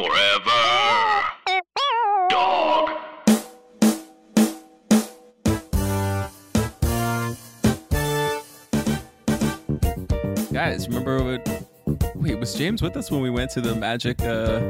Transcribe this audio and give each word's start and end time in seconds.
Forever. 0.00 1.20
Dog. 2.30 2.88
Guys, 10.52 10.88
remember 10.88 11.22
what? 11.22 11.66
Wait, 12.16 12.38
was 12.38 12.54
James 12.54 12.82
with 12.82 12.96
us 12.96 13.10
when 13.10 13.20
we 13.20 13.30
went 13.30 13.50
to 13.52 13.60
the 13.60 13.74
Magic? 13.74 14.20
Uh, 14.20 14.60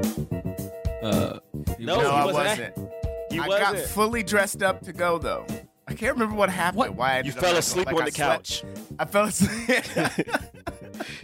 uh, 1.05 1.39
No, 1.79 1.97
no, 1.97 2.01
he 2.01 2.07
I 2.07 2.25
wasn't 2.27 2.35
wasn't. 2.77 2.91
He 3.31 3.39
I 3.41 3.47
got 3.49 3.73
wasn't. 3.73 3.91
fully 3.91 4.23
dressed 4.23 4.63
up 4.63 4.81
to 4.83 4.93
go 4.93 5.19
though. 5.19 5.47
I 5.89 5.95
can't 5.95 6.13
remember 6.15 6.37
what 6.37 6.51
happened. 6.51 6.79
What? 6.79 6.95
Why 6.95 7.19
I 7.19 7.21
You 7.23 7.33
fell 7.33 7.57
asleep 7.57 7.87
going. 7.87 7.99
on 7.99 8.05
Like, 8.05 8.15
the 8.15 8.23
I 8.25 8.27
slept- 8.27 8.63
couch. 8.63 8.65
I 8.99 9.05
fell 9.07 9.25
asleep. 9.25 9.85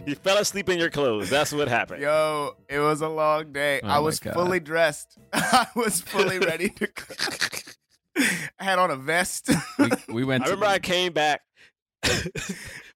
You 0.07 0.15
fell 0.15 0.37
asleep 0.37 0.69
in 0.69 0.79
your 0.79 0.89
clothes. 0.89 1.29
That's 1.29 1.51
what 1.51 1.67
happened. 1.67 2.01
Yo, 2.01 2.55
it 2.69 2.79
was 2.79 3.01
a 3.01 3.09
long 3.09 3.51
day. 3.51 3.81
Oh 3.83 3.87
I 3.89 3.99
was 3.99 4.21
God. 4.21 4.33
fully 4.35 4.61
dressed. 4.61 5.17
I 5.33 5.67
was 5.75 5.99
fully 5.99 6.39
ready 6.39 6.69
to 6.69 6.87
go. 6.87 7.03
I 8.57 8.63
had 8.63 8.79
on 8.79 8.89
a 8.89 8.95
vest. 8.95 9.49
we, 9.77 9.89
we 10.07 10.23
went. 10.23 10.43
I 10.43 10.45
to 10.45 10.51
remember 10.51 10.67
I 10.67 10.79
came 10.79 11.11
back. 11.11 11.41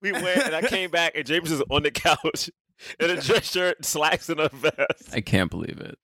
we 0.02 0.14
went 0.14 0.38
and 0.46 0.56
I 0.56 0.62
came 0.62 0.90
back 0.90 1.12
and 1.16 1.26
James 1.26 1.52
was 1.52 1.62
on 1.70 1.84
the 1.84 1.92
couch 1.92 2.50
in 2.98 3.10
a 3.10 3.20
dress 3.20 3.52
shirt, 3.52 3.84
slacks, 3.84 4.30
and 4.30 4.40
a 4.40 4.48
vest. 4.48 5.10
I 5.12 5.20
can't 5.20 5.52
believe 5.52 5.82
it. 5.82 5.98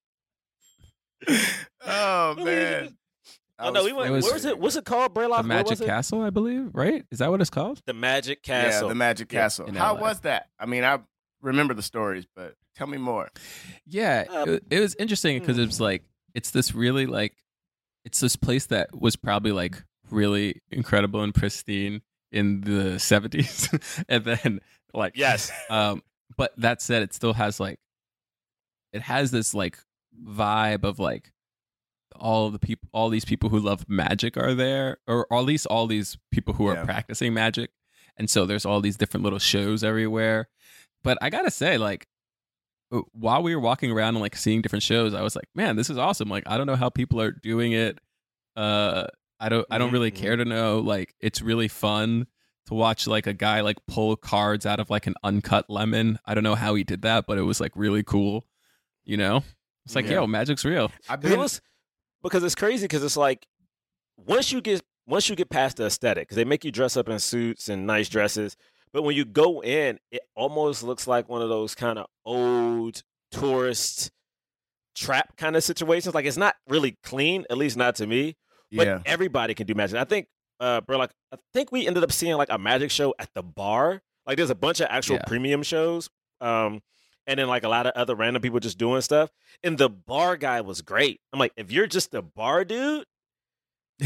oh 1.86 2.36
man. 2.36 2.98
I 3.60 3.68
Oh 3.68 3.72
no, 3.72 3.84
was 3.84 3.92
we 3.92 3.98
went. 3.98 4.12
Was- 4.12 4.26
where 4.26 4.34
was 4.34 4.46
it? 4.46 4.60
What's 4.60 4.76
it 4.76 4.86
called? 4.86 5.14
Braylock? 5.14 5.42
The 5.42 5.48
Magic? 5.48 5.80
Castle, 5.80 6.22
I 6.22 6.30
believe. 6.30 6.70
Right? 6.74 7.06
Is 7.12 7.20
that 7.20 7.32
what 7.32 7.42
it's 7.42 7.50
called? 7.50 7.82
The 7.86 7.94
Magic 7.94 8.48
Yeah, 8.48 8.64
Castle. 8.64 8.90
the 8.90 8.96
Magic 8.96 9.30
Castle. 9.30 9.66
in 9.66 9.76
How 9.76 9.96
was 9.96 10.22
that? 10.22 10.50
I 10.60 10.66
mean, 10.66 10.84
I 10.84 11.00
remember 11.42 11.74
the 11.74 11.82
stories, 11.84 12.26
but 12.36 12.56
tell 12.76 12.88
me 12.88 12.98
more. 12.98 13.30
Yeah, 13.86 14.26
Uh, 14.30 14.46
it, 14.48 14.64
it 14.70 14.80
was 14.80 14.96
interesting 14.96 15.40
because 15.40 15.56
hmm. 15.58 15.64
it 15.64 15.66
was 15.68 15.82
like 15.82 16.04
it's 16.34 16.52
this 16.52 16.76
really 16.76 17.06
like 17.06 17.36
it's 18.06 18.20
this 18.20 18.36
place 18.36 18.68
that 18.68 18.90
was 19.00 19.16
probably 19.16 19.52
like 19.52 19.84
really 20.10 20.62
incredible 20.72 21.22
and 21.24 21.34
pristine 21.34 22.02
in 22.32 22.62
the 22.62 22.96
70s 22.98 24.04
and 24.08 24.24
then 24.24 24.62
like 24.94 25.18
yes. 25.18 25.52
um 25.70 26.02
but 26.38 26.54
that 26.58 26.82
said 26.82 27.02
it 27.02 27.14
still 27.14 27.34
has 27.34 27.60
like 27.60 27.80
it 28.94 29.02
has 29.02 29.32
this 29.32 29.54
like 29.54 29.78
vibe 30.24 30.84
of 30.84 31.00
like 31.00 31.32
all 32.20 32.50
the 32.50 32.60
people 32.60 32.90
all 32.94 33.10
these 33.10 33.26
people 33.26 33.50
who 33.50 33.60
love 33.60 33.86
magic 33.88 34.38
are 34.38 34.54
there 34.54 34.98
or, 35.08 35.26
or 35.30 35.40
at 35.40 35.46
least 35.46 35.66
all 35.68 35.88
these 35.88 36.18
people 36.32 36.54
who 36.56 36.68
are 36.68 36.76
Yeah. 36.76 36.86
practicing 36.86 37.34
magic. 37.34 37.72
And 38.18 38.30
so 38.30 38.46
there's 38.46 38.66
all 38.66 38.82
these 38.82 38.98
different 38.98 39.24
little 39.24 39.40
shows 39.40 39.84
everywhere. 39.84 40.50
But 41.04 41.18
i 41.22 41.30
gotta 41.30 41.52
say 41.52 41.78
like 41.78 42.08
while 43.12 43.44
we 43.44 43.54
were 43.56 43.62
walking 43.62 43.92
around 43.92 44.16
and 44.16 44.22
like 44.22 44.36
seeing 44.36 44.62
different 44.62 44.82
shows 44.84 45.14
i 45.14 45.22
was 45.22 45.36
like 45.36 45.50
man 45.56 45.76
this 45.76 45.90
is 45.90 45.98
awesome. 45.98 46.30
Like 46.30 46.44
i 46.48 46.58
don't 46.58 46.68
know 46.68 46.76
how 46.76 46.90
people 46.90 47.20
are 47.22 47.32
doing 47.32 47.74
it. 47.74 48.00
Uh 48.56 49.08
i 49.40 49.50
don't 49.50 49.68
i 49.70 49.78
don't 49.78 49.92
really 49.92 50.12
Mhm. 50.12 50.16
care 50.16 50.36
to 50.36 50.46
know. 50.46 50.80
Like 50.80 51.14
it's 51.20 51.42
really 51.42 51.68
fun 51.68 52.28
to 52.68 52.74
watch 52.74 53.08
like 53.08 53.28
a 53.28 53.34
guy 53.34 53.62
like 53.62 53.78
pull 53.88 54.16
cards 54.18 54.66
out 54.66 54.80
of 54.80 54.90
like 54.90 55.08
an 55.08 55.16
uncut 55.24 55.70
lemon. 55.70 56.20
I 56.26 56.34
don't 56.34 56.44
know 56.44 56.56
how 56.56 56.76
he 56.76 56.84
did 56.84 57.02
that 57.04 57.26
but 57.28 57.38
it 57.38 57.44
was 57.44 57.60
like 57.60 57.72
really 57.76 58.04
cool 58.04 58.46
you 59.06 59.16
know? 59.18 59.44
It's 59.86 59.96
like 59.96 60.06
Yeah. 60.06 60.16
yo 60.16 60.28
magic's 60.28 60.66
real. 60.66 60.92
I've 61.08 61.22
been 61.22 61.40
was 61.40 61.62
because 62.30 62.44
it's 62.44 62.56
crazy 62.56 62.86
because 62.86 63.04
it's 63.04 63.18
like 63.18 63.48
once 64.18 64.52
you 64.52 64.62
get 64.62 64.82
once 65.08 65.30
you 65.30 65.36
get 65.36 65.50
past 65.50 65.78
the 65.78 65.86
aesthetic 65.86 66.28
because 66.28 66.36
they 66.36 66.46
make 66.46 66.66
you 66.66 66.72
dress 66.72 66.98
up 66.98 67.08
in 67.10 67.20
suits 67.20 67.70
and 67.70 67.86
nice 67.88 68.10
dresses 68.10 68.58
but 68.94 69.04
when 69.04 69.16
you 69.16 69.26
go 69.26 69.62
in 69.64 70.00
it 70.12 70.22
almost 70.36 70.84
looks 70.84 71.08
like 71.08 71.30
one 71.30 71.42
of 71.42 71.50
those 71.50 71.76
kind 71.76 71.98
of 72.00 72.06
old 72.26 73.02
tourist 73.32 74.12
trap 74.96 75.38
kind 75.38 75.56
of 75.56 75.64
situations 75.64 76.16
like 76.16 76.26
it's 76.26 76.38
not 76.38 76.56
really 76.68 76.98
clean 77.04 77.46
at 77.50 77.58
least 77.58 77.78
not 77.78 77.96
to 77.96 78.08
me 78.08 78.36
but 78.72 78.88
yeah. 78.88 79.00
everybody 79.06 79.54
can 79.54 79.68
do 79.68 79.76
magic 79.76 80.00
i 80.00 80.04
think 80.04 80.28
uh 80.60 80.82
bro 80.82 80.98
like 80.98 81.12
i 81.32 81.38
think 81.54 81.72
we 81.72 81.86
ended 81.86 82.04
up 82.04 82.12
seeing 82.12 82.36
like 82.36 82.50
a 82.50 82.58
magic 82.58 82.90
show 82.90 83.14
at 83.20 83.30
the 83.36 83.44
bar 83.44 84.02
like 84.26 84.38
there's 84.38 84.50
a 84.50 84.56
bunch 84.56 84.80
of 84.80 84.88
actual 84.90 85.18
Yeah. 85.18 85.24
premium 85.28 85.62
shows 85.62 86.10
um 86.42 86.82
and 87.28 87.38
then 87.40 87.48
like 87.48 87.64
a 87.64 87.70
lot 87.70 87.86
of 87.86 87.94
other 87.96 88.16
random 88.16 88.42
people 88.42 88.60
just 88.60 88.78
doing 88.78 89.02
stuff 89.02 89.30
and 89.64 89.78
the 89.78 89.90
bar 89.90 90.36
guy 90.38 90.62
was 90.62 90.82
great 90.82 91.20
i'm 91.34 91.40
like 91.40 91.52
if 91.58 91.72
you're 91.72 91.86
just 91.88 92.14
a 92.16 92.22
bar 92.22 92.66
dude 92.66 93.06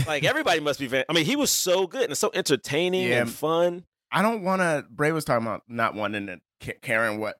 like 0.08 0.24
everybody 0.34 0.60
must 0.60 0.80
be 0.80 0.88
fan- 0.88 1.06
i 1.10 1.14
mean 1.14 1.26
he 1.26 1.36
was 1.36 1.50
so 1.52 1.88
good 1.88 2.06
and 2.10 2.18
so 2.18 2.32
entertaining 2.34 3.08
Yeah. 3.10 3.22
and 3.22 3.32
fun 3.32 3.86
I 4.14 4.22
don't 4.22 4.44
want 4.44 4.62
to. 4.62 4.86
Bray 4.90 5.14
was 5.14 5.24
talking 5.24 5.48
about 5.48 5.62
not 5.70 5.96
wanting 5.96 6.28
to 6.28 6.42
ca- 6.62 6.78
caring 6.82 7.22
what 7.22 7.38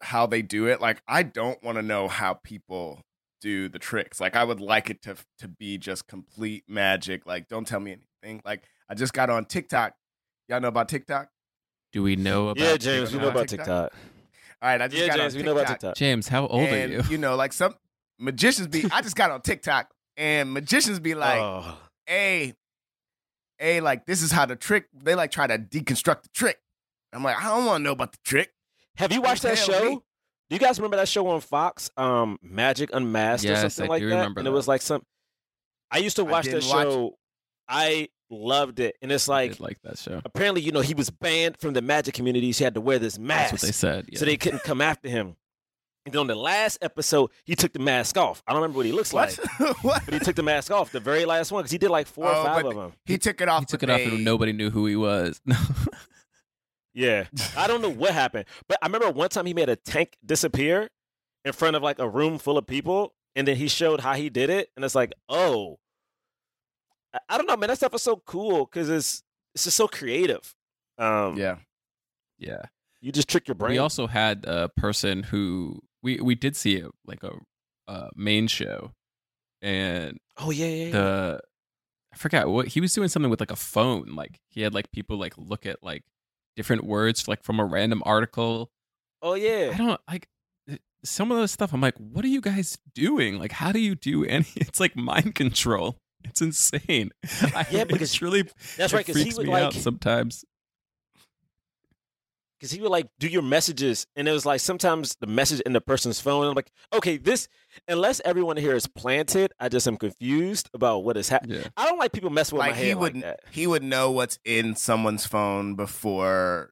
how 0.00 0.24
they 0.26 0.40
do 0.40 0.68
it. 0.68 0.80
Like 0.80 1.02
I 1.08 1.24
don't 1.24 1.60
want 1.64 1.78
to 1.78 1.82
know 1.82 2.06
how 2.06 2.34
people 2.34 3.00
do 3.40 3.68
the 3.68 3.80
tricks. 3.80 4.20
Like 4.20 4.36
I 4.36 4.44
would 4.44 4.60
like 4.60 4.88
it 4.88 5.02
to 5.02 5.16
to 5.40 5.48
be 5.48 5.78
just 5.78 6.06
complete 6.06 6.62
magic. 6.68 7.26
Like 7.26 7.48
don't 7.48 7.66
tell 7.66 7.80
me 7.80 7.96
anything. 8.22 8.40
Like 8.44 8.62
I 8.88 8.94
just 8.94 9.12
got 9.12 9.30
on 9.30 9.46
TikTok. 9.46 9.94
Y'all 10.48 10.60
know 10.60 10.68
about 10.68 10.88
TikTok? 10.88 11.28
do 11.92 12.04
we 12.04 12.14
know 12.14 12.50
about 12.50 12.62
yeah 12.62 12.76
james 12.76 13.12
we 13.12 13.18
know 13.18 13.32
TikTok. 13.32 13.66
about 13.66 13.90
tiktok 13.90 13.92
All 14.62 14.68
right, 14.68 14.80
I 14.80 14.86
just 14.88 15.02
yeah 15.02 15.08
got 15.08 15.16
james 15.16 15.34
on 15.34 15.38
we 15.38 15.42
TikTok. 15.42 15.44
know 15.44 15.60
about 15.60 15.68
tiktok 15.72 15.94
james 15.96 16.28
how 16.28 16.46
old 16.46 16.68
and, 16.68 16.92
are 16.92 16.96
you 16.96 17.02
You 17.10 17.18
know, 17.18 17.34
like 17.36 17.52
some 17.52 17.74
magicians 18.18 18.68
be. 18.68 18.84
I 18.92 19.02
just 19.02 19.16
got 19.16 19.30
on 19.32 19.40
TikTok, 19.42 19.90
and 20.16 20.52
magicians 20.52 21.00
be 21.00 21.14
like, 21.14 21.40
oh. 21.40 21.76
"Hey, 22.06 22.54
hey, 23.58 23.80
like 23.80 24.06
this 24.06 24.22
is 24.22 24.30
how 24.30 24.46
the 24.46 24.54
trick." 24.54 24.86
They 24.94 25.16
like 25.16 25.32
try 25.32 25.48
to 25.48 25.58
deconstruct 25.58 26.22
the 26.22 26.28
trick. 26.32 26.60
I'm 27.12 27.22
like, 27.24 27.36
I 27.36 27.48
don't 27.48 27.66
want 27.66 27.80
to 27.80 27.84
know 27.84 27.92
about 27.92 28.12
the 28.12 28.18
trick. 28.24 28.52
have 28.96 29.12
you 29.12 29.20
watched 29.20 29.42
that 29.42 29.58
show 29.58 29.82
me. 29.84 29.96
do 29.96 30.56
you 30.56 30.58
guys 30.58 30.78
remember 30.78 30.96
that 30.98 31.08
show 31.08 31.26
on 31.28 31.40
fox 31.40 31.90
um 31.96 32.38
magic 32.42 32.90
unmasked 32.92 33.48
or 33.48 33.56
something 33.56 33.84
I 33.86 33.88
like 33.88 34.00
do 34.00 34.08
that 34.10 34.14
remember 34.16 34.40
and 34.40 34.46
it 34.46 34.50
was 34.50 34.68
like 34.68 34.82
some 34.82 35.02
i 35.90 35.98
used 35.98 36.16
to 36.16 36.24
watch 36.24 36.44
that 36.44 36.60
didn't 36.60 36.68
watch 36.68 36.86
it. 36.86 36.90
show 36.90 37.18
i 37.68 38.08
loved 38.32 38.80
it 38.80 38.96
and 39.02 39.12
it's 39.12 39.28
like 39.28 39.60
like 39.60 39.78
that 39.82 39.98
show 39.98 40.20
apparently, 40.24 40.62
you 40.62 40.72
know, 40.72 40.80
he 40.80 40.94
was 40.94 41.10
banned 41.10 41.56
from 41.58 41.74
the 41.74 41.82
magic 41.82 42.14
community. 42.14 42.50
So 42.52 42.58
he 42.58 42.64
had 42.64 42.74
to 42.74 42.80
wear 42.80 42.98
this 42.98 43.18
mask. 43.18 43.50
that's 43.50 43.62
what 43.62 43.66
they 43.68 43.72
said 43.72 44.06
yeah. 44.10 44.18
So 44.18 44.24
they 44.24 44.36
couldn't 44.38 44.62
come 44.64 44.80
after 44.80 45.08
him. 45.08 45.36
And 46.04 46.12
then 46.12 46.18
on 46.22 46.26
the 46.26 46.34
last 46.34 46.78
episode, 46.82 47.30
he 47.44 47.54
took 47.54 47.72
the 47.72 47.78
mask 47.78 48.16
off. 48.16 48.42
I 48.44 48.52
don't 48.52 48.60
remember 48.62 48.78
what 48.78 48.86
he 48.86 48.90
looks 48.90 49.12
What? 49.12 49.38
like, 49.60 49.84
what? 49.84 50.02
but 50.04 50.14
he 50.14 50.18
took 50.18 50.34
the 50.34 50.42
mask 50.42 50.72
off, 50.72 50.90
the 50.90 50.98
very 50.98 51.24
last 51.24 51.52
one, 51.52 51.62
because 51.62 51.70
he 51.70 51.78
did 51.78 51.90
like 51.90 52.08
four 52.08 52.26
Oh, 52.26 52.40
or 52.40 52.44
five 52.44 52.66
of 52.66 52.74
them. 52.74 52.92
He 53.04 53.18
took 53.18 53.40
it 53.40 53.48
off. 53.48 53.60
he 53.60 53.66
took 53.66 53.80
but 53.82 53.88
it 53.90 53.92
off 53.92 54.12
and 54.12 54.24
nobody 54.24 54.52
knew 54.52 54.70
who 54.70 54.86
he 54.86 54.96
was 54.96 55.40
Yeah. 56.94 57.24
I 57.56 57.66
don't 57.68 57.82
know 57.82 57.88
what 57.88 58.12
happened. 58.12 58.46
But 58.68 58.78
I 58.82 58.86
remember 58.86 59.10
one 59.10 59.28
time 59.28 59.46
he 59.46 59.54
made 59.54 59.68
a 59.68 59.76
tank 59.76 60.16
disappear 60.26 60.88
in 61.44 61.52
front 61.52 61.76
of 61.76 61.82
like 61.84 61.98
a 62.00 62.08
room 62.08 62.38
full 62.38 62.58
of 62.58 62.66
people. 62.66 63.14
And 63.34 63.46
then 63.48 63.56
he 63.56 63.68
showed 63.68 64.00
how 64.00 64.14
he 64.14 64.28
did 64.28 64.50
it. 64.50 64.70
And 64.76 64.84
it's 64.84 64.94
like, 64.96 65.12
oh, 65.28 65.78
I, 67.28 67.36
don't 67.36 67.46
know, 67.46 67.56
man. 67.56 67.68
That 67.68 67.76
stuff 67.76 67.94
is 67.94 68.02
so 68.02 68.22
cool 68.24 68.66
because 68.66 68.88
it's, 68.88 69.22
it's 69.54 69.64
just 69.64 69.76
so 69.76 69.88
creative. 69.88 70.54
Um, 70.98 71.36
Yeah. 71.36 71.56
yeah 72.38 72.62
You 73.00 73.12
just 73.12 73.28
trick 73.28 73.48
your 73.48 73.54
brain. 73.54 73.72
We 73.72 73.78
also 73.78 74.06
had 74.06 74.44
a 74.44 74.68
person 74.68 75.22
who 75.22 75.80
we 76.02 76.20
we 76.20 76.34
did 76.34 76.56
see 76.56 76.76
it 76.76 76.90
like 77.06 77.22
a 77.22 77.32
uh, 77.88 78.08
main 78.16 78.46
show, 78.46 78.92
and 79.60 80.18
oh, 80.38 80.50
yeah, 80.50 80.66
yeah, 80.66 80.84
yeah. 80.84 80.90
the 80.90 81.40
I 82.12 82.16
forgot 82.16 82.48
what 82.48 82.68
he 82.68 82.80
was 82.80 82.92
doing 82.92 83.08
something 83.08 83.30
with 83.30 83.40
like 83.40 83.50
a 83.50 83.56
phone. 83.56 84.14
Like 84.14 84.40
he 84.48 84.62
had 84.62 84.74
like 84.74 84.92
people 84.92 85.16
like 85.16 85.34
look 85.36 85.66
at 85.66 85.82
like 85.82 86.04
different 86.56 86.84
words 86.84 87.26
like 87.28 87.42
from 87.42 87.58
a 87.58 87.64
random 87.64 88.02
article. 88.04 88.70
oh, 89.22 89.34
yeah. 89.34 89.70
I 89.72 89.76
don't 89.76 90.00
like 90.08 90.28
some 91.04 91.30
of 91.32 91.38
those 91.38 91.50
stuff. 91.50 91.72
I'm 91.72 91.80
like, 91.80 91.96
what 91.98 92.24
are 92.24 92.28
you 92.28 92.40
guys 92.40 92.78
doing? 92.94 93.38
Like, 93.38 93.52
how 93.52 93.72
do 93.72 93.80
you 93.80 93.94
do 93.94 94.24
any? 94.24 94.46
It's 94.56 94.80
like 94.80 94.96
mind 94.96 95.34
control. 95.34 95.98
It's 96.28 96.40
insane. 96.40 97.10
I- 97.54 97.66
Yeah, 97.70 97.84
because- 97.84 98.10
it's 98.12 98.22
really 98.22 98.42
That's 98.76 98.92
it 98.92 98.96
right, 98.96 99.06
because 99.06 99.16
he 99.16 99.22
freaks 99.24 99.36
would 99.38 99.46
me 99.46 99.52
like 99.52 99.62
out 99.64 99.74
sometimes. 99.74 100.44
because 102.58 102.70
he 102.70 102.80
would 102.80 102.90
like 102.90 103.08
do 103.18 103.26
your 103.26 103.42
messages, 103.42 104.06
and 104.14 104.28
it 104.28 104.32
was 104.32 104.46
like 104.46 104.60
sometimes 104.60 105.16
the 105.20 105.26
message 105.26 105.60
in 105.60 105.72
the 105.72 105.80
person's 105.80 106.20
phone. 106.20 106.46
I'm 106.46 106.54
like, 106.54 106.70
okay, 106.92 107.16
this 107.16 107.48
unless 107.88 108.20
everyone 108.24 108.56
here 108.56 108.74
is 108.76 108.86
planted, 108.86 109.52
I 109.58 109.68
just 109.68 109.88
am 109.88 109.96
confused 109.96 110.70
about 110.72 111.02
what 111.04 111.16
is 111.16 111.28
happening. 111.28 111.60
Yeah. 111.60 111.68
I 111.76 111.86
don't 111.86 111.98
like 111.98 112.12
people 112.12 112.30
messing 112.30 112.56
with 112.56 112.66
Like 112.66 112.76
my 112.76 112.80
he 112.80 112.88
head 112.88 112.98
would 112.98 113.14
like 113.14 113.22
that. 113.24 113.40
he 113.50 113.66
would 113.66 113.82
know 113.82 114.12
what's 114.12 114.38
in 114.44 114.76
someone's 114.76 115.26
phone 115.26 115.74
before 115.74 116.70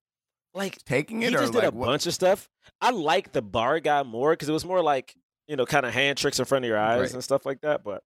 Like 0.54 0.78
taking 0.84 1.22
it, 1.22 1.30
he 1.30 1.36
or 1.36 1.40
just 1.40 1.54
like 1.54 1.64
did 1.64 1.74
a 1.74 1.76
what? 1.76 1.86
bunch 1.86 2.06
of 2.06 2.14
stuff. 2.14 2.48
I 2.80 2.90
like 2.90 3.32
the 3.32 3.42
bar 3.42 3.80
guy 3.80 4.04
more 4.04 4.32
because 4.32 4.48
it 4.48 4.52
was 4.52 4.64
more 4.64 4.82
like 4.82 5.14
you 5.48 5.56
know, 5.56 5.66
kind 5.66 5.84
of 5.84 5.92
hand 5.92 6.16
tricks 6.16 6.38
in 6.38 6.44
front 6.44 6.64
of 6.64 6.68
your 6.68 6.78
eyes 6.78 7.00
Right. 7.00 7.14
and 7.14 7.24
stuff 7.24 7.44
like 7.44 7.62
that. 7.62 7.82
But 7.82 8.04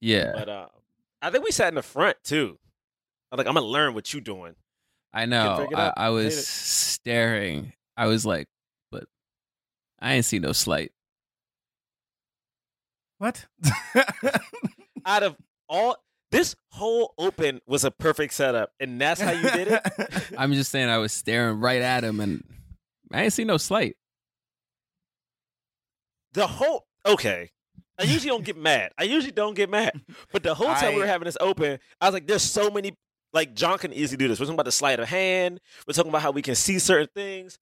Yeah. 0.00 0.32
but 0.34 0.48
uh, 0.48 0.66
I 1.20 1.30
think 1.30 1.44
we 1.44 1.50
sat 1.50 1.68
in 1.68 1.74
the 1.74 1.82
front 1.82 2.16
too. 2.24 2.58
I'm 3.30 3.36
like, 3.36 3.46
I'm 3.46 3.54
gonna 3.54 3.66
learn 3.66 3.94
what 3.94 4.12
you're 4.12 4.20
doing. 4.20 4.54
I 5.12 5.26
know. 5.26 5.66
I. 5.74 5.92
I 5.96 6.08
was 6.10 6.36
it. 6.38 6.44
staring. 6.44 7.72
I 7.96 8.06
was 8.06 8.24
like, 8.24 8.46
but 8.90 9.04
I 10.00 10.14
ain't 10.14 10.24
see 10.24 10.38
no 10.38 10.52
slight. 10.52 10.92
What? 13.18 13.46
Out 15.06 15.22
of 15.22 15.36
all 15.68 15.96
this 16.30 16.54
whole 16.70 17.14
open 17.18 17.60
was 17.66 17.84
a 17.84 17.90
perfect 17.90 18.34
setup, 18.34 18.70
and 18.78 19.00
that's 19.00 19.20
how 19.20 19.32
you 19.32 19.50
did 19.50 19.68
it. 19.68 19.82
I'm 20.38 20.52
just 20.52 20.70
saying 20.70 20.88
I 20.88 20.98
was 20.98 21.12
staring 21.12 21.58
right 21.58 21.82
at 21.82 22.04
him 22.04 22.20
and 22.20 22.44
I 23.12 23.24
ain't 23.24 23.32
see 23.32 23.44
no 23.44 23.56
slight. 23.56 23.96
The 26.34 26.46
whole 26.46 26.86
okay. 27.04 27.50
I 27.98 28.04
usually 28.04 28.30
don't 28.30 28.44
get 28.44 28.56
mad. 28.56 28.92
I 28.96 29.02
usually 29.04 29.32
don't 29.32 29.54
get 29.54 29.68
mad. 29.70 30.00
But 30.32 30.42
the 30.42 30.54
whole 30.54 30.68
time 30.74 30.94
we 30.94 31.00
were 31.00 31.06
having 31.06 31.26
this 31.26 31.36
open, 31.40 31.78
I 32.00 32.06
was 32.06 32.14
like, 32.14 32.26
there's 32.26 32.42
so 32.42 32.70
many. 32.70 32.94
Like 33.32 33.54
John 33.54 33.78
can 33.78 33.92
easily 33.92 34.16
do 34.16 34.28
this. 34.28 34.38
We're 34.40 34.46
talking 34.46 34.54
about 34.56 34.64
the 34.66 34.72
sleight 34.72 35.00
of 35.00 35.08
hand. 35.08 35.60
We're 35.86 35.92
talking 35.94 36.08
about 36.10 36.22
how 36.22 36.30
we 36.30 36.40
can 36.42 36.54
see 36.54 36.78
certain 36.78 37.08
things, 37.14 37.58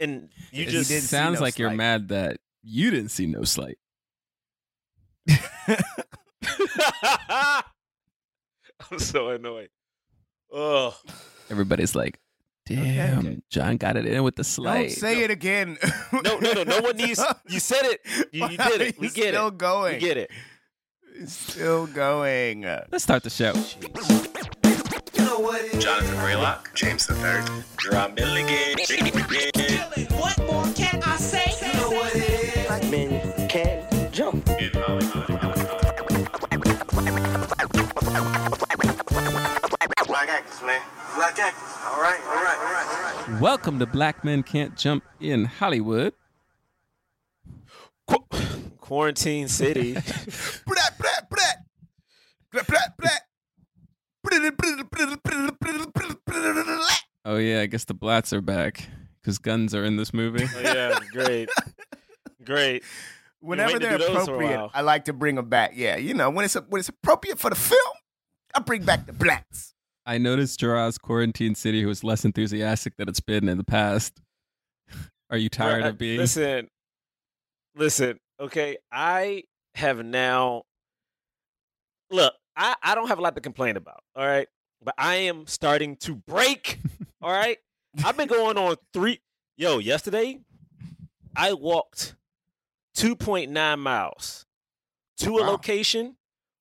and 0.00 0.30
you 0.50 0.64
it 0.64 0.68
just 0.70 0.90
didn't 0.90 1.04
sounds 1.04 1.38
no 1.38 1.44
like 1.44 1.58
you're 1.58 1.70
mad 1.70 2.08
that 2.08 2.38
you 2.62 2.90
didn't 2.90 3.10
see 3.10 3.26
no 3.26 3.44
slight. 3.44 3.78
I'm 8.90 8.98
so 8.98 9.28
annoyed. 9.28 9.68
Oh, 10.52 10.96
Everybody's 11.50 11.94
like, 11.94 12.18
damn, 12.66 13.18
okay. 13.20 13.38
John 13.48 13.76
got 13.78 13.96
it 13.96 14.06
in 14.06 14.22
with 14.22 14.36
the 14.36 14.42
Don't 14.42 14.44
slight. 14.44 14.92
say 14.92 15.22
it 15.22 15.30
again. 15.30 15.78
no, 16.12 16.38
no, 16.38 16.52
no. 16.52 16.62
No 16.64 16.80
one 16.80 16.96
needs. 16.98 17.22
You 17.48 17.60
said 17.60 17.84
it. 17.84 18.00
You, 18.32 18.48
you 18.48 18.56
did 18.58 18.80
it. 18.80 18.98
We 18.98 19.08
get 19.08 19.12
still 19.12 19.26
it. 19.28 19.32
Still 19.32 19.50
going. 19.52 19.94
We 19.94 20.00
get 20.00 20.16
it. 20.16 20.30
Still 21.26 21.86
going. 21.86 22.62
Let's 22.62 23.04
start 23.04 23.22
the 23.22 23.30
show. 23.30 23.52
Jonathan 25.78 26.16
Braylock, 26.16 26.74
James 26.74 27.06
the 27.06 27.14
Third, 27.14 27.44
Drum 27.76 28.14
Milligan. 28.14 28.76
What 30.18 30.38
more 30.46 30.64
can 30.74 31.02
I 31.04 31.16
say? 31.16 31.55
Actors, 40.56 40.66
man. 40.66 40.80
Black 41.16 41.38
actors. 41.38 41.74
All 41.84 42.00
right, 42.00 42.20
all 42.26 42.34
right, 42.34 42.56
all 42.58 42.72
right, 42.72 42.86
all 43.26 43.32
right. 43.32 43.40
Welcome 43.42 43.78
to 43.78 43.86
Black 43.86 44.24
Men 44.24 44.42
Can't 44.42 44.74
Jump 44.74 45.04
in 45.20 45.44
Hollywood. 45.44 46.14
Qu- 48.06 48.24
Quarantine 48.78 49.48
City. 49.48 49.92
Brat, 49.92 50.98
brat, 50.98 51.28
brat. 51.28 51.56
Brat, 52.52 52.66
brat, 52.66 52.96
brat. 52.96 53.22
Oh 57.24 57.36
yeah, 57.36 57.60
I 57.60 57.66
guess 57.66 57.84
the 57.84 57.92
Blats 57.94 58.32
are 58.32 58.40
back 58.40 58.88
because 59.20 59.38
guns 59.38 59.74
are 59.74 59.84
in 59.84 59.96
this 59.96 60.14
movie. 60.14 60.46
Oh, 60.56 60.60
yeah, 60.60 60.98
great, 61.12 61.50
great. 62.44 62.82
Whenever 63.40 63.78
they're 63.78 63.98
do 63.98 64.04
those 64.04 64.26
for 64.26 64.34
a 64.34 64.36
appropriate. 64.36 64.70
I 64.72 64.80
like 64.80 65.04
to 65.04 65.12
bring 65.12 65.34
them 65.34 65.50
back. 65.50 65.72
Yeah, 65.74 65.96
you 65.96 66.14
know 66.14 66.30
when 66.30 66.44
it's 66.46 66.54
when 66.54 66.78
it's 66.78 66.88
appropriate 66.88 67.38
for 67.38 67.50
the 67.50 67.56
film, 67.56 67.80
I 68.54 68.60
bring 68.60 68.84
back 68.84 69.06
the 69.06 69.12
blats. 69.12 69.74
I 70.06 70.18
noticed 70.18 70.60
Jerah's 70.60 70.98
Quarantine 70.98 71.54
City 71.56 71.84
was 71.84 72.04
less 72.04 72.24
enthusiastic 72.24 72.96
than 72.96 73.08
it's 73.08 73.20
been 73.20 73.48
in 73.48 73.58
the 73.58 73.64
past. 73.64 74.20
Are 75.30 75.36
you 75.36 75.48
tired 75.48 75.82
Bruh, 75.82 75.88
of 75.88 75.98
being? 75.98 76.18
Listen, 76.18 76.68
listen. 77.74 78.18
Okay, 78.38 78.76
I 78.92 79.42
have 79.74 80.04
now. 80.04 80.62
Look, 82.10 82.34
I 82.56 82.76
I 82.82 82.94
don't 82.94 83.08
have 83.08 83.18
a 83.18 83.22
lot 83.22 83.34
to 83.34 83.40
complain 83.40 83.76
about. 83.76 84.00
All 84.14 84.24
right, 84.26 84.46
but 84.82 84.94
I 84.96 85.16
am 85.16 85.46
starting 85.46 85.96
to 85.98 86.14
break. 86.14 86.78
all 87.20 87.30
right, 87.32 87.58
I've 88.04 88.16
been 88.16 88.28
going 88.28 88.56
on 88.56 88.76
three. 88.92 89.20
Yo, 89.56 89.78
yesterday, 89.78 90.38
I 91.34 91.54
walked 91.54 92.14
two 92.94 93.16
point 93.16 93.50
nine 93.50 93.80
miles 93.80 94.46
to 95.18 95.38
a 95.38 95.42
Wow. 95.42 95.50
location 95.50 96.16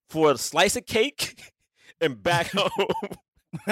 for 0.09 0.31
a 0.31 0.38
slice 0.38 0.75
of 0.75 0.86
cake 0.88 1.51
and 2.01 2.24
back 2.24 2.47
home. 2.51 2.69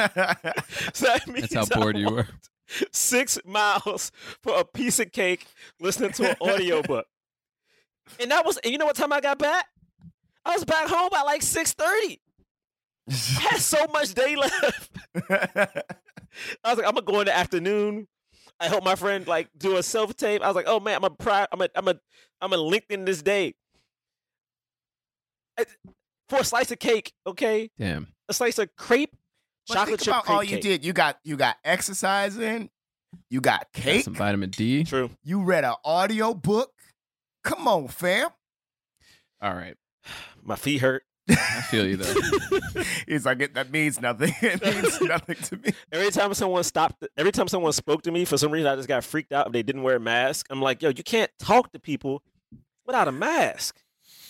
so 0.94 1.06
that 1.06 1.28
means 1.28 1.50
That's 1.50 1.70
how 1.74 1.82
bored 1.82 1.98
you 1.98 2.10
were. 2.10 2.28
Six 2.92 3.40
miles 3.46 4.12
for 4.42 4.58
a 4.60 4.66
piece 4.66 5.00
of 5.00 5.12
cake, 5.12 5.46
listening 5.80 6.12
to 6.14 6.32
an 6.32 6.36
audiobook. 6.42 7.06
And 8.20 8.32
that 8.32 8.46
was, 8.46 8.58
and 8.58 8.72
you 8.74 8.78
know 8.78 8.86
what 8.86 8.98
time 8.98 9.14
I 9.14 9.22
got 9.22 9.40
back? 9.40 9.66
I 10.44 10.54
was 10.56 10.66
back 10.66 10.90
home 10.90 11.08
by 11.10 11.22
like 11.22 11.42
six 11.42 11.72
thirty. 11.72 12.20
I 13.10 13.14
had 13.14 13.60
so 13.62 13.86
much 13.94 14.14
day 14.14 14.36
left. 14.36 14.92
I 15.30 16.70
was 16.70 16.78
like, 16.78 16.86
I'm 16.86 16.94
gonna 16.96 17.02
go 17.02 17.22
in 17.22 17.28
the 17.28 17.36
afternoon. 17.36 18.10
I 18.60 18.68
helped 18.68 18.84
my 18.84 18.96
friend 18.96 19.26
like 19.26 19.48
do 19.58 19.78
a 19.78 19.84
self 19.84 20.18
tape. 20.18 20.42
I 20.42 20.48
was 20.48 20.56
like, 20.58 20.66
oh 20.68 20.82
man, 20.82 20.98
I'm 20.98 21.06
a 21.06 21.10
pri- 21.12 21.48
I'm 21.50 21.62
a 21.62 21.70
I'm 21.76 21.88
a 21.88 21.96
I'm 22.42 22.52
a 22.52 22.58
LinkedIn 22.58 23.06
this 23.06 23.22
day. 23.22 23.56
I- 25.58 25.66
For 26.28 26.40
a 26.40 26.44
slice 26.44 26.72
of 26.72 26.80
cake, 26.80 27.14
okay? 27.26 27.70
Damn. 27.80 28.08
A 28.28 28.34
slice 28.34 28.60
of 28.60 28.76
crepe, 28.76 29.16
But 29.68 29.74
chocolate 29.76 29.88
think 29.88 30.02
chip 30.02 30.14
about 30.14 30.26
crepe 30.26 30.36
all 30.36 30.44
you 30.44 30.50
cake. 30.58 30.62
did. 30.62 30.86
You 30.86 30.94
got 30.94 31.20
you 31.24 31.38
got 31.38 31.58
exercising. 31.64 32.70
you 33.30 33.42
got 33.42 33.68
Got 33.84 34.04
some 34.04 34.16
vitamin 34.16 34.50
D. 34.50 34.84
True. 34.84 35.10
you 35.24 35.42
read 35.44 35.64
an 35.64 35.76
audio 35.86 36.34
book. 36.34 36.72
Come 37.44 37.68
on, 37.68 37.88
fam. 37.88 38.30
All 39.42 39.54
right. 39.54 39.76
My 40.44 40.56
feet 40.56 40.82
hurt. 40.82 41.04
I 41.30 41.62
feel 41.70 41.88
you 41.88 41.96
though. 41.96 42.82
He's 43.08 43.26
like, 43.26 43.42
it, 43.42 43.54
that 43.54 43.72
means 43.72 44.02
nothing. 44.02 44.34
it 44.42 44.62
means 44.62 45.00
nothing 45.02 45.36
to 45.36 45.56
me. 45.58 45.74
Every 45.92 46.12
time 46.12 46.34
someone 46.34 46.64
stopped, 46.66 47.06
every 47.18 47.32
time 47.32 47.48
someone 47.48 47.72
spoke 47.72 48.02
to 48.02 48.12
me, 48.12 48.26
for 48.26 48.38
some 48.38 48.52
reason 48.52 48.68
I 48.68 48.76
just 48.76 48.90
got 48.90 49.06
freaked 49.06 49.32
out 49.32 49.48
if 49.48 49.54
they 49.54 49.64
didn't 49.64 49.84
wear 49.84 49.96
a 49.96 50.00
mask. 50.02 50.48
I'm 50.50 50.62
like, 50.62 50.82
yo, 50.82 50.90
you 50.90 51.04
can't 51.04 51.32
talk 51.40 51.72
to 51.72 51.80
people 51.80 52.24
without 52.86 53.08
a 53.08 53.12
mask. 53.14 53.80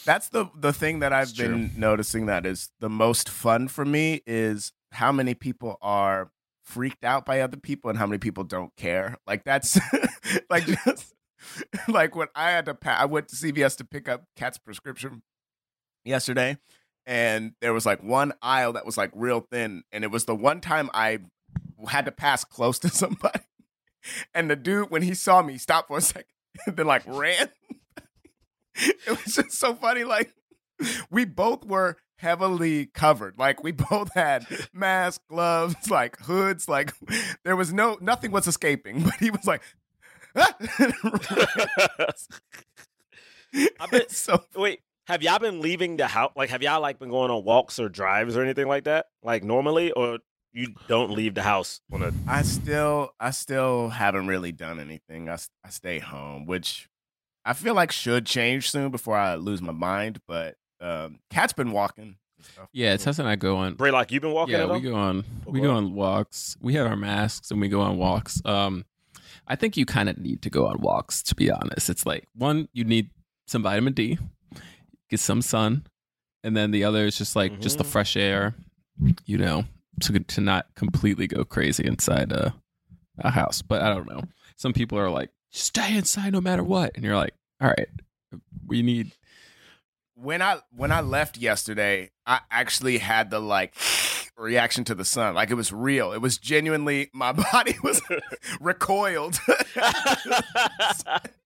That's 0.05 0.29
the 0.29 0.45
the 0.55 0.71
thing 0.73 0.99
that 0.99 1.13
I've 1.13 1.29
It's 1.29 1.37
been 1.37 1.71
noticing 1.77 2.27
that 2.27 2.45
is 2.45 2.69
the 2.79 2.89
most 2.89 3.27
fun 3.27 3.69
for 3.69 3.85
me 3.85 4.21
is 4.27 4.71
how 4.93 5.11
many 5.11 5.33
people 5.33 5.77
are 5.81 6.31
freaked 6.63 7.03
out 7.03 7.25
by 7.25 7.41
other 7.41 7.57
people 7.57 7.89
and 7.89 7.99
how 7.99 8.05
many 8.05 8.17
people 8.17 8.43
don't 8.43 8.75
care. 8.75 9.17
Like 9.27 9.43
that's 9.43 9.79
like 10.49 10.65
just 10.65 11.13
like 11.87 12.15
when 12.15 12.27
I 12.35 12.51
had 12.51 12.65
to 12.65 12.73
pa- 12.73 12.97
I 12.99 13.05
went 13.05 13.27
to 13.29 13.35
CVS 13.35 13.77
to 13.77 13.83
pick 13.83 14.07
up 14.07 14.23
Cat's 14.35 14.57
prescription 14.57 15.21
yesterday 16.05 16.57
and 17.05 17.53
there 17.61 17.73
was 17.73 17.85
like 17.85 18.01
one 18.01 18.33
aisle 18.41 18.73
that 18.73 18.85
was 18.85 18.97
like 18.97 19.11
real 19.13 19.45
thin 19.51 19.83
and 19.91 20.03
it 20.03 20.11
was 20.11 20.25
the 20.25 20.35
one 20.35 20.61
time 20.61 20.89
I 20.93 21.19
had 21.87 22.05
to 22.05 22.11
pass 22.11 22.43
close 22.43 22.79
to 22.79 22.89
somebody 22.89 23.41
and 24.33 24.49
the 24.49 24.55
dude 24.55 24.89
when 24.89 25.01
he 25.01 25.13
saw 25.13 25.41
me 25.41 25.57
stopped 25.57 25.87
for 25.87 25.97
a 25.97 26.01
second 26.01 26.25
then 26.67 26.87
like 26.87 27.03
ran 27.05 27.49
it 28.75 29.09
was 29.09 29.35
just 29.35 29.51
so 29.51 29.75
funny. 29.75 30.03
Like 30.03 30.33
we 31.09 31.25
both 31.25 31.65
were 31.65 31.97
heavily 32.23 32.87
covered. 32.87 33.37
Like 33.37 33.63
we 33.63 33.71
both 33.89 34.13
had 34.15 34.47
masks, 34.73 35.23
gloves, 35.29 35.91
like 35.91 36.17
hoods. 36.21 36.67
Like 36.67 36.93
there 37.43 37.55
was 37.55 37.71
no 37.71 37.97
nothing 38.01 38.31
was 38.31 38.47
escaping. 38.47 39.03
But 39.03 39.15
he 39.19 39.29
was 39.29 39.45
like, 39.45 39.61
"Ah!" 40.35 40.55
I 43.79 43.85
bet- 43.91 44.11
so 44.25 44.43
Wait, 44.55 44.79
have 45.07 45.21
y'all 45.21 45.39
been 45.39 45.61
leaving 45.61 45.97
the 45.97 46.07
house? 46.07 46.31
Like, 46.35 46.49
have 46.49 46.63
y'all 46.63 46.81
like 46.81 46.99
been 46.99 47.09
going 47.09 47.29
on 47.29 47.43
walks 47.43 47.79
or 47.79 47.89
drives 47.89 48.35
or 48.35 48.41
anything 48.43 48.67
like 48.67 48.85
that? 48.85 49.07
Like 49.21 49.43
normally, 49.43 49.91
or 49.91 50.19
you 50.53 50.73
don't 50.87 51.11
leave 51.11 51.35
the 51.35 51.43
house 51.43 51.81
on 51.91 52.01
a? 52.03 52.11
I 52.27 52.41
still 52.43 53.11
I 53.19 53.31
still 53.31 53.89
haven't 53.89 54.27
really 54.27 54.51
done 54.51 54.79
anything. 54.79 55.29
I 55.29 55.37
I 55.63 55.69
stay 55.69 55.99
home, 55.99 56.45
which 56.45 56.87
I 57.45 57.53
feel 57.53 57.73
like 57.75 57.91
should 57.91 58.25
change 58.25 58.69
soon 58.69 58.89
before 58.91 59.17
I 59.17 59.35
lose 59.35 59.61
my 59.61 59.73
mind. 59.73 60.19
But 60.27 60.55
um, 60.79 61.19
Cat's 61.29 61.53
been 61.53 61.71
walking. 61.71 62.17
And 62.43 62.53
stuff. 62.53 62.69
Yeah, 62.73 62.95
Tessa 62.97 63.21
and 63.21 63.29
I 63.29 63.35
go 63.35 63.57
on. 63.57 63.75
Bray, 63.75 63.91
like 63.91 64.11
you've 64.11 64.21
been 64.21 64.33
walking. 64.33 64.55
Yeah, 64.55 64.63
at 64.63 64.71
we 64.71 64.81
go 64.81 64.95
on. 64.95 65.23
We 65.45 65.61
go 65.61 65.71
on 65.71 65.93
walks. 65.93 66.57
We 66.61 66.73
have 66.75 66.87
our 66.87 66.95
masks 66.95 67.51
and 67.51 67.59
we 67.61 67.67
go 67.69 67.81
on 67.81 67.97
walks. 67.97 68.41
Um, 68.45 68.85
I 69.47 69.55
think 69.55 69.75
you 69.77 69.85
kind 69.85 70.09
of 70.09 70.17
need 70.17 70.41
to 70.43 70.49
go 70.49 70.67
on 70.67 70.79
walks. 70.79 71.21
To 71.23 71.35
be 71.35 71.51
honest, 71.51 71.89
it's 71.89 72.05
like 72.05 72.27
one, 72.35 72.69
you 72.73 72.83
need 72.83 73.09
some 73.47 73.63
vitamin 73.63 73.93
D, 73.93 74.17
get 75.09 75.19
some 75.19 75.41
sun, 75.41 75.85
and 76.43 76.55
then 76.55 76.71
the 76.71 76.83
other 76.83 77.05
is 77.05 77.17
just 77.17 77.35
like 77.35 77.59
just 77.59 77.77
the 77.77 77.83
Mhm. 77.83 77.87
fresh 77.87 78.15
air. 78.15 78.55
You 79.25 79.37
know, 79.37 79.65
to 80.01 80.19
to 80.19 80.41
not 80.41 80.67
completely 80.75 81.27
go 81.27 81.43
crazy 81.43 81.85
inside 81.85 82.31
a 82.31 82.53
a 83.19 83.31
house. 83.31 83.61
But 83.61 83.81
I 83.81 83.93
don't 83.93 84.07
know. 84.07 84.21
Some 84.55 84.71
people 84.73 84.97
are 84.99 85.09
like, 85.09 85.29
stay 85.51 85.95
inside 85.97 86.31
no 86.33 86.41
matter 86.41 86.63
what, 86.63 86.91
and 86.95 87.03
you're 87.03 87.15
like, 87.17 87.33
all 87.61 87.67
right, 87.69 87.89
we 88.67 88.81
need. 88.81 89.11
When 90.15 90.41
I 90.41 90.59
when 90.71 90.91
I 90.91 91.01
left 91.01 91.37
yesterday, 91.37 92.11
I 92.25 92.39
actually 92.51 92.97
had 92.99 93.29
the 93.29 93.39
like 93.39 93.75
reaction 94.37 94.83
to 94.85 94.95
the 94.95 95.05
sun. 95.05 95.35
Like 95.35 95.49
it 95.51 95.55
was 95.55 95.71
real. 95.73 96.11
It 96.13 96.21
was 96.21 96.37
genuinely 96.37 97.09
my 97.13 97.31
body 97.53 97.75
was 97.83 98.01
recoiled. 98.61 99.39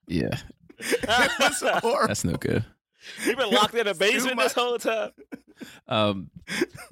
Yeah, 0.10 0.30
was 1.40 1.60
that's 1.60 2.24
no 2.24 2.36
good. 2.36 2.64
You've 3.26 3.38
been 3.38 3.50
locked 3.52 3.76
in 3.76 3.88
a 3.88 3.94
basement 3.94 4.38
this 4.40 4.54
whole 4.54 4.78
time. 4.78 5.12
Um, 5.88 6.30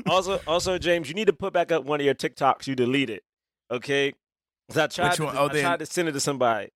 Also, 0.06 0.42
also, 0.46 0.78
James, 0.78 1.08
you 1.08 1.14
need 1.16 1.28
to 1.28 1.34
put 1.34 1.54
back 1.54 1.72
up 1.72 1.86
one 1.86 2.02
of 2.02 2.06
your 2.06 2.14
TikToks 2.16 2.68
you 2.68 2.76
deleted. 2.76 3.22
Okay, 3.72 4.14
'Cause 4.68 4.78
I 4.78 4.88
tried. 4.88 5.08
Which 5.10 5.16
to, 5.18 5.24
one? 5.26 5.38
Oh, 5.38 5.46
I 5.46 5.54
then- 5.54 5.64
tried 5.64 5.80
to 5.80 5.86
send 5.86 6.10
it 6.10 6.12
to 6.12 6.20
somebody. 6.20 6.72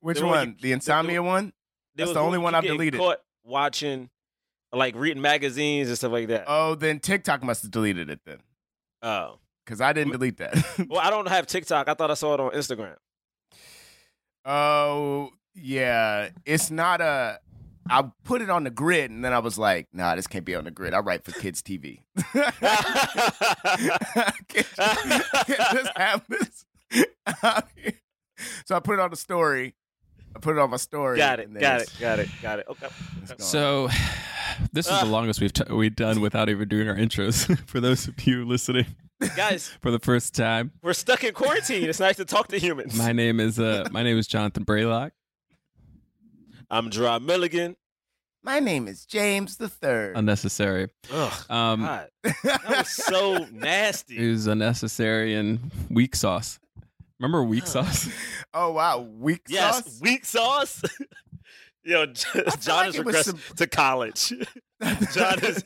Which 0.00 0.18
the 0.18 0.26
one 0.26 0.36
one? 0.36 0.48
you- 0.50 0.54
the 0.62 0.72
insomnia 0.72 1.22
one? 1.22 1.52
There 1.96 2.06
That's 2.06 2.14
the 2.14 2.20
only 2.20 2.38
you 2.38 2.42
one 2.42 2.54
I've 2.54 2.62
deleted. 2.64 3.00
Caught 3.00 3.18
watching, 3.42 4.08
like 4.72 4.94
reading 4.96 5.22
magazines 5.22 5.88
and 5.88 5.96
stuff 5.96 6.12
like 6.12 6.28
that. 6.28 6.44
Oh, 6.46 6.74
then 6.74 7.00
TikTok 7.00 7.42
must 7.42 7.62
have 7.62 7.70
deleted 7.70 8.10
it 8.10 8.20
then. 8.24 8.38
Oh. 9.02 9.38
Because 9.64 9.80
I 9.80 9.92
didn't 9.92 10.12
delete 10.12 10.38
that. 10.38 10.54
Well, 10.88 11.00
I 11.00 11.10
don't 11.10 11.28
have 11.28 11.46
TikTok. 11.46 11.88
I 11.88 11.94
thought 11.94 12.10
I 12.10 12.14
saw 12.14 12.34
it 12.34 12.40
on 12.40 12.50
Instagram. 12.52 12.96
oh, 14.44 15.30
yeah. 15.54 16.30
It's 16.44 16.70
not 16.70 17.00
a 17.00 17.38
I 17.90 18.04
put 18.24 18.42
it 18.42 18.50
on 18.50 18.64
the 18.64 18.70
grid, 18.70 19.10
and 19.10 19.24
then 19.24 19.32
I 19.32 19.40
was 19.40 19.58
like, 19.58 19.88
"Nah, 19.92 20.14
this 20.14 20.26
can't 20.26 20.44
be 20.44 20.54
on 20.54 20.64
the 20.64 20.70
grid. 20.70 20.94
I 20.94 21.00
write 21.00 21.24
for 21.24 21.32
kids 21.32 21.62
TV. 21.62 22.00
I 22.16 22.52
can't, 24.48 24.66
I 24.78 25.44
can't 25.46 25.72
just 25.72 25.96
have 25.96 26.24
this." 26.28 26.64
so 28.64 28.76
I 28.76 28.80
put 28.80 28.94
it 28.94 29.00
on 29.00 29.10
the 29.10 29.16
story. 29.16 29.74
I 30.34 30.38
put 30.38 30.56
it 30.56 30.60
on 30.60 30.70
my 30.70 30.76
story. 30.76 31.18
got 31.18 31.40
it, 31.40 31.52
got 31.52 31.82
it, 31.82 31.90
got 32.00 32.18
it, 32.20 32.28
got 32.40 32.58
it. 32.60 32.66
Okay. 32.68 32.88
it's. 33.22 33.46
So, 33.46 33.88
this 34.72 34.86
is 34.86 34.92
Ah. 34.92 35.04
the 35.04 35.10
longest 35.10 35.40
we've 35.40 35.52
t- 35.52 35.64
we've 35.72 35.96
done 35.96 36.20
without 36.20 36.48
even 36.48 36.68
doing 36.68 36.88
our 36.88 36.96
intros. 36.96 37.58
for 37.66 37.80
those 37.80 38.08
of 38.08 38.26
you 38.26 38.44
listening 38.46 38.86
Guys, 39.36 39.68
for 39.82 39.90
the 39.90 39.98
first 40.00 40.34
time, 40.34 40.72
we're 40.82 40.92
stuck 40.94 41.22
in 41.24 41.32
quarantine. 41.32 41.88
It's 41.88 42.00
nice 42.00 42.16
to 42.16 42.24
talk 42.24 42.48
to 42.48 42.58
humans. 42.58 42.94
my 42.96 43.12
name 43.12 43.38
is 43.40 43.58
uh 43.58 43.88
my 43.90 44.02
name 44.02 44.18
is 44.18 44.26
Jonathan 44.26 44.64
Braylock. 44.64 45.10
I'm 46.70 46.90
Jerah 46.90 47.20
Milligan. 47.20 47.76
my 48.42 48.58
name 48.60 48.88
is 48.88 49.04
James 49.06 49.56
the 49.58 49.68
Third. 49.68 50.16
Unnecessary. 50.16 50.88
Ugh, 51.12 51.32
Um, 51.50 51.82
God. 51.82 52.08
That 52.44 52.68
was 52.68 52.88
so 52.88 53.46
nasty. 53.52 54.16
it 54.18 54.30
was 54.30 54.46
unnecessary 54.46 55.34
and 55.34 55.70
weak 55.90 56.16
sauce. 56.16 56.58
Remember 57.20 57.44
weak 57.44 57.66
sauce? 57.68 58.08
oh 58.54 58.72
wow, 58.72 58.98
weak 59.00 59.42
Yes, 59.48 59.84
sauce. 59.84 59.98
weak 60.00 60.24
sauce. 60.24 60.82
Yo, 61.84 62.06
John 62.06 62.42
like 62.44 62.86
has 62.86 62.96
it 62.96 63.04
regressed 63.06 63.24
some- 63.24 63.56
to 63.56 63.66
college. 63.66 64.32
John 65.12 65.38
is 65.44 65.64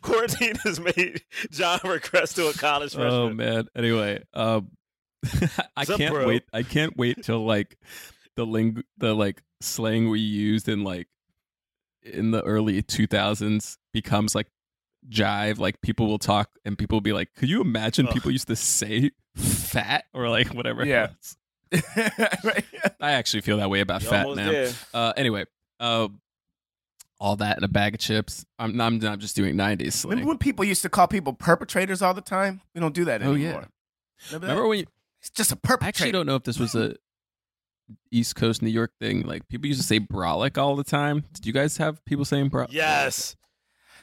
quarantine 0.00 0.54
has 0.64 0.78
made 0.80 1.22
John 1.50 1.80
regress 1.84 2.34
to 2.34 2.48
a 2.48 2.52
college 2.52 2.94
freshman. 2.94 3.12
oh 3.12 3.30
man. 3.30 3.66
Anyway, 3.76 4.22
um, 4.34 4.70
I 5.26 5.60
What's 5.74 5.90
up, 5.90 5.98
can't 5.98 6.14
bro? 6.14 6.26
wait. 6.26 6.44
I 6.52 6.62
can't 6.62 6.96
wait 6.96 7.22
till 7.24 7.44
like 7.44 7.76
the 8.36 8.46
ling 8.46 8.82
the 8.98 9.14
like 9.14 9.42
slang 9.60 10.08
we 10.08 10.20
used 10.20 10.68
in 10.68 10.84
like 10.84 11.08
in 12.04 12.30
the 12.30 12.42
early 12.42 12.80
2000s 12.82 13.76
becomes 13.92 14.34
like 14.36 14.46
jive. 15.08 15.58
Like 15.58 15.80
people 15.82 16.06
will 16.06 16.18
talk 16.20 16.50
and 16.64 16.78
people 16.78 16.96
will 16.96 17.00
be 17.02 17.12
like, 17.12 17.34
"Could 17.34 17.48
you 17.48 17.60
imagine 17.60 18.06
Ugh. 18.06 18.14
people 18.14 18.30
used 18.30 18.46
to 18.48 18.56
say 18.56 19.10
fat 19.36 20.04
or 20.14 20.28
like 20.28 20.54
whatever?" 20.54 20.84
Yeah. 20.86 21.08
was?" 21.08 21.36
Right? 22.44 22.64
I 23.00 23.12
actually 23.12 23.40
feel 23.42 23.58
that 23.58 23.70
way 23.70 23.80
about 23.80 24.02
You're 24.02 24.10
fat 24.10 24.26
almost 24.26 24.84
now. 24.92 24.98
Uh, 24.98 25.12
anyway, 25.16 25.44
uh, 25.80 26.08
all 27.20 27.36
that 27.36 27.58
in 27.58 27.64
a 27.64 27.68
bag 27.68 27.94
of 27.94 28.00
chips. 28.00 28.44
I'm 28.58 28.80
I'm 28.80 28.98
not 28.98 29.18
just 29.18 29.34
doing 29.36 29.56
90s 29.56 29.92
slang. 29.94 30.10
Remember 30.10 30.28
when 30.28 30.38
people 30.38 30.64
used 30.64 30.82
to 30.82 30.88
call 30.88 31.08
people 31.08 31.32
perpetrators 31.32 32.00
all 32.02 32.14
the 32.14 32.20
time? 32.20 32.60
We 32.74 32.80
don't 32.80 32.94
do 32.94 33.04
that 33.06 33.22
Oh, 33.22 33.32
anymore. 33.34 33.38
yeah. 33.62 34.28
Remember. 34.28 34.46
Remember 34.46 34.68
when 34.68 34.78
you, 34.80 34.86
it's 35.20 35.30
just 35.30 35.52
a 35.52 35.56
perpetrator. 35.56 35.84
I 35.84 35.88
actually 35.88 36.12
don't 36.12 36.26
know 36.26 36.36
if 36.36 36.44
this 36.44 36.58
was 36.58 36.74
a 36.74 36.94
East 38.10 38.36
Coast 38.36 38.62
New 38.62 38.70
York 38.70 38.92
thing. 39.00 39.22
Like 39.22 39.48
people 39.48 39.66
used 39.66 39.80
to 39.80 39.86
say 39.86 39.98
brolic 40.00 40.58
all 40.58 40.76
the 40.76 40.84
time. 40.84 41.24
Did 41.32 41.46
you 41.46 41.52
guys 41.52 41.76
have 41.78 42.04
people 42.04 42.24
saying 42.24 42.48
bro? 42.48 42.66
Yes. 42.70 43.36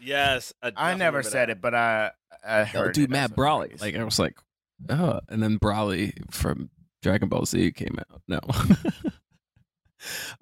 Yes. 0.02 0.54
I 0.62 0.96
never 0.96 1.24
said 1.24 1.50
it, 1.50 1.62
but 1.62 1.74
I 1.74 2.12
I 2.46 2.62
Oh, 2.62 2.66
heard. 2.66 2.94
dude, 2.94 3.06
it 3.06 3.10
Matt 3.12 3.32
as 3.32 3.38
Brolic. 3.38 3.82
Like 3.82 3.96
I 3.96 4.04
was 4.04 4.20
like, 4.20 4.38
oh, 4.90 5.20
and 5.30 5.42
then 5.42 5.58
Broly 5.58 6.14
from 6.32 6.70
Dragon 7.06 7.30
Ball 7.30 7.46
Z 7.46 7.72
came 7.74 8.00
out. 8.00 8.20
No. 8.28 8.40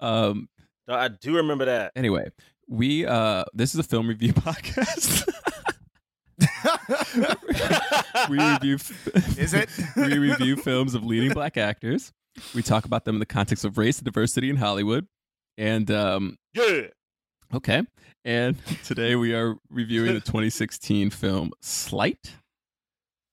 um. 0.00 0.48
No, 0.88 0.94
I 0.94 1.08
do 1.08 1.36
remember 1.36 1.66
that. 1.66 1.92
Anyway, 1.94 2.30
we 2.66 3.04
uh, 3.04 3.44
this 3.52 3.74
is 3.74 3.80
a 3.80 3.82
film 3.82 4.08
review 4.08 4.32
podcast. 4.32 5.28
we 8.30 8.38
review. 8.38 8.76
Is 9.36 9.52
it? 9.52 9.68
we 9.96 10.16
review 10.16 10.56
films 10.56 10.94
of 10.94 11.04
leading 11.04 11.32
black 11.32 11.58
actors. 11.58 12.14
We 12.54 12.62
talk 12.62 12.86
about 12.86 13.04
them 13.04 13.16
in 13.16 13.20
the 13.20 13.26
context 13.26 13.66
of 13.66 13.76
race 13.76 13.98
and 13.98 14.06
diversity 14.06 14.48
in 14.48 14.56
Hollywood. 14.56 15.06
And 15.58 15.90
um, 15.90 16.38
Yeah. 16.54 16.86
okay, 17.52 17.82
and 18.24 18.56
today 18.84 19.16
we 19.16 19.34
are 19.34 19.56
reviewing 19.68 20.14
the 20.14 20.20
2016 20.20 21.10
film 21.10 21.52
Sleight. 21.60 22.32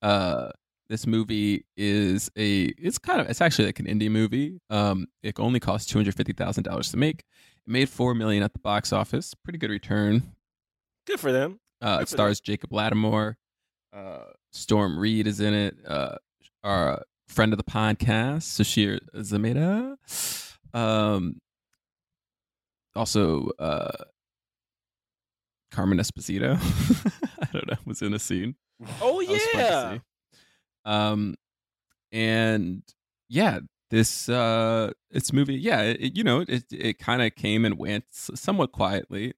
Uh, 0.02 0.50
this 0.92 1.08
movie 1.08 1.66
is 1.78 2.30
a 2.38 2.66
it's 2.78 2.98
kind 2.98 3.22
of 3.22 3.30
it's 3.30 3.40
actually 3.40 3.66
like 3.66 3.80
an 3.80 3.86
indie 3.86 4.12
movie. 4.12 4.60
Um, 4.70 5.08
it 5.24 5.40
only 5.40 5.60
cost 5.62 5.90
two 5.90 5.98
hundred 5.98 6.16
fifty 6.16 6.34
thousand 6.34 6.64
dollars 6.64 6.92
to 6.92 6.98
make. 6.98 7.20
It 7.66 7.72
made 7.72 7.88
four 7.88 8.14
million 8.14 8.44
at 8.44 8.52
the 8.52 8.60
box 8.60 8.92
office. 8.92 9.34
Pretty 9.34 9.58
good 9.58 9.70
return. 9.72 10.36
Good 11.08 11.20
for 11.20 11.32
them. 11.32 11.60
Uh, 11.82 11.98
Good 12.00 12.04
it 12.04 12.10
stars 12.10 12.42
Jacob 12.42 12.72
Latimore. 12.72 13.36
Uh, 13.94 14.26
Storm 14.52 15.00
Reid 15.00 15.28
is 15.28 15.40
in 15.40 15.54
it. 15.54 15.78
Uh, 15.88 16.18
our 16.64 17.04
friend 17.30 17.54
of 17.54 17.58
the 17.58 17.64
podcast, 17.64 18.44
Sasheer 18.44 19.00
Zamata. 19.16 19.96
Um, 20.78 21.40
also, 22.96 23.50
uh, 23.58 24.04
Cameron 25.72 26.00
Esposito. 26.00 26.58
I 27.42 27.48
don't 27.54 27.68
know, 27.68 27.78
was 27.86 28.02
in 28.02 28.14
a 28.14 28.20
scene. 28.20 28.56
Oh 29.02 29.22
That 29.22 29.30
was 29.32 29.42
fun 29.48 29.62
to 29.62 29.68
yeah. 29.68 29.98
Um, 30.86 31.36
and 32.12 32.84
yeah, 33.30 33.60
this 33.90 34.30
uh, 34.30 34.92
it's 35.12 35.34
movie. 35.34 35.56
Yeah, 35.56 35.82
it, 35.82 36.16
you 36.16 36.24
know, 36.24 36.46
it 36.48 36.66
it 36.72 37.00
kind 37.00 37.22
of 37.22 37.36
came 37.36 37.66
and 37.66 37.78
went 37.78 38.06
somewhat 38.10 38.72
quietly. 38.72 39.34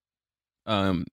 Um, 0.66 1.06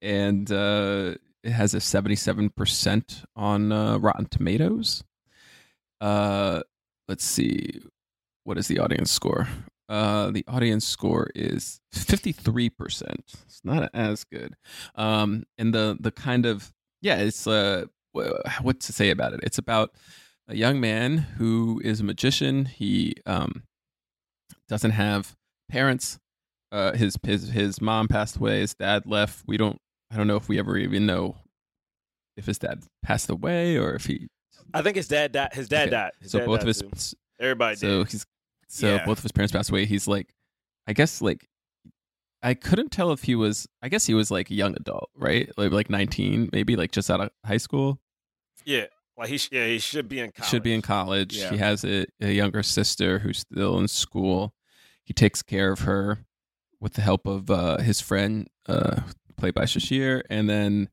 and 0.00 0.50
uh, 0.50 1.14
it 1.42 1.52
has 1.52 1.74
a 1.74 1.80
seventy-seven 1.80 2.50
percent 2.50 3.24
on 3.36 3.72
uh, 3.72 3.98
Rotten 3.98 4.26
Tomatoes. 4.26 5.04
Uh, 6.00 6.62
let's 7.08 7.24
see, 7.24 7.80
what 8.44 8.58
is 8.58 8.68
the 8.68 8.78
audience 8.78 9.10
score? 9.10 9.48
Uh, 9.88 10.30
the 10.30 10.44
audience 10.48 10.86
score 10.86 11.30
is 11.34 11.80
fifty-three 11.92 12.70
percent. 12.70 13.24
It's 13.46 13.60
not 13.64 13.90
as 13.94 14.24
good. 14.24 14.54
Um, 14.94 15.44
and 15.58 15.74
the 15.74 15.96
the 16.00 16.10
kind 16.10 16.46
of 16.46 16.72
yeah, 17.02 17.16
it's 17.16 17.46
uh, 17.46 17.84
what 18.62 18.80
to 18.80 18.92
say 18.92 19.10
about 19.10 19.32
it? 19.34 19.40
It's 19.42 19.58
about 19.58 19.90
a 20.48 20.56
young 20.56 20.80
man 20.80 21.18
who 21.18 21.80
is 21.84 22.00
a 22.00 22.04
magician. 22.04 22.64
He 22.66 23.14
um 23.26 23.62
doesn't 24.68 24.92
have 24.92 25.34
parents. 25.68 26.18
Uh, 26.72 26.92
his 26.92 27.16
his 27.22 27.48
his 27.50 27.80
mom 27.80 28.08
passed 28.08 28.36
away. 28.36 28.60
His 28.60 28.74
dad 28.74 29.06
left. 29.06 29.44
We 29.46 29.56
don't. 29.56 29.78
I 30.10 30.16
don't 30.16 30.26
know 30.26 30.36
if 30.36 30.48
we 30.48 30.58
ever 30.58 30.76
even 30.76 31.06
know 31.06 31.36
if 32.36 32.46
his 32.46 32.58
dad 32.58 32.82
passed 33.02 33.30
away 33.30 33.76
or 33.76 33.94
if 33.94 34.06
he. 34.06 34.28
I 34.72 34.82
think 34.82 34.96
his 34.96 35.06
dad 35.08 35.32
died. 35.32 35.50
His 35.52 35.68
dad 35.68 35.82
Okay. 35.82 35.90
died. 35.90 36.12
His 36.20 36.32
so 36.32 36.38
dad 36.40 36.46
both 36.46 36.60
of 36.62 36.66
his 36.66 36.80
too. 36.80 36.90
Everybody 37.40 37.76
so 37.76 38.02
did. 38.04 38.12
he's 38.12 38.26
so 38.68 38.94
Yeah. 38.94 39.04
both 39.06 39.18
of 39.18 39.22
his 39.22 39.32
parents 39.32 39.52
passed 39.52 39.70
away. 39.70 39.84
He's 39.86 40.08
like, 40.08 40.34
I 40.88 40.92
guess 40.94 41.20
like, 41.22 41.46
I 42.42 42.54
couldn't 42.54 42.90
tell 42.90 43.12
if 43.12 43.22
he 43.22 43.34
was. 43.36 43.68
I 43.82 43.88
guess 43.88 44.06
he 44.06 44.14
was 44.14 44.30
like 44.32 44.50
a 44.50 44.54
young 44.54 44.74
adult, 44.76 45.10
right? 45.14 45.48
Like 45.56 45.70
like 45.72 45.90
nineteen, 45.90 46.50
maybe 46.52 46.74
like 46.76 46.90
just 46.90 47.08
out 47.10 47.20
of 47.20 47.30
high 47.46 47.56
school. 47.58 48.00
Yeah. 48.64 48.86
Like 49.16 49.28
he, 49.28 49.38
sh- 49.38 49.50
yeah, 49.52 49.66
he 49.66 49.78
should 49.78 50.08
be 50.08 50.18
in 50.18 50.32
college. 50.32 50.50
Should 50.50 50.62
be 50.62 50.74
in 50.74 50.82
college. 50.82 51.36
Yeah. 51.36 51.50
He 51.50 51.58
has 51.58 51.84
a, 51.84 52.06
a 52.20 52.32
younger 52.32 52.62
sister 52.62 53.20
who's 53.20 53.38
still 53.38 53.78
in 53.78 53.88
school. 53.88 54.54
He 55.04 55.12
takes 55.12 55.42
care 55.42 55.70
of 55.70 55.80
her 55.80 56.18
with 56.80 56.94
the 56.94 57.02
help 57.02 57.26
of 57.26 57.50
uh, 57.50 57.78
his 57.78 58.00
friend, 58.00 58.48
uh, 58.68 59.02
played 59.36 59.54
by 59.54 59.64
Sasheer. 59.64 60.22
And 60.28 60.48
then 60.48 60.88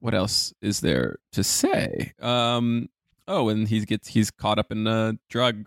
what 0.00 0.14
else 0.14 0.52
is 0.60 0.80
there 0.80 1.18
to 1.32 1.44
say? 1.44 2.12
Um, 2.20 2.88
oh, 3.28 3.48
and 3.48 3.68
he 3.68 3.84
gets 3.84 4.08
he's 4.08 4.30
caught 4.30 4.58
up 4.58 4.72
in 4.72 4.86
a 4.86 5.18
drug 5.28 5.66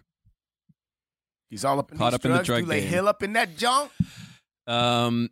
He's 1.53 1.63
all 1.63 1.77
up 1.77 1.91
in 1.91 2.00
Caught 2.00 2.13
these 2.13 2.15
up 2.15 2.25
in 2.25 2.31
the 2.31 2.41
drug 2.41 2.63
Dulé 2.63 2.79
game. 2.79 2.88
Hill 2.88 3.07
up 3.07 3.21
in 3.21 3.33
that 3.33 3.55
junk. 3.55 3.91
Um, 4.65 5.29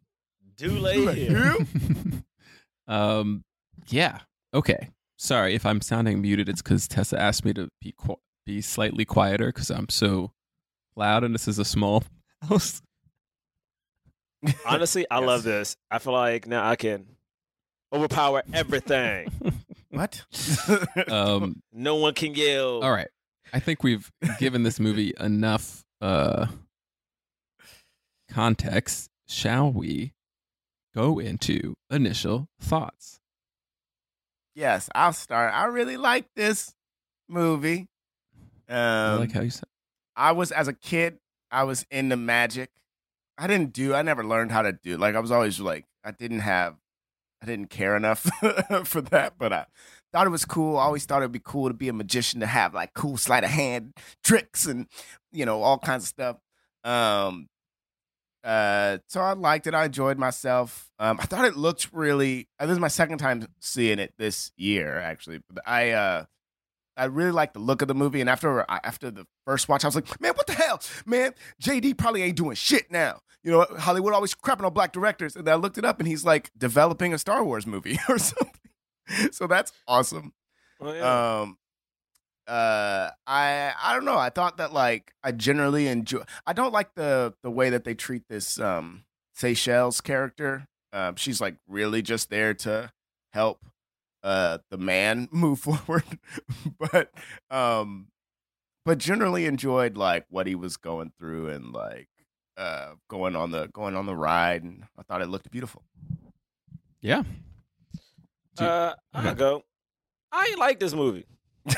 Dulé 0.56 1.16
Hill. 1.16 2.22
um, 2.88 3.44
yeah. 3.88 4.20
Okay. 4.54 4.90
Sorry 5.24 5.54
if 5.54 5.68
I'm 5.68 5.82
sounding 5.82 6.20
muted. 6.20 6.50
It's 6.50 6.64
because 6.64 6.88
Tessa 6.88 7.20
asked 7.20 7.46
me 7.46 7.54
to 7.54 7.70
be 7.80 7.94
qu- 7.96 8.16
be 8.44 8.60
slightly 8.60 9.06
quieter 9.06 9.48
because 9.54 9.70
I'm 9.70 9.88
so 9.88 10.32
loud 10.96 11.24
and 11.24 11.36
this 11.36 11.48
is 11.48 11.60
a 11.60 11.64
small 11.66 12.04
house. 12.50 12.82
Honestly, 14.66 15.06
I 15.12 15.18
Yes. 15.20 15.28
love 15.28 15.44
this. 15.44 15.78
I 15.92 16.00
feel 16.00 16.14
like 16.14 16.48
now 16.48 16.68
I 16.68 16.76
can 16.76 17.06
overpower 17.94 18.42
everything. 18.54 19.32
What? 19.94 20.24
Um, 21.10 21.62
no 21.74 21.98
one 21.98 22.14
can 22.14 22.34
yell. 22.34 22.82
all 22.82 22.92
right. 22.94 23.10
I 23.52 23.60
think 23.60 23.84
we've 23.84 24.10
given 24.40 24.64
this 24.64 24.80
movie 24.80 25.14
enough 25.20 25.84
uh, 26.00 26.48
context. 28.30 29.10
Shall 29.28 29.70
we 29.72 30.14
go 30.96 31.20
into 31.20 31.76
initial 31.90 32.48
thoughts? 32.62 33.20
Yes, 34.56 34.90
I'll 34.94 35.14
start. 35.14 35.54
I 35.54 35.66
really 35.66 35.98
like 35.98 36.26
this 36.36 36.74
movie. 37.28 37.88
Um, 38.70 38.78
I 38.78 39.16
like 39.16 39.32
how 39.32 39.42
you 39.42 39.50
said. 39.50 39.68
I 40.16 40.32
was 40.34 40.52
as 40.52 40.68
a 40.68 40.74
kid, 40.74 41.18
I 41.52 41.64
was 41.64 41.86
into 41.92 42.18
magic. 42.18 42.70
I 43.38 43.48
didn't 43.48 43.74
do. 43.74 43.94
I 43.94 44.02
never 44.02 44.24
learned 44.24 44.52
how 44.52 44.62
to 44.62 44.74
do. 44.74 44.98
Like 44.98 45.16
I 45.16 45.20
was 45.20 45.32
always 45.32 45.60
like, 45.60 45.86
I 46.04 46.12
didn't 46.12 46.40
have, 46.40 46.76
I 47.42 47.46
didn't 47.46 47.70
care 47.70 47.96
enough 47.96 48.20
for 48.84 49.02
that. 49.02 49.34
But 49.38 49.54
I 49.54 49.66
thought 50.14 50.28
it 50.28 50.32
was 50.32 50.46
cool. 50.46 50.78
I 50.78 50.84
always 50.84 51.06
thought 51.06 51.22
it'd 51.22 51.32
be 51.32 51.42
cool 51.44 51.68
to 51.68 51.74
be 51.74 51.90
a 51.90 51.94
magician 51.94 52.40
to 52.42 52.46
have 52.46 52.74
like 52.74 52.94
cool 52.94 53.18
sleight 53.18 53.44
of 53.44 53.50
hand 53.50 53.94
tricks 54.24 54.66
and 54.66 54.88
you 55.32 55.46
know 55.46 55.62
all 55.62 55.80
kinds 55.80 56.04
of 56.04 56.10
stuff. 56.10 56.38
Um, 56.84 57.48
uh, 58.44 58.98
so 59.08 59.22
I 59.22 59.34
liked 59.34 59.68
it. 59.68 59.74
I 59.76 59.86
enjoyed 59.86 60.18
myself. 60.18 60.90
Um, 61.00 61.20
I 61.20 61.26
thought 61.26 61.46
it 61.46 61.56
looked 61.56 61.90
really. 61.94 62.48
Uh, 62.60 62.66
this 62.66 62.74
is 62.74 62.80
my 62.80 62.88
second 62.88 63.18
time 63.20 63.48
seeing 63.60 64.00
it 64.00 64.14
this 64.18 64.52
year, 64.58 65.00
actually. 65.00 65.42
But 65.50 65.64
I 65.68 65.92
uh, 65.92 66.26
I 66.98 67.06
really 67.06 67.32
liked 67.32 67.54
the 67.54 67.60
look 67.60 67.82
of 67.82 67.88
the 67.88 67.94
movie. 67.96 68.22
And 68.22 68.30
after 68.30 68.70
I- 68.70 68.80
after 68.84 69.12
the 69.12 69.26
first 69.46 69.70
watch, 69.70 69.84
I 69.84 69.88
was 69.88 69.96
like, 69.96 70.20
man, 70.22 70.34
what 70.34 70.48
the 70.48 70.54
hell, 70.54 70.82
man? 71.06 71.34
JD 71.62 71.98
probably 71.98 72.24
ain't 72.24 72.38
doing 72.38 72.56
shit 72.56 72.92
now. 72.92 73.22
You 73.44 73.52
know, 73.52 73.66
Hollywood 73.80 74.14
always 74.14 74.36
crapping 74.36 74.66
on 74.66 74.74
black 74.74 74.92
directors. 74.94 75.36
And 75.36 75.48
I 75.50 75.56
looked 75.56 75.78
it 75.78 75.86
up, 75.86 76.00
and 76.00 76.08
he's 76.08 76.24
like 76.26 76.52
developing 76.58 77.14
a 77.14 77.18
Star 77.18 77.44
Wars 77.44 77.66
movie 77.68 77.98
or 78.10 78.18
something. 78.18 79.32
So 79.32 79.48
that's 79.48 79.72
awesome. 79.88 80.34
Yeah. 80.84 81.42
Um, 81.42 81.58
uh, 82.48 83.10
I 83.28 83.74
I 83.82 83.94
don't 83.94 84.06
know. 84.06 84.18
I 84.18 84.30
thought 84.30 84.58
that 84.58 84.74
like 84.74 85.14
I 85.24 85.32
generally 85.32 85.88
enjoy. 85.88 86.24
I 86.46 86.54
don't 86.54 86.74
like 86.74 86.96
the 86.96 87.34
the 87.44 87.52
way 87.52 87.70
that 87.70 87.84
they 87.84 87.94
treat 87.94 88.24
this 88.30 88.60
um 88.60 89.04
Seychelle's 89.36 90.02
character. 90.02 90.66
Um, 90.94 91.16
she's 91.16 91.40
like 91.40 91.56
really 91.68 92.02
just 92.02 92.30
there 92.30 92.54
to 92.56 92.92
help 93.34 93.64
uh 94.24 94.58
the 94.70 94.78
man 94.78 95.30
move 95.32 95.60
forward, 95.60 96.04
but 96.92 97.12
um, 97.50 98.08
but 98.86 98.98
generally 98.98 99.46
enjoyed 99.46 99.96
like 99.98 100.26
what 100.30 100.48
he 100.48 100.56
was 100.56 100.78
going 100.78 101.12
through 101.18 101.50
and 101.50 101.72
like 101.72 102.10
uh 102.58 102.90
going 103.10 103.36
on 103.36 103.52
the 103.52 103.68
going 103.68 103.96
on 103.96 104.06
the 104.06 104.16
ride, 104.16 104.64
and 104.64 104.84
I 104.98 105.04
thought 105.04 105.22
it 105.22 105.30
looked 105.30 105.50
beautiful. 105.52 105.84
Yeah. 107.02 107.24
Do- 108.58 108.66
Uh, 108.66 108.94
I 109.14 109.20
okay. 109.30 109.34
go. 109.40 109.64
I 110.32 110.56
like 110.58 110.80
this 110.80 110.94
movie. 110.94 111.26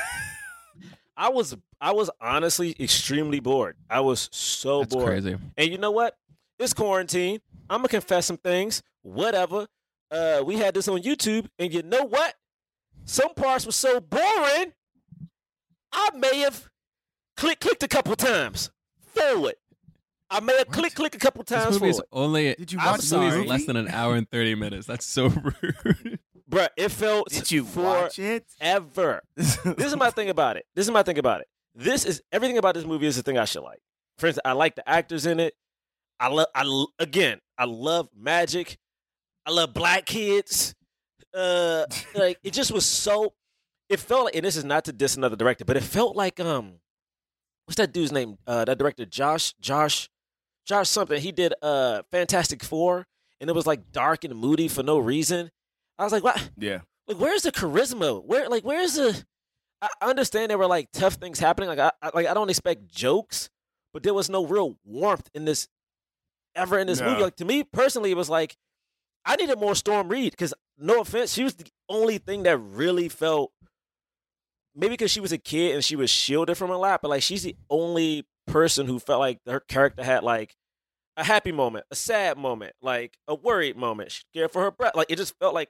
I 1.16 1.28
was 1.28 1.56
I 1.80 1.92
was 1.92 2.10
honestly 2.20 2.74
extremely 2.80 3.40
bored. 3.40 3.76
I 3.88 4.00
was 4.00 4.28
so 4.32 4.80
That's 4.80 4.94
bored. 4.94 5.06
crazy. 5.06 5.36
And 5.56 5.70
you 5.70 5.78
know 5.78 5.90
what? 5.92 6.16
It's 6.58 6.74
quarantine. 6.74 7.40
I'm 7.70 7.78
gonna 7.78 7.88
confess 7.88 8.26
some 8.26 8.36
things. 8.36 8.82
Whatever. 9.02 9.66
Uh, 10.10 10.42
we 10.46 10.56
had 10.56 10.74
this 10.74 10.86
on 10.88 11.02
YouTube, 11.02 11.48
and 11.58 11.72
you 11.72 11.82
know 11.82 12.04
what? 12.04 12.34
Some 13.04 13.34
parts 13.34 13.66
were 13.66 13.72
so 13.72 14.00
boring. 14.00 14.72
I 15.92 16.10
may 16.16 16.38
have 16.40 16.68
click 17.36 17.60
clicked 17.60 17.82
a 17.82 17.88
couple 17.88 18.14
times 18.16 18.70
forward. 19.00 19.54
I 20.30 20.40
may 20.40 20.56
have 20.58 20.68
click 20.68 20.94
click 20.94 21.14
a 21.14 21.18
couple 21.18 21.44
This 21.44 21.56
times 21.62 21.74
movie 21.80 21.90
is 21.90 21.96
forward. 21.96 22.08
only. 22.26 22.54
Did 22.54 22.72
you 22.72 22.78
watch 22.78 22.96
this 23.00 23.10
the 23.10 23.16
movie 23.16 23.28
is 23.28 23.34
sorry. 23.34 23.46
less 23.46 23.64
than 23.66 23.76
an 23.76 23.88
hour 23.88 24.14
and 24.14 24.28
thirty 24.30 24.54
minutes. 24.54 24.86
That's 24.86 25.06
so 25.06 25.28
rude. 25.62 26.18
Bruh, 26.50 26.68
it 26.76 26.90
felt 26.90 27.28
Did 27.30 27.50
you 27.50 27.64
watch 27.64 28.18
it? 28.18 28.44
forever. 28.58 29.22
this 29.36 29.64
is 29.64 29.96
my 29.96 30.10
thing 30.10 30.28
about 30.28 30.56
it. 30.56 30.66
This 30.74 30.86
is 30.86 30.90
my 30.92 31.02
thing 31.02 31.18
about 31.18 31.40
it. 31.40 31.46
This 31.74 32.04
is 32.04 32.22
everything 32.30 32.58
about 32.58 32.74
this 32.74 32.84
movie 32.84 33.06
is 33.06 33.16
the 33.16 33.22
thing 33.22 33.38
I 33.38 33.46
should 33.46 33.62
like. 33.62 33.80
For 34.18 34.26
instance, 34.26 34.42
I 34.44 34.52
like 34.52 34.76
the 34.76 34.88
actors 34.88 35.26
in 35.26 35.40
it. 35.40 35.54
I 36.20 36.28
love. 36.28 36.46
I 36.54 36.84
again, 36.98 37.40
I 37.58 37.64
love 37.64 38.08
magic. 38.16 38.78
I 39.46 39.50
love 39.50 39.74
black 39.74 40.06
kids. 40.06 40.74
Uh, 41.32 41.86
like 42.14 42.38
it 42.44 42.52
just 42.52 42.70
was 42.70 42.86
so. 42.86 43.34
It 43.88 44.00
felt 44.00 44.26
like, 44.26 44.36
and 44.36 44.44
this 44.44 44.56
is 44.56 44.64
not 44.64 44.84
to 44.84 44.92
diss 44.92 45.16
another 45.16 45.36
director, 45.36 45.64
but 45.64 45.76
it 45.76 45.82
felt 45.82 46.14
like 46.16 46.40
um, 46.40 46.74
what's 47.66 47.76
that 47.76 47.92
dude's 47.92 48.12
name? 48.12 48.38
Uh, 48.46 48.64
that 48.64 48.78
director, 48.78 49.04
Josh, 49.04 49.52
Josh, 49.60 50.08
Josh 50.66 50.88
something. 50.88 51.20
He 51.20 51.32
did 51.32 51.54
uh 51.60 52.02
Fantastic 52.12 52.62
Four, 52.62 53.06
and 53.40 53.50
it 53.50 53.54
was 53.54 53.66
like 53.66 53.90
dark 53.92 54.24
and 54.24 54.36
moody 54.36 54.68
for 54.68 54.82
no 54.82 54.98
reason. 54.98 55.50
I 55.98 56.04
was 56.04 56.12
like, 56.12 56.24
what? 56.24 56.50
yeah. 56.56 56.80
like 57.08 57.18
where's 57.18 57.42
the 57.42 57.52
charisma 57.52 58.22
where 58.24 58.48
like 58.48 58.64
where's 58.64 58.94
the 58.94 59.24
i 59.82 59.88
understand 60.02 60.50
there 60.50 60.58
were 60.58 60.66
like 60.66 60.88
tough 60.92 61.14
things 61.14 61.38
happening 61.38 61.68
like 61.68 61.78
I, 61.78 61.92
I 62.02 62.10
like 62.14 62.26
i 62.26 62.32
don't 62.34 62.48
expect 62.50 62.86
jokes 62.88 63.50
but 63.92 64.02
there 64.02 64.14
was 64.14 64.30
no 64.30 64.46
real 64.46 64.76
warmth 64.84 65.28
in 65.34 65.44
this 65.44 65.68
ever 66.56 66.78
in 66.78 66.86
this 66.86 67.00
No. 67.00 67.10
movie 67.10 67.22
like 67.22 67.36
to 67.36 67.44
me 67.44 67.64
personally 67.64 68.10
it 68.10 68.16
was 68.16 68.30
like 68.30 68.56
i 69.26 69.36
needed 69.36 69.58
more 69.58 69.74
storm 69.74 70.08
reid 70.08 70.30
because 70.32 70.54
no 70.78 71.00
offense 71.00 71.34
she 71.34 71.44
was 71.44 71.54
the 71.56 71.66
only 71.90 72.16
thing 72.18 72.44
that 72.44 72.56
really 72.58 73.08
felt 73.10 73.52
maybe 74.74 74.94
because 74.94 75.10
she 75.10 75.20
was 75.20 75.32
a 75.32 75.38
kid 75.38 75.74
and 75.74 75.84
she 75.84 75.96
was 75.96 76.10
shielded 76.10 76.56
from 76.56 76.70
a 76.70 76.78
lot 76.78 77.02
but 77.02 77.08
like 77.08 77.22
she's 77.22 77.42
the 77.42 77.56
only 77.70 78.24
person 78.46 78.86
who 78.86 78.98
felt 78.98 79.20
like 79.20 79.38
her 79.46 79.60
character 79.60 80.02
had 80.02 80.22
like 80.22 80.54
a 81.16 81.24
happy 81.24 81.52
moment 81.52 81.84
a 81.90 81.94
sad 81.94 82.36
moment 82.38 82.74
like 82.82 83.18
a 83.28 83.34
worried 83.34 83.76
moment 83.76 84.10
she 84.10 84.22
cared 84.34 84.50
for 84.50 84.62
her 84.62 84.70
breath 84.70 84.96
like 84.96 85.10
it 85.10 85.16
just 85.16 85.38
felt 85.38 85.54
like 85.54 85.68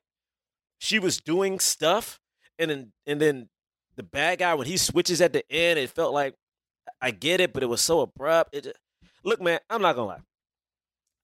she 0.78 0.98
was 0.98 1.18
doing 1.18 1.58
stuff 1.58 2.20
and 2.58 2.70
then 2.70 2.92
and 3.06 3.20
then 3.20 3.48
the 3.96 4.02
bad 4.02 4.38
guy 4.38 4.54
when 4.54 4.66
he 4.66 4.76
switches 4.76 5.20
at 5.20 5.32
the 5.32 5.44
end 5.50 5.78
it 5.78 5.90
felt 5.90 6.12
like 6.12 6.34
i 7.00 7.10
get 7.10 7.40
it 7.40 7.52
but 7.52 7.62
it 7.62 7.66
was 7.66 7.80
so 7.80 8.00
abrupt 8.00 8.54
it 8.54 8.64
just, 8.64 8.76
look 9.24 9.40
man 9.40 9.58
i'm 9.70 9.82
not 9.82 9.96
gonna 9.96 10.08
lie. 10.08 10.20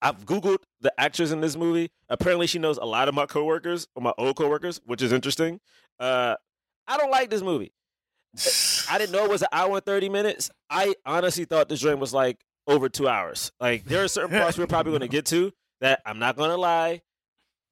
I've 0.02 0.24
googled 0.24 0.60
the 0.80 0.90
actress 0.98 1.30
in 1.30 1.42
this 1.42 1.56
movie. 1.56 1.90
Apparently 2.08 2.46
she 2.46 2.58
knows 2.58 2.78
a 2.78 2.86
lot 2.86 3.08
of 3.08 3.14
my 3.14 3.26
coworkers 3.26 3.86
or 3.94 4.02
my 4.02 4.14
old 4.16 4.34
coworkers 4.34 4.80
which 4.86 5.02
is 5.02 5.12
interesting. 5.12 5.60
Uh 5.98 6.36
i 6.88 6.96
don't 6.96 7.10
like 7.10 7.28
this 7.28 7.42
movie. 7.42 7.72
I 8.90 8.96
didn't 8.96 9.12
know 9.12 9.24
it 9.24 9.30
was 9.30 9.42
an 9.42 9.48
hour 9.52 9.76
and 9.76 9.84
30 9.84 10.08
minutes. 10.08 10.50
I 10.70 10.94
honestly 11.04 11.44
thought 11.44 11.68
this 11.68 11.80
dream 11.80 12.00
was 12.00 12.14
like 12.14 12.38
over 12.66 12.88
two 12.88 13.08
hours. 13.08 13.52
Like 13.60 13.84
there 13.84 14.02
are 14.02 14.08
certain 14.08 14.38
parts 14.38 14.56
we're 14.56 14.66
probably 14.66 14.92
going 14.92 15.00
to 15.08 15.08
get 15.08 15.26
to 15.26 15.52
that 15.80 16.00
i'm 16.06 16.18
not 16.18 16.36
gonna 16.36 16.56
lie 16.56 17.02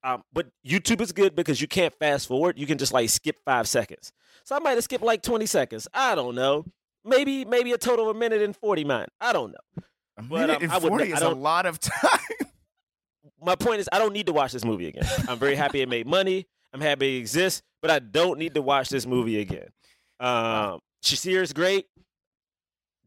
um, 0.05 0.23
but 0.33 0.47
YouTube 0.67 1.01
is 1.01 1.13
good 1.13 1.35
because 1.35 1.61
you 1.61 1.69
can't 1.69 1.95
fast 1.99 2.29
forward. 2.29 2.59
You 2.59 2.67
can 2.67 2.79
just 2.79 2.93
like 2.93 3.09
skip 3.11 3.37
five 3.45 3.67
seconds. 3.69 4.13
So 4.45 4.55
I 4.57 4.61
might 4.61 4.73
have 4.73 4.85
skipped 4.85 5.05
like 5.05 5.23
20 5.23 5.47
seconds. 5.47 5.89
I 5.93 6.15
don't 6.15 6.35
know. 6.35 6.65
Maybe 7.05 7.45
maybe 7.45 7.73
a 7.73 7.79
total 7.79 8.09
of 8.11 8.17
a 8.17 8.19
minute 8.19 8.43
and 8.43 8.55
40 8.57 8.85
mine. 8.85 9.07
I 9.21 9.33
don't 9.33 9.53
know. 9.53 9.83
A 10.19 10.23
But, 10.23 10.51
um, 10.51 10.63
and 10.63 10.73
I 10.73 10.79
would- 10.79 10.89
40 10.89 11.13
I 11.13 11.17
is 11.17 11.23
a 11.23 11.29
lot 11.31 11.67
of 11.67 11.79
time. 11.81 12.21
My 13.43 13.55
point 13.55 13.81
is 13.81 13.89
I 13.93 13.99
don't 13.99 14.13
need 14.13 14.27
to 14.27 14.33
watch 14.33 14.53
this 14.53 14.65
movie 14.65 14.89
again. 14.89 15.05
I'm 15.29 15.39
very 15.39 15.55
happy 15.55 15.81
it 15.81 15.89
made 15.89 16.07
money. 16.07 16.47
I'm 16.73 16.81
happy 16.81 17.17
it 17.17 17.21
exists, 17.21 17.63
but 17.81 17.91
I 17.91 17.99
don't 18.01 18.39
need 18.39 18.55
to 18.55 18.63
watch 18.63 18.89
this 18.89 19.07
movie 19.07 19.41
again. 19.41 19.69
Um 20.21 20.81
Sasheer 21.05 21.43
is 21.43 21.53
great. 21.53 21.87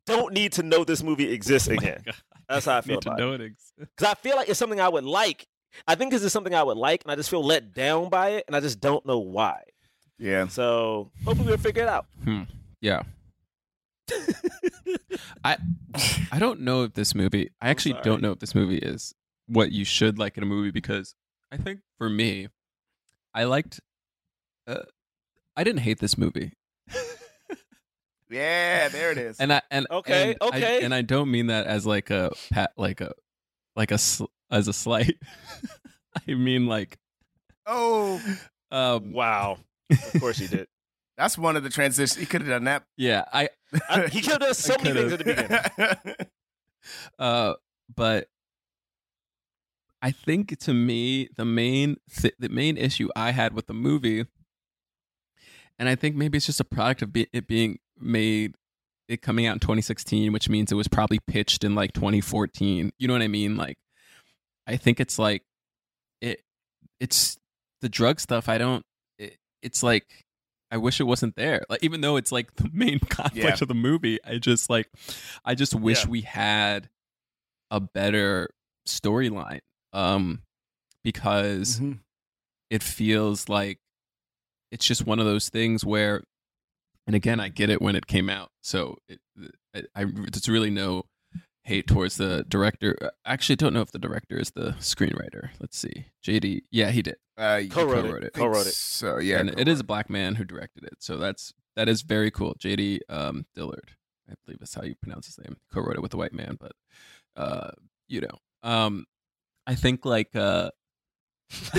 Don't 0.05 0.33
need 0.33 0.53
to 0.53 0.63
know 0.63 0.83
this 0.83 1.03
movie 1.03 1.31
exists 1.31 1.69
Oh 1.69 1.73
again. 1.73 2.01
God. 2.05 2.15
That's 2.49 2.65
how 2.65 2.77
I 2.77 2.81
feel 2.81 2.95
Need 2.95 3.01
to 3.03 3.09
about 3.09 3.19
it. 3.19 3.23
know 3.39 3.45
it. 3.45 3.53
Because 3.77 4.11
I 4.11 4.13
feel 4.15 4.35
like 4.35 4.49
it's 4.49 4.59
something 4.59 4.79
I 4.79 4.89
would 4.89 5.05
like. 5.05 5.47
I 5.87 5.95
think 5.95 6.11
this 6.11 6.23
is 6.23 6.31
something 6.33 6.53
I 6.55 6.63
would 6.63 6.77
like, 6.77 7.03
and 7.03 7.11
I 7.11 7.15
just 7.15 7.29
feel 7.29 7.43
let 7.43 7.73
down 7.73 8.09
by 8.09 8.29
it, 8.31 8.45
and 8.47 8.55
I 8.55 8.59
just 8.59 8.79
don't 8.79 9.05
know 9.05 9.19
why. 9.19 9.61
yeah. 10.17 10.47
So 10.47 11.11
hopefully 11.25 11.47
we'll 11.49 11.57
figure 11.57 11.83
it 11.83 11.89
out. 11.89 12.05
Yeah. 12.81 13.03
I 15.43 15.57
I 16.31 16.39
don't 16.39 16.61
know 16.61 16.83
if 16.83 16.93
this 16.93 17.15
movie. 17.15 17.49
I 17.61 17.69
actually 17.69 17.95
don't 18.03 18.21
know 18.21 18.31
if 18.31 18.39
this 18.39 18.53
movie 18.55 18.77
is 18.77 19.13
what 19.47 19.71
you 19.71 19.85
should 19.85 20.19
like 20.19 20.37
in 20.37 20.43
a 20.43 20.45
movie 20.45 20.71
because 20.71 21.15
I 21.51 21.57
think 21.57 21.79
for 21.97 22.09
me, 22.09 22.49
I 23.33 23.45
liked. 23.45 23.79
Uh, 24.67 24.83
I 25.55 25.63
didn't 25.63 25.81
hate 25.81 25.99
this 25.99 26.17
movie, 26.17 26.53
Yeah, 28.29 28.87
there 28.89 29.11
it 29.11 29.17
is. 29.17 29.39
and 29.39 29.51
I 29.51 29.61
and 29.69 29.85
Okay, 29.91 30.31
and 30.31 30.37
I- 30.41 30.47
okay. 30.47 30.83
and 30.85 30.93
I 30.93 31.01
don't 31.01 31.29
mean 31.29 31.47
that 31.47 31.67
as 31.67 31.85
like 31.85 32.09
a 32.09 32.31
pat, 32.51 32.71
like 32.77 33.01
a 33.01 33.11
like 33.75 33.91
a 33.91 33.97
sl- 33.97 34.25
as 34.51 34.67
a 34.67 34.73
slight. 34.73 35.17
I 36.27 36.33
mean 36.33 36.67
like 36.67 36.97
oh, 37.65 38.21
um 38.71 39.11
Wow. 39.13 39.57
Of 39.89 40.19
course 40.21 40.37
he 40.37 40.47
did. 40.47 40.67
that's 41.17 41.37
one 41.37 41.55
of 41.55 41.63
the 41.63 41.69
transitions. 41.69 42.15
He 42.19 42.25
could 42.25 42.41
have 42.41 42.49
done 42.49 42.63
that. 42.65 42.83
yeah 42.97 43.25
I 43.31 43.49
I- 43.89 44.07
he 44.07 44.21
could 44.21 44.31
have 44.33 44.39
done 44.41 44.53
so 44.53 44.75
many 44.83 44.93
things 44.99 45.13
at 45.13 45.19
the 45.19 45.25
beginning. 45.25 46.27
Uh, 47.19 47.53
but 47.95 48.27
I 50.01 50.11
think 50.11 50.57
to 50.59 50.73
me 50.73 51.29
the 51.37 51.45
main 51.45 51.97
th- 52.19 52.33
the 52.39 52.49
main 52.49 52.75
issue 52.77 53.09
I 53.15 53.31
had 53.31 53.53
with 53.53 53.67
the 53.67 53.73
movie, 53.75 54.25
and 55.77 55.87
I 55.87 55.93
think 55.95 56.15
maybe 56.15 56.37
it's 56.37 56.47
just 56.47 56.59
a 56.59 56.63
product 56.65 57.03
of 57.03 57.13
be- 57.13 57.27
it 57.31 57.45
being 57.47 57.77
made, 57.99 58.55
it 59.07 59.21
coming 59.21 59.45
out 59.45 59.53
in 59.53 59.59
2016, 59.59 60.33
which 60.33 60.49
means 60.49 60.71
it 60.71 60.75
was 60.75 60.87
probably 60.87 61.19
pitched 61.19 61.63
in 61.63 61.75
like 61.75 61.93
2014. 61.93 62.91
You 62.97 63.07
know 63.07 63.13
what 63.13 63.21
I 63.21 63.27
mean? 63.27 63.55
Like, 63.57 63.77
I 64.71 64.77
think 64.77 64.99
it's 64.99 65.19
like 65.19 65.43
it, 66.21 66.41
it's 66.99 67.37
the 67.81 67.89
drug 67.89 68.19
stuff. 68.19 68.47
I 68.49 68.57
don't. 68.57 68.83
It, 69.19 69.37
it's 69.61 69.83
like. 69.83 70.05
I 70.73 70.77
wish 70.77 71.01
it 71.01 71.03
wasn't 71.03 71.35
there. 71.35 71.65
Like 71.69 71.83
even 71.83 71.99
though 71.99 72.15
it's 72.15 72.31
like 72.31 72.55
the 72.55 72.69
main 72.71 72.99
conflict 72.99 73.35
Yeah. 73.57 73.57
of 73.61 73.67
the 73.67 73.73
movie, 73.73 74.19
I 74.23 74.37
just 74.37 74.69
like 74.69 74.89
I 75.43 75.53
just 75.53 75.75
wish 75.75 76.05
Yeah. 76.05 76.09
we 76.11 76.21
had 76.21 76.89
a 77.69 77.81
better 77.81 78.49
storyline. 78.87 79.59
Um 79.91 80.43
because 81.03 81.81
Mhm. 81.81 81.99
it 82.69 82.81
feels 82.83 83.49
like 83.49 83.79
it's 84.71 84.85
just 84.85 85.05
one 85.05 85.19
of 85.19 85.25
those 85.25 85.49
things 85.49 85.83
where 85.83 86.23
and 87.05 87.17
again 87.17 87.41
I 87.41 87.49
get 87.49 87.69
it 87.69 87.81
when 87.81 87.97
it 87.97 88.07
came 88.07 88.29
out. 88.29 88.49
So 88.63 88.97
it, 89.09 89.19
I, 89.75 89.83
I 89.93 90.05
there's 90.05 90.47
really 90.47 90.69
no 90.69 91.03
hate 91.63 91.87
towards 91.87 92.17
the 92.17 92.43
director. 92.47 92.97
I 93.25 93.33
actually 93.33 93.55
don't 93.57 93.73
know 93.73 93.81
if 93.81 93.91
the 93.91 93.99
director 93.99 94.37
is 94.37 94.51
the 94.51 94.71
screenwriter. 94.79 95.49
Let's 95.59 95.77
see. 95.77 96.07
JD. 96.25 96.61
Yeah, 96.71 96.91
he 96.91 97.01
did. 97.01 97.17
Uh, 97.37 97.61
Co-wrote 97.69 98.05
co-wrote 98.05 98.23
it. 98.23 98.27
it. 98.27 98.33
Co-wrote 98.33 98.67
it. 98.67 98.73
So 98.73 99.17
yeah, 99.19 99.39
and 99.39 99.49
it 99.59 99.67
is 99.67 99.79
a 99.79 99.83
black 99.83 100.09
man 100.09 100.35
who 100.35 100.43
directed 100.43 100.83
it. 100.83 100.95
So 100.99 101.17
that's 101.17 101.53
that 101.75 101.87
is 101.87 102.01
very 102.01 102.31
cool. 102.31 102.55
JD 102.59 102.99
um, 103.09 103.45
Dillard, 103.55 103.91
I 104.29 104.33
believe 104.45 104.59
that's 104.59 104.73
how 104.73 104.83
you 104.83 104.95
pronounce 104.95 105.27
his 105.27 105.37
name. 105.39 105.57
Co-wrote 105.73 105.95
it 105.95 106.01
with 106.01 106.13
a 106.13 106.17
white 106.17 106.33
man, 106.33 106.57
but 106.59 106.73
uh, 107.35 107.71
you 108.07 108.21
know, 108.21 108.37
Um, 108.63 109.05
I 109.65 109.75
think 109.75 110.05
like 110.05 110.35
uh, 110.35 110.71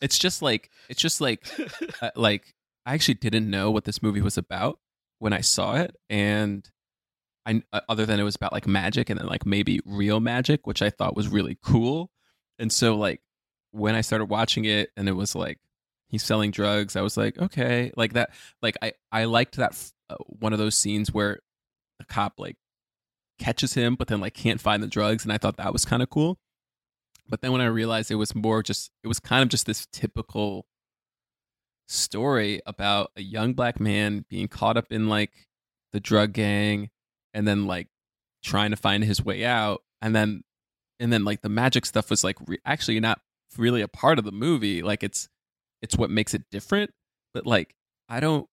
it's 0.00 0.18
just 0.18 0.42
like 0.42 0.70
it's 0.88 1.00
just 1.00 1.20
like 1.20 1.46
uh, 2.02 2.10
like 2.16 2.54
I 2.86 2.94
actually 2.94 3.14
didn't 3.14 3.48
know 3.50 3.70
what 3.70 3.84
this 3.84 4.02
movie 4.02 4.20
was 4.22 4.38
about 4.38 4.78
when 5.18 5.32
I 5.32 5.40
saw 5.40 5.76
it, 5.76 5.96
and 6.10 6.68
I 7.46 7.62
uh, 7.72 7.80
other 7.88 8.06
than 8.06 8.20
it 8.20 8.24
was 8.24 8.36
about 8.36 8.52
like 8.52 8.66
magic 8.66 9.10
and 9.10 9.18
then 9.18 9.26
like 9.26 9.46
maybe 9.46 9.80
real 9.84 10.20
magic, 10.20 10.66
which 10.66 10.82
I 10.82 10.90
thought 10.90 11.16
was 11.16 11.28
really 11.28 11.58
cool. 11.62 12.10
And 12.58 12.72
so 12.72 12.96
like 12.96 13.20
when 13.72 13.94
I 13.94 14.00
started 14.02 14.26
watching 14.26 14.64
it, 14.64 14.90
and 14.96 15.08
it 15.08 15.12
was 15.12 15.34
like 15.34 15.58
he's 16.08 16.22
selling 16.22 16.50
drugs, 16.50 16.94
I 16.96 17.02
was 17.02 17.16
like, 17.16 17.38
okay, 17.38 17.92
like 17.96 18.12
that. 18.14 18.30
Like 18.60 18.76
I 18.82 18.92
I 19.10 19.24
liked 19.24 19.56
that 19.56 19.72
f- 19.72 19.92
uh, 20.10 20.16
one 20.26 20.52
of 20.52 20.58
those 20.58 20.76
scenes 20.76 21.12
where 21.12 21.40
the 21.98 22.04
cop 22.04 22.34
like 22.38 22.56
catches 23.38 23.74
him, 23.74 23.96
but 23.96 24.08
then 24.08 24.20
like 24.20 24.34
can't 24.34 24.60
find 24.60 24.82
the 24.82 24.88
drugs, 24.88 25.24
and 25.24 25.32
I 25.32 25.38
thought 25.38 25.56
that 25.56 25.72
was 25.72 25.84
kind 25.84 26.02
of 26.02 26.10
cool. 26.10 26.38
But 27.28 27.40
then 27.40 27.52
when 27.52 27.60
I 27.60 27.66
realized 27.66 28.10
it 28.10 28.16
was 28.16 28.34
more 28.34 28.62
just, 28.62 28.90
it 29.02 29.08
was 29.08 29.20
kind 29.20 29.42
of 29.42 29.48
just 29.48 29.64
this 29.64 29.86
typical 29.92 30.66
story 31.88 32.60
about 32.66 33.10
a 33.16 33.22
young 33.22 33.54
black 33.54 33.80
man 33.80 34.24
being 34.28 34.48
caught 34.48 34.76
up 34.76 34.86
in 34.90 35.08
like 35.08 35.30
the 35.92 36.00
drug 36.00 36.32
gang 36.32 36.90
and 37.34 37.46
then 37.46 37.66
like 37.66 37.88
trying 38.42 38.70
to 38.70 38.76
find 38.76 39.04
his 39.04 39.24
way 39.24 39.44
out. 39.44 39.82
And 40.00 40.14
then, 40.14 40.42
and 40.98 41.12
then 41.12 41.24
like 41.24 41.42
the 41.42 41.48
magic 41.48 41.86
stuff 41.86 42.10
was 42.10 42.24
like 42.24 42.36
re- 42.46 42.58
actually 42.64 43.00
not 43.00 43.20
really 43.56 43.82
a 43.82 43.88
part 43.88 44.18
of 44.18 44.24
the 44.24 44.32
movie. 44.32 44.82
Like 44.82 45.02
it's, 45.02 45.28
it's 45.80 45.96
what 45.96 46.10
makes 46.10 46.34
it 46.34 46.42
different. 46.50 46.90
But 47.34 47.46
like, 47.46 47.74
I 48.08 48.20
don't, 48.20 48.48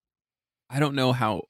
I 0.69 0.79
don't 0.79 0.95
know 0.95 1.11
how, 1.11 1.43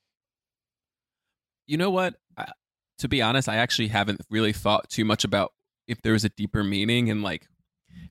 you 1.67 1.77
know 1.77 1.91
what? 1.91 2.15
I, 2.37 2.51
to 2.99 3.07
be 3.07 3.21
honest, 3.21 3.47
I 3.47 3.57
actually 3.57 3.89
haven't 3.89 4.21
really 4.29 4.53
thought 4.53 4.89
too 4.89 5.05
much 5.05 5.23
about 5.23 5.53
if 5.87 6.01
there 6.01 6.13
was 6.13 6.25
a 6.25 6.29
deeper 6.29 6.63
meaning 6.63 7.09
and 7.09 7.23
like 7.23 7.47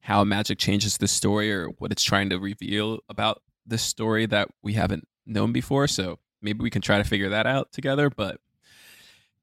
how 0.03 0.25
magic 0.25 0.59
changes 0.59 0.99
the 0.99 1.09
story 1.09 1.53
or 1.53 1.69
what 1.79 1.93
it's 1.93 2.03
trying 2.03 2.31
to 2.31 2.39
reveal 2.39 2.99
about 3.09 3.43
this 3.67 3.83
story 3.83 4.27
that 4.27 4.49
we 4.63 4.75
haven't 4.75 5.07
known 5.27 5.53
before. 5.53 5.87
So 5.87 6.19
maybe 6.41 6.63
we 6.63 6.71
can 6.71 6.83
try 6.83 6.99
to 6.99 7.05
figure 7.05 7.29
that 7.31 7.47
out 7.47 7.73
together. 7.73 8.11
But 8.11 8.39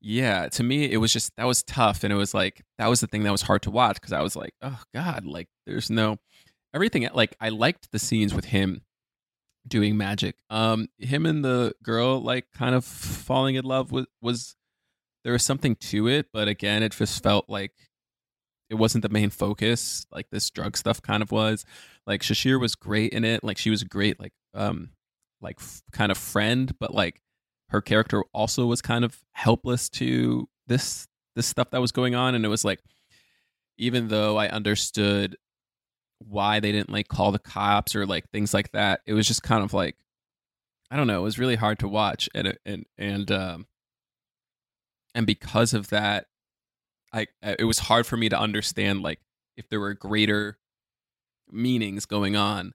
yeah, 0.08 0.50
to 0.50 0.62
me, 0.62 0.92
it 0.92 0.98
was 0.98 1.12
just 1.12 1.36
that 1.36 1.48
was 1.48 1.64
tough. 1.64 2.04
And 2.04 2.14
it 2.14 2.16
was 2.16 2.32
like, 2.32 2.64
that 2.78 2.88
was 2.88 3.00
the 3.00 3.08
thing 3.08 3.24
that 3.24 3.32
was 3.32 3.42
hard 3.42 3.64
to 3.64 3.72
watch 3.72 3.96
because 3.96 4.14
I 4.14 4.22
was 4.22 4.36
like, 4.36 4.54
oh 4.62 4.80
God, 4.94 5.26
like 5.26 5.48
there's 5.66 5.90
no 5.90 6.18
everything. 6.76 7.10
Like 7.12 7.36
I 7.42 7.50
liked 7.50 7.92
the 7.92 7.98
scenes 7.98 8.32
with 8.32 8.46
him 8.46 8.84
doing 9.68 9.98
magic. 9.98 10.36
Um, 10.52 10.90
him 11.00 11.26
and 11.26 11.44
the 11.44 11.74
girl 11.82 12.22
like 12.22 12.46
kind 12.56 12.76
of 12.76 12.86
falling 12.86 13.56
in 13.56 13.66
love 13.66 13.92
was 13.92 14.06
was 14.22 14.56
there 15.24 15.34
was 15.34 15.44
something 15.44 15.76
to 15.76 16.08
it, 16.08 16.28
but 16.32 16.48
again, 16.48 16.84
it 16.84 16.92
just 16.92 17.24
felt 17.24 17.46
like 17.50 17.72
it 18.70 18.76
wasn't 18.76 19.02
the 19.02 19.10
main 19.10 19.32
focus 19.32 20.06
like 20.12 20.28
this 20.32 20.52
drug 20.52 20.78
stuff 20.78 21.02
kind 21.02 21.22
of 21.22 21.32
was 21.32 21.66
like 22.08 22.22
sasheer 22.22 22.60
was 22.60 22.74
great 22.74 23.14
in 23.14 23.24
it 23.24 23.44
like 23.44 23.60
she 23.60 23.70
was 23.70 23.84
great 23.84 24.20
like 24.20 24.34
um 24.56 24.90
like 25.40 25.58
f- 25.60 25.84
kind 25.92 26.12
of 26.12 26.18
friend 26.18 26.74
but 26.80 26.92
like 26.92 27.22
her 27.76 27.82
character 27.82 28.24
also 28.34 28.66
was 28.66 28.82
kind 28.82 29.06
of 29.06 29.18
helpless 29.34 29.90
to 29.90 30.48
this 30.68 31.08
this 31.36 31.46
stuff 31.46 31.70
that 31.72 31.82
was 31.82 31.92
going 31.92 32.16
on 32.16 32.34
and 32.36 32.46
it 32.46 32.50
was 32.50 32.66
like 32.66 32.80
even 33.78 34.08
though 34.08 34.38
i 34.38 34.48
understood 34.48 35.36
why 36.20 36.60
they 36.60 36.72
didn't 36.72 36.90
like 36.90 37.08
call 37.08 37.32
the 37.32 37.40
cops 37.40 37.96
or 37.96 38.06
like 38.06 38.30
things 38.32 38.54
like 38.54 38.72
that 38.72 39.02
it 39.06 39.14
was 39.14 39.28
just 39.28 39.44
kind 39.44 39.64
of 39.64 39.74
like 39.74 39.96
i 40.90 40.96
don't 40.96 41.08
know 41.08 41.20
it 41.20 41.24
was 41.24 41.38
really 41.38 41.56
hard 41.56 41.78
to 41.78 41.88
watch 41.88 42.30
and 42.34 42.58
and 42.66 42.86
and 42.98 43.32
um 43.32 43.68
and 45.16 45.26
because 45.26 45.74
of 45.74 45.90
that 45.90 46.28
I 47.16 47.28
it 47.42 47.64
was 47.64 47.80
hard 47.80 48.06
for 48.06 48.18
me 48.18 48.30
to 48.30 48.38
understand 48.38 49.02
like 49.02 49.20
if 49.56 49.70
there 49.70 49.80
were 49.80 49.94
greater 49.94 50.60
meanings 51.50 52.06
going 52.06 52.36
on. 52.36 52.74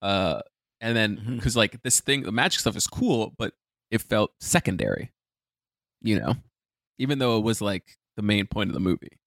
Uh 0.00 0.40
and 0.80 0.96
then 0.96 1.20
because 1.36 1.56
like 1.56 1.82
this 1.82 2.00
thing 2.00 2.22
the 2.22 2.32
magic 2.32 2.60
stuff 2.60 2.76
is 2.76 2.86
cool, 2.86 3.34
but 3.36 3.52
it 3.90 4.00
felt 4.00 4.32
secondary. 4.40 5.12
You 6.02 6.18
know? 6.20 6.34
Even 6.98 7.18
though 7.18 7.38
it 7.38 7.44
was 7.44 7.60
like 7.60 7.98
the 8.16 8.22
main 8.22 8.46
point 8.46 8.70
of 8.70 8.74
the 8.74 8.80
movie. 8.80 9.18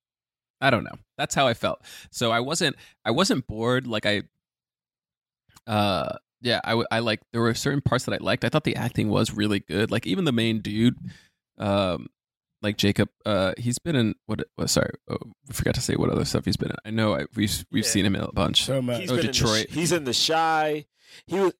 I 0.61 0.69
don't 0.69 0.83
know. 0.83 0.95
That's 1.17 1.35
how 1.35 1.47
I 1.47 1.53
felt. 1.53 1.81
So 2.11 2.31
I 2.31 2.39
wasn't 2.39 2.75
I 3.03 3.11
wasn't 3.11 3.47
bored 3.47 3.85
like 3.87 4.05
I 4.05 4.23
uh 5.67 6.17
yeah, 6.41 6.59
I, 6.65 6.71
w- 6.71 6.87
I 6.91 6.99
like 6.99 7.21
there 7.31 7.41
were 7.41 7.53
certain 7.53 7.79
parts 7.79 8.03
that 8.05 8.13
I 8.13 8.17
liked. 8.23 8.43
I 8.43 8.49
thought 8.49 8.65
the 8.65 8.75
acting 8.75 9.07
was 9.09 9.31
really 9.31 9.59
good. 9.61 9.91
Like 9.91 10.05
even 10.05 10.25
the 10.25 10.33
main 10.33 10.59
dude, 10.59 10.97
um, 11.57 12.07
like 12.61 12.75
Jacob, 12.75 13.07
uh, 13.25 13.53
he's 13.57 13.79
been 13.79 13.95
in 13.95 14.15
what? 14.25 14.43
what 14.57 14.69
sorry, 14.69 14.89
oh, 15.09 15.17
I 15.49 15.53
forgot 15.53 15.73
to 15.75 15.81
say 15.81 15.95
what 15.95 16.09
other 16.09 16.25
stuff 16.25 16.43
he's 16.43 16.57
been 16.57 16.71
in. 16.71 16.75
I 16.83 16.89
know 16.89 17.15
I, 17.15 17.25
we've 17.35 17.65
we've 17.71 17.85
Yeah. 17.85 17.89
seen 17.89 18.05
him 18.05 18.15
in 18.15 18.21
a 18.23 18.31
bunch. 18.33 18.65
So 18.65 18.81
much. 18.81 18.99
He's 19.01 19.11
Oh, 19.11 19.15
been 19.15 19.21
in 19.21 19.27
the 19.27 19.31
Detroit. 19.33 19.67
He's 19.69 19.93
in 19.93 20.03
the 20.03 20.13
Chi. 20.27 20.85
He 21.27 21.39
was. 21.39 21.53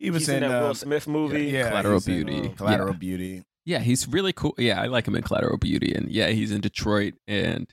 He 0.00 0.10
was 0.10 0.22
he's 0.22 0.28
in, 0.30 0.42
in, 0.42 0.48
that 0.50 0.62
uh, 0.62 0.66
Will 0.66 0.74
Smith 0.74 1.06
movie. 1.06 1.44
yeah, 1.44 1.68
Collateral 1.68 1.94
he's 2.00 2.08
in, 2.08 2.26
Beauty. 2.26 2.48
uh, 2.48 2.52
Collateral 2.54 2.92
Yeah. 2.94 2.98
Beauty. 2.98 3.42
yeah, 3.66 3.78
he's 3.80 4.08
really 4.08 4.32
cool. 4.32 4.54
Yeah, 4.58 4.80
I 4.82 4.86
like 4.86 5.06
him 5.06 5.14
in 5.14 5.22
Collateral 5.22 5.58
Beauty, 5.58 5.92
and 5.94 6.10
yeah, 6.10 6.28
he's 6.30 6.50
in 6.50 6.60
Detroit, 6.60 7.14
and 7.28 7.68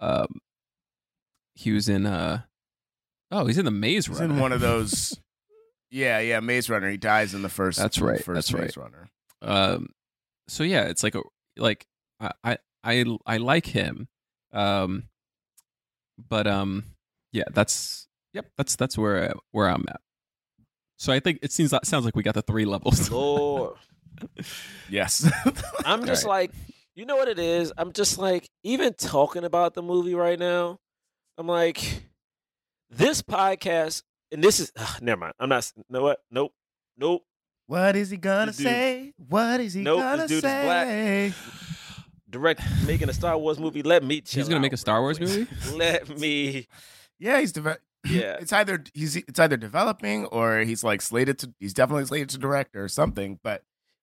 um, 0.00 0.38
he 1.54 1.72
was 1.72 1.88
in 1.88 2.04
uh, 2.06 2.42
oh, 3.32 3.46
he's 3.46 3.58
in 3.58 3.64
the 3.64 3.70
Maze 3.70 4.06
He's 4.06 4.20
Runner. 4.20 4.34
in 4.34 4.40
one 4.40 4.52
of 4.52 4.60
those. 4.60 5.18
yeah, 5.90 6.18
yeah, 6.20 6.40
Maze 6.40 6.68
Runner. 6.70 6.90
He 6.90 6.96
dies 6.98 7.34
in 7.34 7.42
the 7.42 7.48
first. 7.48 7.78
That's 7.78 7.98
right, 8.00 8.22
First 8.22 8.52
that's 8.52 8.52
Maze 8.52 8.76
right. 8.76 8.84
Runner. 8.84 9.08
um 9.42 9.88
so 10.46 10.62
yeah 10.62 10.82
it's 10.84 11.02
like 11.02 11.14
a 11.14 11.22
like 11.56 11.86
I, 12.20 12.30
I 12.44 12.58
i 12.84 13.04
i 13.26 13.36
like 13.38 13.64
him 13.64 14.08
um 14.52 15.04
but 16.28 16.46
um 16.46 16.84
yeah 17.32 17.44
that's 17.52 18.06
yep 18.34 18.46
that's 18.58 18.76
that's 18.76 18.98
where 18.98 19.32
where 19.52 19.68
i'm 19.68 19.84
at 19.88 20.00
so 21.04 21.12
i 21.12 21.20
think 21.20 21.38
it 21.42 21.52
seems 21.52 21.72
like 21.72 21.84
sounds 21.84 22.04
like 22.04 22.16
we 22.16 22.22
got 22.22 22.34
the 22.34 22.42
three 22.42 22.64
levels 22.64 23.10
Lord, 23.10 23.76
Yes. 24.88 25.30
I'm 25.84 26.06
just 26.06 26.24
Right. 26.24 26.48
like, 26.48 26.50
you 26.94 27.04
know 27.04 27.16
what 27.16 27.28
it 27.28 27.38
is? 27.40 27.72
I'm 27.76 27.92
just 27.92 28.16
like, 28.18 28.48
even 28.62 28.94
talking 28.94 29.42
about 29.44 29.74
the 29.74 29.82
movie 29.82 30.14
right 30.14 30.38
now, 30.38 30.78
I'm 31.36 31.48
like, 31.48 32.04
this 32.90 33.22
podcast, 33.22 34.02
and 34.30 34.42
this 34.42 34.60
is, 34.60 34.70
ugh, 34.76 35.02
never 35.02 35.20
mind. 35.20 35.34
I'm 35.40 35.48
not, 35.48 35.70
you 35.76 35.82
know 35.90 36.02
what? 36.02 36.20
Nope. 36.30 36.52
Nope. 36.96 37.22
what 37.66 37.96
is 37.96 38.10
he 38.10 38.16
gonna 38.16 38.52
dude- 38.52 38.62
say? 38.66 39.12
What 39.16 39.58
is 39.60 39.74
he 39.74 39.82
Nope, 39.82 39.98
gonna 40.00 40.28
dude 40.28 40.36
is 40.36 40.40
black. 40.42 40.86
say? 40.86 41.32
Direct 42.30 42.60
making 42.86 43.08
a 43.08 43.12
Star 43.12 43.36
Wars 43.36 43.58
movie. 43.58 43.82
Let 43.82 44.04
me 44.04 44.20
chill 44.20 44.40
he's 44.42 44.48
gonna 44.48 44.60
make 44.60 44.72
a 44.72 44.76
star 44.76 45.00
wars 45.00 45.18
please. 45.18 45.36
movie 45.38 45.48
Let 45.76 46.18
me. 46.18 46.66
Yeah, 47.18 47.40
he's 47.40 47.52
deve- 47.52 47.78
Yeah. 48.04 48.36
It's 48.40 48.52
either 48.52 48.84
he's 48.92 49.16
it's 49.16 49.38
either 49.38 49.56
developing 49.56 50.26
or 50.26 50.60
he's 50.60 50.84
like 50.84 51.02
slated 51.02 51.38
to. 51.40 51.54
He's 51.58 51.74
definitely 51.74 52.04
slated 52.06 52.30
to 52.30 52.38
direct 52.38 52.76
or 52.76 52.88
something. 52.88 53.38
But 53.42 53.62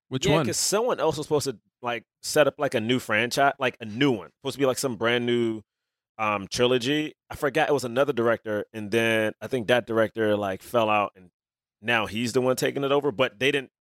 which 0.09 0.25
yeah, 0.25 0.33
one 0.33 0.43
because 0.43 0.57
someone 0.57 0.99
else 0.99 1.17
was 1.17 1.25
supposed 1.25 1.45
to 1.45 1.57
like 1.81 2.03
set 2.21 2.47
up 2.47 2.55
like 2.57 2.73
a 2.73 2.81
new 2.81 2.99
franchise, 2.99 3.53
like 3.59 3.77
a 3.79 3.85
new 3.85 4.11
one. 4.11 4.29
Supposed 4.41 4.55
to 4.55 4.59
be 4.59 4.65
like 4.65 4.77
some 4.77 4.95
brand 4.95 5.25
new 5.25 5.61
um 6.17 6.47
trilogy. 6.47 7.15
I 7.29 7.35
forgot 7.35 7.69
it 7.69 7.73
was 7.73 7.83
another 7.85 8.13
director, 8.13 8.65
and 8.73 8.91
then 8.91 9.33
I 9.41 9.47
think 9.47 9.67
that 9.67 9.85
director 9.87 10.35
like 10.35 10.61
fell 10.63 10.89
out, 10.89 11.13
and 11.15 11.29
now 11.81 12.07
he's 12.07 12.33
the 12.33 12.41
one 12.41 12.55
taking 12.55 12.83
it 12.83 12.91
over. 12.91 13.11
But 13.11 13.39
they 13.39 13.51
didn't. 13.51 13.71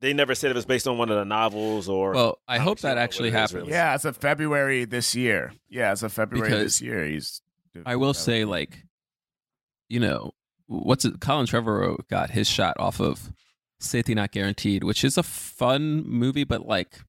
They 0.00 0.12
never 0.12 0.34
said 0.34 0.50
it 0.50 0.56
was 0.56 0.66
based 0.66 0.88
on 0.88 0.98
one 0.98 1.10
of 1.10 1.16
the 1.16 1.24
novels 1.24 1.88
or. 1.88 2.12
well 2.12 2.38
i 2.48 2.58
hope 2.58 2.80
that 2.80 2.88
don't 2.88 2.96
know 2.96 3.00
what 3.00 3.04
actually 3.04 3.30
happens 3.30 3.54
really. 3.54 3.70
yeah, 3.70 3.92
as 3.92 4.04
of 4.04 4.16
February 4.16 4.84
this 4.84 5.14
year. 5.14 5.52
Yeah, 5.68 5.92
as 5.92 6.02
of 6.02 6.12
February 6.12 6.48
Because 6.48 6.64
this 6.64 6.82
year, 6.82 7.04
he's. 7.04 7.40
I 7.86 7.96
will 7.96 8.14
say 8.14 8.44
like 8.44 8.84
you 9.88 10.00
know 10.00 10.32
what's 10.66 11.04
it 11.04 11.20
colin 11.20 11.46
trevorrow 11.46 11.96
got 12.08 12.30
his 12.30 12.48
shot 12.48 12.76
off 12.78 13.00
of 13.00 13.32
safety 13.80 14.14
not 14.14 14.30
guaranteed 14.32 14.84
which 14.84 15.04
is 15.04 15.18
a 15.18 15.22
fun 15.22 16.02
movie 16.06 16.44
but 16.44 16.66
like 16.66 17.00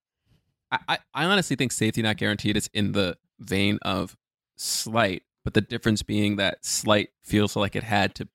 I, 0.71 0.79
I 0.87 0.97
I 1.13 1.25
honestly 1.25 1.55
think 1.55 1.71
safety 1.71 2.01
not 2.01 2.17
guaranteed 2.17 2.57
is 2.57 2.69
in 2.73 2.91
the 2.93 3.17
vein 3.39 3.79
of 3.83 4.17
Sleight 4.57 5.23
but 5.43 5.53
the 5.53 5.61
difference 5.61 6.01
being 6.03 6.37
that 6.37 6.65
Sleight 6.65 7.09
feels 7.23 7.55
like 7.55 7.75
it 7.75 7.83
had 7.83 8.15
to 8.15 8.27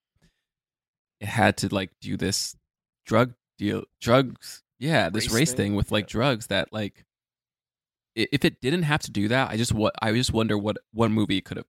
it 1.21 1.29
had 1.29 1.57
to 1.59 1.75
like 1.75 1.91
do 2.01 2.17
this 2.17 2.57
drug 3.05 3.35
deal 3.59 3.85
drugs 4.01 4.63
yeah 4.79 5.09
this 5.11 5.25
Race 5.27 5.35
race, 5.35 5.51
thing? 5.51 5.57
thing, 5.57 5.75
with 5.75 5.91
like 5.91 6.05
Yeah. 6.05 6.13
drugs 6.13 6.47
that 6.47 6.73
like 6.73 7.05
if 8.15 8.45
it 8.45 8.61
didn't 8.61 8.83
have 8.85 9.01
to 9.03 9.11
do 9.11 9.29
that 9.29 9.51
i 9.51 9.57
just 9.57 9.73
what 9.73 9.95
i 10.01 10.13
just 10.13 10.33
wonder 10.33 10.57
what 10.57 10.79
one 10.93 11.13
movie 11.13 11.41
could 11.41 11.57
have 11.57 11.67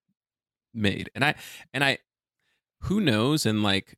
made 0.74 1.10
and 1.16 1.26
i 1.26 1.36
and 1.74 1.84
i 1.84 1.98
who 2.84 3.02
knows 3.02 3.46
and 3.46 3.64
like 3.64 3.98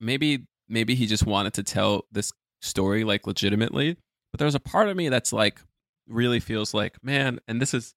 maybe 0.00 0.46
maybe 0.68 0.94
he 0.94 1.06
just 1.06 1.26
wanted 1.26 1.52
to 1.52 1.62
tell 1.62 2.04
this 2.12 2.32
story 2.62 3.04
like 3.04 3.26
legitimately 3.26 3.96
but 4.32 4.38
there's 4.38 4.54
a 4.54 4.60
part 4.60 4.88
of 4.88 4.96
me 4.96 5.08
that's 5.08 5.32
like 5.32 5.60
really 6.08 6.40
feels 6.40 6.74
like 6.74 7.02
man 7.02 7.40
and 7.48 7.60
this 7.60 7.74
is 7.74 7.94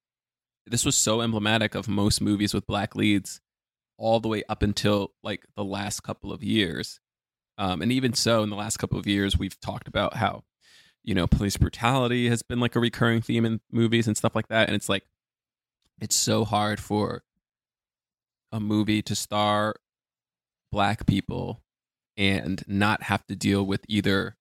this 0.66 0.86
was 0.86 0.96
so 0.96 1.22
emblematic 1.22 1.76
of 1.76 1.88
most 1.88 2.22
movies 2.22 2.54
with 2.54 2.66
black 2.68 2.96
leads 2.96 3.42
all 3.98 4.20
the 4.20 4.28
way 4.28 4.44
up 4.50 4.64
until 4.64 5.12
like 5.24 5.46
the 5.56 5.64
last 5.64 6.02
couple 6.04 6.32
of 6.32 6.44
years 6.44 7.00
um, 7.58 7.82
and 7.82 7.92
even 7.92 8.14
so 8.14 8.44
in 8.44 8.50
the 8.50 8.56
last 8.56 8.78
couple 8.78 8.98
of 8.98 9.06
years 9.08 9.38
we've 9.38 9.60
talked 9.60 9.88
about 9.88 10.16
how 10.16 10.44
you 11.04 11.14
know 11.14 11.28
police 11.28 11.58
brutality 11.58 12.30
has 12.30 12.42
been 12.42 12.60
like 12.60 12.76
a 12.76 12.80
recurring 12.80 13.22
theme 13.22 13.46
in 13.46 13.60
movies 13.72 14.08
and 14.08 14.18
stuff 14.18 14.36
like 14.36 14.48
that 14.48 14.68
and 14.68 14.76
it's 14.76 14.90
like 14.90 15.04
it's 16.02 16.16
so 16.16 16.46
hard 16.46 16.80
for 16.80 17.24
a 18.54 18.60
movie 18.62 19.02
to 19.02 19.16
star 19.16 19.76
black 20.72 21.06
people 21.06 21.62
and 22.16 22.64
not 22.68 23.04
have 23.04 23.26
to 23.28 23.36
deal 23.36 23.66
with 23.66 23.82
either 23.90 24.38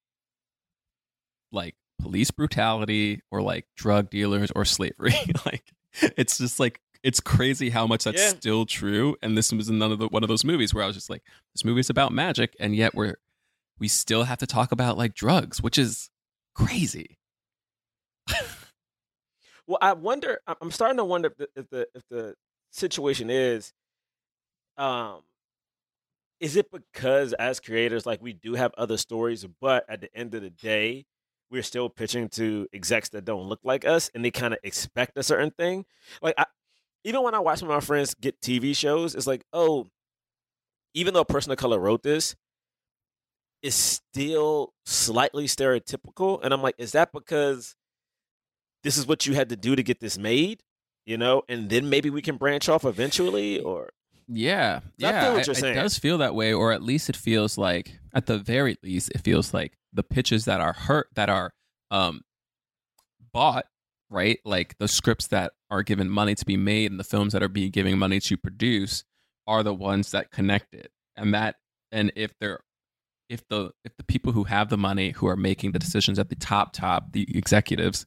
like 1.50 1.74
police 2.00 2.30
brutality 2.30 3.22
or 3.30 3.42
like 3.42 3.66
drug 3.76 4.10
dealers 4.10 4.50
or 4.54 4.64
slavery. 4.64 5.14
like 5.46 5.64
it's 6.16 6.38
just 6.38 6.60
like 6.60 6.80
it's 7.02 7.18
crazy 7.20 7.70
how 7.70 7.86
much 7.86 8.04
that's 8.04 8.20
Yeah. 8.20 8.28
still 8.28 8.64
true. 8.66 9.16
And 9.22 9.36
this 9.36 9.52
was 9.52 9.68
another 9.68 9.96
the, 9.96 10.06
one 10.08 10.22
of 10.22 10.28
those 10.28 10.44
movies 10.44 10.72
where 10.72 10.84
I 10.84 10.86
was 10.86 10.94
just 10.94 11.10
like, 11.10 11.22
this 11.54 11.64
movie's 11.64 11.90
about 11.90 12.12
magic, 12.12 12.54
and 12.60 12.76
yet 12.76 12.94
we're 12.94 13.16
we 13.78 13.88
still 13.88 14.22
have 14.24 14.38
to 14.38 14.46
talk 14.46 14.70
about 14.72 14.96
like 14.96 15.14
drugs, 15.14 15.60
which 15.62 15.78
is 15.78 16.10
crazy. 16.54 17.18
Well, 19.68 19.78
I 19.80 19.92
wonder. 19.92 20.40
I'm 20.60 20.72
starting 20.72 20.96
to 20.96 21.04
wonder 21.04 21.28
if 21.28 21.36
the 21.36 21.48
if 21.54 21.70
the, 21.70 21.86
if 21.94 22.02
the 22.10 22.34
situation 22.72 23.30
is, 23.30 23.72
um, 24.76 25.20
is 26.40 26.56
it 26.56 26.70
because 26.72 27.32
as 27.34 27.60
creators, 27.60 28.04
like 28.04 28.20
we 28.20 28.32
do 28.32 28.54
have 28.54 28.72
other 28.76 28.96
stories, 28.96 29.46
but 29.60 29.84
at 29.88 30.00
the 30.00 30.14
end 30.14 30.34
of 30.34 30.42
the 30.42 30.50
day, 30.50 31.06
we're 31.50 31.62
still 31.62 31.88
pitching 31.88 32.28
to 32.30 32.66
execs 32.72 33.10
that 33.10 33.24
don't 33.24 33.48
look 33.48 33.60
like 33.62 33.84
us, 33.84 34.10
and 34.14 34.24
they 34.24 34.30
kind 34.30 34.54
of 34.54 34.58
expect 34.64 35.16
a 35.16 35.22
certain 35.22 35.50
thing. 35.52 35.84
Like, 36.20 36.34
I, 36.38 36.46
even 37.04 37.22
when 37.22 37.34
I 37.34 37.38
watch 37.38 37.62
my 37.62 37.80
friends 37.80 38.14
get 38.14 38.40
TV 38.40 38.74
shows, 38.74 39.14
it's 39.14 39.26
like, 39.26 39.44
oh, 39.52 39.86
even 40.94 41.14
though 41.14 41.20
a 41.20 41.24
person 41.24 41.52
of 41.52 41.58
color 41.58 41.78
wrote 41.78 42.02
this, 42.02 42.34
it's 43.62 43.76
still 43.76 44.72
slightly 44.84 45.44
stereotypical, 45.44 46.40
and 46.42 46.52
I'm 46.52 46.62
like, 46.62 46.74
is 46.78 46.92
that 46.92 47.12
because 47.12 47.76
this 48.82 48.96
is 48.96 49.06
what 49.06 49.26
you 49.26 49.34
had 49.34 49.50
to 49.50 49.56
do 49.56 49.76
to 49.76 49.82
get 49.82 50.00
this 50.00 50.18
made, 50.18 50.62
you 51.06 51.16
know, 51.16 51.42
and 51.48 51.70
then 51.70 51.88
maybe 51.88 52.10
we 52.10 52.22
can 52.22 52.36
branch 52.36 52.68
off 52.68 52.84
eventually, 52.84 53.60
or 53.60 53.90
Yeah, 54.32 54.80
yeah, 54.96 55.24
feel 55.24 55.34
what 55.34 55.46
you're 55.46 55.52
it 55.52 55.60
saying. 55.60 55.74
does 55.74 55.98
feel 55.98 56.18
that 56.18 56.34
way, 56.34 56.52
or 56.52 56.72
at 56.72 56.82
least 56.82 57.08
it 57.08 57.16
feels 57.16 57.58
like, 57.58 57.98
at 58.14 58.26
the 58.26 58.38
very 58.38 58.76
least, 58.82 59.10
it 59.14 59.20
feels 59.22 59.52
like 59.52 59.76
the 59.92 60.02
pitches 60.02 60.44
that 60.46 60.60
are 60.60 60.72
hurt, 60.72 61.08
that 61.14 61.28
are 61.28 61.52
um 61.90 62.22
bought, 63.32 63.66
right? 64.10 64.38
Like 64.44 64.76
the 64.78 64.88
scripts 64.88 65.28
that 65.28 65.52
are 65.70 65.82
given 65.82 66.08
money 66.08 66.34
to 66.34 66.44
be 66.44 66.56
made, 66.56 66.90
and 66.90 67.00
the 67.00 67.04
films 67.04 67.32
that 67.32 67.42
are 67.42 67.48
being 67.48 67.70
giving 67.70 67.98
money 67.98 68.20
to 68.20 68.36
produce, 68.36 69.04
are 69.46 69.62
the 69.62 69.74
ones 69.74 70.10
that 70.12 70.30
connect 70.30 70.74
it, 70.74 70.90
and 71.16 71.34
that, 71.34 71.56
and 71.90 72.12
if 72.16 72.32
they're 72.40 72.60
if 73.28 73.46
the 73.48 73.70
if 73.84 73.96
the 73.96 74.04
people 74.04 74.32
who 74.32 74.44
have 74.44 74.68
the 74.68 74.76
money 74.76 75.10
who 75.10 75.26
are 75.26 75.36
making 75.36 75.72
the 75.72 75.78
decisions 75.78 76.18
at 76.18 76.28
the 76.28 76.34
top 76.36 76.72
top 76.72 77.12
the 77.12 77.26
executives 77.36 78.04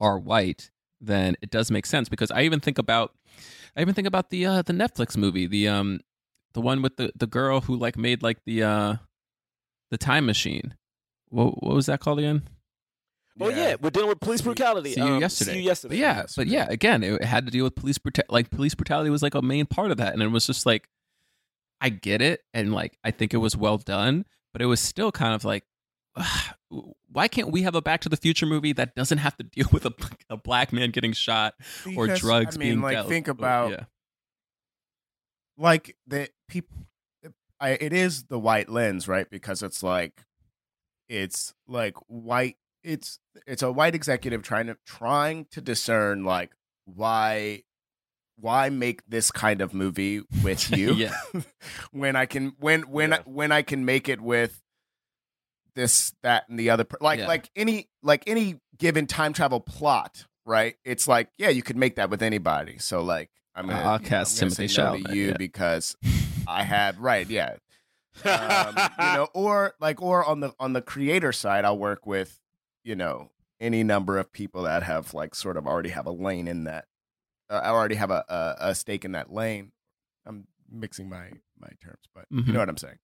are 0.00 0.18
white 0.18 0.70
then 1.00 1.36
it 1.42 1.50
does 1.50 1.70
make 1.70 1.84
sense 1.84 2.08
because 2.08 2.30
i 2.30 2.42
even 2.42 2.60
think 2.60 2.78
about 2.78 3.12
i 3.76 3.80
even 3.80 3.94
think 3.94 4.06
about 4.08 4.30
the 4.30 4.44
uh 4.46 4.62
the 4.62 4.72
netflix 4.72 5.16
movie 5.16 5.46
the 5.46 5.68
um 5.68 6.00
the 6.54 6.60
one 6.60 6.82
with 6.82 6.96
the 6.96 7.12
the 7.16 7.26
girl 7.26 7.60
who 7.62 7.76
like 7.76 7.96
made 7.96 8.22
like 8.22 8.38
the 8.44 8.62
uh 8.62 8.96
the 9.90 9.98
time 9.98 10.26
machine 10.26 10.74
what, 11.30 11.62
what 11.62 11.74
was 11.74 11.86
that 11.86 12.00
called 12.00 12.18
again 12.18 12.42
oh 13.40 13.48
yeah, 13.50 13.76
we're 13.80 13.90
dealing 13.90 14.08
with 14.08 14.18
police 14.18 14.42
brutality. 14.42 14.94
see 14.94 15.00
you 15.00 15.06
um, 15.06 15.20
yesterday 15.20 15.52
See 15.52 15.58
you 15.58 15.64
yesterday. 15.64 15.94
but 15.94 15.98
yeah 15.98 16.22
but 16.36 16.46
yeah 16.48 16.66
again 16.68 17.04
it 17.04 17.22
had 17.22 17.44
to 17.46 17.52
deal 17.52 17.64
with 17.64 17.74
police 17.76 17.98
brutality 17.98 18.32
like 18.32 18.50
police 18.50 18.74
brutality 18.74 19.10
was 19.10 19.22
like 19.22 19.34
a 19.34 19.42
main 19.42 19.66
part 19.66 19.90
of 19.92 19.96
that 19.98 20.12
and 20.12 20.22
it 20.22 20.28
was 20.28 20.46
just 20.46 20.66
like 20.66 20.88
i 21.80 21.88
get 21.88 22.20
it 22.20 22.40
and 22.52 22.72
like 22.74 22.98
i 23.04 23.10
think 23.12 23.32
it 23.32 23.36
was 23.36 23.56
well 23.56 23.78
done 23.78 24.24
but 24.52 24.60
it 24.60 24.66
was 24.66 24.80
still 24.80 25.12
kind 25.12 25.34
of 25.34 25.44
like 25.44 25.62
why 27.10 27.28
can't 27.28 27.50
we 27.50 27.62
have 27.62 27.74
a 27.74 27.80
back 27.82 28.00
to 28.02 28.08
the 28.08 28.16
future 28.16 28.46
movie 28.46 28.72
that 28.74 28.94
doesn't 28.94 29.18
have 29.18 29.36
to 29.38 29.42
deal 29.44 29.66
with 29.72 29.86
a, 29.86 29.92
a 30.28 30.36
black 30.36 30.72
man 30.72 30.90
getting 30.90 31.12
shot 31.12 31.54
or 31.96 32.06
drugs 32.08 32.56
I 32.56 32.58
mean, 32.58 32.68
being 32.68 32.80
like 32.82 32.94
dealt? 32.94 33.08
think 33.08 33.28
about 33.28 33.70
yeah. 33.70 33.84
like 35.56 35.96
the 36.06 36.28
people. 36.48 36.76
I, 37.60 37.70
it 37.70 37.92
is 37.92 38.24
the 38.24 38.38
white 38.38 38.68
lens, 38.68 39.08
right? 39.08 39.28
Because 39.28 39.62
it's 39.64 39.82
like, 39.82 40.22
it's 41.08 41.54
like 41.66 41.94
white. 42.06 42.56
It's 42.84 43.18
it's 43.46 43.62
a 43.62 43.72
white 43.72 43.94
executive 43.96 44.42
trying 44.42 44.66
to 44.68 44.76
trying 44.86 45.46
to 45.50 45.60
discern 45.60 46.22
like 46.24 46.52
why 46.84 47.64
why 48.36 48.68
make 48.68 49.02
this 49.08 49.32
kind 49.32 49.60
of 49.60 49.74
movie 49.74 50.22
with 50.44 50.70
you 50.76 50.94
Yeah. 50.94 51.16
when 51.90 52.14
I 52.14 52.26
can 52.26 52.52
when 52.60 52.82
when 52.82 53.10
Yeah. 53.10 53.22
when 53.24 53.50
I 53.50 53.62
can 53.62 53.84
make 53.84 54.08
it 54.08 54.20
with 54.20 54.62
this 55.78 56.12
that 56.22 56.48
and 56.48 56.58
the 56.58 56.70
other 56.70 56.84
like 57.00 57.20
Yeah. 57.20 57.26
like 57.28 57.50
any 57.54 57.88
like 58.02 58.24
any 58.26 58.58
given 58.76 59.06
time 59.06 59.32
travel 59.32 59.60
plot 59.60 60.26
right 60.44 60.74
it's 60.84 61.06
like 61.06 61.30
yeah 61.38 61.48
you 61.50 61.62
could 61.62 61.76
make 61.76 61.94
that 61.96 62.10
with 62.10 62.20
anybody 62.22 62.78
so 62.78 63.00
like 63.02 63.30
I'm 63.54 63.68
gonna, 63.68 63.80
I'll 63.82 63.92
you 63.98 64.02
know, 64.04 64.08
cast 64.08 64.36
I'm 64.42 64.50
Timothy 64.50 64.68
say 64.68 64.82
no 64.82 64.92
to 64.96 64.98
Chalamet, 65.02 65.14
you 65.14 65.26
yeah. 65.28 65.36
because 65.38 65.96
I 66.48 66.64
had 66.64 66.98
right 66.98 67.28
yeah 67.28 67.56
um, 68.24 68.74
you 68.98 69.12
know 69.12 69.28
or 69.34 69.74
like 69.80 70.02
or 70.02 70.24
on 70.24 70.40
the 70.40 70.52
on 70.58 70.72
the 70.72 70.82
creator 70.82 71.32
side 71.32 71.64
I'll 71.64 71.78
work 71.78 72.06
with 72.06 72.40
you 72.84 72.96
know 72.96 73.30
any 73.60 73.82
number 73.84 74.18
of 74.18 74.32
people 74.32 74.62
that 74.64 74.82
have 74.82 75.14
like 75.14 75.34
sort 75.34 75.56
of 75.56 75.66
already 75.66 75.90
have 75.90 76.06
a 76.06 76.10
lane 76.12 76.48
in 76.48 76.64
that 76.64 76.86
uh, 77.50 77.60
I 77.62 77.68
already 77.68 77.94
have 77.96 78.10
a, 78.10 78.24
a 78.28 78.56
a 78.70 78.74
stake 78.74 79.04
in 79.04 79.12
that 79.12 79.32
lane 79.32 79.72
I'm 80.26 80.46
mixing 80.70 81.08
my 81.08 81.30
my 81.58 81.68
terms 81.82 82.02
but 82.14 82.26
you 82.30 82.42
Mhm. 82.42 82.52
know 82.52 82.58
what 82.60 82.68
I'm 82.68 82.76
saying 82.76 82.98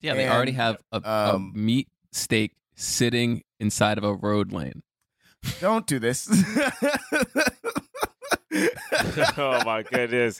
Yeah, 0.00 0.14
they 0.14 0.28
already 0.28 0.52
have 0.52 0.76
a, 0.92 0.96
um, 1.08 1.52
a 1.54 1.58
meat 1.58 1.88
steak 2.12 2.52
sitting 2.74 3.42
inside 3.58 3.98
of 3.98 4.04
a 4.04 4.14
road 4.14 4.52
lane. 4.52 4.82
Don't 5.60 5.86
do 5.86 5.98
this. 5.98 6.28
oh 9.38 9.62
my 9.64 9.82
goodness. 9.82 10.38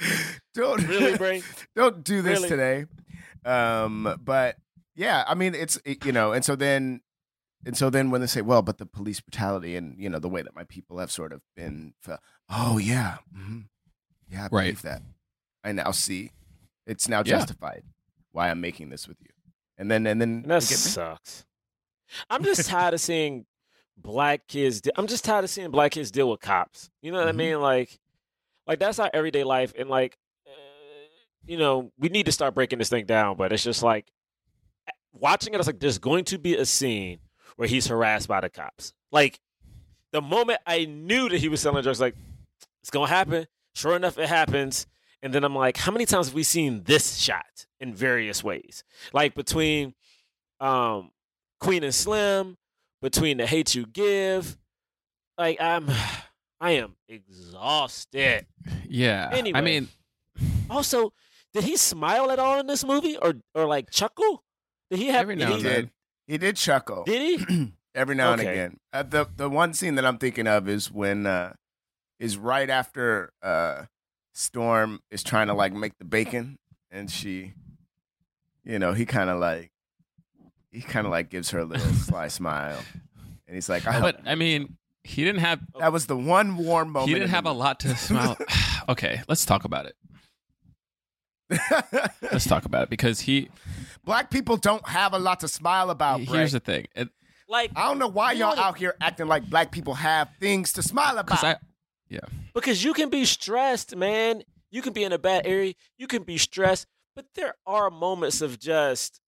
Don't 0.54 0.86
Really, 0.86 1.16
Bray? 1.16 1.42
Don't 1.76 2.02
do 2.04 2.22
this 2.22 2.40
Really? 2.40 2.48
today. 2.48 2.84
Um, 3.44 4.18
but 4.22 4.56
yeah, 4.94 5.24
I 5.26 5.34
mean, 5.34 5.54
it's 5.54 5.78
it- 5.84 6.04
you 6.04 6.12
know, 6.12 6.32
and 6.32 6.44
so 6.44 6.56
then, 6.56 7.00
and 7.64 7.76
so 7.76 7.88
then 7.90 8.10
when 8.10 8.20
they 8.20 8.26
say, 8.26 8.42
well, 8.42 8.62
but 8.62 8.78
the 8.78 8.86
police 8.86 9.20
brutality 9.20 9.76
and 9.76 9.98
you 9.98 10.10
know 10.10 10.18
the 10.18 10.28
way 10.28 10.42
that 10.42 10.54
my 10.54 10.64
people 10.64 10.98
have 10.98 11.10
sort 11.10 11.32
of 11.32 11.40
been, 11.56 11.94
fe- 12.02 12.16
oh 12.50 12.78
yeah, 12.78 13.18
mhm. 13.36 13.64
yeah, 14.28 14.40
I 14.44 14.48
Right. 14.50 14.50
believe 14.64 14.82
that. 14.82 15.02
I 15.64 15.72
now 15.72 15.90
see, 15.92 16.32
it's 16.86 17.08
now 17.08 17.18
Yeah. 17.18 17.38
justified 17.38 17.84
why 18.32 18.50
I'm 18.50 18.60
making 18.60 18.90
this 18.90 19.06
with 19.08 19.18
you, 19.20 19.28
and 19.78 19.90
then 19.90 20.06
and 20.06 20.20
then 20.20 20.40
And 20.42 20.50
that 20.50 20.64
you 20.70 20.74
me? 20.74 20.76
sucks. 20.76 21.44
I'm 22.28 22.42
just 22.44 22.68
tired 22.68 22.94
of 22.94 23.00
seeing 23.00 23.46
black 23.96 24.46
kids. 24.48 24.80
De- 24.80 24.98
I'm 24.98 25.06
just 25.06 25.24
tired 25.24 25.44
of 25.44 25.50
seeing 25.50 25.70
black 25.70 25.92
kids 25.92 26.10
deal 26.10 26.30
with 26.30 26.40
cops. 26.40 26.90
You 27.02 27.12
know 27.12 27.18
what 27.18 27.26
Mhm. 27.26 27.30
I 27.30 27.32
mean? 27.32 27.60
Like, 27.60 27.98
like 28.66 28.78
that's 28.78 28.98
our 28.98 29.10
everyday 29.12 29.44
life, 29.44 29.72
and 29.78 29.88
like, 29.90 30.16
uh, 30.46 30.50
you 31.46 31.56
know, 31.58 31.92
we 31.98 32.08
need 32.08 32.26
to 32.26 32.32
start 32.32 32.54
breaking 32.54 32.78
this 32.78 32.88
thing 32.88 33.06
down. 33.06 33.36
But 33.36 33.52
it's 33.52 33.64
just 33.64 33.82
like 33.82 34.10
watching 35.12 35.54
it. 35.54 35.58
It's 35.58 35.66
like 35.66 35.80
there's 35.80 35.98
going 35.98 36.24
to 36.26 36.38
be 36.38 36.56
a 36.56 36.64
scene 36.64 37.18
where 37.56 37.68
he's 37.68 37.86
harassed 37.88 38.28
by 38.28 38.40
the 38.40 38.48
cops. 38.50 38.92
Like 39.12 39.40
the 40.12 40.20
moment 40.22 40.60
I 40.66 40.84
knew 40.86 41.28
that 41.28 41.38
he 41.38 41.48
was 41.48 41.60
selling 41.60 41.82
drugs, 41.82 42.00
like 42.00 42.14
it's 42.82 42.90
gonna 42.90 43.06
happen. 43.08 43.46
Sure 43.74 43.94
enough, 43.96 44.18
it 44.18 44.28
happens. 44.28 44.86
And 45.22 45.32
then 45.34 45.44
I'm 45.44 45.54
like, 45.54 45.76
how 45.76 45.92
many 45.92 46.06
times 46.06 46.26
have 46.28 46.34
we 46.34 46.42
seen 46.42 46.82
this 46.84 47.16
shot 47.18 47.66
in 47.78 47.94
various 47.94 48.42
ways? 48.42 48.84
Like 49.12 49.34
between 49.34 49.94
um 50.60 51.10
Queen 51.60 51.84
and 51.84 51.94
Slim, 51.94 52.56
between 53.02 53.36
the 53.36 53.46
hate 53.46 53.74
you 53.74 53.86
give. 53.86 54.56
Like 55.38 55.60
I'm 55.60 55.88
I 56.60 56.72
am 56.72 56.96
exhausted. 57.08 58.46
Yeah. 58.88 59.30
Anyway. 59.32 59.58
I 59.58 59.62
mean, 59.62 59.88
Also, 60.68 61.12
did 61.54 61.64
he 61.64 61.76
smile 61.76 62.30
at 62.30 62.38
all 62.38 62.60
in 62.60 62.66
this 62.66 62.84
movie 62.84 63.16
or 63.16 63.34
or 63.54 63.66
like 63.66 63.90
chuckle? 63.90 64.42
Did 64.90 64.98
he 64.98 65.06
have 65.08 65.22
Every 65.22 65.36
did 65.36 65.44
now 65.44 65.48
he, 65.48 65.54
and 65.54 65.62
He 65.62 65.68
did. 65.68 65.90
He 66.26 66.38
did 66.38 66.56
chuckle. 66.56 67.04
Did 67.04 67.40
he? 67.40 67.72
every 67.94 68.14
now 68.14 68.32
and 68.32 68.40
again. 68.40 68.76
Uh, 68.92 69.02
the 69.02 69.26
the 69.36 69.48
one 69.48 69.74
scene 69.74 69.94
that 69.96 70.04
I'm 70.04 70.18
thinking 70.18 70.46
of 70.46 70.68
is 70.68 70.90
when 70.90 71.26
uh 71.26 71.54
is 72.18 72.36
right 72.36 72.68
after 72.68 73.32
uh 73.42 73.84
Storm 74.32 75.00
is 75.10 75.22
trying 75.22 75.48
to 75.48 75.54
like 75.54 75.72
make 75.72 75.98
the 75.98 76.04
bacon 76.04 76.58
and 76.90 77.10
she 77.10 77.54
you 78.64 78.78
know, 78.78 78.92
he 78.92 79.06
kind 79.06 79.30
of 79.30 79.40
like 79.40 79.70
he 80.70 80.80
kind 80.82 81.06
of 81.06 81.10
like 81.10 81.30
gives 81.30 81.50
her 81.50 81.58
a 81.60 81.64
little 81.64 81.92
sly 81.94 82.28
smile. 82.28 82.78
And 83.46 83.54
he's 83.56 83.68
like, 83.68 83.86
I 83.86 84.00
but 84.00 84.20
I 84.26 84.34
mean, 84.34 84.76
he 85.02 85.24
didn't 85.24 85.40
have 85.40 85.60
that 85.78 85.92
was 85.92 86.06
the 86.06 86.16
one 86.16 86.56
warm 86.56 86.90
moment. 86.90 87.08
he 87.08 87.14
didn't 87.14 87.30
have 87.30 87.44
the 87.44 87.50
a 87.50 87.52
lot 87.52 87.80
to 87.80 87.96
smile. 87.96 88.36
okay, 88.88 89.22
let's 89.28 89.44
talk 89.44 89.64
about 89.64 89.86
it. 89.86 89.96
Let's 92.30 92.44
talk 92.46 92.64
about 92.64 92.84
it 92.84 92.90
because 92.90 93.20
he. 93.20 93.48
Black 94.04 94.30
people 94.30 94.56
don't 94.56 94.86
have 94.88 95.12
a 95.12 95.18
lot 95.18 95.40
to 95.40 95.48
smile 95.48 95.90
about, 95.90 96.20
here's 96.20 96.52
Brett. 96.52 96.52
the 96.52 96.60
thing. 96.60 96.86
It, 96.94 97.08
Like 97.48 97.70
I 97.76 97.86
don't 97.88 97.98
know 97.98 98.08
why 98.08 98.32
You 98.32 98.40
know 98.40 98.48
y'all 98.48 98.56
what- 98.56 98.64
out 98.66 98.78
here 98.78 98.94
acting 99.00 99.26
like 99.26 99.48
black 99.50 99.72
people 99.72 99.94
have 99.94 100.28
things 100.38 100.72
to 100.74 100.82
smile 100.82 101.16
uh, 101.18 101.20
about. 101.20 101.26
because 101.26 101.44
I 101.44 101.56
because 102.54 102.82
you 102.84 102.92
can 102.92 103.08
be 103.10 103.24
stressed, 103.24 103.94
man. 103.96 104.42
You 104.70 104.82
can 104.82 104.92
be 104.92 105.04
in 105.04 105.12
a 105.12 105.18
bad 105.18 105.46
area. 105.46 105.74
You 105.98 106.06
can 106.06 106.22
be 106.24 106.38
stressed, 106.38 106.86
but 107.14 107.26
there 107.34 107.54
are 107.66 107.90
moments 107.90 108.40
of 108.40 108.58
just 108.58 109.20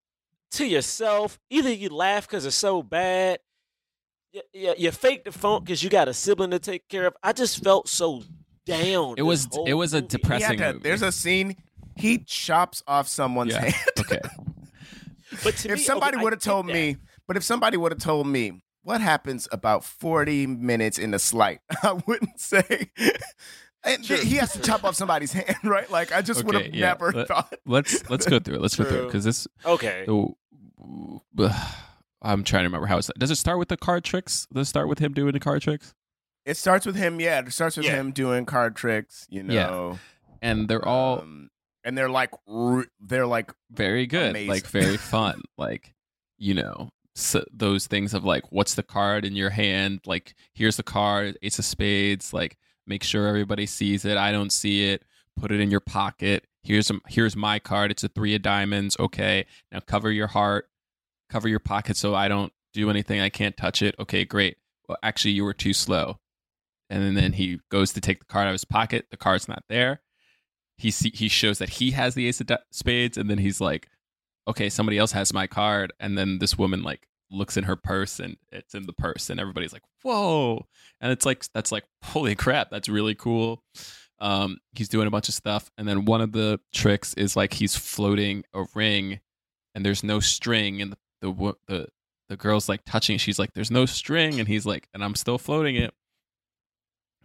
to 0.52 0.66
yourself. 0.66 1.38
Either 1.50 1.70
you 1.72 1.88
laugh 1.90 2.26
because 2.28 2.46
it's 2.46 2.56
so 2.56 2.82
bad, 2.82 3.38
you, 4.32 4.42
you, 4.52 4.74
you 4.78 4.90
fake 4.90 5.24
the 5.24 5.32
funk 5.32 5.64
because 5.64 5.82
you 5.82 5.90
got 5.90 6.08
a 6.08 6.14
sibling 6.14 6.50
to 6.50 6.58
take 6.58 6.88
care 6.88 7.06
of. 7.06 7.14
I 7.22 7.32
just 7.32 7.62
felt 7.62 7.88
so 7.88 8.22
down. 8.66 9.14
It 9.18 9.22
was 9.22 9.48
it 9.66 9.74
was 9.74 9.92
a 9.94 9.96
movie. 9.96 10.08
Depressing. 10.08 10.58
to- 10.58 10.72
movie. 10.74 10.78
there's 10.82 11.02
a 11.02 11.12
scene. 11.12 11.56
He 11.96 12.18
chops 12.18 12.82
off 12.86 13.08
someone's 13.08 13.52
Yeah. 13.52 13.60
hand. 13.64 13.74
okay. 14.00 14.20
But 15.42 15.56
to 15.58 15.70
if 15.70 15.78
me, 15.78 15.82
somebody 15.84 16.16
okay, 16.16 16.24
would 16.24 16.32
have 16.34 16.40
get 16.42 16.44
told 16.50 16.68
that. 16.68 16.74
me, 16.74 16.96
but 17.26 17.38
if 17.38 17.42
somebody 17.42 17.78
would 17.78 17.90
have 17.90 17.98
told 18.00 18.26
me 18.26 18.62
what 18.82 19.00
happens 19.00 19.48
about 19.50 19.82
40 19.82 20.46
minutes 20.46 20.98
in 20.98 21.10
the 21.12 21.18
Sleight, 21.18 21.60
I 21.82 21.98
wouldn't 22.06 22.38
say. 22.38 22.90
And 23.84 24.04
True. 24.04 24.16
he 24.18 24.36
has 24.36 24.52
to 24.52 24.60
chop 24.60 24.84
off 24.84 24.94
somebody's 24.94 25.32
hand, 25.32 25.56
right? 25.64 25.90
Like 25.90 26.12
I 26.12 26.22
just 26.22 26.44
would 26.44 26.54
have 26.54 26.72
yeah. 26.72 26.86
never 26.86 27.10
Let- 27.10 27.26
thought. 27.26 27.52
Let's 27.66 28.08
let's 28.08 28.26
go 28.26 28.38
through 28.38 28.54
it. 28.54 28.60
Let's 28.62 28.76
go 28.76 28.84
through 28.84 29.02
it 29.02 29.06
because 29.06 29.24
this. 29.24 29.48
okay, 29.66 30.04
oh, 30.06 30.36
I'm 32.24 32.44
trying 32.44 32.62
to 32.62 32.66
remember 32.68 32.86
how 32.86 32.98
it's. 32.98 33.10
Does 33.18 33.30
it 33.30 33.36
start 33.36 33.58
with 33.58 33.68
the 33.68 33.76
card 33.76 34.04
tricks? 34.04 34.46
Does 34.52 34.66
it 34.68 34.70
start 34.70 34.88
with 34.88 34.98
him 35.00 35.12
doing 35.12 35.32
the 35.32 35.40
card 35.40 35.62
tricks? 35.62 35.94
It 36.44 36.56
starts 36.56 36.86
with 36.86 36.96
him, 36.96 37.20
yeah. 37.20 37.40
It 37.40 37.52
starts 37.52 37.76
with 37.76 37.86
Yeah. 37.86 37.96
him 37.96 38.12
doing 38.12 38.46
card 38.46 38.76
tricks, 38.76 39.26
you 39.30 39.42
Yeah. 39.42 39.66
know. 39.66 39.98
And 40.40 40.68
they're 40.68 40.86
all 40.86 41.20
um, 41.20 41.50
and 41.84 41.96
they're 41.98 42.08
like, 42.10 42.30
they're 43.00 43.26
like, 43.26 43.52
very 43.70 44.06
good, 44.06 44.30
Amazing. 44.30 44.48
like 44.48 44.66
very 44.66 44.96
fun, 45.12 45.42
like 45.56 45.94
you 46.38 46.54
know 46.54 46.88
so 47.14 47.44
those 47.52 47.86
things 47.86 48.14
of 48.14 48.24
like 48.24 48.50
what's 48.50 48.74
the 48.74 48.82
card 48.82 49.24
in 49.24 49.36
your 49.36 49.50
hand, 49.50 50.00
like 50.06 50.34
here's 50.54 50.76
the 50.76 50.82
card, 50.82 51.36
ace 51.42 51.58
of 51.58 51.64
spades, 51.64 52.32
like 52.32 52.56
make 52.86 53.04
sure 53.04 53.26
everybody 53.26 53.66
sees 53.66 54.04
it. 54.04 54.16
I 54.16 54.32
don't 54.32 54.50
see 54.52 54.88
it. 54.90 55.04
Put 55.38 55.52
it 55.52 55.60
in 55.60 55.70
your 55.70 55.80
pocket. 55.80 56.46
Here's 56.62 56.90
a, 56.90 56.94
here's 57.08 57.36
my 57.36 57.58
card. 57.58 57.90
It's 57.90 58.02
a 58.04 58.08
three 58.08 58.34
of 58.34 58.42
diamonds. 58.42 58.96
Okay, 58.98 59.44
now 59.70 59.80
cover 59.80 60.10
your 60.10 60.26
heart, 60.28 60.68
cover 61.32 61.48
your 61.48 61.58
pocket 61.58 61.96
so 61.96 62.14
I 62.14 62.28
don't 62.28 62.52
do 62.74 62.90
anything. 62.90 63.20
I 63.20 63.28
can't 63.28 63.56
touch 63.56 63.82
it. 63.82 63.94
Okay, 63.98 64.24
great. 64.24 64.56
Well, 64.88 64.98
actually, 65.02 65.32
you 65.32 65.44
were 65.44 65.54
too 65.54 65.72
slow. 65.72 66.18
And 66.90 67.16
then, 67.16 67.32
he 67.32 67.58
goes 67.70 67.92
to 67.94 68.02
take 68.02 68.18
the 68.18 68.26
card 68.26 68.44
out 68.44 68.48
of 68.50 68.54
his 68.54 68.66
pocket. 68.66 69.06
The 69.10 69.16
card's 69.16 69.48
not 69.48 69.64
there. 69.68 70.02
He 70.76 70.90
see, 70.90 71.10
he 71.14 71.28
shows 71.28 71.58
that 71.58 71.70
he 71.70 71.92
has 71.92 72.14
the 72.14 72.28
ace 72.28 72.40
of 72.42 72.50
spades, 72.70 73.16
and 73.16 73.30
then 73.30 73.38
he's 73.38 73.60
like, 73.62 73.88
"Okay, 74.46 74.68
somebody 74.68 74.98
else 74.98 75.12
has 75.12 75.32
my 75.32 75.46
card." 75.46 75.92
And 76.00 76.18
then 76.18 76.38
this 76.38 76.58
woman 76.58 76.82
like 76.82 77.06
looks 77.30 77.56
in 77.56 77.64
her 77.64 77.76
purse, 77.76 78.20
and 78.20 78.36
it's 78.50 78.74
in 78.74 78.84
the 78.86 78.92
purse, 78.92 79.30
and 79.30 79.40
everybody's 79.40 79.72
like, 79.72 79.84
"Whoa!" 80.02 80.66
And 81.00 81.12
it's 81.12 81.24
like 81.24 81.44
that's 81.54 81.72
like, 81.72 81.84
"Holy 82.04 82.34
crap, 82.34 82.68
that's 82.70 82.88
really 82.90 83.14
cool." 83.14 83.62
Um, 84.18 84.58
he's 84.74 84.88
doing 84.88 85.06
a 85.06 85.10
bunch 85.10 85.28
of 85.28 85.34
stuff, 85.34 85.70
and 85.78 85.88
then 85.88 86.04
one 86.04 86.20
of 86.20 86.32
the 86.32 86.60
tricks 86.74 87.14
is 87.14 87.36
like 87.36 87.54
he's 87.54 87.74
floating 87.74 88.44
a 88.52 88.64
ring, 88.74 89.20
and 89.74 89.84
there's 89.84 90.04
no 90.04 90.20
string, 90.20 90.80
in 90.80 90.90
the 90.90 90.98
the 91.22 91.54
the 91.66 91.86
the 92.28 92.36
girl's 92.36 92.68
like 92.68 92.82
touching. 92.84 93.14
it. 93.14 93.20
She's 93.20 93.38
like, 93.38 93.54
"There's 93.54 93.70
no 93.70 93.86
string," 93.86 94.38
and 94.38 94.46
he's 94.48 94.66
like, 94.66 94.88
"And 94.92 95.02
I'm 95.02 95.14
still 95.14 95.38
floating 95.38 95.76
it." 95.76 95.94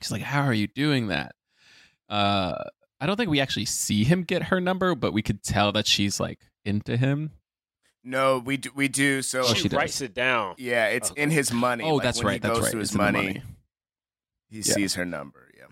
She's 0.01 0.11
like, 0.11 0.21
"How 0.21 0.43
are 0.43 0.53
you 0.53 0.67
doing 0.67 1.07
that?" 1.07 1.35
Uh, 2.09 2.63
I 3.01 3.05
don't 3.05 3.17
think 3.17 3.29
we 3.29 3.39
actually 3.41 3.65
see 3.65 4.03
him 4.05 4.23
get 4.23 4.43
her 4.43 4.61
number, 4.61 4.95
but 4.95 5.11
we 5.13 5.21
could 5.21 5.43
tell 5.43 5.71
that 5.73 5.85
she's 5.87 6.19
like 6.19 6.39
into 6.65 6.95
him. 6.97 7.31
no, 8.03 8.39
we 8.39 8.55
do, 8.57 8.69
we 8.75 8.87
do. 8.87 9.21
So 9.21 9.41
Oh, 9.41 9.53
she, 9.53 9.63
she 9.63 9.69
does. 9.69 9.77
writes 9.77 10.01
it 10.01 10.13
down. 10.13 10.55
yeah, 10.57 10.85
it's 10.87 11.11
Okay. 11.11 11.21
in 11.23 11.29
his 11.31 11.51
money. 11.51 11.83
Oh, 11.83 11.95
Like, 11.95 12.03
that's 12.03 12.19
when 12.19 12.27
right. 12.27 12.33
He 12.43 12.47
That's 12.47 12.59
right. 12.61 12.71
To 12.71 12.77
his 12.77 12.89
It's 12.89 12.95
in 12.95 13.01
money, 13.01 13.41
He 14.49 14.57
Yeah. 14.59 14.73
sees 14.75 14.93
her 14.95 15.03
number. 15.05 15.51
Yeah. 15.57 15.65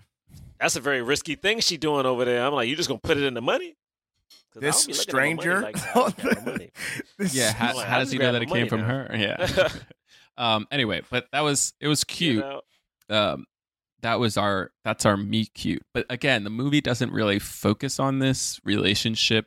That's 0.60 0.76
a 0.76 0.80
very 0.80 1.00
risky 1.02 1.34
thing 1.34 1.60
she 1.60 1.76
doing 1.78 2.04
over 2.04 2.24
there. 2.26 2.44
I'm 2.44 2.52
like, 2.52 2.68
you 2.68 2.76
just 2.76 2.88
gonna 2.90 3.00
put 3.00 3.16
it 3.16 3.22
in 3.22 3.32
the 3.34 3.40
money? 3.42 3.76
'Cause 4.60 4.62
I 4.62 4.66
This 4.66 4.86
don't 4.86 4.86
be 4.86 4.98
looking 4.98 5.08
at 5.08 5.14
my 5.14 5.20
money 5.20 5.36
stranger. 5.42 5.60
like 5.60 5.76
that. 5.76 5.96
I 5.96 6.10
just 6.10 6.16
got 6.16 6.46
my 6.46 6.52
money. 6.52 6.70
This- 7.18 7.34
Yeah, 7.34 7.52
how, 7.52 7.74
Well, 7.76 7.84
how 7.86 7.98
does 7.98 8.10
he 8.10 8.18
know 8.18 8.32
that 8.32 8.42
it 8.42 8.46
came 8.46 8.58
money 8.58 8.68
from 8.68 8.80
now. 8.80 8.86
her? 8.86 9.16
Yeah. 9.16 9.68
um. 10.36 10.66
Anyway, 10.70 11.02
but 11.10 11.26
that 11.32 11.40
was 11.40 11.72
it 11.80 11.88
was 11.88 12.00
You 12.08 12.14
cute. 12.14 12.38
know? 12.44 12.60
um 13.08 13.44
that 14.02 14.18
was 14.20 14.36
our 14.36 14.72
that's 14.84 15.06
our 15.06 15.16
meet 15.16 15.54
cute 15.54 15.82
but 15.94 16.04
again 16.10 16.42
the 16.44 16.50
movie 16.50 16.80
doesn't 16.80 17.12
really 17.12 17.38
focus 17.38 17.98
on 18.00 18.18
this 18.18 18.60
relationship 18.64 19.46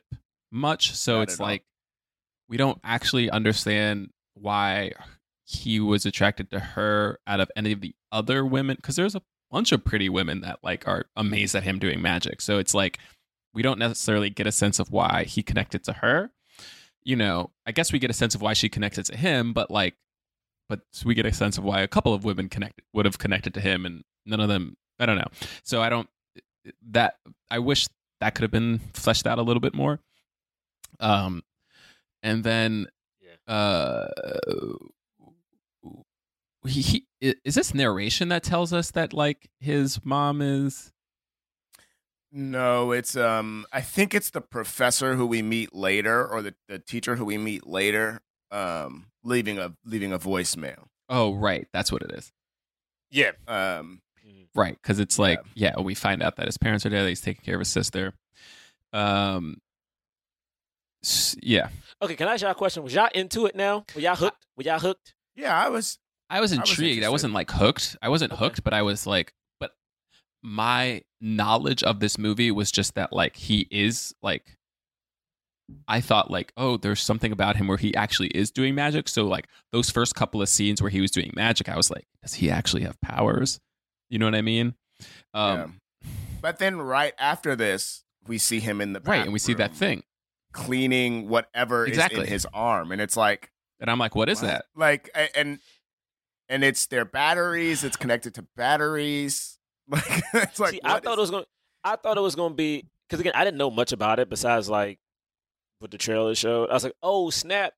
much 0.50 0.94
so 0.96 1.16
Not 1.16 1.22
it's 1.24 1.34
at 1.34 1.40
all. 1.40 1.46
like 1.46 1.64
we 2.48 2.56
don't 2.56 2.78
actually 2.82 3.30
understand 3.30 4.10
why 4.34 4.92
he 5.44 5.78
was 5.78 6.06
attracted 6.06 6.50
to 6.50 6.58
her 6.58 7.18
out 7.26 7.40
of 7.40 7.50
any 7.54 7.72
of 7.72 7.80
the 7.82 7.94
other 8.10 8.44
women 8.44 8.76
because 8.76 8.96
there's 8.96 9.14
a 9.14 9.22
bunch 9.50 9.72
of 9.72 9.84
pretty 9.84 10.08
women 10.08 10.40
that 10.40 10.58
like 10.62 10.88
are 10.88 11.04
amazed 11.16 11.54
at 11.54 11.62
him 11.62 11.78
doing 11.78 12.00
magic 12.02 12.40
so 12.40 12.58
it's 12.58 12.72
like 12.74 12.98
we 13.52 13.62
don't 13.62 13.78
necessarily 13.78 14.30
get 14.30 14.46
a 14.46 14.52
sense 14.52 14.78
of 14.78 14.90
why 14.90 15.24
he 15.24 15.42
connected 15.42 15.82
to 15.84 15.92
her. 15.94 16.30
You 17.02 17.16
know 17.16 17.50
i 17.66 17.72
guess 17.72 17.92
we 17.92 17.98
get 17.98 18.10
a 18.10 18.14
sense 18.14 18.34
of 18.34 18.42
why 18.42 18.52
she 18.52 18.68
connected 18.68 19.06
to 19.06 19.16
him 19.16 19.54
but 19.54 19.70
like 19.70 19.94
but 20.68 20.80
we 21.04 21.14
get 21.14 21.24
a 21.24 21.32
sense 21.32 21.56
of 21.56 21.64
why 21.64 21.80
a 21.80 21.88
couple 21.88 22.12
of 22.12 22.24
women 22.24 22.48
connected 22.50 22.84
would 22.92 23.06
have 23.06 23.18
connected 23.18 23.54
to 23.54 23.60
him 23.60 23.86
and 23.86 24.04
none 24.26 24.38
of 24.38 24.48
them 24.48 24.76
i 24.98 25.06
don't 25.06 25.16
know. 25.16 25.28
So 25.64 25.80
i 25.80 25.88
don't 25.88 26.08
that 26.90 27.14
i 27.50 27.58
wish 27.58 27.88
that 28.20 28.34
could 28.34 28.42
have 28.42 28.50
been 28.50 28.80
fleshed 28.92 29.26
out 29.26 29.38
a 29.38 29.42
little 29.42 29.60
bit 29.62 29.72
more. 29.74 29.98
Um 31.00 31.42
and 32.22 32.44
then 32.44 32.86
Yeah. 33.20 33.52
uh 33.54 34.08
he, 36.66 36.82
he 36.82 37.06
is 37.22 37.54
this 37.54 37.74
narration 37.74 38.28
that 38.28 38.42
tells 38.42 38.72
us 38.74 38.90
that 38.90 39.14
like 39.14 39.48
his 39.58 40.04
mom 40.04 40.42
is 40.42 40.92
No, 42.32 42.92
it's 42.92 43.16
um 43.16 43.66
I 43.72 43.80
think 43.80 44.14
it's 44.14 44.30
the 44.30 44.40
professor 44.40 45.16
who 45.16 45.26
we 45.26 45.42
meet 45.42 45.74
later 45.74 46.26
or 46.26 46.42
the, 46.42 46.54
the 46.68 46.78
teacher 46.78 47.16
who 47.16 47.24
we 47.24 47.38
meet 47.38 47.66
later 47.66 48.20
um 48.50 49.06
leaving 49.24 49.58
a 49.58 49.74
leaving 49.84 50.12
a 50.12 50.18
voicemail. 50.18 50.84
oh 51.08 51.34
right 51.34 51.66
that's 51.72 51.90
what 51.92 52.02
it 52.02 52.12
is 52.12 52.32
Yeah. 53.10 53.32
Um 53.48 54.00
right 54.54 54.76
because 54.80 54.98
it's 55.00 55.18
like 55.18 55.40
yeah. 55.54 55.78
we 55.80 55.94
find 55.94 56.22
out 56.22 56.36
that 56.36 56.46
his 56.46 56.58
parents 56.58 56.84
are 56.86 56.90
dead 56.90 57.08
he's 57.08 57.20
taking 57.20 57.44
care 57.44 57.54
of 57.56 57.60
his 57.60 57.68
sister 57.68 58.12
um 58.92 59.56
yeah 61.42 61.68
Okay, 62.02 62.16
can 62.16 62.28
I 62.28 62.32
ask 62.34 62.42
y'all 62.42 62.52
a 62.52 62.54
question? 62.54 62.82
Was 62.82 62.94
y'all 62.94 63.10
into 63.14 63.44
it 63.46 63.54
now? 63.54 63.84
Were 63.94 64.00
y'all 64.00 64.16
hooked? 64.16 64.46
Were 64.56 64.62
y'all 64.62 64.78
hooked? 64.78 65.14
yeah, 65.36 65.54
I 65.54 65.68
was 65.68 65.98
I 66.30 66.40
was 66.40 66.52
I 66.52 66.60
was 66.60 66.70
intrigued. 66.70 67.04
I, 67.04 67.08
wasn't 67.10 67.34
like 67.34 67.50
hooked. 67.50 67.96
I 68.00 68.08
wasn't 68.08 68.32
Okay. 68.32 68.38
hooked, 68.38 68.62
but 68.64 68.72
I 68.72 68.82
was 68.82 69.06
like, 69.06 69.32
but 69.32 69.39
my 70.42 71.02
knowledge 71.20 71.82
of 71.82 72.00
this 72.00 72.16
movie 72.18 72.50
was 72.50 72.70
just 72.72 72.94
that 72.94 73.12
like 73.12 73.36
he 73.36 73.66
is 73.70 74.14
like 74.22 74.56
I 75.86 76.00
thought 76.00 76.30
like, 76.30 76.52
oh, 76.56 76.76
there's 76.78 77.00
something 77.00 77.30
about 77.30 77.56
him 77.56 77.68
where 77.68 77.76
he 77.76 77.94
actually 77.94 78.28
is 78.28 78.50
doing 78.50 78.74
magic. 78.74 79.08
So 79.08 79.26
like 79.26 79.46
those 79.70 79.88
first 79.90 80.14
couple 80.16 80.42
of 80.42 80.48
scenes 80.48 80.82
where 80.82 80.90
he 80.90 81.00
was 81.00 81.12
doing 81.12 81.32
magic, 81.36 81.68
I 81.68 81.76
was 81.76 81.90
like, 81.90 82.06
does 82.22 82.34
he 82.34 82.50
actually 82.50 82.82
have 82.82 83.00
powers? 83.00 83.60
You 84.08 84.18
know 84.18 84.24
what 84.26 84.34
I 84.34 84.42
mean? 84.42 84.74
Um, 85.32 85.78
yeah. 86.02 86.10
But 86.40 86.58
then 86.58 86.78
right 86.78 87.14
after 87.18 87.54
this, 87.54 88.02
we 88.26 88.36
see 88.38 88.58
him 88.60 88.80
in 88.80 88.92
the 88.94 89.00
right, 89.00 89.22
and 89.22 89.32
we 89.32 89.38
see 89.38 89.54
that 89.54 89.72
thing. 89.74 90.02
cleaning 90.52 91.28
whatever 91.28 91.84
is 91.84 91.90
Exactly. 91.90 92.22
in 92.22 92.26
his 92.26 92.46
arm 92.52 92.90
and 92.90 93.00
it's 93.00 93.16
like 93.16 93.50
And 93.78 93.88
I'm 93.88 93.98
like, 93.98 94.14
what 94.16 94.28
is 94.28 94.42
what? 94.42 94.48
that? 94.48 94.64
Like 94.74 95.08
and 95.36 95.60
and 96.48 96.64
it's 96.64 96.86
their 96.86 97.04
batteries, 97.04 97.84
it's 97.84 97.96
connected 97.96 98.34
to 98.34 98.46
batteries. 98.56 99.58
Like 99.92 100.22
it's 100.34 100.60
like 100.60 100.70
See, 100.72 100.80
I 100.84 101.00
thought 101.00 101.18
it 101.18 101.20
was 101.20 101.30
going. 101.30 101.44
to 101.44 101.48
I 101.84 101.96
thought 101.96 102.16
it 102.18 102.20
was 102.20 102.34
going 102.34 102.52
to 102.52 102.56
be 102.56 102.84
because 103.08 103.20
again, 103.20 103.32
I 103.34 103.44
didn't 103.44 103.58
know 103.58 103.70
much 103.70 103.92
about 103.92 104.18
it 104.20 104.28
besides 104.28 104.68
like 104.68 104.98
what 105.78 105.90
the 105.90 105.98
trailer 105.98 106.34
showed. 106.34 106.70
I 106.70 106.74
was 106.74 106.84
like, 106.84 106.94
oh 107.02 107.30
snap, 107.30 107.72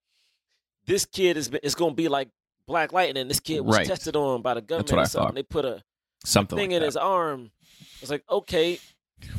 this 0.87 1.07
kid 1.07 1.37
is 1.37 1.49
is 1.63 1.75
going 1.75 1.93
to 1.93 1.97
be 1.97 2.09
like 2.09 2.29
Black 2.67 2.93
Lightning. 2.93 3.21
and 3.23 3.31
This 3.31 3.41
kid 3.41 3.61
was 3.61 3.77
Right. 3.77 3.87
tested 3.87 4.17
on 4.17 4.43
by 4.43 4.55
the 4.55 4.61
government. 4.61 4.91
what 4.91 4.99
I 4.99 5.03
or 5.03 5.07
something. 5.07 5.27
thought. 5.29 5.35
They 5.37 5.43
put 5.43 5.65
a 5.65 5.83
Something 6.25 6.57
thing 6.59 6.71
like 6.71 6.77
in 6.77 6.81
that. 6.81 6.87
his 6.87 6.97
arm. 6.97 7.51
I 7.81 7.85
was 8.01 8.11
like, 8.11 8.23
okay, 8.31 8.79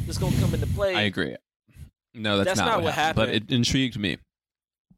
this 0.06 0.18
going 0.18 0.34
to 0.34 0.40
come 0.42 0.54
into 0.54 0.68
play. 0.68 0.96
I 0.96 1.02
agree. 1.04 1.36
No, 2.14 2.38
that's, 2.38 2.48
That's 2.50 2.60
not, 2.60 2.66
not 2.66 2.76
what 2.78 2.84
what 2.86 2.94
happened, 2.94 3.16
But 3.16 3.30
it 3.30 3.52
intrigued 3.52 3.98
me 3.98 4.18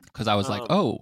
because 0.06 0.28
I 0.28 0.36
was 0.36 0.50
like, 0.50 0.62
Um, 0.62 0.68
oh, 0.70 1.02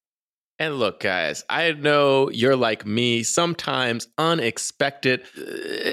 And 0.61 0.77
look, 0.77 0.99
guys, 0.99 1.43
I 1.49 1.71
know 1.71 2.29
you're 2.29 2.55
like 2.55 2.85
me. 2.85 3.23
Sometimes 3.23 4.07
unexpected 4.19 5.23
uh, 5.35 5.41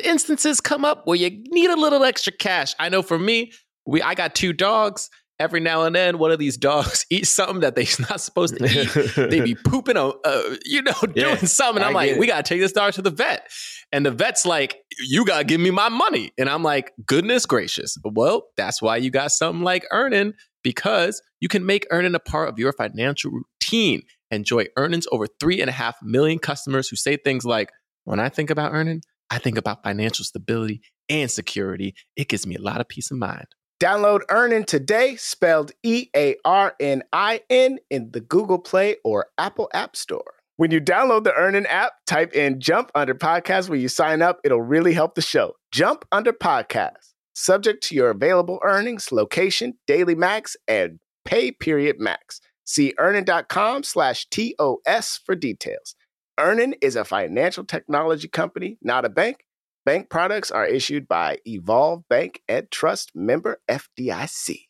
instances 0.04 0.60
come 0.60 0.84
up 0.84 1.06
where 1.06 1.16
you 1.16 1.42
need 1.48 1.70
a 1.70 1.76
little 1.76 2.04
extra 2.04 2.34
cash. 2.34 2.74
I 2.78 2.90
know 2.90 3.00
for 3.00 3.18
me, 3.18 3.52
we 3.86 4.02
I 4.02 4.12
got 4.14 4.34
two 4.34 4.52
dogs, 4.52 5.08
every 5.40 5.60
now 5.60 5.84
and 5.84 5.96
then 5.96 6.18
one 6.18 6.32
of 6.32 6.38
these 6.38 6.58
dogs 6.58 7.06
eats 7.10 7.30
something 7.30 7.60
that 7.60 7.76
they're 7.76 7.86
not 8.10 8.20
supposed 8.20 8.58
to 8.58 8.64
eat. 8.66 9.30
they 9.30 9.40
be 9.40 9.54
pooping 9.64 9.96
on, 9.96 10.12
uh, 10.22 10.42
you 10.66 10.82
know, 10.82 10.92
doing 11.00 11.14
Yeah, 11.16 11.36
something. 11.36 11.82
I'm 11.82 11.96
I 11.96 12.06
like, 12.10 12.18
we 12.18 12.26
gotta 12.26 12.42
take 12.42 12.60
this 12.60 12.72
dog 12.72 12.92
to 12.92 13.02
the 13.02 13.10
vet. 13.10 13.48
And 13.90 14.04
the 14.04 14.10
vet's 14.10 14.44
like, 14.44 14.76
you 14.98 15.24
gotta 15.24 15.44
give 15.44 15.62
me 15.62 15.70
my 15.70 15.88
money. 15.88 16.32
And 16.36 16.46
I'm 16.50 16.62
like, 16.62 16.92
goodness 17.06 17.46
gracious. 17.46 17.96
Well, 18.04 18.48
that's 18.58 18.82
why 18.82 18.98
you 18.98 19.10
got 19.10 19.30
something 19.30 19.62
like 19.62 19.86
Earnin 19.90 20.34
because 20.62 21.22
you 21.40 21.48
can 21.48 21.64
make 21.64 21.86
Earnin 21.90 22.14
a 22.14 22.20
part 22.20 22.50
of 22.50 22.58
your 22.58 22.74
financial 22.74 23.30
routine. 23.30 24.02
Enjoy 24.30 24.66
Earnin's 24.76 25.08
over 25.10 25.26
three 25.40 25.60
and 25.60 25.70
a 25.70 25.72
half 25.72 25.96
million 26.02 26.38
customers 26.38 26.88
who 26.88 26.96
say 26.96 27.16
things 27.16 27.44
like, 27.44 27.70
when 28.04 28.20
I 28.20 28.28
think 28.28 28.50
about 28.50 28.72
Earnin, 28.72 29.00
I 29.30 29.38
think 29.38 29.58
about 29.58 29.82
financial 29.82 30.24
stability 30.24 30.80
and 31.08 31.30
security. 31.30 31.94
It 32.16 32.28
gives 32.28 32.46
me 32.46 32.56
a 32.56 32.60
lot 32.60 32.80
of 32.80 32.88
peace 32.88 33.10
of 33.10 33.18
mind. 33.18 33.46
Download 33.80 34.22
Earnin 34.28 34.64
today, 34.64 35.16
spelled 35.16 35.72
E 35.82 36.08
A 36.16 36.36
R 36.44 36.74
N 36.80 37.04
I 37.12 37.42
N, 37.48 37.78
in 37.90 38.10
the 38.10 38.20
Google 38.20 38.58
Play 38.58 38.96
or 39.04 39.26
Apple 39.38 39.70
App 39.72 39.94
Store. 39.94 40.34
When 40.56 40.72
you 40.72 40.80
download 40.80 41.22
the 41.22 41.32
Earnin 41.34 41.66
app, 41.66 41.92
type 42.04 42.32
in 42.32 42.60
Jump 42.60 42.90
Under 42.96 43.14
Podcast 43.14 43.68
when 43.68 43.80
you 43.80 43.88
sign 43.88 44.20
up. 44.20 44.40
It'll 44.42 44.60
really 44.60 44.92
help 44.92 45.14
the 45.14 45.22
show. 45.22 45.52
Jump 45.70 46.04
Under 46.10 46.32
Podcast, 46.32 47.12
subject 47.34 47.84
to 47.84 47.94
your 47.94 48.10
available 48.10 48.58
earnings, 48.64 49.12
location, 49.12 49.74
daily 49.86 50.16
max, 50.16 50.56
and 50.66 50.98
pay 51.24 51.52
period 51.52 52.00
max. 52.00 52.40
See 52.68 52.92
earnin.com 52.98 53.82
slash 53.82 54.26
TOS 54.28 55.20
for 55.24 55.34
details. 55.34 55.96
Earnin 56.38 56.74
is 56.82 56.96
a 56.96 57.04
financial 57.04 57.64
technology 57.64 58.28
company, 58.28 58.76
not 58.82 59.06
a 59.06 59.08
bank. 59.08 59.46
Bank 59.86 60.10
products 60.10 60.50
are 60.50 60.66
issued 60.66 61.08
by 61.08 61.38
Evolve 61.46 62.06
Bank 62.10 62.42
and 62.46 62.70
Trust 62.70 63.12
member 63.14 63.58
FDIC. 63.70 64.66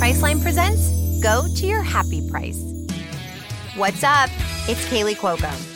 Priceline 0.00 0.42
presents 0.42 0.90
Go 1.22 1.46
to 1.54 1.66
Your 1.66 1.82
Happy 1.82 2.28
Price. 2.28 2.60
What's 3.76 4.02
up? 4.02 4.28
It's 4.68 4.84
Kaley 4.88 5.14
Cuoco. 5.14 5.75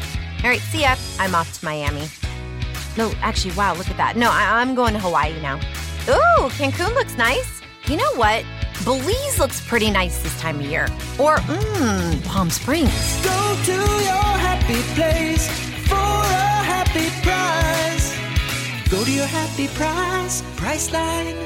All 0.43 0.49
right, 0.49 0.59
see 0.59 0.81
ya. 0.81 0.95
I'm 1.19 1.35
off 1.35 1.59
to 1.59 1.65
Miami. 1.65 2.07
No, 2.97 3.11
actually, 3.21 3.53
wow, 3.55 3.73
look 3.75 3.89
at 3.89 3.97
that. 3.97 4.15
No, 4.17 4.29
I- 4.31 4.59
I'm 4.61 4.75
going 4.75 4.93
to 4.93 4.99
Hawaii 4.99 5.39
now. 5.41 5.55
Ooh, 6.09 6.49
Cancun 6.57 6.93
looks 6.95 7.15
nice. 7.17 7.61
You 7.85 7.97
know 7.97 8.15
what? 8.15 8.43
Belize 8.83 9.37
looks 9.39 9.61
pretty 9.67 9.91
nice 9.91 10.21
this 10.23 10.37
time 10.41 10.59
of 10.59 10.65
year. 10.65 10.85
Or, 11.19 11.37
mmm, 11.37 12.25
Palm 12.25 12.49
Springs. 12.49 12.91
Go 13.23 13.57
to 13.65 13.71
your 13.73 14.31
happy 14.41 14.81
place 14.95 15.47
for 15.87 15.95
a 15.95 16.63
happy 16.65 17.07
price. 17.21 18.17
Go 18.89 19.03
to 19.05 19.11
your 19.11 19.27
happy 19.27 19.67
price, 19.67 20.41
Priceline. 20.57 21.37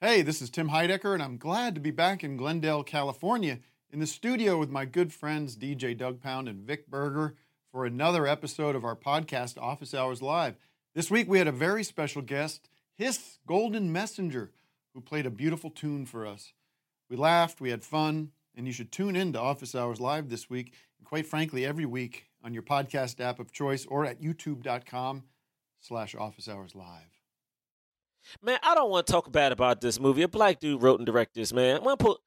Hey, 0.00 0.22
this 0.22 0.42
is 0.42 0.50
Tim 0.50 0.70
Heidecker, 0.70 1.14
and 1.14 1.22
I'm 1.22 1.36
glad 1.36 1.74
to 1.76 1.80
be 1.80 1.90
back 1.90 2.24
in 2.24 2.36
Glendale, 2.36 2.82
California, 2.82 3.60
in 3.92 4.00
the 4.00 4.06
studio 4.06 4.58
with 4.58 4.70
my 4.70 4.84
good 4.84 5.12
friends 5.12 5.56
DJ 5.56 5.96
Doug 5.96 6.20
Pound 6.20 6.48
and 6.48 6.62
Vic 6.62 6.90
Berger 6.90 7.36
for 7.70 7.86
another 7.86 8.26
episode 8.26 8.74
of 8.74 8.84
our 8.84 8.96
podcast, 8.96 9.56
Office 9.56 9.94
Hours 9.94 10.20
Live. 10.20 10.56
This 10.94 11.10
week 11.10 11.28
we 11.28 11.38
had 11.38 11.46
a 11.46 11.52
very 11.52 11.84
special 11.84 12.20
guest, 12.22 12.68
His 12.96 13.38
Golden 13.46 13.92
Messenger, 13.92 14.50
who 14.94 15.00
played 15.00 15.26
a 15.26 15.30
beautiful 15.30 15.70
tune 15.70 16.04
for 16.04 16.26
us. 16.26 16.52
We 17.08 17.16
laughed, 17.16 17.60
we 17.60 17.70
had 17.70 17.84
fun, 17.84 18.32
and 18.56 18.66
you 18.66 18.72
should 18.72 18.90
tune 18.90 19.14
in 19.14 19.32
to 19.34 19.40
Office 19.40 19.74
Hours 19.74 20.00
Live 20.00 20.28
this 20.28 20.50
week, 20.50 20.74
and 20.98 21.06
quite 21.06 21.26
frankly, 21.26 21.64
every 21.64 21.86
week 21.86 22.26
on 22.42 22.52
your 22.52 22.62
podcast 22.62 23.20
app 23.20 23.38
of 23.38 23.52
choice 23.52 23.86
or 23.86 24.04
at 24.04 24.20
youtube.com 24.20 25.22
slash 25.80 26.14
office 26.14 26.48
hours 26.48 26.74
live. 26.74 27.20
Man, 28.42 28.58
I 28.62 28.74
don't 28.74 28.90
want 28.90 29.06
to 29.06 29.12
talk 29.12 29.30
bad 29.30 29.52
about 29.52 29.80
this 29.80 30.00
movie. 30.00 30.22
A 30.22 30.28
black 30.28 30.60
dude 30.60 30.82
wrote 30.82 30.98
and 30.98 31.06
directed 31.06 31.40
this, 31.40 31.52
man. 31.52 31.76
I 31.76 31.78
want 31.78 31.98
to 32.00 32.04
put, 32.04 32.20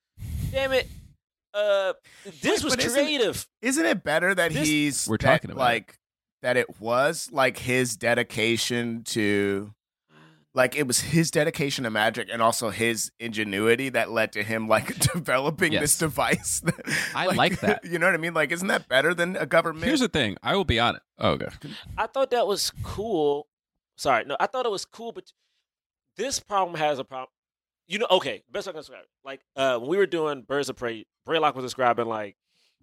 damn 0.51 0.71
it, 0.71 0.87
uh, 1.53 1.93
this 2.41 2.61
Wait, 2.61 2.63
was 2.63 2.75
but 2.75 2.85
isn't- 2.85 3.03
creative. 3.03 3.47
Isn't 3.61 3.85
it 3.85 4.03
better 4.03 4.33
that 4.35 4.51
This- 4.53 4.67
he's 4.67 5.07
We're 5.07 5.17
that, 5.17 5.41
talking 5.41 5.51
about 5.51 5.61
it. 5.61 5.63
like 5.65 5.99
that 6.41 6.57
it 6.57 6.79
was 6.79 7.29
like 7.31 7.57
his 7.59 7.95
dedication 7.95 9.03
to 9.05 9.73
like 10.55 10.75
it 10.75 10.85
was 10.85 10.99
his 11.01 11.31
dedication 11.31 11.83
to 11.83 11.89
magic 11.89 12.29
and 12.31 12.41
also 12.41 12.69
his 12.69 13.11
ingenuity 13.19 13.89
that 13.89 14.11
led 14.11 14.31
to 14.33 14.43
him 14.43 14.67
like 14.67 14.97
developing 15.13 15.71
this 15.71 15.93
Yes. 15.93 15.97
device. 15.99 16.61
I 17.15 17.27
like 17.27 17.59
that. 17.61 17.83
You 17.89 17.97
know 17.97 18.05
what 18.07 18.13
I 18.13 18.17
mean? 18.17 18.33
Like, 18.33 18.51
isn't 18.51 18.67
that 18.67 18.87
better 18.87 19.13
than 19.13 19.35
a 19.35 19.45
government? 19.45 19.85
Here's 19.85 20.01
the 20.01 20.09
thing. 20.09 20.37
I 20.43 20.55
will 20.55 20.65
be 20.65 20.79
honest. 20.79 21.01
Oh, 21.17 21.31
okay. 21.31 21.47
I 21.97 22.07
thought 22.07 22.29
that 22.31 22.45
was 22.45 22.71
cool. 22.83 23.47
Sorry, 23.97 24.25
no, 24.25 24.35
I 24.39 24.47
thought 24.47 24.65
it 24.65 24.71
was 24.71 24.85
cool, 24.85 25.11
but 25.11 25.31
this 26.17 26.39
problem 26.39 26.77
has 26.79 26.99
a 26.99 27.03
problem. 27.03 27.29
You 27.88 27.99
know, 27.99 28.07
okay, 28.11 28.43
best 28.51 28.67
I 28.67 28.71
can 28.71 28.79
describe. 28.79 29.05
Like 29.25 29.41
uh, 29.55 29.77
when 29.77 29.89
we 29.89 29.97
were 29.97 30.05
doing 30.05 30.41
Birds 30.41 30.69
of 30.69 30.75
Prey, 30.77 31.05
Braylock 31.27 31.55
was 31.55 31.65
describing 31.65 32.07
like 32.07 32.38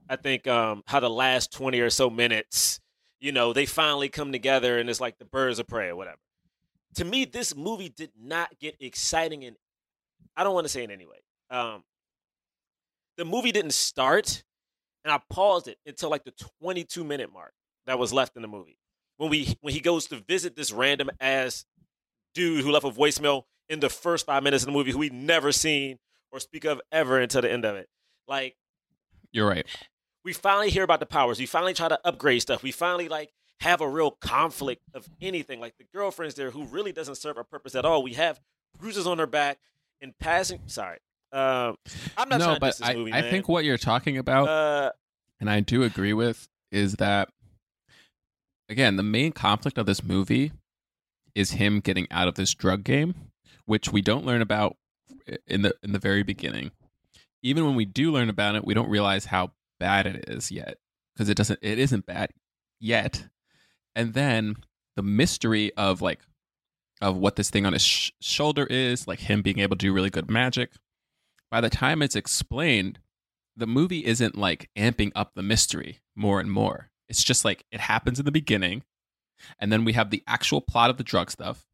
I 0.09 0.17
think 0.17 0.47
um, 0.47 0.83
how 0.87 1.01
the 1.01 1.11
last 1.11 1.53
twenty 1.53 1.81
or 1.81 1.91
so 1.91 2.11
minutes, 2.11 2.81
you 3.19 3.33
know, 3.33 3.53
they 3.53 3.67
finally 3.67 4.09
come 4.09 4.33
together 4.33 4.79
and 4.79 4.91
it's 4.91 5.01
like 5.01 5.19
the 5.19 5.25
Birds 5.25 5.59
of 5.59 5.67
Prey 5.67 5.89
or 5.89 5.97
whatever. 5.97 6.19
To 6.97 7.05
me, 7.05 7.25
this 7.25 7.57
movie 7.57 7.89
did 7.89 8.11
not 8.21 8.59
get 8.59 8.77
exciting, 8.81 9.45
and 9.45 9.57
I 10.37 10.45
don't 10.45 10.55
want 10.55 10.65
to 10.65 10.69
say 10.73 10.83
it 10.83 10.91
anyway. 10.91 11.21
Um, 11.51 11.85
the 13.17 13.25
movie 13.25 13.53
didn't 13.53 13.75
start, 13.75 14.45
and 15.05 15.13
I 15.13 15.21
paused 15.31 15.69
it 15.69 15.79
until 15.87 16.11
like 16.11 16.25
the 16.25 16.35
twenty-two 16.61 17.05
minute 17.05 17.33
mark 17.33 17.53
that 17.87 17.99
was 17.99 18.13
left 18.13 18.37
in 18.37 18.43
the 18.43 18.49
movie 18.49 18.77
when 19.17 19.31
we 19.31 19.57
when 19.61 19.73
he 19.73 19.81
goes 19.81 20.07
to 20.07 20.17
visit 20.17 20.57
this 20.57 20.73
random 20.73 21.11
ass 21.21 21.65
dude 22.35 22.65
who 22.65 22.71
left 22.71 22.85
a 22.85 22.91
voicemail 22.91 23.45
in 23.71 23.81
the 23.81 23.89
first 23.89 24.27
five 24.27 24.43
minutes 24.43 24.65
of 24.65 24.67
the 24.67 24.73
movie 24.73 24.91
who 24.91 24.99
we 24.99 25.09
never 25.09 25.53
seen 25.53 25.99
or 26.33 26.41
speak 26.41 26.65
of 26.65 26.81
ever 26.93 27.19
until 27.19 27.41
the 27.41 27.51
end 27.51 27.65
of 27.65 27.77
it. 27.77 27.89
Like 28.29 28.57
You're 29.33 29.49
right. 29.49 29.67
we 30.25 30.35
finally 30.35 30.69
hear 30.69 30.83
about 30.83 31.01
the 31.01 31.07
powers. 31.07 31.39
We 31.39 31.47
finally 31.47 31.73
try 31.73 31.89
to 31.89 31.99
upgrade 32.05 32.43
stuff. 32.43 32.63
We 32.63 32.73
finally 32.73 33.09
like 33.09 33.31
have 33.61 33.81
a 33.81 33.89
real 33.89 34.11
conflict 34.11 34.83
of 34.93 35.09
anything. 35.23 35.61
Like 35.61 35.77
the 35.79 35.87
girlfriend's 35.95 36.35
there 36.35 36.51
who 36.51 36.65
really 36.65 36.93
doesn't 36.93 37.15
serve 37.15 37.39
a 37.39 37.45
purpose 37.45 37.75
at 37.75 37.85
all. 37.85 38.03
We 38.03 38.15
have 38.15 38.41
bruises 38.79 39.07
on 39.07 39.19
her 39.19 39.27
back 39.27 39.59
and 40.03 40.19
passing. 40.19 40.61
Sorry, 40.67 40.99
um, 41.33 41.77
I'm 42.17 42.29
not 42.29 42.41
no, 42.41 42.57
but 42.61 42.79
I, 42.83 42.95
movie, 42.95 43.13
I 43.13 43.23
think 43.23 43.49
what 43.49 43.65
you're 43.65 43.79
talking 43.79 44.19
about, 44.19 44.49
uh, 44.49 44.93
and 45.39 45.49
I 45.49 45.61
do 45.61 45.85
agree 45.85 46.13
with, 46.13 46.49
is 46.73 46.95
that 46.95 47.29
again 48.69 48.97
the 48.97 49.03
main 49.03 49.33
conflict 49.33 49.79
of 49.79 49.87
this 49.87 50.03
movie 50.03 50.53
is 51.35 51.53
him 51.53 51.81
getting 51.81 52.09
out 52.11 52.27
of 52.27 52.35
this 52.35 52.55
drug 52.55 52.83
game, 52.83 53.15
which 53.71 53.93
we 53.93 54.01
don't 54.01 54.27
learn 54.27 54.43
about 54.43 54.77
in 55.47 55.63
the 55.63 55.73
in 55.85 55.93
the 55.93 55.99
very 56.01 56.25
beginning. 56.25 56.73
Even 57.41 57.65
when 57.65 57.77
we 57.77 57.85
do 57.85 58.11
learn 58.11 58.29
about 58.29 58.57
it, 58.57 58.65
we 58.65 58.75
don't 58.75 58.91
realize 58.91 59.27
how 59.27 59.53
bad 59.79 60.07
it 60.07 60.29
is 60.29 60.51
yet 60.51 60.79
because 61.15 61.29
it 61.29 61.37
doesn't 61.37 61.61
it 61.63 61.79
isn't 61.79 62.05
bad 62.05 62.31
yet. 62.81 63.29
And 63.95 64.13
then 64.13 64.57
the 64.97 65.05
mystery 65.05 65.73
of 65.77 66.03
like 66.03 66.19
of 67.01 67.17
what 67.17 67.37
this 67.37 67.49
thing 67.49 67.65
on 67.65 67.73
his 67.73 67.85
sh- 67.85 68.11
shoulder 68.21 68.67
is, 68.67 69.07
like 69.07 69.21
him 69.21 69.41
being 69.41 69.61
able 69.61 69.77
to 69.77 69.87
do 69.87 69.93
really 69.93 70.11
good 70.11 70.29
magic. 70.29 70.73
By 71.49 71.61
the 71.61 71.71
time 71.71 72.03
it's 72.03 72.17
explained, 72.17 72.99
the 73.57 73.69
movie 73.69 74.05
isn't 74.05 74.37
like 74.37 74.69
amping 74.77 75.13
up 75.15 75.35
the 75.35 75.45
mystery 75.45 76.01
more 76.17 76.41
and 76.41 76.51
more. 76.51 76.91
It's 77.09 77.23
just 77.23 77.45
like 77.45 77.65
it 77.71 77.79
happens 77.79 78.19
in 78.19 78.25
the 78.25 78.33
beginning, 78.33 78.83
and 79.61 79.73
then 79.73 79.85
we 79.85 79.93
have 79.93 80.11
the 80.11 80.25
actual 80.27 80.61
plot 80.61 80.91
of 80.91 80.97
the 80.97 81.05
drug 81.05 81.31
stuff, 81.31 81.67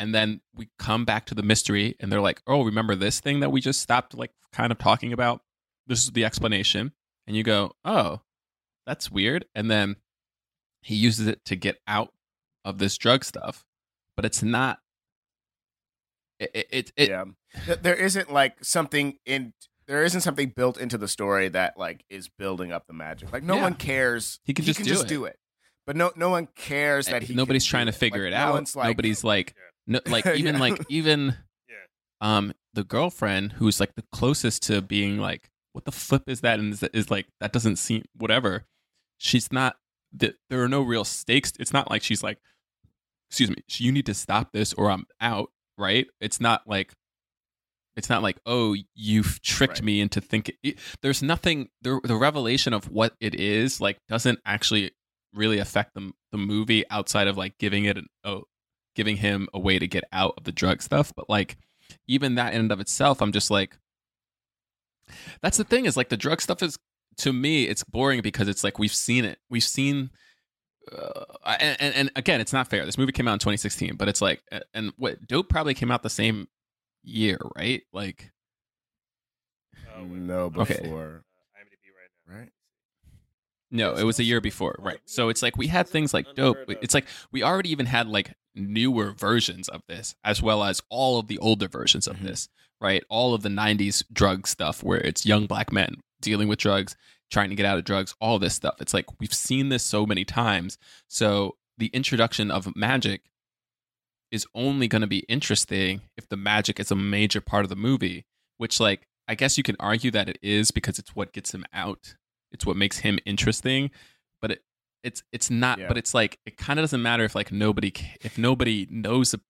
and 0.00 0.12
then 0.14 0.40
we 0.54 0.68
come 0.78 1.04
back 1.04 1.26
to 1.26 1.34
the 1.36 1.42
mystery, 1.44 1.94
and 2.00 2.10
they're 2.10 2.20
like, 2.20 2.42
"Oh, 2.46 2.64
remember 2.64 2.96
this 2.96 3.20
thing 3.20 3.38
that 3.40 3.52
we 3.52 3.60
just 3.60 3.80
stopped 3.80 4.14
like 4.14 4.32
kind 4.52 4.72
of 4.72 4.78
talking 4.78 5.12
about? 5.12 5.42
This 5.86 6.02
is 6.02 6.10
the 6.10 6.24
explanation." 6.24 6.92
And 7.28 7.36
you 7.36 7.44
go, 7.44 7.72
"Oh, 7.84 8.22
that's 8.86 9.10
weird." 9.12 9.44
And 9.54 9.70
then 9.70 9.96
he 10.82 10.96
uses 10.96 11.26
it 11.28 11.44
to 11.44 11.54
get 11.54 11.78
out 11.86 12.12
of 12.64 12.78
this 12.78 12.96
drug 12.96 13.24
stuff, 13.24 13.64
but 14.16 14.24
it's 14.24 14.42
not. 14.42 14.80
It, 16.38 16.50
it, 16.54 16.66
it, 16.70 16.92
it 16.96 17.08
yeah. 17.10 17.24
There 17.82 17.94
isn't 17.94 18.32
like 18.32 18.64
something 18.64 19.18
in 19.26 19.52
there 19.86 20.04
isn't 20.04 20.22
something 20.22 20.50
built 20.56 20.78
into 20.78 20.96
the 20.96 21.08
story 21.08 21.48
that 21.48 21.76
like 21.78 22.04
is 22.08 22.28
building 22.28 22.72
up 22.72 22.86
the 22.86 22.92
magic. 22.94 23.32
Like 23.32 23.42
no 23.42 23.56
Yeah. 23.56 23.62
one 23.62 23.74
cares. 23.74 24.40
He 24.44 24.54
can 24.54 24.64
just 24.64 24.82
do 24.82 25.00
it. 25.00 25.08
do 25.08 25.24
it. 25.26 25.38
But 25.86 25.96
no 25.96 26.12
no 26.16 26.30
one 26.30 26.48
cares 26.54 27.06
that 27.06 27.24
he 27.24 27.34
nobody's 27.34 27.64
trying 27.66 27.86
to 27.86 27.92
figure 27.92 28.22
Like, 28.24 28.28
it 28.28 28.36
no 28.36 28.36
out. 28.38 28.54
one's 28.54 28.74
like 28.76 28.86
nobody's 28.88 29.22
like 29.24 29.54
no, 29.90 30.00
like 30.06 30.26
even 30.26 30.54
Yeah. 30.54 30.60
like 30.60 30.80
even 30.88 31.36
um 32.22 32.52
the 32.72 32.84
girlfriend 32.84 33.52
who's 33.52 33.80
like 33.80 33.94
the 33.96 34.04
closest 34.12 34.62
to 34.64 34.80
being 34.80 35.18
like 35.18 35.50
what 35.72 35.84
the 35.84 35.92
flip 35.92 36.22
is 36.28 36.40
that 36.40 36.58
and 36.58 36.72
is, 36.72 36.82
is 36.94 37.10
like 37.10 37.26
that 37.40 37.52
doesn't 37.52 37.76
seem 37.76 38.04
whatever 38.14 38.64
she's 39.18 39.52
not 39.52 39.76
th- 40.18 40.34
there 40.48 40.62
are 40.62 40.68
no 40.68 40.80
real 40.82 41.04
stakes 41.04 41.52
it's 41.60 41.72
not 41.72 41.90
like 41.90 42.02
she's 42.02 42.22
like 42.22 42.38
excuse 43.28 43.50
me 43.50 43.56
you 43.78 43.92
need 43.92 44.06
to 44.06 44.14
stop 44.14 44.52
this 44.52 44.72
or 44.74 44.90
i'm 44.90 45.04
out 45.20 45.50
right 45.78 46.06
it's 46.20 46.40
not 46.40 46.62
like 46.66 46.92
it's 47.96 48.08
not 48.08 48.22
like 48.22 48.38
oh 48.46 48.74
you've 48.94 49.40
tricked 49.42 49.74
Right. 49.78 49.82
me 49.84 50.00
into 50.00 50.20
thinking 50.20 50.54
there's 51.02 51.22
nothing 51.22 51.68
the, 51.82 52.00
the 52.04 52.16
revelation 52.16 52.72
of 52.72 52.90
what 52.90 53.14
it 53.20 53.34
is 53.34 53.80
like 53.80 53.98
doesn't 54.08 54.38
actually 54.44 54.92
really 55.34 55.58
affect 55.58 55.94
the, 55.94 56.12
the 56.32 56.38
movie 56.38 56.84
outside 56.90 57.28
of 57.28 57.36
like 57.36 57.56
giving 57.58 57.84
it 57.84 57.96
an 57.96 58.06
oh 58.24 58.44
giving 58.94 59.16
him 59.16 59.48
a 59.54 59.58
way 59.58 59.78
to 59.78 59.86
get 59.86 60.04
out 60.12 60.34
of 60.36 60.44
the 60.44 60.52
drug 60.52 60.82
stuff 60.82 61.12
but 61.16 61.28
like 61.28 61.56
even 62.06 62.34
that 62.34 62.52
in 62.54 62.60
and 62.60 62.72
of 62.72 62.80
itself 62.80 63.20
i'm 63.20 63.32
just 63.32 63.50
like 63.50 63.78
that's 65.42 65.56
the 65.56 65.64
thing 65.64 65.86
is 65.86 65.96
like 65.96 66.08
the 66.08 66.16
drug 66.16 66.40
stuff 66.40 66.62
is 66.62 66.78
to 67.16 67.32
me 67.32 67.64
it's 67.64 67.84
boring 67.84 68.20
because 68.22 68.48
it's 68.48 68.62
like 68.64 68.78
we've 68.78 68.94
seen 68.94 69.24
it 69.24 69.38
we've 69.48 69.64
seen 69.64 70.10
uh, 70.96 71.24
and, 71.60 71.76
and 71.80 71.94
and 71.94 72.10
again 72.16 72.40
it's 72.40 72.52
not 72.52 72.68
fair 72.68 72.86
this 72.86 72.96
movie 72.98 73.12
came 73.12 73.28
out 73.28 73.34
in 73.34 73.38
2016 73.38 73.96
but 73.96 74.08
it's 74.08 74.22
like 74.22 74.42
and 74.74 74.92
what 74.96 75.26
dope 75.26 75.48
probably 75.48 75.74
came 75.74 75.90
out 75.90 76.02
the 76.02 76.10
same 76.10 76.48
year 77.02 77.38
right 77.56 77.82
like 77.92 78.30
no 80.02 80.50
before 80.50 80.62
Okay. 80.62 80.82
before. 80.82 81.24
Right. 82.26 82.48
No, 83.70 83.94
it 83.94 84.04
was 84.04 84.18
a 84.18 84.24
year 84.24 84.40
before, 84.40 84.76
right? 84.78 84.98
So 85.04 85.28
it's 85.28 85.42
like 85.42 85.56
we 85.56 85.66
had 85.66 85.88
things 85.88 86.14
like 86.14 86.26
dope. 86.34 86.58
It's 86.68 86.94
like 86.94 87.06
we 87.32 87.42
already 87.42 87.70
even 87.70 87.86
had 87.86 88.08
like 88.08 88.32
newer 88.54 89.12
versions 89.12 89.68
of 89.68 89.82
this, 89.88 90.14
as 90.24 90.42
well 90.42 90.64
as 90.64 90.82
all 90.90 91.18
of 91.18 91.28
the 91.28 91.38
older 91.38 91.68
versions 91.68 92.06
of 92.06 92.16
mm-hmm. 92.16 92.26
this, 92.26 92.48
right? 92.80 93.02
All 93.08 93.34
of 93.34 93.42
the 93.42 93.48
'90s 93.48 94.04
drug 94.12 94.46
stuff, 94.46 94.82
where 94.82 95.00
it's 95.00 95.26
young 95.26 95.46
black 95.46 95.72
men 95.72 95.96
dealing 96.20 96.48
with 96.48 96.58
drugs, 96.58 96.96
trying 97.30 97.50
to 97.50 97.56
get 97.56 97.66
out 97.66 97.78
of 97.78 97.84
drugs, 97.84 98.14
all 98.20 98.38
this 98.38 98.54
stuff. 98.54 98.80
It's 98.80 98.94
like 98.94 99.06
we've 99.20 99.34
seen 99.34 99.68
this 99.68 99.82
so 99.82 100.06
many 100.06 100.24
times. 100.24 100.78
So 101.08 101.56
the 101.78 101.88
introduction 101.88 102.50
of 102.50 102.74
magic 102.76 103.22
is 104.30 104.46
only 104.54 104.86
going 104.86 105.02
to 105.02 105.08
be 105.08 105.20
interesting 105.28 106.02
if 106.16 106.28
the 106.28 106.36
magic 106.36 106.78
is 106.78 106.90
a 106.90 106.96
major 106.96 107.40
part 107.40 107.64
of 107.64 107.68
the 107.68 107.76
movie, 107.76 108.26
which 108.58 108.80
like 108.80 109.06
I 109.28 109.34
guess 109.34 109.56
you 109.56 109.62
can 109.62 109.76
argue 109.78 110.10
that 110.10 110.28
it 110.28 110.38
is 110.42 110.70
because 110.70 110.98
it's 110.98 111.14
what 111.14 111.32
gets 111.32 111.54
him 111.54 111.64
out. 111.72 112.14
It's 112.52 112.66
what 112.66 112.76
makes 112.76 112.98
him 112.98 113.18
interesting, 113.24 113.90
but 114.40 114.50
it 114.50 114.62
it's 115.02 115.22
it's 115.32 115.50
not 115.50 115.78
Yeah. 115.78 115.88
but 115.88 115.96
it's 115.98 116.12
like 116.14 116.38
it 116.46 116.56
kind 116.56 116.78
of 116.78 116.82
doesn't 116.84 117.02
matter 117.02 117.24
if 117.24 117.34
like 117.34 117.50
nobody 117.52 117.92
if 118.20 118.36
nobody 118.38 118.86
knows 118.90 119.30
the- 119.32 119.40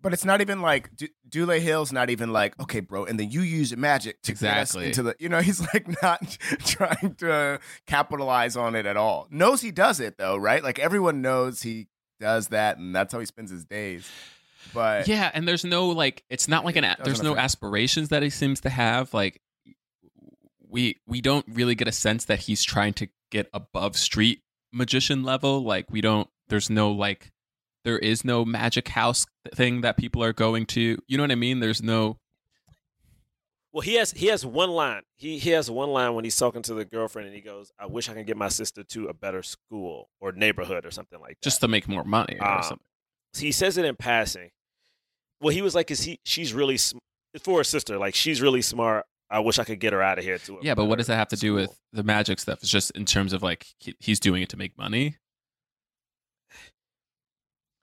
But 0.00 0.12
it's 0.12 0.24
not 0.24 0.40
even 0.40 0.60
like 0.62 0.94
Du- 0.96 1.08
Dulé 1.28 1.60
Hill's 1.60 1.92
not 1.92 2.10
even 2.10 2.32
like 2.32 2.58
okay, 2.60 2.80
bro, 2.80 3.04
and 3.04 3.18
then 3.18 3.30
you 3.30 3.40
use 3.40 3.76
magic 3.76 4.22
to 4.22 4.32
get 4.32 4.42
us 4.42 4.70
Exactly. 4.70 4.86
into 4.86 5.02
the. 5.02 5.16
You 5.18 5.28
know, 5.28 5.40
he's 5.48 5.60
like 5.72 5.88
not 6.02 6.38
trying 6.64 7.14
to 7.18 7.32
uh, 7.32 7.58
capitalize 7.86 8.56
on 8.56 8.74
it 8.74 8.86
at 8.86 8.96
all. 8.96 9.26
Knows 9.30 9.60
he 9.62 9.70
does 9.72 9.98
it 10.00 10.18
though, 10.18 10.36
right? 10.36 10.62
Like 10.62 10.78
everyone 10.78 11.20
knows 11.22 11.62
he 11.62 11.88
does 12.20 12.48
that, 12.48 12.78
and 12.78 12.94
that's 12.94 13.12
how 13.12 13.18
he 13.20 13.26
spends 13.26 13.50
his 13.50 13.64
days. 13.64 14.08
But 14.74 15.08
yeah, 15.08 15.30
and 15.34 15.48
there's 15.48 15.64
no 15.64 15.88
like 15.88 16.22
it's 16.30 16.46
not 16.48 16.64
like 16.64 16.76
an 16.76 16.84
a- 16.84 16.96
there's 17.02 17.22
no 17.22 17.32
affect- 17.32 17.44
aspirations 17.44 18.10
that 18.10 18.22
he 18.22 18.30
seems 18.30 18.60
to 18.62 18.70
have 18.70 19.12
like 19.14 19.40
we 20.68 21.00
we 21.06 21.20
don't 21.20 21.46
really 21.48 21.74
get 21.74 21.88
a 21.88 21.92
sense 21.92 22.26
that 22.26 22.40
he's 22.40 22.62
trying 22.62 22.92
to 22.94 23.08
get 23.30 23.48
above 23.54 23.96
street 23.96 24.42
magician 24.72 25.22
level 25.22 25.62
like 25.62 25.90
we 25.90 26.00
don't 26.00 26.28
there's 26.48 26.68
no 26.70 26.90
like 26.90 27.30
there 27.84 27.98
is 27.98 28.24
no 28.24 28.44
magic 28.44 28.88
house 28.88 29.24
thing 29.54 29.80
that 29.80 29.96
people 29.96 30.22
are 30.22 30.32
going 30.32 30.66
to 30.66 30.98
you 31.06 31.16
know 31.16 31.22
what 31.22 31.30
i 31.30 31.34
mean 31.34 31.60
there's 31.60 31.82
no 31.82 32.16
Well, 33.72 33.82
he 33.82 33.94
has 33.94 34.12
he 34.12 34.26
has 34.26 34.44
one 34.46 34.70
line. 34.70 35.02
He 35.16 35.38
he 35.38 35.50
has 35.50 35.70
one 35.70 35.90
line 35.90 36.14
when 36.14 36.24
he's 36.24 36.36
talking 36.36 36.62
to 36.62 36.74
the 36.74 36.84
girlfriend, 36.86 37.26
and 37.28 37.34
he 37.36 37.42
goes, 37.42 37.70
"I 37.78 37.86
wish 37.86 38.08
I 38.08 38.14
could 38.14 38.26
get 38.26 38.36
my 38.36 38.48
sister 38.48 38.82
to 38.82 39.08
a 39.08 39.14
better 39.14 39.42
school 39.42 40.08
or 40.20 40.32
neighborhood 40.32 40.84
or 40.86 40.90
something 40.90 41.20
like 41.20 41.36
that." 41.40 41.42
just 41.42 41.60
to 41.60 41.68
make 41.68 41.86
more 41.86 42.02
money 42.02 42.36
or 42.40 42.46
Um, 42.48 42.62
something 42.62 42.86
he 43.38 43.52
says 43.52 43.76
it 43.76 43.84
in 43.84 43.94
passing. 43.94 44.50
Well, 45.40 45.54
he 45.54 45.62
was 45.62 45.74
like, 45.74 45.90
"Is 45.90 46.02
he? 46.02 46.18
She's 46.24 46.54
really 46.54 46.78
sm- 46.78 46.98
for 47.42 47.58
her 47.58 47.64
sister. 47.64 47.98
Like 47.98 48.14
she's 48.14 48.40
really 48.40 48.62
smart. 48.62 49.04
I 49.30 49.40
wish 49.40 49.58
I 49.58 49.64
could 49.64 49.80
get 49.80 49.92
her 49.92 50.02
out 50.02 50.18
of 50.18 50.24
here 50.24 50.38
too." 50.38 50.58
yeah 50.62 50.74
but 50.74 50.86
what 50.86 50.98
does 50.98 51.06
that 51.08 51.16
have 51.16 51.28
to 51.28 51.36
do 51.36 51.54
with 51.54 51.78
the 51.92 52.02
magic 52.02 52.38
stuff 52.40 52.58
it's 52.62 52.70
just 52.70 52.90
in 52.92 53.04
terms 53.04 53.32
of 53.32 53.42
like 53.42 53.66
he, 53.78 53.94
he's 53.98 54.18
doing 54.20 54.42
it 54.42 54.48
to 54.50 54.56
make 54.56 54.76
money 54.78 55.16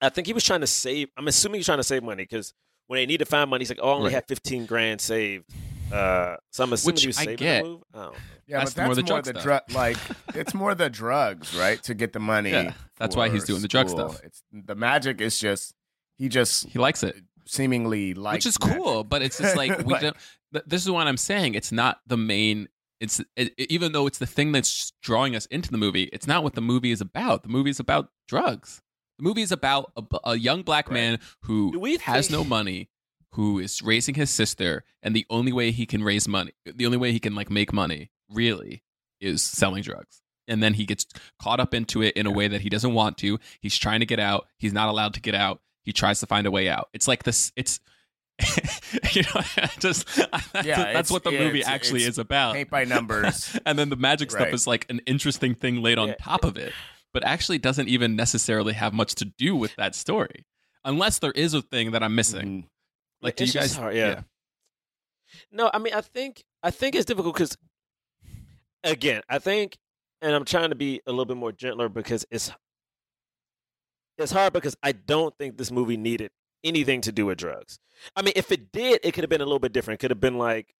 I 0.01 0.09
think 0.09 0.27
he 0.27 0.33
was 0.33 0.43
trying 0.43 0.61
to 0.61 0.67
save. 0.67 1.07
I'm 1.17 1.27
assuming 1.27 1.59
he's 1.59 1.65
trying 1.65 1.77
to 1.79 1.83
save 1.83 2.03
money 2.03 2.23
because 2.23 2.53
when 2.87 2.97
they 2.97 3.05
need 3.05 3.17
to 3.19 3.25
find 3.25 3.49
money, 3.49 3.61
he's 3.61 3.69
like, 3.69 3.79
"Oh, 3.81 3.89
I 3.89 3.93
only 3.93 4.05
Right. 4.07 4.13
have 4.15 4.25
15 4.27 4.65
grand 4.65 5.01
saved." 5.01 5.45
Uh, 5.91 6.35
so 6.51 6.63
I'm 6.63 6.73
assuming 6.73 6.95
Which 6.95 7.01
he 7.01 7.07
was 7.07 7.17
I 7.17 7.21
saving 7.21 7.37
get. 7.37 7.63
the 7.63 7.69
move. 7.69 7.83
I 7.93 7.97
don't 7.97 8.11
know. 8.13 8.17
yeah, 8.47 8.57
That's 8.59 8.73
but 8.73 8.85
more 8.85 8.95
that's 8.95 9.07
the 9.07 9.13
more 9.13 9.21
drug 9.21 9.23
the 9.33 9.39
stuff. 9.39 9.43
drug. 9.43 9.61
Like 9.73 9.97
it's 10.35 10.53
more 10.53 10.75
the 10.75 10.89
drugs, 10.89 11.55
right? 11.55 11.81
To 11.83 11.93
get 11.93 12.13
the 12.13 12.19
money. 12.19 12.51
Yeah, 12.51 12.73
that's 12.97 13.15
why 13.15 13.29
he's 13.29 13.41
for 13.41 13.47
doing 13.47 13.61
the 13.61 13.67
drug 13.67 13.89
school. 13.89 14.09
stuff. 14.09 14.23
It's 14.25 14.43
the 14.51 14.75
magic 14.75 15.21
is 15.21 15.39
just 15.39 15.73
he 16.17 16.27
just 16.29 16.67
he 16.67 16.77
likes 16.77 17.01
it 17.03 17.15
seemingly 17.47 18.13
like 18.15 18.35
which 18.35 18.45
is 18.47 18.59
magic. 18.59 18.77
cool 18.77 19.03
but 19.03 19.21
it's 19.21 19.37
just 19.37 19.55
like 19.55 19.77
we 19.85 19.93
Like- 19.93 20.01
don't 20.01 20.13
th- 20.13 20.23
this 20.65 20.83
is 20.83 20.89
what 20.91 21.07
i'm 21.07 21.17
saying 21.17 21.55
it's 21.55 21.71
not 21.71 21.99
the 22.07 22.17
main 22.17 22.67
it's 22.99 23.21
it, 23.35 23.53
even 23.57 23.91
though 23.91 24.07
it's 24.07 24.17
the 24.19 24.25
thing 24.25 24.51
that's 24.51 24.93
drawing 25.01 25.35
us 25.35 25.45
into 25.47 25.71
the 25.71 25.77
movie 25.77 26.03
it's 26.13 26.27
not 26.27 26.43
what 26.43 26.55
the 26.55 26.61
movie 26.61 26.91
is 26.91 27.01
about. 27.01 27.43
The 27.43 27.49
movie 27.49 27.69
is 27.69 27.79
about 27.79 28.09
drugs. 28.27 28.81
The 29.17 29.23
movie 29.23 29.41
is 29.41 29.51
about 29.51 29.91
a, 29.95 30.03
a 30.23 30.35
young 30.37 30.61
black 30.63 30.89
man 30.89 31.19
who 31.41 31.71
has 32.01 32.27
think- 32.27 32.37
no 32.37 32.43
money 32.43 32.89
who 33.33 33.59
is 33.59 33.81
raising 33.81 34.15
his 34.15 34.29
sister 34.29 34.85
and 35.03 35.13
the 35.13 35.25
only 35.29 35.51
way 35.51 35.71
he 35.71 35.85
can 35.85 36.01
raise 36.03 36.25
money 36.25 36.53
the 36.65 36.85
only 36.85 36.97
way 36.97 37.11
he 37.11 37.19
can 37.19 37.35
like 37.35 37.49
make 37.49 37.73
money 37.73 38.11
really 38.29 38.81
is 39.19 39.43
selling 39.43 39.83
drugs. 39.83 40.21
And 40.47 40.61
then 40.61 40.75
he 40.75 40.85
gets 40.85 41.05
caught 41.39 41.59
up 41.59 41.73
into 41.73 42.01
it 42.01 42.15
in 42.15 42.27
a 42.27 42.31
way 42.31 42.47
that 42.47 42.61
he 42.61 42.69
doesn't 42.69 42.93
want 42.93 43.17
to. 43.19 43.39
He's 43.59 43.77
trying 43.77 43.99
to 44.01 44.05
get 44.05 44.19
out. 44.19 44.47
He's 44.57 44.73
not 44.73 44.89
allowed 44.89 45.15
to 45.15 45.21
get 45.21 45.33
out. 45.35 45.59
He 45.83 45.91
tries 45.91 46.19
to 46.19 46.27
find 46.27 46.45
a 46.47 46.51
way 46.51 46.69
out. 46.69 46.89
It's 46.93 47.07
like 47.07 47.23
this 47.23 47.51
it's 47.55 47.79
you 49.13 49.21
know 49.23 49.41
just 49.79 50.05
that's, 50.15 50.51
that's 50.67 51.11
what 51.11 51.23
the 51.23 51.31
yeah, 51.31 51.39
movie 51.39 51.59
it's- 51.59 51.73
actually 51.73 52.01
it's 52.01 52.09
is 52.11 52.17
about 52.17 52.53
paint 52.53 52.69
by 52.69 52.83
numbers. 52.83 53.57
and 53.65 53.77
then 53.79 53.89
the 53.89 53.95
magic 53.95 54.29
stuff 54.31 54.45
Right. 54.45 54.53
is 54.53 54.67
like 54.67 54.85
an 54.89 54.99
interesting 55.05 55.55
thing 55.55 55.81
laid 55.81 55.97
on 55.97 56.09
Yeah. 56.09 56.15
top 56.19 56.43
of 56.43 56.57
it 56.57 56.73
but 57.13 57.23
actually 57.25 57.57
doesn't 57.59 57.87
even 57.87 58.15
necessarily 58.17 58.73
have 58.73 58.93
much 58.93 59.15
to 59.15 59.25
do 59.25 59.55
with 59.55 59.73
that 59.77 59.95
story 59.95 60.45
unless 60.83 61.19
there 61.19 61.31
is 61.31 61.53
a 61.53 61.61
thing 61.61 61.91
that 61.91 62.03
i'm 62.03 62.13
missing 62.15 62.63
Mhm. 62.63 62.67
like 63.21 63.35
do 63.37 63.45
It's 63.45 63.53
you 63.55 63.61
guys 63.61 63.75
hard, 63.75 63.95
yeah. 63.95 64.21
No, 65.51 65.71
I 65.73 65.79
mean, 65.79 65.93
I 65.93 66.01
think 66.01 66.43
I 66.61 66.71
think 66.71 66.93
it's 66.95 67.03
difficult 67.05 67.33
because, 67.35 67.57
again, 68.83 69.21
I 69.27 69.39
think, 69.39 69.75
and 70.21 70.33
I'm 70.35 70.45
trying 70.45 70.69
to 70.69 70.75
be 70.75 71.01
a 71.07 71.11
little 71.11 71.25
bit 71.25 71.35
more 71.35 71.51
gentler 71.51 71.89
because 71.89 72.25
it's 72.29 72.51
it's 74.17 74.31
hard 74.31 74.53
because 74.53 74.77
I 74.83 74.91
don't 74.93 75.35
think 75.37 75.57
this 75.57 75.71
movie 75.71 75.97
needed 75.97 76.31
anything 76.65 76.99
to 77.01 77.11
do 77.11 77.27
with 77.27 77.37
drugs. 77.37 77.79
I 78.15 78.21
mean, 78.21 78.33
if 78.35 78.51
it 78.51 78.71
did, 78.73 78.99
it 79.03 79.13
could 79.13 79.23
have 79.23 79.29
been 79.29 79.41
a 79.41 79.45
little 79.45 79.59
bit 79.59 79.71
different. 79.71 79.99
Could 80.01 80.11
have 80.11 80.19
been 80.19 80.37
like, 80.37 80.73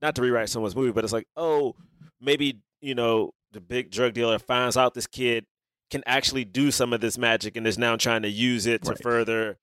not 0.00 0.14
to 0.14 0.22
rewrite 0.22 0.48
someone's 0.48 0.76
movie, 0.76 0.92
but 0.92 1.02
it's 1.02 1.12
like, 1.12 1.26
oh, 1.36 1.74
maybe 2.20 2.60
you 2.80 2.94
know 2.94 3.32
the 3.52 3.60
big 3.60 3.90
drug 3.90 4.12
dealer 4.14 4.38
finds 4.38 4.76
out 4.76 4.94
this 4.94 5.06
kid 5.06 5.44
can 5.90 6.02
actually 6.06 6.44
do 6.44 6.70
some 6.70 6.92
of 6.92 7.00
this 7.00 7.18
magic 7.18 7.56
and 7.56 7.66
is 7.66 7.76
now 7.76 7.96
trying 7.96 8.22
to 8.22 8.28
use 8.28 8.64
it 8.66 8.82
to 8.84 8.90
Right. 8.90 9.02
further, 9.02 9.58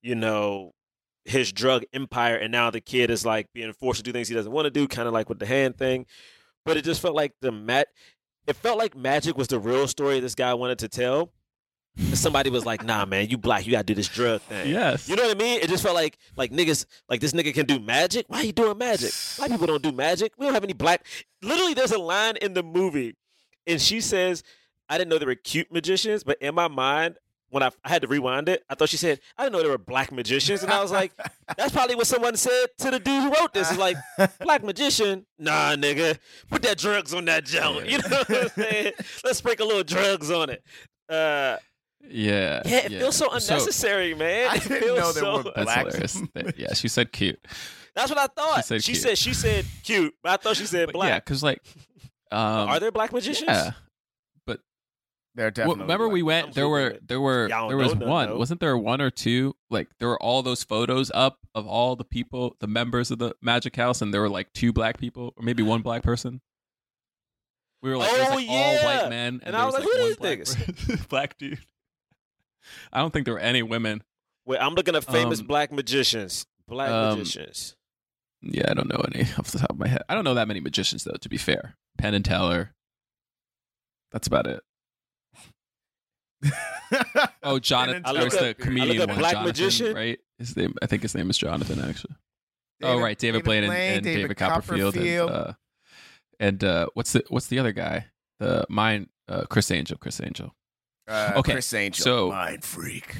you 0.00 0.14
know, 0.14 0.70
his 1.24 1.52
drug 1.52 1.82
empire. 1.92 2.36
And 2.36 2.52
now 2.52 2.70
the 2.70 2.80
kid 2.80 3.10
is 3.10 3.26
like 3.26 3.48
being 3.52 3.72
forced 3.72 3.98
to 3.98 4.04
do 4.04 4.12
things 4.12 4.28
he 4.28 4.34
doesn't 4.34 4.52
want 4.52 4.66
to 4.66 4.70
do, 4.70 4.86
kind 4.86 5.08
of 5.08 5.12
like 5.14 5.28
with 5.28 5.40
the 5.40 5.46
hand 5.46 5.76
thing. 5.76 6.06
But 6.64 6.76
it 6.76 6.84
just 6.84 7.00
felt 7.02 7.16
like 7.16 7.32
the 7.40 7.50
mat. 7.50 7.88
It 8.46 8.54
felt 8.56 8.78
like 8.78 8.96
magic 8.96 9.36
was 9.36 9.48
the 9.48 9.58
real 9.58 9.88
story 9.88 10.20
this 10.20 10.34
guy 10.36 10.54
wanted 10.54 10.78
to 10.80 10.88
tell. 10.88 11.32
And 11.96 12.16
somebody 12.16 12.48
was 12.48 12.64
like, 12.64 12.84
"Nah, 12.84 13.04
man, 13.04 13.28
you 13.28 13.36
black, 13.36 13.66
you 13.66 13.72
gotta 13.72 13.84
do 13.84 13.94
this 13.94 14.08
drug 14.08 14.40
thing." 14.42 14.70
yes 14.70 15.08
You 15.08 15.16
know 15.16 15.24
what 15.24 15.36
I 15.36 15.38
mean? 15.38 15.60
It 15.60 15.68
just 15.68 15.82
felt 15.82 15.94
like 15.94 16.18
like 16.36 16.50
niggas 16.50 16.86
like 17.08 17.20
this 17.20 17.32
nigga 17.32 17.52
can 17.52 17.66
do 17.66 17.78
magic. 17.78 18.26
Why 18.28 18.42
you 18.42 18.52
doing 18.52 18.78
magic? 18.78 19.12
Black 19.36 19.50
people 19.50 19.66
don't 19.66 19.82
do 19.82 19.92
magic. 19.92 20.32
We 20.38 20.46
don't 20.46 20.54
have 20.54 20.64
any 20.64 20.72
black. 20.72 21.04
Literally, 21.42 21.74
there's 21.74 21.92
a 21.92 21.98
line 21.98 22.36
in 22.36 22.54
the 22.54 22.62
movie, 22.62 23.14
and 23.66 23.80
she 23.80 24.00
says, 24.00 24.42
"I 24.88 24.96
didn't 24.96 25.10
know 25.10 25.18
there 25.18 25.28
were 25.28 25.34
cute 25.34 25.70
magicians," 25.70 26.24
but 26.24 26.38
in 26.40 26.54
my 26.54 26.68
mind, 26.68 27.16
when 27.50 27.62
I, 27.62 27.70
I 27.84 27.90
had 27.90 28.00
to 28.00 28.08
rewind 28.08 28.48
it, 28.48 28.64
I 28.70 28.74
thought 28.74 28.88
she 28.88 28.96
said, 28.96 29.20
"I 29.36 29.42
didn't 29.42 29.52
know 29.52 29.60
there 29.60 29.70
were 29.70 29.76
black 29.76 30.10
magicians," 30.12 30.62
and 30.62 30.72
I 30.72 30.80
was 30.80 30.90
like, 30.90 31.12
"That's 31.58 31.72
probably 31.72 31.94
what 31.96 32.06
someone 32.06 32.36
said 32.36 32.68
to 32.78 32.90
the 32.90 32.98
dude 33.00 33.22
who 33.22 33.30
wrote 33.38 33.52
this." 33.52 33.68
It's 33.70 33.78
like, 33.78 33.98
"Black 34.40 34.64
magician? 34.64 35.26
Nah, 35.38 35.76
nigga, 35.76 36.18
put 36.48 36.62
that 36.62 36.78
drugs 36.78 37.12
on 37.12 37.26
that 37.26 37.44
joint." 37.44 37.86
You 37.90 37.98
know 37.98 38.08
what 38.08 38.30
I'm 38.30 38.48
saying? 38.48 38.92
Let's 39.22 39.38
sprinkle 39.38 39.66
a 39.66 39.68
little 39.68 39.84
drugs 39.84 40.30
on 40.30 40.48
it. 40.48 40.64
Uh, 41.08 41.58
yeah 42.08 42.62
yeah, 42.64 42.76
it 42.78 42.88
feels 42.90 43.16
so 43.16 43.28
unnecessary, 43.30 44.14
man. 44.14 44.50
I 44.50 44.54
It 44.56 44.62
didn't 44.64 44.82
feels 44.82 44.98
know 44.98 45.12
there 45.12 45.22
so- 45.22 45.36
were 45.36 45.52
that's 45.64 45.74
hilarious 45.74 46.22
yeah 46.58 46.74
she 46.74 46.88
said 46.88 47.12
cute 47.12 47.38
That's 47.94 48.10
what 48.10 48.18
I 48.18 48.26
thought. 48.26 48.56
She 48.56 48.62
said 48.62 48.82
she 48.84 48.92
cute. 48.92 49.02
said 49.02 49.18
she 49.18 49.34
said 49.34 49.64
cute, 49.84 50.14
but 50.22 50.32
I 50.32 50.36
thought 50.42 50.56
she 50.56 50.66
said 50.66 50.86
But 50.86 50.94
black. 50.94 51.08
yeah 51.08 51.18
because 51.20 51.42
like 51.42 51.62
um 52.30 52.68
Are 52.68 52.80
there 52.80 52.90
black 52.90 53.12
magicians? 53.12 53.48
yeah 53.48 53.72
but 54.46 54.60
They're 55.34 55.46
Well, 55.46 55.50
definitely. 55.52 55.82
remember 55.82 56.08
we 56.08 56.22
went 56.22 56.46
I'm 56.48 56.52
there 56.52 56.68
were 56.68 56.98
there 57.06 57.20
were 57.20 57.48
there 57.48 57.76
was 57.76 57.94
nothing, 57.94 58.08
one 58.08 58.28
though. 58.30 58.38
wasn't 58.38 58.60
there 58.60 58.76
one 58.76 59.00
or 59.00 59.10
two 59.10 59.54
like 59.70 59.88
there 59.98 60.08
were 60.08 60.20
all 60.22 60.42
those 60.42 60.64
photos 60.64 61.10
up 61.14 61.38
of 61.54 61.66
all 61.66 61.94
the 61.96 62.04
people 62.04 62.56
the 62.60 62.66
members 62.66 63.10
of 63.10 63.18
the 63.18 63.34
magic 63.42 63.76
house 63.76 64.02
and 64.02 64.12
there 64.12 64.20
were 64.22 64.28
like 64.30 64.52
two 64.54 64.72
black 64.72 64.98
people 64.98 65.32
or 65.36 65.42
maybe 65.44 65.62
one 65.62 65.82
black 65.82 66.02
person 66.02 66.40
we 67.82 67.90
were 67.90 67.96
like, 67.96 68.12
it 68.12 68.18
was, 68.20 68.28
Oh, 68.30 68.34
like 68.36 68.48
all 68.48 68.72
yeah. 68.74 68.84
white 68.84 69.10
men 69.10 69.34
and, 69.34 69.42
And 69.48 69.56
I 69.56 69.64
was 69.66 69.74
like, 69.74 69.82
one 69.84 69.96
who 69.96 70.06
these 70.06 70.16
black, 70.86 71.08
black 71.08 71.36
dude 71.38 71.58
i 72.92 72.98
don't 73.00 73.12
think 73.12 73.24
there 73.24 73.34
were 73.34 73.40
any 73.40 73.62
women 73.62 74.02
Wait, 74.44 74.58
I'm 74.58 74.74
looking 74.74 74.96
at 74.96 75.04
famous 75.04 75.38
Um, 75.40 75.46
black 75.46 75.70
magicians. 75.70 76.46
Black 76.66 76.90
um, 76.90 77.18
magicians. 77.18 77.76
yeah 78.40 78.64
i 78.70 78.74
don't 78.74 78.88
know 78.88 79.02
any 79.14 79.22
off 79.38 79.50
the 79.50 79.58
top 79.58 79.70
of 79.70 79.78
my 79.78 79.88
head 79.88 80.02
i 80.08 80.14
don't 80.14 80.24
know 80.24 80.34
that 80.34 80.48
many 80.48 80.60
magicians 80.60 81.04
though 81.04 81.16
to 81.20 81.28
be 81.28 81.36
fair 81.36 81.76
penn 81.98 82.14
and 82.14 82.24
teller 82.24 82.74
that's 84.10 84.26
about 84.26 84.46
it 84.46 84.60
oh 87.42 87.58
jonathan 87.58 88.02
I 88.04 88.12
there's 88.12 88.32
the 88.32 88.50
up- 88.50 88.56
I 88.60 88.62
comedian 88.62 88.88
look 88.88 89.00
up 89.00 89.08
one 89.10 89.18
Black 89.18 89.32
jonathan 89.32 89.48
Magician. 89.48 89.94
right 89.94 90.18
his 90.38 90.56
name 90.56 90.74
i 90.82 90.86
think 90.86 91.02
his 91.02 91.14
name 91.14 91.30
is 91.30 91.38
jonathan 91.38 91.80
actually 91.80 92.14
oh 92.84 92.98
right, 92.98 93.16
David, 93.16 93.44
Blaine, 93.44 93.62
and, 93.62 93.72
and 93.72 94.02
David, 94.04 94.36
Copperfield, 94.36 94.96
and 94.96 95.30
uh, 95.30 95.52
and 96.40 96.64
uh, 96.64 96.86
what's 96.94 97.12
the 97.12 97.22
what's 97.28 97.46
the 97.46 97.60
other 97.60 97.70
guy? 97.70 98.06
The 98.40 98.66
mine, 98.68 99.08
uh, 99.28 99.44
Criss 99.44 99.70
Angel. 99.70 99.96
Criss 99.96 100.20
Angel. 100.20 100.52
Uh, 101.12 101.32
Okay, 101.36 101.52
Criss 101.52 101.72
Angel, 101.74 102.04
so- 102.04 102.28
mind 102.30 102.64
freak. 102.64 103.16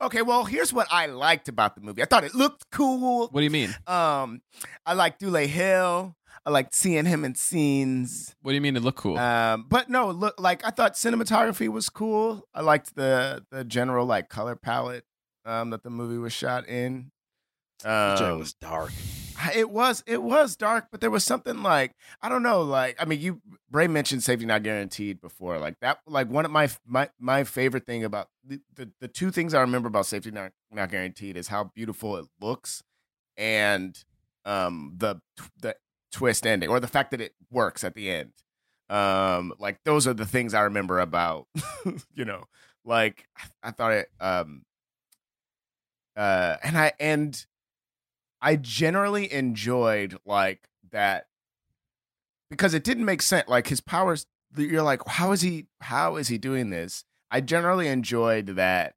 Okay, 0.00 0.22
well, 0.22 0.44
here's 0.44 0.72
what 0.72 0.86
I 0.90 1.06
liked 1.06 1.48
about 1.48 1.74
the 1.74 1.82
movie. 1.82 2.02
I 2.02 2.06
thought 2.06 2.24
it 2.24 2.34
looked 2.34 2.64
cool. 2.72 3.28
What 3.28 3.40
do 3.40 3.44
you 3.44 3.50
mean? 3.50 3.74
Um, 3.86 4.40
I 4.86 4.94
liked 4.94 5.20
Dulé 5.20 5.46
Hill. 5.46 6.16
I 6.46 6.50
liked 6.50 6.74
seeing 6.74 7.04
him 7.04 7.24
in 7.24 7.34
scenes. 7.34 8.34
What 8.40 8.52
do 8.52 8.54
you 8.54 8.60
mean 8.60 8.76
it 8.76 8.82
looked 8.82 8.98
cool? 8.98 9.18
Um, 9.18 9.66
but 9.68 9.90
no, 9.90 10.10
look, 10.10 10.40
like 10.40 10.64
I 10.64 10.70
thought 10.70 10.94
cinematography 10.94 11.68
was 11.68 11.88
cool. 11.90 12.46
I 12.54 12.62
liked 12.62 12.94
the 12.94 13.44
the 13.50 13.64
general 13.64 14.06
like 14.06 14.28
color 14.30 14.56
palette 14.56 15.04
um 15.44 15.70
that 15.70 15.82
the 15.82 15.90
movie 15.90 16.18
was 16.18 16.32
shot 16.32 16.66
in. 16.68 17.10
That 17.82 18.18
joint 18.18 18.32
Um, 18.32 18.38
was 18.38 18.54
dark. 18.54 18.92
It 19.54 19.70
was 19.70 20.02
it 20.06 20.22
was 20.22 20.56
dark, 20.56 20.86
but 20.90 21.00
there 21.00 21.10
was 21.10 21.24
something 21.24 21.62
like 21.62 21.92
I 22.22 22.28
don't 22.28 22.42
know, 22.42 22.62
like 22.62 22.96
I 23.00 23.04
mean, 23.04 23.20
you 23.20 23.40
Bray 23.70 23.86
mentioned 23.88 24.22
safety 24.22 24.46
not 24.46 24.62
guaranteed 24.62 25.20
before, 25.20 25.58
like 25.58 25.78
that. 25.80 25.98
Like 26.06 26.28
one 26.28 26.44
of 26.44 26.50
my 26.50 26.68
my 26.86 27.10
my 27.18 27.44
favorite 27.44 27.86
thing 27.86 28.04
about 28.04 28.28
the 28.44 28.60
the, 28.74 28.90
the 29.00 29.08
two 29.08 29.30
things 29.30 29.54
I 29.54 29.60
remember 29.60 29.88
about 29.88 30.06
safety 30.06 30.30
not 30.30 30.52
not 30.70 30.90
guaranteed 30.90 31.36
is 31.36 31.48
how 31.48 31.64
beautiful 31.74 32.16
it 32.16 32.26
looks, 32.40 32.82
and 33.36 34.02
um 34.44 34.94
the 34.96 35.20
the 35.60 35.76
twist 36.12 36.46
ending 36.46 36.68
or 36.68 36.80
the 36.80 36.86
fact 36.86 37.10
that 37.10 37.20
it 37.20 37.34
works 37.50 37.84
at 37.84 37.94
the 37.94 38.10
end. 38.10 38.32
Um, 38.88 39.52
like 39.58 39.80
those 39.84 40.06
are 40.06 40.14
the 40.14 40.26
things 40.26 40.54
I 40.54 40.62
remember 40.62 41.00
about. 41.00 41.46
you 42.14 42.24
know, 42.24 42.44
like 42.84 43.26
I 43.62 43.70
thought 43.70 43.92
it. 43.92 44.08
Um, 44.20 44.62
uh, 46.16 46.56
and 46.62 46.78
I 46.78 46.92
and 46.98 47.46
I 48.46 48.54
generally 48.54 49.32
enjoyed 49.32 50.16
like 50.24 50.68
that 50.92 51.26
because 52.48 52.74
it 52.74 52.84
didn't 52.84 53.04
make 53.04 53.20
sense. 53.20 53.48
Like 53.48 53.66
his 53.66 53.80
powers, 53.80 54.24
you're 54.56 54.84
like, 54.84 55.00
how 55.04 55.32
is 55.32 55.40
he? 55.40 55.66
How 55.80 56.14
is 56.14 56.28
he 56.28 56.38
doing 56.38 56.70
this? 56.70 57.02
I 57.28 57.40
generally 57.40 57.88
enjoyed 57.88 58.54
that 58.54 58.94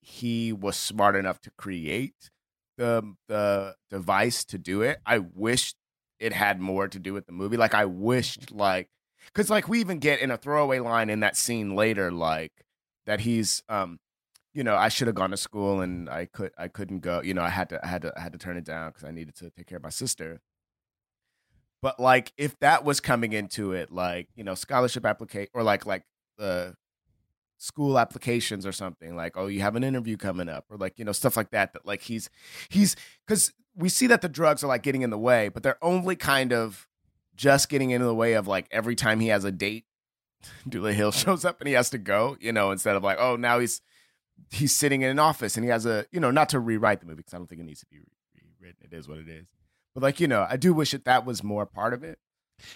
he 0.00 0.54
was 0.54 0.74
smart 0.74 1.16
enough 1.16 1.38
to 1.42 1.50
create 1.58 2.30
the 2.78 3.14
the 3.28 3.76
device 3.90 4.42
to 4.46 4.56
do 4.56 4.80
it. 4.80 5.00
I 5.04 5.18
wished 5.18 5.76
it 6.18 6.32
had 6.32 6.58
more 6.58 6.88
to 6.88 6.98
do 6.98 7.12
with 7.12 7.26
the 7.26 7.32
movie. 7.32 7.58
Like 7.58 7.74
I 7.74 7.84
wished 7.84 8.52
like 8.52 8.88
because 9.26 9.50
like 9.50 9.68
we 9.68 9.80
even 9.80 9.98
get 9.98 10.22
in 10.22 10.30
a 10.30 10.38
throwaway 10.38 10.78
line 10.78 11.10
in 11.10 11.20
that 11.20 11.36
scene 11.36 11.76
later, 11.76 12.10
like 12.10 12.52
that 13.04 13.20
he's 13.20 13.62
um 13.68 13.98
you 14.58 14.64
know, 14.64 14.74
I 14.74 14.88
should 14.88 15.06
have 15.06 15.14
gone 15.14 15.30
to 15.30 15.36
school 15.36 15.80
and 15.82 16.10
I 16.10 16.24
could 16.24 16.50
I 16.58 16.66
couldn't 16.66 16.98
go. 16.98 17.22
You 17.22 17.32
know, 17.32 17.42
I 17.42 17.48
had 17.48 17.68
to 17.68 17.78
I 17.80 17.86
had 17.86 18.02
to 18.02 18.12
I 18.16 18.20
had 18.20 18.32
to 18.32 18.38
turn 18.38 18.56
it 18.56 18.64
down 18.64 18.90
because 18.90 19.04
I 19.04 19.12
needed 19.12 19.36
to 19.36 19.50
take 19.50 19.68
care 19.68 19.76
of 19.76 19.84
my 19.84 19.88
sister. 19.88 20.40
But 21.80 22.00
like 22.00 22.32
if 22.36 22.58
that 22.58 22.84
was 22.84 22.98
coming 22.98 23.32
into 23.32 23.70
it, 23.70 23.92
like, 23.92 24.26
you 24.34 24.42
know, 24.42 24.56
scholarship 24.56 25.06
application 25.06 25.50
or 25.54 25.62
like 25.62 25.86
like 25.86 26.02
uh 26.40 26.70
school 27.58 28.00
applications 28.00 28.66
or 28.66 28.72
something, 28.72 29.14
like, 29.14 29.36
oh, 29.36 29.46
you 29.46 29.60
have 29.60 29.76
an 29.76 29.84
interview 29.84 30.16
coming 30.16 30.48
up, 30.48 30.64
or 30.68 30.76
like, 30.76 30.98
you 30.98 31.04
know, 31.04 31.12
stuff 31.12 31.36
like 31.36 31.52
that, 31.52 31.72
that 31.74 31.86
like 31.86 32.02
he's 32.02 32.28
he's 32.68 32.96
because 33.28 33.52
we 33.76 33.88
see 33.88 34.08
that 34.08 34.22
the 34.22 34.28
drugs 34.28 34.64
are 34.64 34.68
like 34.68 34.82
getting 34.82 35.02
in 35.02 35.10
the 35.10 35.18
way, 35.18 35.50
but 35.50 35.62
they're 35.62 35.78
only 35.84 36.16
kind 36.16 36.52
of 36.52 36.88
just 37.36 37.68
getting 37.68 37.92
in 37.92 38.02
the 38.02 38.12
way 38.12 38.32
of 38.32 38.48
like 38.48 38.66
every 38.72 38.96
time 38.96 39.20
he 39.20 39.28
has 39.28 39.44
a 39.44 39.52
date, 39.52 39.84
Dulé 40.68 40.94
Hill 40.94 41.12
shows 41.12 41.44
up 41.44 41.60
and 41.60 41.68
he 41.68 41.74
has 41.74 41.90
to 41.90 41.98
go, 41.98 42.36
you 42.40 42.52
know, 42.52 42.72
instead 42.72 42.96
of 42.96 43.04
like, 43.04 43.18
oh, 43.20 43.36
now 43.36 43.60
he's 43.60 43.80
he's 44.50 44.74
sitting 44.74 45.02
in 45.02 45.10
an 45.10 45.18
office 45.18 45.56
and 45.56 45.64
he 45.64 45.70
has 45.70 45.86
a 45.86 46.06
you 46.10 46.20
know 46.20 46.30
not 46.30 46.48
to 46.50 46.60
rewrite 46.60 47.00
the 47.00 47.06
movie 47.06 47.16
because 47.18 47.34
I 47.34 47.38
don't 47.38 47.46
think 47.48 47.60
it 47.60 47.64
needs 47.64 47.80
to 47.80 47.86
be 47.86 47.98
rewritten. 48.60 48.86
It 48.90 48.94
is 48.96 49.08
what 49.08 49.18
it 49.18 49.28
is. 49.28 49.46
But 49.94 50.02
like 50.02 50.20
you 50.20 50.28
know, 50.28 50.46
I 50.48 50.56
do 50.56 50.72
wish 50.72 50.92
that 50.92 51.04
that 51.04 51.24
was 51.24 51.42
more 51.42 51.66
part 51.66 51.94
of 51.94 52.04
it. 52.04 52.18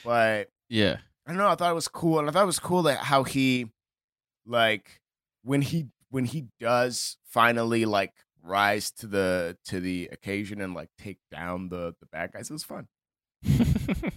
But 0.05 0.49
yeah, 0.69 0.99
I 1.27 1.31
don't 1.31 1.39
know. 1.39 1.49
I 1.49 1.55
thought 1.55 1.71
it 1.71 1.75
was 1.75 1.89
cool, 1.89 2.19
and 2.19 2.29
I 2.29 2.33
thought 2.33 2.45
it 2.45 2.47
was 2.47 2.59
cool 2.59 2.83
that 2.85 2.99
how 2.99 3.25
he 3.25 3.69
like 4.47 5.01
when 5.43 5.63
he 5.63 5.89
when 6.11 6.25
he 6.25 6.47
does 6.61 7.17
finally 7.25 7.85
like 7.85 8.13
rise 8.45 8.91
to 8.91 9.07
the 9.07 9.57
to 9.67 9.81
the 9.81 10.09
occasion 10.13 10.61
and 10.61 10.75
like 10.75 10.91
take 10.99 11.19
down 11.31 11.69
the 11.69 11.95
the 12.01 12.07
bad 12.07 12.33
guys. 12.33 12.51
It 12.51 12.53
was 12.53 12.65
fun. 12.65 12.89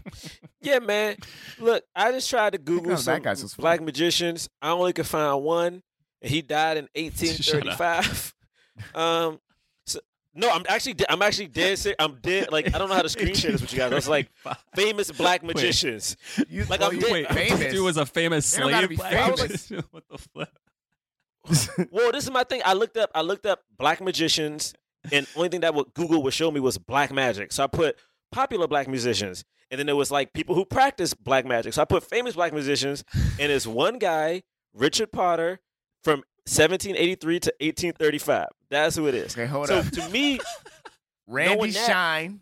Yeah, 0.61 0.79
man. 0.79 1.17
Look, 1.59 1.83
I 1.95 2.11
just 2.11 2.27
tried 2.27 2.53
to 2.53 2.57
Google 2.57 2.93
out 2.93 2.99
the 2.99 3.19
bad 3.21 3.37
some 3.37 3.49
fun. 3.49 3.61
black 3.61 3.81
magicians. 3.81 4.49
I 4.63 4.71
only 4.71 4.93
could 4.93 5.05
find 5.05 5.43
one, 5.43 5.83
and 6.21 6.31
he 6.31 6.41
died 6.41 6.77
in 6.77 6.87
1835. 6.95 8.33
um, 8.95 9.39
so, 9.85 9.99
no, 10.33 10.49
I'm 10.49 10.63
actually 10.67 10.93
de- 10.95 11.11
I'm 11.11 11.21
actually 11.21 11.47
dead. 11.47 11.77
Ser- 11.79 11.95
I'm 11.99 12.15
dead. 12.21 12.51
Like 12.51 12.73
I 12.73 12.77
don't 12.77 12.89
know 12.89 12.95
how 12.95 13.01
to 13.01 13.09
screen 13.17 13.33
share 13.35 13.51
this 13.51 13.61
with 13.61 13.71
you 13.73 13.79
guys. 13.79 13.91
I 13.91 13.95
was 13.95 14.07
like 14.09 14.29
famous 14.75 15.11
black 15.11 15.43
magicians. 15.43 16.17
You, 16.49 16.65
Like 16.65 16.79
well, 16.81 16.89
I'm 16.89 16.95
you 16.95 17.01
dead. 17.01 17.11
Wait, 17.11 17.27
famous. 17.31 17.59
this 17.59 17.73
dude 17.73 17.83
was 17.85 17.97
a 17.97 18.05
famous 18.05 18.51
They 18.51 18.61
slave. 18.63 18.89
be 18.89 18.95
black 18.97 19.11
famous. 19.13 19.41
magician? 19.41 19.83
what 19.91 20.03
the 20.09 20.17
flip? 20.17 20.49
Well, 21.91 22.11
this 22.11 22.23
is 22.23 22.31
my 22.31 22.43
thing. 22.43 22.61
I 22.65 22.73
looked 22.73 22.97
up. 22.97 23.11
I 23.13 23.21
looked 23.21 23.45
up 23.45 23.61
black 23.77 24.01
magicians, 24.01 24.73
and 25.11 25.27
only 25.35 25.49
thing 25.49 25.61
that 25.61 25.75
would 25.75 25.93
Google 25.93 26.23
would 26.23 26.33
show 26.33 26.49
me 26.49 26.59
was 26.59 26.77
black 26.79 27.11
magic. 27.13 27.51
So 27.51 27.63
I 27.63 27.67
put 27.67 27.97
popular 28.31 28.67
black 28.67 28.87
musicians, 28.87 29.45
and 29.69 29.77
then 29.77 29.85
there 29.85 29.95
was 29.95 30.09
like 30.09 30.33
people 30.33 30.55
who 30.55 30.65
practice 30.65 31.13
black 31.13 31.45
magic. 31.45 31.73
So 31.73 31.83
I 31.83 31.85
put 31.85 32.03
famous 32.03 32.33
black 32.33 32.51
musicians, 32.51 33.03
and 33.39 33.51
it's 33.51 33.67
one 33.67 33.99
guy, 33.99 34.41
Richard 34.73 35.11
Potter, 35.11 35.59
from 36.05 36.19
1783 36.47 37.39
to 37.41 37.53
1835. 37.59 38.45
That's 38.69 38.95
who 38.95 39.07
it 39.07 39.15
is. 39.15 39.33
Okay, 39.33 39.45
hold 39.47 39.67
so 39.67 39.79
up. 39.79 39.89
to 39.91 40.07
me, 40.09 40.39
Randy 41.27 41.55
knowing 41.55 41.71
that- 41.73 41.87
Shine. 41.87 42.41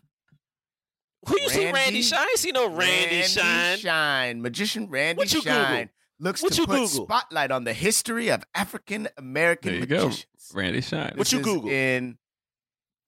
who 1.26 1.40
you 1.40 1.48
see 1.48 1.64
Randy- 1.64 1.72
Randy 1.72 2.02
Shine? 2.02 2.18
I 2.18 2.22
ain't 2.30 2.38
see 2.38 2.52
no 2.52 2.68
Randy, 2.68 3.22
Shine. 3.22 3.44
Randy 3.46 3.80
Shine. 3.82 4.42
Magician 4.42 4.90
Randy 4.90 5.18
What 5.18 5.32
you 5.32 5.40
Shine 5.40 5.70
Google? 5.72 5.88
looks 6.20 6.42
What 6.42 6.52
to 6.52 6.60
you 6.60 6.66
put 6.66 6.72
Google? 6.80 7.04
spotlight 7.06 7.50
on 7.50 7.64
the 7.64 7.72
history 7.72 8.28
of 8.28 8.44
African 8.54 9.08
American 9.16 9.72
There 9.72 9.80
you 9.80 9.86
go, 9.86 10.04
magicians. 10.04 10.26
Randy 10.52 10.80
Shine. 10.82 11.12
What 11.16 11.32
you 11.32 11.38
is 11.38 11.44
Google? 11.44 11.70
in 11.70 12.18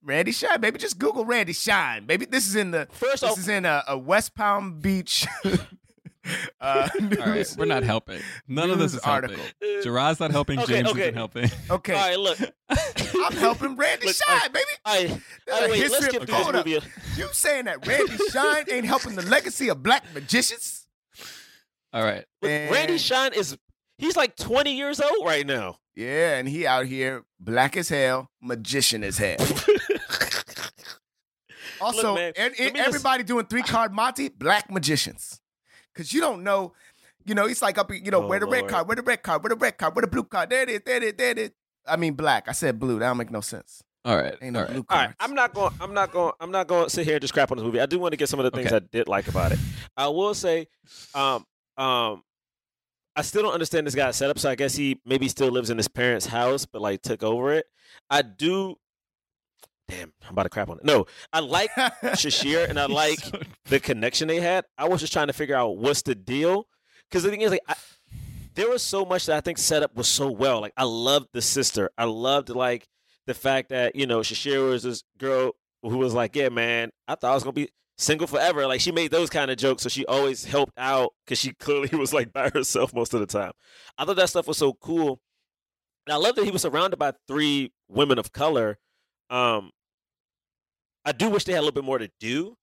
Randy 0.02 0.32
Shine, 0.32 0.61
baby? 0.61 0.78
Just 0.78 0.98
Google 0.98 1.26
Randy 1.26 1.52
Shine, 1.52 2.07
baby. 2.07 2.24
This 2.24 2.46
is 2.46 2.57
in 2.57 2.70
the 2.70 2.88
First 2.92 3.20
this 3.20 3.30
off- 3.32 3.38
is 3.38 3.48
in 3.48 3.66
a, 3.66 3.82
a 3.86 3.98
West 3.98 4.34
Palm 4.34 4.80
Beach. 4.80 5.26
uh, 6.61 6.89
All 7.01 7.09
right, 7.27 7.55
we're 7.59 7.64
not 7.64 7.83
helping. 7.83 8.20
None 8.49 8.70
of 8.70 8.79
this 8.79 8.93
news 8.93 9.01
is 9.01 9.05
helping. 9.05 9.31
article. 9.39 9.45
Jerah's 9.83 10.20
not 10.20 10.31
helping. 10.31 10.59
Okay, 10.61 10.74
James 10.74 10.89
okay. 10.91 11.01
isn't 11.03 11.14
helping. 11.14 11.51
Okay, 11.70 11.95
All 11.95 12.09
right, 12.09 12.18
look. 12.18 12.39
I'm 12.70 13.33
helping 13.37 13.77
Randy 13.77 14.07
Look, 14.07 14.16
Shine, 14.16 14.53
baby. 14.53 14.64
All 14.85 14.95
right, 14.95 15.09
There's 15.09 15.20
all 15.51 15.59
a 15.59 15.61
right 15.62 15.70
wait, 15.70 15.81
let's 15.81 15.95
history 15.95 16.09
skip 16.11 16.22
of- 16.22 16.29
through 16.29 16.53
this 16.62 16.64
movie. 16.85 17.20
You 17.20 17.29
saying 17.33 17.64
that 17.66 17.87
Randy 17.87 18.16
Shine 18.31 18.64
ain't 18.70 18.87
helping 18.87 19.14
the 19.14 19.22
legacy 19.22 19.68
of 19.68 19.83
black 19.83 20.05
magicians? 20.14 20.87
All 21.93 22.03
right. 22.03 22.24
Look, 22.43 22.51
Randy 22.51 22.99
Shine 22.99 23.33
is 23.33 23.57
he's 23.99 24.16
like 24.16 24.37
20 24.37 24.77
years 24.77 25.01
old 25.01 25.27
right 25.27 25.47
now. 25.47 25.79
Yeah, 25.95 26.37
and 26.37 26.47
he 26.49 26.66
out 26.66 26.87
here 26.87 27.24
black 27.41 27.77
as 27.77 27.89
hell, 27.89 28.31
magician 28.43 29.03
as 29.03 29.16
hell. 29.18 29.37
Also, 31.81 32.14
man, 32.14 32.33
and, 32.37 32.55
let 32.59 32.61
and 32.68 32.77
just- 32.77 32.89
everybody 32.89 33.22
doing 33.22 33.47
three 33.47 33.62
card 33.62 33.93
Monte, 33.93 34.29
black 34.31 34.70
magicians. 34.70 35.41
Cause 35.97 36.12
you 36.12 36.20
don't 36.20 36.44
know, 36.44 36.72
you 37.24 37.34
know, 37.34 37.47
it's 37.47 37.62
like 37.62 37.78
up, 37.78 37.90
you 37.92 38.11
know, 38.11 38.22
Oh, 38.22 38.26
where 38.26 38.38
the 38.40 38.47
red 38.47 38.68
card, 38.68 38.86
where 38.86 38.97
the 38.97 39.03
red 39.03 39.22
card, 39.22 39.42
where 39.42 39.49
the 39.51 39.57
red 39.57 39.78
card, 39.78 39.94
where 39.97 40.03
the 40.03 40.09
blue 40.09 40.24
card, 40.24 40.51
there 40.51 40.62
it 40.62 40.68
is, 40.70 40.80
there 40.84 40.97
it 40.99 41.03
is, 41.03 41.12
there 41.16 41.30
it 41.30 41.38
is. 41.38 41.51
I 41.88 41.97
mean 41.97 42.14
black. 42.14 42.49
I 42.49 42.53
said 42.53 42.78
blue. 42.78 42.99
That 42.99 43.09
don't 43.09 43.16
make 43.16 43.30
no 43.30 43.40
sense. 43.40 43.82
All 44.05 44.16
right. 44.16 44.36
Ain't 44.40 44.53
no 44.53 44.61
all 44.61 44.64
right. 44.66 44.72
blue 44.72 44.84
All 44.88 44.97
cards. 44.97 45.09
right, 45.09 45.16
I'm 45.18 45.34
not 45.34 45.53
going. 45.55 45.74
I'm 45.80 45.94
not 45.94 46.12
going. 46.12 46.32
I'm 46.40 46.51
not 46.53 46.66
going 46.68 46.84
to 46.84 46.90
sit 46.90 47.05
here 47.05 47.14
and 47.16 47.20
just 47.20 47.32
crap 47.34 47.51
on 47.51 47.57
this 47.59 47.64
movie. 47.64 47.80
I 47.80 47.86
do 47.86 47.99
want 47.99 48.12
to 48.12 48.16
get 48.16 48.28
some 48.28 48.38
of 48.38 48.44
the 48.44 48.51
things 48.51 48.66
Okay. 48.72 48.76
I 48.76 48.88
did 48.92 49.09
like 49.09 49.26
about 49.28 49.53
it. 49.53 49.59
I 49.97 50.07
will 50.09 50.34
say, 50.34 50.68
um, 51.14 51.44
um, 51.76 52.22
I 53.16 53.22
still 53.22 53.42
don't 53.42 53.53
understand 53.55 53.86
this 53.86 53.94
guy's 53.94 54.14
setup. 54.16 54.38
So 54.38 54.51
I 54.51 54.55
guess 54.55 54.76
he 54.76 55.01
maybe 55.05 55.26
still 55.28 55.49
lives 55.51 55.70
in 55.70 55.76
his 55.76 55.88
parents' 55.88 56.26
house, 56.26 56.66
but 56.66 56.82
like 56.82 57.03
took 57.03 57.22
over 57.22 57.53
it. 57.53 57.66
I 58.11 58.22
do. 58.22 58.76
Damn, 59.89 60.12
I'm 60.24 60.32
about 60.32 60.45
to 60.45 60.49
crap 60.49 60.68
on 60.68 60.78
it. 60.78 60.84
No, 60.84 61.07
I 61.32 61.41
like 61.41 61.70
Sasheer 61.74 62.68
and 62.68 62.78
I 62.78 62.87
like 62.87 63.20
the 63.66 63.78
connection 63.78 64.26
they 64.26 64.41
had. 64.41 64.64
I 64.76 64.89
was 64.89 65.01
just 65.01 65.12
trying 65.12 65.28
to 65.28 65.32
figure 65.32 65.55
out 65.55 65.76
what's 65.78 66.03
the 66.03 66.14
deal 66.14 66.66
because 67.09 67.22
the 67.22 67.30
thing 67.30 67.43
is, 67.43 67.51
like, 67.53 67.61
I, 67.68 67.74
there 68.55 68.68
was 68.68 68.82
so 68.82 69.05
much 69.05 69.26
that 69.26 69.37
I 69.37 69.41
think 69.41 69.59
set 69.59 69.82
up 69.82 69.95
was 69.95 70.09
so 70.09 70.30
well. 70.30 70.61
Like 70.61 70.72
I 70.76 70.84
loved 70.84 71.28
the 71.32 71.43
sister. 71.43 71.91
I 71.97 72.05
loved 72.05 72.49
like 72.49 72.89
the 73.26 73.34
fact 73.34 73.68
that 73.68 73.95
you 73.95 74.07
know 74.07 74.20
Sasheer 74.20 74.68
was 74.68 74.82
this 74.82 75.05
girl 75.18 75.53
who 75.82 75.99
was 75.99 76.14
like, 76.14 76.34
yeah, 76.34 76.49
man, 76.49 76.91
I 77.07 77.14
thought 77.14 77.30
I 77.30 77.34
was 77.34 77.45
gonna 77.45 77.53
be 77.53 77.68
single 77.99 78.26
forever. 78.26 78.66
Like 78.66 78.80
she 78.80 78.93
made 78.93 79.11
those 79.11 79.30
kind 79.30 79.51
of 79.51 79.57
jokes, 79.57 79.82
so 79.82 79.89
she 79.89 80.05
always 80.07 80.45
helped 80.45 80.72
out 80.76 81.12
because 81.24 81.39
she 81.39 81.53
clearly 81.53 81.91
was 81.97 82.12
like 82.12 82.32
by 82.32 82.51
herself 82.51 82.93
most 82.95 83.14
of 83.14 83.20
the 83.20 83.26
time. 83.26 83.53
I 83.99 84.05
thought 84.05 84.16
that 84.16 84.30
stuff 84.30 84.49
was 84.49 84.59
so 84.59 84.72
cool, 84.72 85.20
and 86.07 86.14
I 86.14 86.16
love 86.16 86.34
that 86.37 86.45
he 86.45 86.51
was 86.51 86.62
surrounded 86.62 86.99
by 86.99 87.12
three 87.28 87.72
women 87.89 88.18
of 88.18 88.32
color. 88.32 88.78
Um, 89.28 89.70
I 91.07 91.12
do 91.12 91.30
wish 91.30 91.44
they 91.44 91.52
had 91.52 91.61
a 91.61 91.62
little 91.62 91.72
bit 91.72 91.84
more 91.84 91.98
to 91.98 92.11
do. 92.20 92.59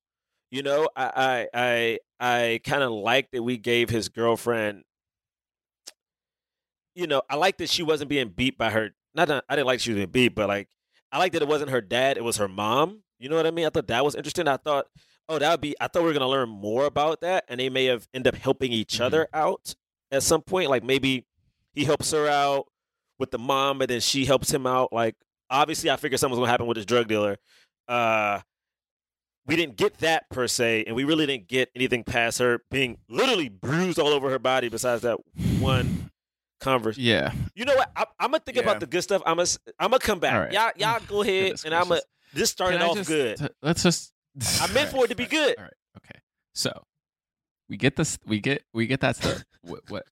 You 0.51 0.61
know, 0.61 0.87
I 0.95 1.47
I 1.53 1.99
I, 2.19 2.49
I 2.51 2.59
kind 2.63 2.83
of 2.83 2.91
like 2.91 3.31
that 3.31 3.41
we 3.41 3.57
gave 3.57 3.89
his 3.89 4.09
girlfriend. 4.09 4.83
You 6.95 7.07
know, 7.07 7.23
I 7.29 7.35
like 7.35 7.57
that 7.57 7.69
she 7.69 7.81
wasn't 7.81 8.09
being 8.09 8.29
beat 8.29 8.57
by 8.57 8.69
her. 8.69 8.91
Not 9.15 9.27
that 9.29 9.45
I 9.49 9.55
didn't 9.55 9.67
like 9.67 9.79
she 9.79 9.91
was 9.91 9.97
being 9.97 10.09
beat, 10.11 10.35
but 10.35 10.47
like 10.47 10.67
I 11.11 11.17
like 11.17 11.31
that 11.33 11.41
it 11.41 11.47
wasn't 11.47 11.71
her 11.71 11.81
dad; 11.81 12.17
it 12.17 12.23
was 12.23 12.37
her 12.37 12.47
mom. 12.47 13.01
You 13.19 13.29
know 13.29 13.35
what 13.35 13.47
I 13.47 13.51
mean? 13.51 13.65
I 13.65 13.69
thought 13.69 13.87
that 13.87 14.03
was 14.03 14.15
interesting. 14.15 14.47
I 14.47 14.57
thought, 14.57 14.85
oh, 15.29 15.39
that 15.39 15.49
would 15.49 15.61
be. 15.61 15.75
I 15.79 15.87
thought 15.87 16.01
we 16.03 16.07
were 16.09 16.13
gonna 16.13 16.29
learn 16.29 16.49
more 16.49 16.85
about 16.85 17.21
that, 17.21 17.45
and 17.47 17.59
they 17.59 17.69
may 17.69 17.85
have 17.85 18.07
end 18.13 18.27
up 18.27 18.35
helping 18.35 18.71
each 18.71 18.95
Mm-hmm. 18.95 19.03
other 19.03 19.27
out 19.33 19.73
at 20.11 20.21
some 20.21 20.41
point. 20.41 20.69
Like 20.69 20.83
maybe 20.83 21.25
he 21.73 21.83
helps 21.85 22.11
her 22.11 22.27
out 22.27 22.67
with 23.17 23.31
the 23.31 23.39
mom, 23.39 23.81
and 23.81 23.89
then 23.89 24.01
she 24.01 24.25
helps 24.25 24.51
him 24.53 24.67
out. 24.67 24.93
Like 24.93 25.15
obviously, 25.49 25.89
I 25.89 25.95
figured 25.95 26.19
something 26.19 26.37
was 26.37 26.43
gonna 26.45 26.51
happen 26.51 26.67
with 26.67 26.77
this 26.77 26.85
drug 26.85 27.07
dealer. 27.07 27.37
Uh, 27.87 28.39
we 29.45 29.55
didn't 29.55 29.75
get 29.75 29.97
that 29.99 30.29
per 30.29 30.47
se, 30.47 30.85
and 30.87 30.95
we 30.95 31.03
really 31.03 31.25
didn't 31.25 31.47
get 31.47 31.69
anything 31.75 32.03
past 32.03 32.39
her 32.39 32.61
being 32.71 32.97
literally 33.09 33.49
bruised 33.49 33.99
all 33.99 34.07
over 34.07 34.29
her 34.29 34.39
body. 34.39 34.69
Besides 34.69 35.01
that 35.01 35.17
one 35.59 36.09
conversation. 36.61 37.03
Yeah. 37.03 37.33
You 37.55 37.65
know 37.65 37.75
what? 37.75 37.91
I, 37.95 38.05
I'm 38.19 38.31
gonna 38.31 38.39
think 38.45 38.55
Yeah. 38.57 38.63
about 38.63 38.79
the 38.79 38.85
good 38.85 39.01
stuff. 39.01 39.21
I'm 39.25 39.35
gonna 39.37 39.49
I'm 39.79 39.89
gonna 39.91 39.99
come 39.99 40.19
back. 40.19 40.33
All 40.33 40.39
right. 40.41 40.53
Y'all 40.53 40.71
y'all 40.77 41.01
go 41.07 41.21
ahead, 41.23 41.43
Goodness 41.43 41.65
and 41.65 41.75
I'm 41.75 41.89
gonna. 41.89 42.01
This 42.33 42.49
started 42.49 42.81
off 42.81 42.95
just- 42.95 43.09
good. 43.09 43.37
t- 43.37 43.47
let's 43.61 43.83
just. 43.83 44.13
I 44.61 44.71
meant 44.73 44.89
for 44.89 45.05
it 45.05 45.09
to 45.09 45.15
be 45.15 45.25
good. 45.25 45.55
All 45.57 45.63
right. 45.65 45.73
Okay. 45.97 46.19
So 46.53 46.71
we 47.69 47.75
get 47.77 47.95
this. 47.97 48.17
We 48.25 48.39
get 48.39 48.63
we 48.73 48.87
get 48.87 49.01
that 49.01 49.17
stuff. 49.17 49.43
what, 49.61 49.81
what 49.89 50.05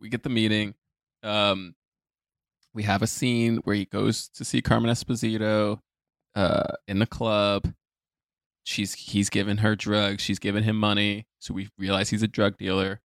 we 0.00 0.08
get 0.08 0.22
the 0.22 0.30
meeting. 0.30 0.74
Um, 1.24 1.74
we 2.74 2.84
have 2.84 3.02
a 3.02 3.06
scene 3.08 3.56
where 3.64 3.74
he 3.74 3.86
goes 3.86 4.28
to 4.36 4.44
see 4.44 4.62
Cameron 4.62 4.94
Esposito, 4.94 5.80
uh, 6.38 6.76
in 6.86 7.00
the 7.00 7.06
club. 7.06 7.74
She's 8.62 8.94
he's 8.94 9.28
given 9.28 9.58
her 9.58 9.74
drugs. 9.74 10.22
She's 10.22 10.38
given 10.38 10.62
him 10.62 10.76
money. 10.78 11.26
So 11.40 11.52
we 11.52 11.68
realize 11.76 12.10
he's 12.10 12.22
a 12.22 12.28
drug 12.28 12.56
dealer. 12.56 13.00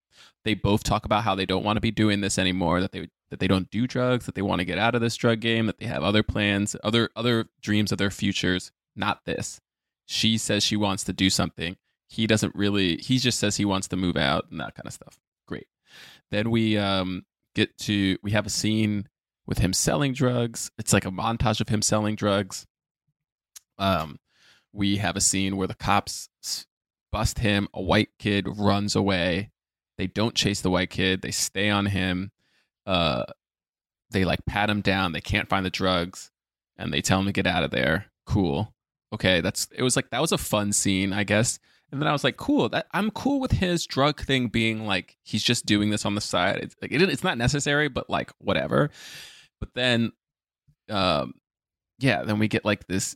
They 0.45 0.53
both 0.53 0.83
talk 0.83 1.05
about 1.05 1.23
how 1.23 1.33
they 1.33 1.47
don't 1.47 1.63
want 1.63 1.77
to 1.77 1.81
be 1.81 1.89
doing 1.89 2.21
this 2.21 2.37
anymore. 2.37 2.79
That 2.79 2.91
they 2.91 3.09
that 3.31 3.39
they 3.39 3.47
don't 3.47 3.71
do 3.71 3.87
drugs. 3.87 4.27
That 4.27 4.35
they 4.35 4.43
want 4.43 4.59
to 4.59 4.65
get 4.65 4.77
out 4.77 4.93
of 4.93 5.01
this 5.01 5.15
drug 5.15 5.39
game. 5.39 5.65
That 5.65 5.79
they 5.79 5.87
have 5.87 6.03
other 6.03 6.21
plans, 6.21 6.75
other 6.83 7.09
other 7.15 7.45
dreams 7.59 7.91
of 7.91 7.97
their 7.97 8.11
futures. 8.11 8.71
Not 8.95 9.25
this. 9.25 9.59
She 10.05 10.37
says 10.37 10.63
she 10.63 10.75
wants 10.75 11.03
to 11.05 11.13
do 11.13 11.31
something. 11.31 11.77
He 12.07 12.27
doesn't 12.27 12.53
really. 12.53 12.97
He 12.97 13.17
just 13.17 13.39
says 13.39 13.57
he 13.57 13.65
wants 13.65 13.87
to 13.87 13.95
move 13.95 14.15
out 14.15 14.45
and 14.51 14.59
that 14.59 14.75
kind 14.75 14.85
of 14.85 14.93
stuff. 14.93 15.17
Great. 15.47 15.67
Then 16.29 16.51
we 16.51 16.77
um 16.77 17.25
get 17.55 17.75
to 17.79 18.17
we 18.21 18.31
have 18.31 18.45
a 18.45 18.51
scene 18.51 19.07
with 19.47 19.57
him 19.57 19.73
selling 19.73 20.13
drugs. 20.13 20.69
It's 20.77 20.93
like 20.93 21.05
a 21.05 21.11
montage 21.11 21.61
of 21.61 21.69
him 21.69 21.81
selling 21.81 22.15
drugs. 22.15 22.67
Um, 23.77 24.19
we 24.71 24.97
have 24.97 25.15
a 25.15 25.21
scene 25.21 25.57
where 25.57 25.67
the 25.67 25.75
cops 25.75 26.29
bust 27.11 27.39
him. 27.39 27.67
A 27.73 27.81
white 27.81 28.09
kid 28.19 28.47
runs 28.57 28.95
away. 28.95 29.51
They 29.97 30.07
don't 30.07 30.35
chase 30.35 30.61
the 30.61 30.71
white 30.71 30.89
kid. 30.89 31.21
They 31.21 31.31
stay 31.31 31.69
on 31.69 31.85
him. 31.85 32.31
Uh, 32.85 33.25
they 34.09 34.25
like 34.25 34.45
pat 34.45 34.69
him 34.69 34.81
down. 34.81 35.11
They 35.11 35.21
can't 35.21 35.49
find 35.49 35.65
the 35.65 35.69
drugs, 35.69 36.31
and 36.77 36.91
they 36.91 37.01
tell 37.01 37.19
him 37.19 37.25
to 37.25 37.31
get 37.31 37.47
out 37.47 37.63
of 37.63 37.71
there. 37.71 38.07
Cool. 38.25 38.73
Okay, 39.13 39.41
that's 39.41 39.67
it. 39.75 39.83
Was 39.83 39.95
like 39.95 40.09
that 40.09 40.21
was 40.21 40.31
a 40.31 40.37
fun 40.37 40.73
scene, 40.73 41.13
I 41.13 41.23
guess. 41.23 41.59
And 41.91 42.01
then 42.01 42.07
I 42.07 42.11
was 42.11 42.23
like, 42.23 42.37
cool. 42.37 42.69
That 42.69 42.87
I'm 42.91 43.11
cool 43.11 43.39
with 43.39 43.51
his 43.51 43.85
drug 43.85 44.19
thing 44.19 44.47
being 44.47 44.87
like 44.87 45.15
he's 45.23 45.43
just 45.43 45.67
doing 45.67 45.91
this 45.91 46.05
on 46.05 46.15
the 46.15 46.21
side. 46.21 46.57
It's 46.57 46.75
like 46.81 46.91
it, 46.91 47.01
it's 47.03 47.23
not 47.23 47.37
necessary, 47.37 47.87
but 47.87 48.09
like 48.09 48.31
whatever. 48.39 48.89
But 49.59 49.69
then, 49.75 50.11
um, 50.89 51.35
yeah, 51.99 52.23
then 52.23 52.39
we 52.39 52.47
get 52.47 52.65
like 52.65 52.87
this 52.87 53.15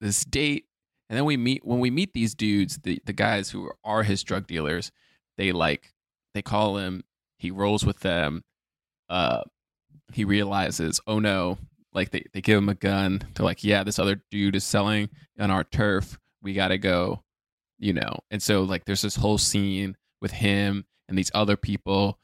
this 0.00 0.24
date, 0.24 0.66
and 1.08 1.16
then 1.16 1.24
we 1.24 1.36
meet 1.36 1.64
when 1.64 1.80
we 1.80 1.90
meet 1.90 2.12
these 2.12 2.34
dudes, 2.34 2.78
the 2.78 3.00
the 3.04 3.12
guys 3.12 3.50
who 3.50 3.70
are 3.84 4.02
his 4.02 4.22
drug 4.22 4.46
dealers. 4.46 4.90
They 5.36 5.52
like 5.52 5.92
they 6.34 6.42
call 6.42 6.78
him. 6.78 7.04
He 7.38 7.50
rolls 7.50 7.84
with 7.84 8.00
them. 8.00 8.44
Uh, 9.08 9.42
he 10.12 10.24
realizes, 10.24 11.00
oh 11.06 11.18
no, 11.18 11.58
like 11.92 12.10
they, 12.10 12.24
they 12.32 12.40
give 12.40 12.58
him 12.58 12.68
a 12.68 12.74
gun. 12.74 13.22
They're 13.34 13.44
like, 13.44 13.64
yeah, 13.64 13.82
this 13.82 13.98
other 13.98 14.22
dude 14.30 14.56
is 14.56 14.64
selling 14.64 15.08
on 15.38 15.50
our 15.50 15.64
turf. 15.64 16.18
We 16.42 16.54
gotta 16.54 16.78
go, 16.78 17.22
you 17.78 17.92
know. 17.92 18.18
And 18.30 18.42
so 18.42 18.62
like 18.62 18.84
there's 18.84 19.02
this 19.02 19.16
whole 19.16 19.38
scene 19.38 19.96
with 20.20 20.32
him 20.32 20.84
and 21.08 21.16
these 21.16 21.30
other 21.34 21.56
people 21.56 22.18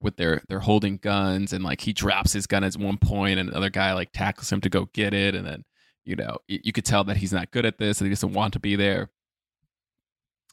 with 0.00 0.16
their 0.16 0.42
they're 0.48 0.60
holding 0.60 0.98
guns 0.98 1.52
and 1.52 1.64
like 1.64 1.80
he 1.80 1.92
drops 1.92 2.32
his 2.32 2.46
gun 2.46 2.62
at 2.62 2.74
one 2.74 2.98
point 2.98 3.38
and 3.38 3.48
another 3.48 3.70
guy 3.70 3.94
like 3.94 4.12
tackles 4.12 4.52
him 4.52 4.60
to 4.60 4.68
go 4.68 4.88
get 4.92 5.14
it 5.14 5.34
and 5.34 5.46
then 5.46 5.64
you 6.04 6.16
know 6.16 6.38
you 6.48 6.72
could 6.72 6.84
tell 6.84 7.04
that 7.04 7.16
he's 7.16 7.32
not 7.32 7.50
good 7.50 7.66
at 7.66 7.78
this 7.78 8.00
and 8.00 8.06
he 8.06 8.10
doesn't 8.10 8.32
want 8.32 8.52
to 8.52 8.60
be 8.60 8.76
there. 8.76 9.10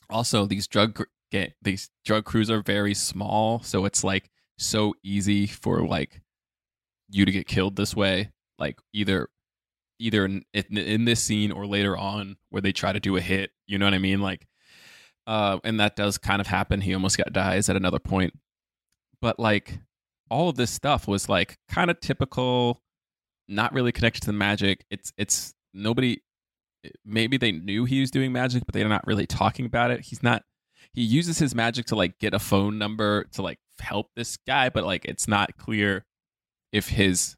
Also 0.09 0.45
these 0.45 0.67
drug 0.67 1.03
get 1.31 1.53
these 1.61 1.89
drug 2.05 2.25
crews 2.25 2.49
are 2.49 2.61
very 2.61 2.93
small 2.93 3.61
so 3.61 3.85
it's 3.85 4.03
like 4.03 4.29
so 4.57 4.93
easy 5.03 5.47
for 5.47 5.85
like 5.87 6.21
you 7.09 7.25
to 7.25 7.31
get 7.31 7.47
killed 7.47 7.75
this 7.75 7.95
way. 7.95 8.31
Like 8.59 8.79
either 8.93 9.29
either 9.99 10.25
in, 10.25 10.43
in, 10.53 11.05
this 11.05 11.21
scene 11.21 11.51
or 11.51 11.67
later 11.67 11.95
on 11.95 12.35
where 12.49 12.61
they 12.61 12.71
try 12.71 12.91
to 12.91 12.99
do 12.99 13.17
a 13.17 13.21
hit 13.21 13.51
you 13.67 13.77
know 13.77 13.85
what 13.85 13.93
i 13.93 13.99
mean? 13.99 14.21
Like 14.21 14.47
uh 15.27 15.59
and 15.63 15.79
that 15.79 15.95
does 15.95 16.17
kind 16.17 16.41
of 16.41 16.47
happen. 16.47 16.81
He 16.81 16.93
almost 16.93 17.17
got 17.17 17.33
dies 17.33 17.69
at 17.69 17.75
another 17.75 17.99
point. 17.99 18.33
But 19.21 19.39
like 19.39 19.79
all 20.29 20.49
of 20.49 20.55
this 20.55 20.71
stuff 20.71 21.07
was 21.07 21.27
like 21.27 21.57
kind 21.67 21.91
of 21.91 21.99
typical 21.99 22.81
not 23.51 23.73
really 23.73 23.91
connected 23.91 24.21
to 24.21 24.27
the 24.27 24.33
magic 24.33 24.85
it's 24.89 25.11
it's 25.17 25.53
nobody 25.73 26.17
maybe 27.05 27.37
they 27.37 27.51
knew 27.51 27.85
he 27.85 27.99
was 27.99 28.09
doing 28.09 28.31
magic 28.31 28.63
but 28.65 28.73
they're 28.73 28.89
not 28.89 29.05
really 29.05 29.27
talking 29.27 29.65
about 29.65 29.91
it 29.91 30.01
he's 30.01 30.23
not 30.23 30.43
he 30.93 31.01
uses 31.01 31.37
his 31.37 31.53
magic 31.53 31.85
to 31.85 31.95
like 31.95 32.17
get 32.19 32.33
a 32.33 32.39
phone 32.39 32.77
number 32.77 33.25
to 33.25 33.41
like 33.41 33.59
help 33.79 34.07
this 34.15 34.37
guy 34.47 34.69
but 34.69 34.83
like 34.83 35.05
it's 35.05 35.27
not 35.27 35.57
clear 35.57 36.05
if 36.71 36.89
his 36.89 37.35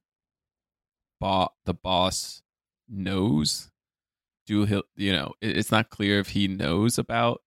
boss, 1.20 1.50
the 1.66 1.74
boss 1.74 2.42
knows 2.88 3.72
do 4.46 4.66
he 4.66 4.82
you 4.96 5.12
know 5.12 5.34
it's 5.42 5.72
not 5.72 5.90
clear 5.90 6.20
if 6.20 6.30
he 6.30 6.48
knows 6.48 6.98
about 6.98 7.42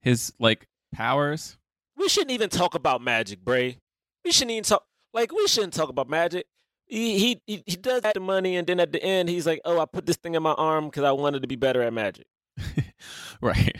his 0.00 0.32
like 0.38 0.66
powers 0.92 1.58
We 1.96 2.08
shouldn't 2.08 2.30
even 2.30 2.48
talk 2.48 2.74
about 2.74 3.02
magic, 3.02 3.44
Bray. 3.44 3.76
We 4.24 4.32
shouldn't 4.32 4.52
even 4.52 4.64
talk 4.64 4.84
like 5.12 5.32
we 5.32 5.46
shouldn't 5.46 5.74
talk 5.74 5.90
about 5.90 6.08
magic. 6.08 6.46
He 6.90 7.40
he 7.46 7.62
he, 7.66 7.76
does 7.76 8.02
have 8.02 8.14
the 8.14 8.20
money, 8.20 8.56
and 8.56 8.66
then 8.66 8.80
at 8.80 8.90
the 8.90 9.02
end, 9.02 9.28
he's 9.28 9.46
like, 9.46 9.60
"Oh, 9.64 9.78
I 9.78 9.86
put 9.86 10.06
this 10.06 10.16
thing 10.16 10.34
in 10.34 10.42
my 10.42 10.52
arm 10.52 10.86
because 10.86 11.04
I 11.04 11.12
wanted 11.12 11.42
to 11.42 11.48
be 11.48 11.56
better 11.56 11.82
at 11.82 11.92
magic." 11.92 12.26
right 13.40 13.76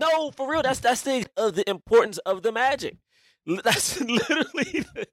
No, 0.00 0.30
for 0.30 0.50
real. 0.50 0.62
That's 0.62 0.80
that's 0.80 1.02
the 1.02 1.26
of 1.36 1.54
the 1.54 1.68
importance 1.68 2.18
of 2.18 2.42
the 2.42 2.52
magic. 2.52 2.96
That's 3.64 4.00
literally. 4.00 4.84
The, 4.94 5.06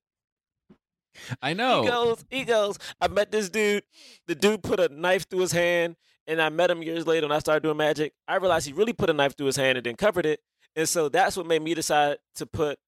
i 1.42 1.54
know 1.54 1.82
He 1.82 1.90
goes. 1.90 2.26
He 2.30 2.44
goes. 2.46 2.78
I 3.02 3.08
met 3.10 3.32
this 3.32 3.50
dude. 3.50 3.84
The 4.28 4.36
dude 4.36 4.64
put 4.64 4.80
a 4.80 4.88
knife 4.90 5.30
through 5.30 5.40
his 5.40 5.52
hand, 5.52 5.98
and 6.26 6.42
I 6.42 6.50
met 6.50 6.72
him 6.72 6.82
years 6.82 7.06
later. 7.06 7.26
And 7.26 7.34
I 7.34 7.40
started 7.40 7.64
doing 7.64 7.78
magic. 7.78 8.14
I 8.28 8.38
realized 8.38 8.66
he 8.66 8.74
really 8.74 8.94
put 8.94 9.10
a 9.10 9.14
knife 9.14 9.36
through 9.36 9.48
his 9.48 9.58
hand 9.58 9.78
and 9.78 9.86
then 9.86 9.96
covered 9.96 10.26
it. 10.26 10.40
And 10.76 10.88
so 10.88 11.10
that's 11.10 11.36
what 11.36 11.48
made 11.48 11.62
me 11.62 11.74
decide 11.74 12.18
to 12.36 12.46
put 12.46 12.80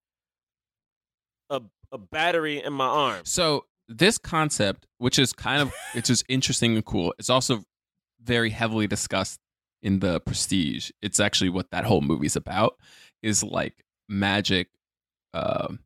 a 1.50 1.62
a 1.92 1.98
battery 1.98 2.64
in 2.64 2.74
my 2.74 2.86
arm. 2.88 3.22
So 3.26 3.66
this 3.88 4.18
concept, 4.18 4.86
which 5.00 5.18
is 5.20 5.34
kind 5.34 5.62
of 5.62 5.74
it's 5.96 6.08
just 6.08 6.24
interesting 6.30 6.76
and 6.76 6.86
cool, 6.86 7.14
it's 7.20 7.30
also 7.30 7.64
very 8.22 8.50
heavily 8.50 8.88
discussed 8.88 9.40
in 9.82 10.00
the 10.00 10.20
Prestige. 10.20 10.92
It's 11.02 11.20
actually 11.20 11.50
what 11.50 11.72
that 11.72 11.86
whole 11.86 12.02
movie's 12.02 12.36
about. 12.36 12.76
Is 13.24 13.44
like 13.44 13.84
magic, 14.08 14.68
um, 15.34 15.80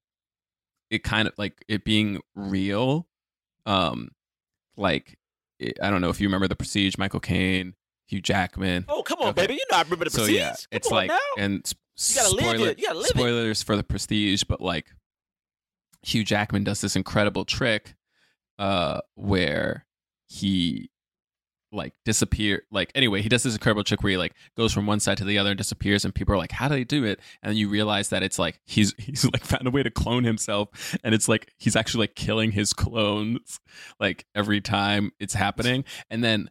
it 0.92 1.04
kind 1.04 1.28
of 1.28 1.34
like 1.38 1.64
it 1.68 1.84
being 1.84 2.20
real, 2.36 3.08
um, 3.66 4.10
like 4.78 5.18
it, 5.60 5.80
I 5.82 5.90
don't 5.90 6.02
know 6.02 6.10
if 6.10 6.20
you 6.22 6.28
remember 6.28 6.48
the 6.48 6.56
Prestige, 6.56 6.96
Michael 6.98 7.20
Caine, 7.20 7.74
Hugh 8.08 8.22
Jackman. 8.22 8.86
Oh 8.88 9.02
come 9.04 9.20
on, 9.22 9.30
Okay. 9.30 9.44
baby! 9.48 9.54
You 9.56 9.66
know 9.72 9.78
I 9.78 9.82
remember 9.84 10.06
the 10.06 10.12
So 10.12 10.18
Prestige. 10.26 10.38
yeah, 10.38 10.50
Come 10.50 10.58
it's 10.72 10.88
on 10.88 10.94
like 10.96 11.08
now. 11.08 11.18
and 11.40 11.62
s- 11.98 12.16
You 12.16 12.22
gotta 12.22 12.36
live 12.36 12.44
spoiler- 12.46 12.70
it. 12.70 12.80
You 12.80 12.86
gotta 12.88 13.00
live 13.00 13.06
it. 13.08 13.18
spoilers 13.18 13.64
for 13.64 13.76
the 13.78 13.84
Prestige, 13.84 14.44
but 14.44 14.62
like 14.62 14.88
Hugh 16.04 16.24
Jackman 16.24 16.64
does 16.64 16.82
this 16.82 16.96
incredible 16.96 17.46
trick 17.46 17.96
uh 18.60 19.02
where 19.16 19.86
he 20.28 20.92
like 21.74 21.94
disappear 22.06 22.64
like 22.72 22.92
anyway 22.96 23.22
he 23.22 23.30
does 23.30 23.44
this 23.44 23.54
incredible 23.54 23.84
trick 23.84 24.04
where 24.04 24.12
he 24.12 24.18
like 24.18 24.34
goes 24.56 24.72
from 24.72 24.86
one 24.86 25.00
side 25.00 25.18
to 25.18 25.26
the 25.26 25.38
other 25.38 25.50
and 25.50 25.58
disappears 25.58 26.06
and 26.06 26.14
people 26.14 26.34
are 26.34 26.38
like 26.38 26.52
how 26.52 26.68
do 26.68 26.76
they 26.76 26.84
do 26.84 27.04
it? 27.04 27.20
And 27.42 27.50
then 27.50 27.58
you 27.58 27.68
realize 27.68 28.10
that 28.10 28.24
it's 28.24 28.40
like 28.40 28.62
he's 28.66 28.94
he's 28.98 29.26
like 29.26 29.44
found 29.44 29.68
a 29.68 29.72
way 29.72 29.84
to 29.84 29.92
clone 29.92 30.24
himself 30.24 30.96
and 31.04 31.16
it's 31.16 31.28
like 31.28 31.52
he's 31.58 31.76
actually 31.76 32.04
like 32.04 32.16
killing 32.16 32.52
his 32.52 32.74
clones 32.74 33.60
like 34.00 34.26
every 34.36 34.62
time 34.62 35.12
it's 35.20 35.34
happening. 35.34 35.84
And 36.10 36.24
then 36.24 36.50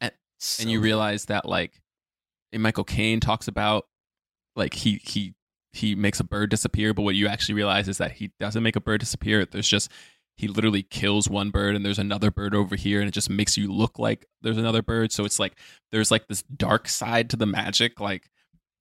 and, 0.00 0.12
and 0.58 0.70
you 0.70 0.80
realize 0.80 1.26
that 1.26 1.44
like 1.44 1.80
and 2.52 2.62
michael 2.62 2.84
caine 2.84 3.20
talks 3.20 3.48
about 3.48 3.84
like 4.56 4.74
he 4.74 5.00
he 5.04 5.34
he 5.74 5.94
makes 5.94 6.20
a 6.20 6.24
bird 6.24 6.50
disappear 6.50 6.94
but 6.94 7.02
what 7.02 7.14
you 7.14 7.26
actually 7.26 7.54
realize 7.54 7.88
is 7.88 7.98
that 7.98 8.12
he 8.12 8.30
doesn't 8.38 8.62
make 8.62 8.76
a 8.76 8.80
bird 8.80 9.00
disappear. 9.00 9.44
There's 9.44 9.68
just 9.68 9.90
he 10.36 10.48
literally 10.48 10.82
kills 10.82 11.28
one 11.28 11.50
bird 11.50 11.76
and 11.76 11.84
there's 11.84 11.98
another 11.98 12.30
bird 12.30 12.54
over 12.54 12.76
here 12.76 13.00
and 13.00 13.08
it 13.08 13.12
just 13.12 13.30
makes 13.30 13.56
you 13.56 13.72
look 13.72 13.98
like 13.98 14.26
there's 14.42 14.58
another 14.58 14.82
bird. 14.82 15.12
So 15.12 15.24
it's 15.24 15.38
like 15.38 15.56
there's 15.92 16.10
like 16.10 16.26
this 16.28 16.42
dark 16.42 16.88
side 16.88 17.30
to 17.30 17.36
the 17.36 17.46
magic 17.46 18.00
like 18.00 18.30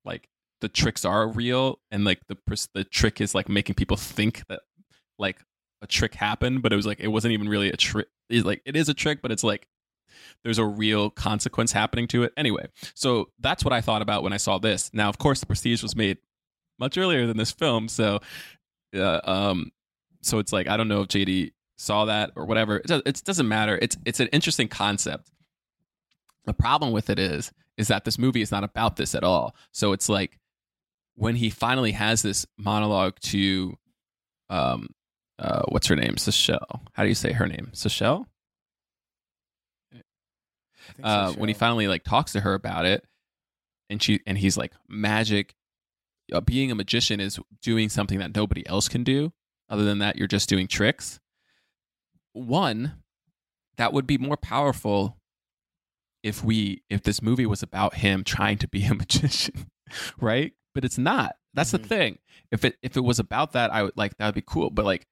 like 0.05 0.29
the 0.61 0.69
tricks 0.69 1.03
are 1.03 1.27
real 1.27 1.79
and 1.91 2.05
like 2.05 2.21
the 2.27 2.37
the 2.73 2.83
trick 2.83 3.21
is 3.21 3.35
like 3.35 3.49
making 3.49 3.75
people 3.75 3.97
think 3.97 4.45
that 4.47 4.61
like 5.19 5.43
a 5.81 5.87
trick 5.87 6.15
happened 6.15 6.61
but 6.61 6.71
it 6.71 6.75
was 6.75 6.85
like 6.85 6.99
it 6.99 7.09
wasn't 7.09 7.31
even 7.33 7.49
really 7.49 7.69
a 7.69 7.77
trick 7.77 8.07
like 8.29 8.61
it 8.65 8.75
is 8.75 8.87
a 8.87 8.93
trick 8.93 9.21
but 9.21 9.31
it's 9.31 9.43
like 9.43 9.67
there's 10.43 10.59
a 10.59 10.65
real 10.65 11.09
consequence 11.09 11.71
happening 11.71 12.07
to 12.07 12.23
it. 12.23 12.33
Anyway 12.37 12.65
so 12.95 13.29
that's 13.39 13.63
what 13.63 13.73
i 13.73 13.81
thought 13.81 14.01
about 14.01 14.23
when 14.23 14.33
i 14.33 14.37
saw 14.37 14.57
this. 14.57 14.89
Now 14.93 15.09
of 15.09 15.17
course 15.17 15.39
the 15.39 15.45
prestige 15.45 15.83
was 15.83 15.95
made 15.95 16.17
much 16.79 16.97
earlier 16.97 17.25
than 17.27 17.37
this 17.37 17.51
film 17.51 17.87
so 17.87 18.19
uh, 18.95 19.21
um 19.23 19.71
so 20.21 20.39
it's 20.39 20.53
like 20.53 20.67
I 20.67 20.77
don't 20.77 20.87
know 20.87 21.01
if 21.01 21.09
JD 21.09 21.51
saw 21.77 22.05
that 22.05 22.31
or 22.35 22.45
whatever. 22.45 22.77
It, 22.77 22.87
does, 22.87 23.01
it 23.05 23.23
doesn't 23.23 23.47
matter. 23.47 23.77
It's 23.81 23.97
it's 24.05 24.19
an 24.19 24.27
interesting 24.27 24.67
concept. 24.67 25.29
The 26.45 26.53
problem 26.53 26.91
with 26.91 27.09
it 27.09 27.19
is 27.19 27.51
is 27.77 27.87
that 27.89 28.05
this 28.05 28.17
movie 28.17 28.41
is 28.41 28.51
not 28.51 28.63
about 28.63 28.95
this 28.95 29.15
at 29.15 29.23
all. 29.23 29.55
So 29.71 29.93
it's 29.93 30.09
like 30.09 30.39
when 31.15 31.35
he 31.35 31.49
finally 31.49 31.91
has 31.91 32.21
this 32.21 32.45
monologue 32.57 33.19
to 33.21 33.77
um 34.49 34.87
uh 35.39 35.63
what's 35.69 35.87
her 35.87 35.95
name? 35.95 36.15
Seychelle. 36.15 36.81
How 36.93 37.03
do 37.03 37.09
you 37.09 37.15
say 37.15 37.33
her 37.33 37.47
name? 37.47 37.69
Seychelle? 37.73 38.25
Uh, 41.01 41.31
when 41.33 41.47
he 41.47 41.53
finally 41.53 41.87
like 41.87 42.03
talks 42.03 42.33
to 42.33 42.41
her 42.41 42.53
about 42.53 42.85
it 42.85 43.05
and 43.89 44.03
she 44.03 44.19
and 44.27 44.37
he's 44.37 44.57
like 44.57 44.73
magic 44.89 45.55
uh, 46.31 46.41
being 46.41 46.71
a 46.71 46.75
magician 46.75 47.19
is 47.19 47.39
doing 47.61 47.89
something 47.89 48.19
that 48.19 48.35
nobody 48.35 48.65
else 48.67 48.87
can 48.87 49.03
do 49.03 49.33
other 49.69 49.83
than 49.83 49.99
that, 49.99 50.17
you're 50.17 50.27
just 50.27 50.49
doing 50.49 50.67
tricks. 50.67 51.19
One, 52.33 53.01
that 53.77 53.93
would 53.93 54.05
be 54.05 54.17
more 54.17 54.37
powerful 54.37 55.17
if 56.21 56.43
we 56.43 56.83
if 56.89 57.03
this 57.03 57.21
movie 57.21 57.45
was 57.45 57.63
about 57.63 57.95
him 57.95 58.23
trying 58.23 58.57
to 58.59 58.67
be 58.67 58.85
a 58.85 58.93
magician, 58.93 59.67
right? 60.19 60.53
But 60.73 60.85
it's 60.85 60.97
not. 60.97 61.35
That's 61.53 61.71
mm-hmm. 61.71 61.81
the 61.81 61.87
thing. 61.87 62.19
If 62.51 62.65
it 62.65 62.77
if 62.81 62.97
it 62.97 63.03
was 63.03 63.19
about 63.19 63.53
that, 63.53 63.73
I 63.73 63.83
would 63.83 63.97
like 63.97 64.17
that 64.17 64.27
would 64.27 64.35
be 64.35 64.43
cool. 64.45 64.69
But 64.69 64.85
like 64.85 65.07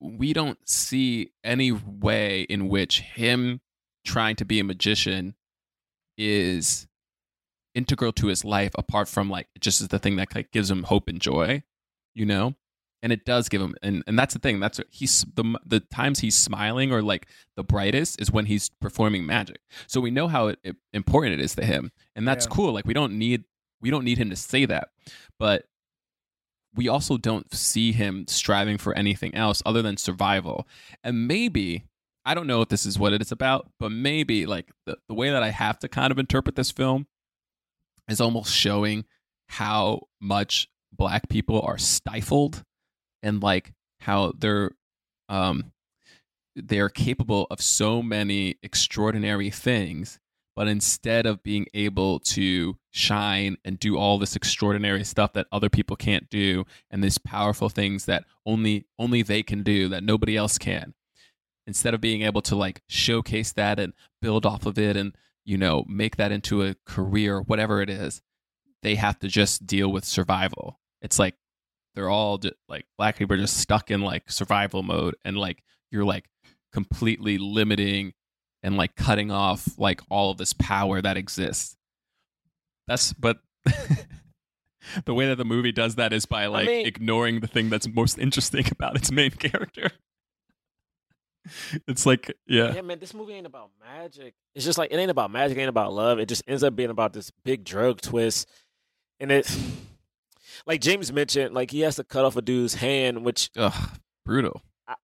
we 0.00 0.32
don't 0.32 0.58
see 0.68 1.30
any 1.42 1.72
way 1.72 2.42
in 2.42 2.68
which 2.68 3.00
him 3.00 3.60
trying 4.04 4.36
to 4.36 4.44
be 4.44 4.60
a 4.60 4.64
magician 4.64 5.34
is 6.18 6.86
integral 7.76 8.12
to 8.12 8.26
his 8.26 8.44
life 8.44 8.72
apart 8.76 9.06
from 9.06 9.30
like 9.30 9.46
it 9.54 9.62
just 9.62 9.80
is 9.80 9.88
the 9.88 9.98
thing 9.98 10.16
that 10.16 10.34
like 10.34 10.50
gives 10.50 10.70
him 10.70 10.84
hope 10.84 11.08
and 11.08 11.20
joy 11.20 11.62
you 12.16 12.26
know? 12.26 12.54
And 13.02 13.12
it 13.12 13.24
does 13.24 13.48
give 13.48 13.60
him 13.60 13.76
and, 13.82 14.02
and 14.08 14.18
that's 14.18 14.34
the 14.34 14.40
thing 14.40 14.58
that's 14.58 14.80
he's 14.90 15.24
the 15.34 15.60
the 15.64 15.80
times 15.80 16.20
he's 16.20 16.34
smiling 16.34 16.90
or 16.90 17.02
like 17.02 17.28
the 17.54 17.62
brightest 17.62 18.20
is 18.20 18.32
when 18.32 18.46
he's 18.46 18.70
performing 18.80 19.24
magic. 19.24 19.60
So 19.86 20.00
we 20.00 20.10
know 20.10 20.26
how 20.26 20.48
it, 20.48 20.58
it, 20.64 20.76
important 20.92 21.34
it 21.34 21.44
is 21.44 21.54
to 21.54 21.64
him 21.64 21.92
and 22.16 22.26
that's 22.26 22.46
yeah. 22.46 22.54
cool 22.54 22.72
like 22.72 22.86
we 22.86 22.94
don't 22.94 23.12
need 23.12 23.44
we 23.80 23.90
don't 23.90 24.04
need 24.04 24.18
him 24.18 24.30
to 24.30 24.34
say 24.34 24.64
that. 24.64 24.88
But 25.38 25.66
we 26.74 26.88
also 26.88 27.16
don't 27.16 27.54
see 27.54 27.92
him 27.92 28.24
striving 28.28 28.76
for 28.78 28.92
anything 28.94 29.34
else 29.34 29.62
other 29.64 29.82
than 29.82 29.98
survival. 29.98 30.66
And 31.04 31.28
maybe 31.28 31.84
i 32.24 32.34
don't 32.34 32.48
know 32.48 32.62
if 32.62 32.70
this 32.70 32.86
is 32.86 32.98
what 32.98 33.12
it 33.12 33.22
is 33.22 33.30
about 33.30 33.70
but 33.78 33.92
maybe 33.92 34.46
like 34.46 34.72
the, 34.84 34.96
the 35.06 35.14
way 35.14 35.30
that 35.30 35.44
i 35.44 35.50
have 35.50 35.78
to 35.78 35.86
kind 35.86 36.10
of 36.10 36.18
interpret 36.18 36.56
this 36.56 36.72
film 36.72 37.06
is 38.08 38.20
almost 38.20 38.54
showing 38.54 39.04
how 39.48 40.00
much 40.20 40.68
black 40.92 41.28
people 41.28 41.60
are 41.62 41.78
stifled 41.78 42.64
and 43.22 43.42
like 43.42 43.72
how 44.00 44.32
they're 44.38 44.70
um 45.28 45.72
they're 46.54 46.88
capable 46.88 47.46
of 47.50 47.60
so 47.60 48.02
many 48.02 48.56
extraordinary 48.62 49.50
things 49.50 50.18
but 50.54 50.68
instead 50.68 51.26
of 51.26 51.42
being 51.42 51.66
able 51.74 52.18
to 52.18 52.78
shine 52.90 53.58
and 53.62 53.78
do 53.78 53.98
all 53.98 54.18
this 54.18 54.34
extraordinary 54.34 55.04
stuff 55.04 55.34
that 55.34 55.46
other 55.52 55.68
people 55.68 55.96
can't 55.96 56.30
do 56.30 56.64
and 56.90 57.04
these 57.04 57.18
powerful 57.18 57.68
things 57.68 58.06
that 58.06 58.24
only 58.46 58.86
only 58.98 59.22
they 59.22 59.42
can 59.42 59.62
do 59.62 59.88
that 59.88 60.02
nobody 60.02 60.36
else 60.36 60.56
can 60.56 60.94
instead 61.66 61.94
of 61.94 62.00
being 62.00 62.22
able 62.22 62.40
to 62.40 62.56
like 62.56 62.82
showcase 62.88 63.52
that 63.52 63.78
and 63.78 63.92
build 64.22 64.46
off 64.46 64.64
of 64.66 64.78
it 64.78 64.96
and 64.96 65.14
you 65.46 65.56
know 65.56 65.84
make 65.88 66.16
that 66.16 66.32
into 66.32 66.62
a 66.62 66.74
career 66.84 67.40
whatever 67.40 67.80
it 67.80 67.88
is 67.88 68.20
they 68.86 68.94
have 68.94 69.18
to 69.18 69.26
just 69.26 69.66
deal 69.66 69.90
with 69.90 70.04
survival. 70.04 70.78
It's 71.02 71.18
like 71.18 71.34
they're 71.96 72.08
all 72.08 72.38
just, 72.38 72.54
like 72.68 72.86
black 72.96 73.16
people 73.16 73.34
are 73.34 73.40
just 73.40 73.56
stuck 73.56 73.90
in 73.90 74.00
like 74.00 74.30
survival 74.30 74.84
mode 74.84 75.16
and 75.24 75.36
like 75.36 75.62
you're 75.90 76.04
like 76.04 76.26
completely 76.72 77.36
limiting 77.36 78.12
and 78.62 78.76
like 78.76 78.94
cutting 78.94 79.32
off 79.32 79.66
like 79.78 80.02
all 80.10 80.30
of 80.30 80.38
this 80.38 80.52
power 80.52 81.02
that 81.02 81.16
exists. 81.16 81.76
That's 82.86 83.12
but 83.12 83.38
the 85.04 85.14
way 85.14 85.26
that 85.26 85.36
the 85.36 85.44
movie 85.44 85.72
does 85.72 85.96
that 85.96 86.12
is 86.12 86.26
by 86.26 86.46
like 86.46 86.68
I 86.68 86.70
mean, 86.70 86.86
ignoring 86.86 87.40
the 87.40 87.48
thing 87.48 87.70
that's 87.70 87.88
most 87.88 88.18
interesting 88.18 88.66
about 88.70 88.96
its 88.96 89.10
main 89.10 89.32
character 89.32 89.90
it's 91.88 92.06
like 92.06 92.32
yeah 92.46 92.74
yeah 92.74 92.82
man 92.82 92.98
this 92.98 93.14
movie 93.14 93.34
ain't 93.34 93.46
about 93.46 93.70
magic 93.84 94.34
it's 94.54 94.64
just 94.64 94.78
like 94.78 94.90
it 94.92 94.96
ain't 94.96 95.10
about 95.10 95.30
magic 95.30 95.56
it 95.56 95.60
ain't 95.60 95.68
about 95.68 95.92
love 95.92 96.18
it 96.18 96.28
just 96.28 96.42
ends 96.46 96.62
up 96.62 96.74
being 96.74 96.90
about 96.90 97.12
this 97.12 97.30
big 97.44 97.64
drug 97.64 98.00
twist 98.00 98.48
and 99.20 99.30
it's 99.30 99.58
like 100.66 100.80
James 100.80 101.12
mentioned, 101.12 101.54
like 101.54 101.70
he 101.70 101.80
has 101.80 101.96
to 101.96 102.04
cut 102.04 102.24
off 102.24 102.36
a 102.36 102.42
dude's 102.42 102.74
hand, 102.74 103.24
which 103.24 103.50
Ugh, 103.56 103.90
brutal. 104.24 104.62
I, 104.86 104.94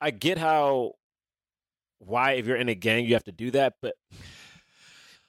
I 0.00 0.10
get 0.10 0.38
how 0.38 0.92
why 1.98 2.32
if 2.32 2.46
you're 2.46 2.56
in 2.56 2.68
a 2.68 2.74
gang 2.74 3.04
you 3.04 3.14
have 3.14 3.24
to 3.24 3.32
do 3.32 3.50
that, 3.52 3.74
but 3.82 3.94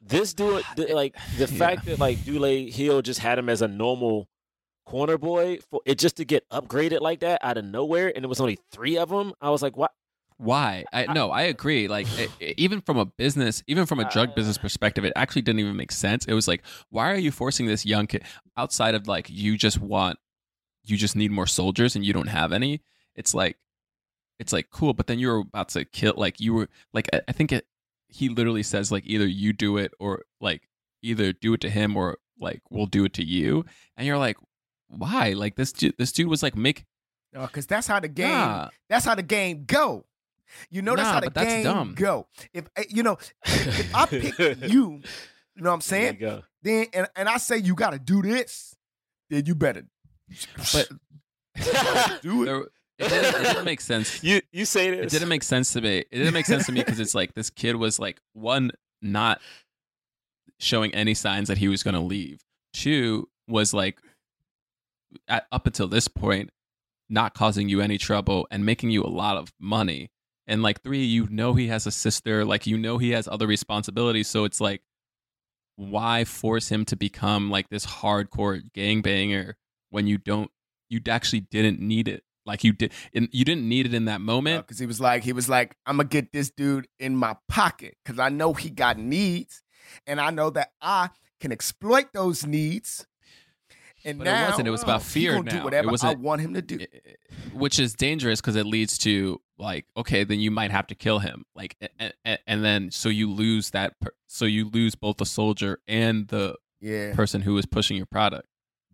this 0.01 0.33
dude, 0.33 0.63
like 0.77 1.15
the 1.37 1.39
yeah. 1.39 1.45
fact 1.45 1.85
that 1.85 1.99
like 1.99 2.19
Dulé 2.19 2.71
Hill 2.71 3.01
just 3.01 3.19
had 3.19 3.37
him 3.37 3.49
as 3.49 3.61
a 3.61 3.67
normal 3.67 4.27
corner 4.85 5.17
boy 5.17 5.59
for 5.69 5.79
it 5.85 5.99
just 5.99 6.17
to 6.17 6.25
get 6.25 6.47
upgraded 6.49 7.01
like 7.01 7.19
that 7.21 7.39
out 7.43 7.57
of 7.57 7.65
nowhere, 7.65 8.11
and 8.15 8.23
it 8.23 8.27
was 8.27 8.41
only 8.41 8.59
three 8.71 8.97
of 8.97 9.09
them. 9.09 9.33
I 9.41 9.49
was 9.49 9.61
like, 9.61 9.75
what? 9.77 9.91
Why? 10.41 10.85
I 10.91 11.05
uh, 11.05 11.13
no 11.13 11.31
i 11.31 11.43
agree 11.43 11.87
like 11.87 12.07
it, 12.17 12.29
even 12.57 12.81
from 12.81 12.97
a 12.97 13.05
business 13.05 13.63
even 13.67 13.85
from 13.85 13.99
a 13.99 14.09
drug 14.09 14.29
uh. 14.29 14.33
business 14.33 14.57
perspective 14.57 15.05
it 15.05 15.13
actually 15.15 15.43
didn't 15.43 15.59
even 15.59 15.75
make 15.75 15.91
sense. 15.91 16.25
It 16.25 16.33
was 16.33 16.47
like 16.47 16.63
why 16.89 17.11
are 17.11 17.17
you 17.17 17.31
forcing 17.31 17.67
this 17.67 17.85
young 17.85 18.07
kid 18.07 18.23
outside 18.57 18.95
of 18.95 19.07
like 19.07 19.29
you 19.29 19.57
just 19.57 19.79
want 19.79 20.17
you 20.83 20.97
just 20.97 21.15
need 21.15 21.31
more 21.31 21.47
soldiers 21.47 21.95
and 21.95 22.05
you 22.05 22.13
don't 22.13 22.27
have 22.27 22.51
any? 22.51 22.81
It's 23.15 23.33
like 23.33 23.57
it's 24.39 24.53
like 24.53 24.69
cool 24.71 24.93
but 24.93 25.07
then 25.07 25.19
you're 25.19 25.39
about 25.39 25.69
to 25.69 25.85
kill 25.85 26.15
like 26.17 26.39
you 26.39 26.53
were 26.53 26.67
like 26.93 27.07
i, 27.13 27.21
I 27.27 27.31
think 27.31 27.51
it 27.51 27.67
he 28.11 28.27
literally 28.29 28.63
says 28.63 28.91
like 28.91 29.03
either 29.05 29.25
you 29.25 29.53
do 29.53 29.77
it 29.77 29.93
or 29.99 30.23
like 30.39 30.67
either 31.01 31.31
do 31.31 31.53
it 31.53 31.61
to 31.61 31.69
him 31.69 31.95
or 31.95 32.17
like 32.39 32.61
we'll 32.69 32.85
do 32.85 33.05
it 33.05 33.13
to 33.13 33.23
you. 33.23 33.65
And 33.97 34.05
you're 34.05 34.17
like 34.17 34.37
why? 34.89 35.31
Like 35.33 35.55
this 35.55 35.71
dude 35.71 35.95
this 35.97 36.11
dude 36.11 36.27
was 36.27 36.43
like 36.43 36.55
make 36.55 36.85
oh, 37.35 37.47
because 37.47 37.65
that's 37.65 37.87
how 37.87 37.99
the 37.99 38.09
game 38.09 38.67
that's 38.89 39.05
how 39.05 39.15
the 39.15 39.23
game 39.23 39.63
go 39.65 40.05
you 40.70 40.82
know 40.82 40.95
that's 40.95 41.08
nah, 41.08 41.14
how 41.14 41.20
the 41.20 41.30
game 41.30 41.64
dumb. 41.64 41.93
go. 41.95 42.28
If 42.54 42.66
eh, 42.76 42.84
you 42.89 43.04
know, 43.04 43.18
if 43.45 43.95
I 43.95 44.06
pick 44.06 44.38
you, 44.39 45.02
you 45.56 45.64
know 45.64 45.70
what 45.70 45.76
I'm 45.76 45.82
saying? 45.82 46.20
Then 46.62 46.86
and, 46.93 47.08
and 47.16 47.30
I 47.30 47.38
say 47.38 47.58
you 47.58 47.76
got 47.76 47.91
to 47.91 47.99
do 47.99 48.22
this, 48.22 48.76
then 49.30 49.45
you 49.45 49.56
better. 49.56 49.84
But 50.74 50.89
do 52.22 52.43
it. 52.43 52.68
it 52.97 53.10
didn't, 53.10 53.36
it 53.36 53.43
didn't, 53.43 53.66
make 53.66 53.82
sense. 53.82 54.24
You 54.24 54.41
you 54.52 54.66
say 54.66 54.91
this. 54.91 55.08
It 55.08 55.10
didn't 55.10 55.30
make 55.30 55.43
sense 55.43 55.74
to 55.74 55.82
me. 55.82 55.99
It 55.99 56.18
didn't 56.18 56.34
make 56.34 56.45
sense 56.45 56.66
to 56.68 56.72
me 56.72 56.82
because 56.82 56.99
it's 56.99 57.16
like 57.16 57.34
this 57.34 57.49
kid 57.49 57.76
was 57.76 57.99
like 57.99 58.20
one 58.34 58.72
not 59.02 59.41
showing 60.60 60.93
any 60.93 61.14
signs 61.14 61.47
that 61.47 61.58
he 61.58 61.68
was 61.68 61.84
going 61.84 61.95
to 61.95 62.02
leave. 62.02 62.41
Two 62.74 63.28
was 63.47 63.74
like 63.74 63.99
at, 65.28 65.45
up 65.52 65.66
until 65.66 65.88
this 65.88 66.08
point 66.08 66.52
not 67.10 67.34
causing 67.34 67.68
you 67.68 67.82
any 67.82 67.97
trouble 67.97 68.47
and 68.52 68.66
making 68.66 68.89
you 68.89 69.04
a 69.04 69.10
lot 69.10 69.38
of 69.38 69.52
money 69.60 70.10
and 70.52 70.62
like 70.62 70.84
three 70.84 71.04
you 71.04 71.28
know 71.32 71.54
he 71.54 71.68
has 71.68 71.88
a 71.88 71.91
sister 71.91 72.45
like 72.45 72.68
you 72.68 72.78
know 72.78 72.97
he 72.97 73.12
has 73.12 73.28
other 73.28 73.47
responsibilities 73.47 74.28
so 74.28 74.43
it's 74.43 74.62
like 74.62 74.82
why 75.78 76.26
force 76.26 76.70
him 76.70 76.86
to 76.86 76.95
become 76.95 77.49
like 77.49 77.70
this 77.70 77.86
hardcore 77.86 78.62
gangbanger 78.76 79.54
when 79.89 80.06
you 80.06 80.18
don't 80.18 80.52
you 80.89 80.99
actually 81.08 81.39
didn't 81.39 81.80
need 81.80 82.08
it 82.08 82.24
Like 82.45 82.64
you 82.64 82.74
did, 82.74 82.91
and 83.14 83.30
you 83.32 83.45
didn't 83.45 83.68
need 83.70 83.86
it 83.86 83.93
in 83.93 84.06
that 84.06 84.20
moment. 84.20 84.66
because 84.66 84.80
he 84.80 84.86
was 84.88 84.99
like, 84.99 85.24
he 85.24 85.32
was 85.32 85.47
like, 85.47 85.76
I'm 85.86 85.97
gonna 85.97 86.10
get 86.10 86.34
this 86.34 86.49
dude 86.49 86.88
in 86.99 87.16
my 87.16 87.38
pocket 87.47 87.95
because 88.04 88.20
I 88.20 88.30
know 88.30 88.54
he 88.54 88.70
got 88.70 88.97
needs, 88.97 89.62
and 90.08 90.20
I 90.20 90.32
know 90.32 90.49
that 90.49 90.72
I 90.82 91.10
can 91.39 91.52
exploit 91.52 92.08
those 92.14 92.45
needs. 92.45 93.06
And 94.04 94.18
But 94.18 94.24
now 94.26 94.43
it 94.45 94.49
wasn't. 94.49 94.68
It 94.68 94.72
was 94.72 94.84
about 94.84 95.04
fear. 95.04 95.34
gonna 95.34 95.43
now 95.52 95.58
do 95.60 95.64
whatever 95.64 95.88
it 95.88 95.89
I 95.89 95.91
wasn't, 95.91 96.20
want 96.20 96.41
him 96.41 96.54
to 96.56 96.62
do. 96.62 96.80
which 97.54 97.80
is 97.80 97.93
dangerous 97.93 98.41
because 98.41 98.56
it 98.56 98.66
leads 98.66 98.97
to 98.99 99.39
like, 99.58 99.86
okay, 99.95 100.24
then 100.24 100.39
you 100.39 100.49
might 100.52 100.72
have 100.72 100.88
to 100.88 100.95
kill 100.95 101.20
him. 101.20 101.43
Like, 101.56 101.78
and, 101.99 102.39
and 102.47 102.64
then 102.64 102.91
so 102.91 103.10
you 103.10 103.32
lose 103.32 103.70
that. 103.72 103.99
Per, 103.99 104.12
so 104.28 104.45
you 104.45 104.70
lose 104.70 104.95
both 104.95 105.18
the 105.18 105.26
soldier 105.26 105.80
and 105.88 106.28
the 106.30 106.56
Yeah. 106.80 107.14
person 107.14 107.41
who 107.41 107.58
is 107.58 107.66
pushing 107.66 107.97
your 107.97 108.08
product. 108.08 108.47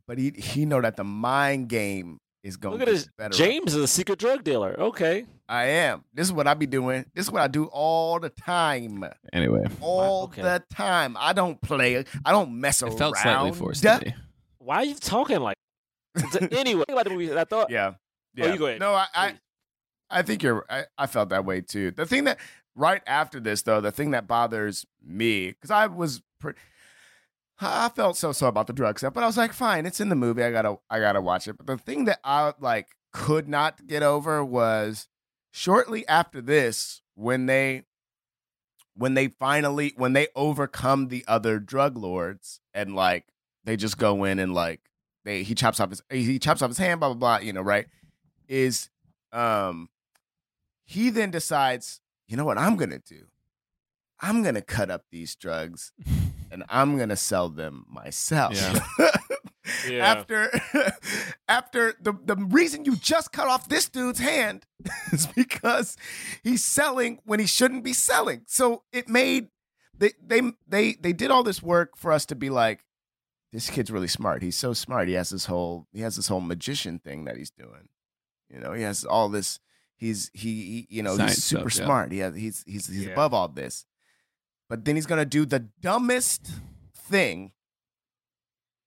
But 0.07 0.17
he 0.17 0.31
he 0.35 0.65
know 0.65 0.81
that 0.81 0.95
the 0.97 1.03
mind 1.03 1.69
game 1.69 2.19
is 2.43 2.55
going 2.57 2.77
Look 2.79 2.85
to 2.87 2.91
at 2.91 2.95
get 2.95 2.99
this. 3.05 3.09
better. 3.17 3.33
James 3.37 3.73
is 3.73 3.83
a 3.83 3.87
secret 3.87 4.19
drug 4.19 4.43
dealer. 4.43 4.75
Okay. 4.79 5.25
I 5.49 5.65
am. 5.65 6.03
This 6.13 6.27
is 6.27 6.33
what 6.33 6.45
I 6.47 6.53
be 6.53 6.65
doing. 6.65 7.05
This 7.13 7.25
is 7.27 7.31
what 7.31 7.41
I 7.41 7.47
do 7.47 7.65
all 7.65 8.19
the 8.19 8.29
time. 8.29 9.05
Anyway, 9.31 9.65
All 9.81 10.23
Okay. 10.23 10.41
the 10.41 10.61
time. 10.69 11.15
I 11.17 11.31
don't 11.33 11.61
play. 11.61 12.03
I 12.25 12.31
don't 12.31 12.59
mess 12.59 12.81
it 12.81 12.85
around. 12.85 12.95
It 12.95 12.97
felt 12.99 13.17
slightly 13.17 13.51
forced 13.53 13.83
to 13.83 14.01
me. 14.05 14.13
Why 14.67 14.75
are 14.79 14.83
you 14.83 14.95
talking 14.95 15.39
like? 15.39 15.55
anyway, 16.51 16.83
about 16.89 17.05
the 17.05 17.11
movie. 17.11 17.33
I 17.33 17.45
thought. 17.45 17.69
Yeah. 17.69 17.93
Oh, 17.93 17.95
Yeah. 18.35 18.51
you 18.51 18.59
go 18.59 18.65
ahead. 18.65 18.81
No, 18.81 18.93
I, 18.93 19.07
I. 19.15 19.33
I 20.09 20.21
think 20.23 20.43
you're. 20.43 20.65
I, 20.69 20.83
I 20.97 21.07
felt 21.07 21.29
that 21.29 21.45
way 21.45 21.61
too. 21.61 21.91
The 21.91 22.05
thing 22.05 22.25
that 22.25 22.37
right 22.75 23.01
after 23.07 23.39
this, 23.39 23.61
though, 23.61 23.79
the 23.79 23.93
thing 23.93 24.11
that 24.11 24.27
bothers 24.27 24.85
me 25.01 25.51
because 25.51 25.71
I 25.71 25.87
was, 25.87 26.21
pre- 26.41 26.55
I 27.61 27.87
felt 27.87 28.17
so 28.17 28.33
so 28.33 28.47
about 28.47 28.67
the 28.67 28.73
drug 28.73 28.99
stuff, 28.99 29.13
but 29.13 29.23
I 29.23 29.27
was 29.27 29.37
like, 29.37 29.53
fine, 29.53 29.85
it's 29.85 30.01
in 30.01 30.09
the 30.09 30.15
movie. 30.15 30.43
I 30.43 30.51
gotta, 30.51 30.75
I 30.89 30.99
gotta 30.99 31.21
watch 31.21 31.47
it. 31.47 31.57
But 31.57 31.67
the 31.67 31.77
thing 31.77 32.03
that 32.05 32.19
I 32.25 32.51
like 32.59 32.89
could 33.13 33.47
not 33.47 33.87
get 33.87 34.03
over 34.03 34.43
was 34.43 35.07
shortly 35.51 36.05
after 36.09 36.41
this 36.41 37.01
when 37.15 37.45
they, 37.45 37.83
when 38.95 39.13
they 39.13 39.29
finally 39.29 39.93
when 39.95 40.11
they 40.11 40.27
overcome 40.35 41.07
the 41.07 41.23
other 41.25 41.57
drug 41.57 41.97
lords 41.97 42.59
and 42.73 42.93
like 42.93 43.27
they 43.67 43.75
just 43.75 43.97
go 43.97 44.23
in 44.23 44.39
and 44.39 44.53
like 44.53 44.79
they 45.25 45.43
he 45.43 45.53
chops 45.53 45.81
off 45.81 45.89
his 45.89 46.01
he 46.09 46.39
chops 46.39 46.61
off 46.61 46.69
his 46.69 46.77
hand, 46.77 47.01
blah 47.01 47.09
blah 47.09 47.37
blah. 47.37 47.45
You 47.45 47.51
know, 47.51 47.61
right? 47.61 47.85
Is 48.47 48.89
um 49.33 49.89
he 50.85 51.09
then 51.09 51.31
decides, 51.31 51.99
you 52.29 52.37
know 52.37 52.45
what 52.45 52.57
I'm 52.57 52.77
gonna 52.77 52.99
do? 52.99 53.25
I'm 54.21 54.41
gonna 54.41 54.61
cut 54.61 54.89
up 54.89 55.03
these 55.11 55.35
drugs 55.35 55.91
and 56.51 56.63
I'm 56.69 56.97
gonna 56.97 57.17
sell 57.17 57.49
them 57.49 57.85
myself. 57.89 58.55
Yeah. 58.55 58.79
yeah. 59.89 60.07
After 60.07 60.49
after 61.49 61.93
the, 62.01 62.13
the 62.23 62.37
reason 62.37 62.85
you 62.85 62.95
just 62.95 63.33
cut 63.33 63.47
off 63.47 63.67
this 63.67 63.89
dude's 63.89 64.19
hand 64.19 64.65
is 65.11 65.27
because 65.27 65.97
he's 66.41 66.63
selling 66.63 67.19
when 67.25 67.41
he 67.41 67.45
shouldn't 67.45 67.83
be 67.83 67.91
selling. 67.91 68.43
So 68.47 68.83
it 68.93 69.09
made 69.09 69.49
they 69.97 70.11
they 70.25 70.41
they 70.65 70.93
they 70.93 71.11
did 71.11 71.31
all 71.31 71.43
this 71.43 71.61
work 71.61 71.97
for 71.97 72.13
us 72.13 72.25
to 72.27 72.35
be 72.35 72.49
like, 72.49 72.85
this 73.57 73.71
kid's 73.71 73.89
really 73.89 74.07
smart. 74.07 74.43
He's 74.43 74.55
so 74.55 74.71
smart. 74.73 75.07
He 75.07 75.15
has 75.15 75.31
this 75.31 75.45
whole 75.47 75.87
he 75.91 76.01
has 76.01 76.15
this 76.15 76.27
whole 76.27 76.41
magician 76.41 76.99
thing 76.99 77.25
that 77.25 77.37
he's 77.37 77.49
doing. 77.49 77.89
You 78.53 78.59
know, 78.59 78.71
he 78.73 78.83
has 78.83 79.03
all 79.03 79.29
this. 79.29 79.59
He's 79.95 80.29
he, 80.31 80.85
he 80.87 80.87
you 80.91 81.01
know 81.01 81.17
Science 81.17 81.33
he's 81.33 81.43
super 81.43 81.71
stuff, 81.71 81.81
yeah. 81.81 81.85
smart. 81.87 82.11
He 82.11 82.19
has, 82.19 82.35
he's 82.35 82.63
he's 82.67 82.85
he's 82.85 83.05
Yeah. 83.05 83.13
above 83.13 83.33
all 83.33 83.47
this. 83.47 83.83
But 84.69 84.85
then 84.85 84.93
he's 84.95 85.07
gonna 85.07 85.25
do 85.25 85.43
the 85.43 85.67
dumbest 85.81 86.51
thing. 86.95 87.53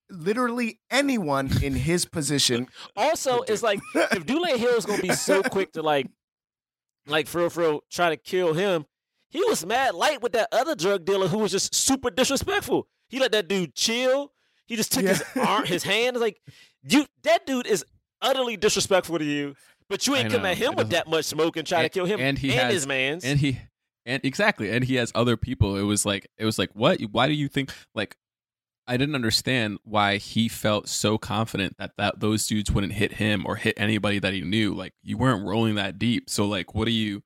Literally 0.09 0.79
anyone 0.89 1.51
in 1.65 1.75
his 1.75 2.05
position. 2.05 2.69
Also, 2.97 3.43
it's 3.43 3.65
like 3.65 3.81
if 3.97 4.25
Dulé 4.25 4.57
Hill 4.57 4.77
is 4.77 4.87
gonna 4.87 5.03
be 5.03 5.15
so 5.15 5.43
quick 5.43 5.73
to 5.73 5.83
like, 5.83 6.07
like 7.09 7.27
for 7.27 7.39
real, 7.41 7.51
for 7.51 7.61
real, 7.61 7.81
try 7.91 8.11
to 8.11 8.17
kill 8.17 8.53
him, 8.55 8.87
he 9.31 9.43
was 9.49 9.67
mad 9.67 9.97
light 9.97 10.23
with 10.23 10.31
that 10.35 10.47
other 10.53 10.77
drug 10.77 11.05
dealer 11.05 11.27
who 11.27 11.39
was 11.39 11.51
just 11.51 11.75
super 11.75 12.09
disrespectful. 12.09 12.87
He 13.09 13.19
let 13.19 13.33
that 13.33 13.49
dude 13.49 13.75
chill. 13.75 14.31
He 14.71 14.77
just 14.77 14.93
took 14.93 15.03
his 15.05 15.21
arm, 15.35 15.67
his 15.67 15.83
hand. 15.83 16.17
Like 16.17 16.41
you, 16.89 17.05
that 17.25 17.45
dude 17.45 17.67
is 17.67 17.85
utterly 18.23 18.57
disrespectful 18.57 19.19
to 19.19 19.25
you. 19.25 19.57
But 19.89 20.07
you 20.07 20.15
ain't 20.15 20.31
come 20.31 20.47
at 20.47 20.57
him 20.57 20.77
with 20.77 20.91
that 20.91 21.09
much 21.09 21.25
smoke 21.25 21.57
and 21.57 21.67
try 21.67 21.83
to 21.83 21.89
kill 21.89 22.05
him 22.07 22.21
and 22.21 22.39
he 22.39 22.53
has- 22.53 22.73
his 22.73 22.87
man's. 22.87 23.25
and 23.25 23.41
he 23.41 23.59
and 24.07 24.25
exactly 24.25 24.71
and 24.71 24.85
he 24.85 24.95
has 24.95 25.11
other 25.17 25.37
people 25.37 25.77
it 25.77 25.83
was 25.83 26.07
like 26.07 26.29
it 26.39 26.45
was 26.45 26.57
like 26.57 26.71
what 26.73 27.01
why 27.11 27.27
do 27.27 27.33
you 27.35 27.49
think 27.49 27.73
like 27.95 28.17
i 28.87 28.97
didn't 28.97 29.15
understand 29.17 29.79
why 29.85 30.17
he 30.17 30.49
felt 30.49 30.89
so 30.89 31.19
confident 31.19 31.75
that 31.79 31.91
that 31.99 32.19
those 32.21 32.47
dudes 32.47 32.71
wouldn't 32.71 32.93
hit 32.95 33.15
him 33.15 33.45
or 33.45 33.57
hit 33.57 33.75
anybody 33.77 34.19
that 34.21 34.33
he 34.33 34.41
knew 34.43 34.73
like 34.73 34.95
you 35.03 35.19
weren't 35.19 35.45
rolling 35.47 35.75
that 35.75 35.99
deep 35.99 36.31
so 36.31 36.47
like 36.47 36.73
what 36.75 36.87
do 36.87 36.93
you 36.93 37.21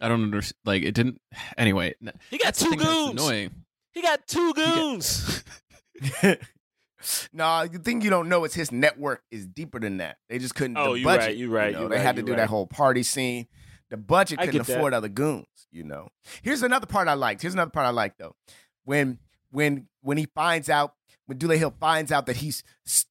i 0.00 0.06
don't 0.08 0.22
understand 0.22 0.56
like 0.64 0.82
it 0.84 0.92
didn't 0.94 1.20
anyway 1.58 1.94
he 2.30 2.36
got 2.38 2.54
two 2.54 2.76
goons. 2.76 3.10
annoying 3.20 3.50
He 3.92 4.02
got 4.02 4.26
two 4.28 4.52
goons. 4.54 5.42
no, 7.32 7.66
the 7.66 7.78
thing 7.78 8.00
you 8.00 8.10
don't 8.10 8.28
know 8.28 8.44
is 8.44 8.54
his 8.54 8.72
network 8.72 9.22
is 9.30 9.46
deeper 9.46 9.80
than 9.80 9.98
that. 9.98 10.16
They 10.28 10.38
just 10.38 10.54
couldn't. 10.54 10.76
Oh, 10.76 10.92
the 10.92 11.00
you 11.00 11.06
right, 11.06 11.36
you 11.36 11.50
right, 11.50 11.72
know, 11.72 11.82
you 11.82 11.88
they 11.88 11.96
right, 11.96 12.02
had 12.02 12.16
to 12.16 12.22
do 12.22 12.32
right. 12.32 12.38
that 12.38 12.48
whole 12.48 12.66
party 12.66 13.02
scene. 13.02 13.46
The 13.90 13.96
budget 13.96 14.38
couldn't 14.38 14.52
get 14.52 14.66
that. 14.66 14.76
afford 14.76 14.94
other 14.94 15.08
goons. 15.08 15.46
You 15.70 15.84
know. 15.84 16.08
Here's 16.42 16.62
another 16.62 16.86
part 16.86 17.08
I 17.08 17.14
liked. 17.14 17.42
Here's 17.42 17.54
another 17.54 17.70
part 17.70 17.86
I 17.86 17.90
liked 17.90 18.18
though. 18.18 18.34
When 18.84 19.18
when 19.50 19.88
when 20.02 20.18
he 20.18 20.26
finds 20.34 20.68
out 20.68 20.94
when 21.26 21.38
Dulé 21.38 21.56
Hill 21.58 21.74
finds 21.80 22.12
out 22.12 22.26
that 22.26 22.36
he's 22.36 22.62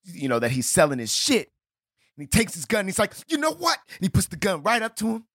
you 0.05 0.27
know 0.27 0.39
that 0.39 0.51
he's 0.51 0.69
selling 0.69 0.99
his 0.99 1.13
shit, 1.13 1.51
and 2.17 2.23
he 2.23 2.27
takes 2.27 2.53
his 2.53 2.65
gun. 2.65 2.81
And 2.81 2.89
he's 2.89 2.99
like, 2.99 3.13
you 3.27 3.37
know 3.37 3.53
what? 3.53 3.79
And 3.97 4.05
he 4.05 4.09
puts 4.09 4.27
the 4.27 4.35
gun 4.35 4.63
right 4.63 4.81
up 4.81 4.95
to 4.97 5.07
him. 5.07 5.25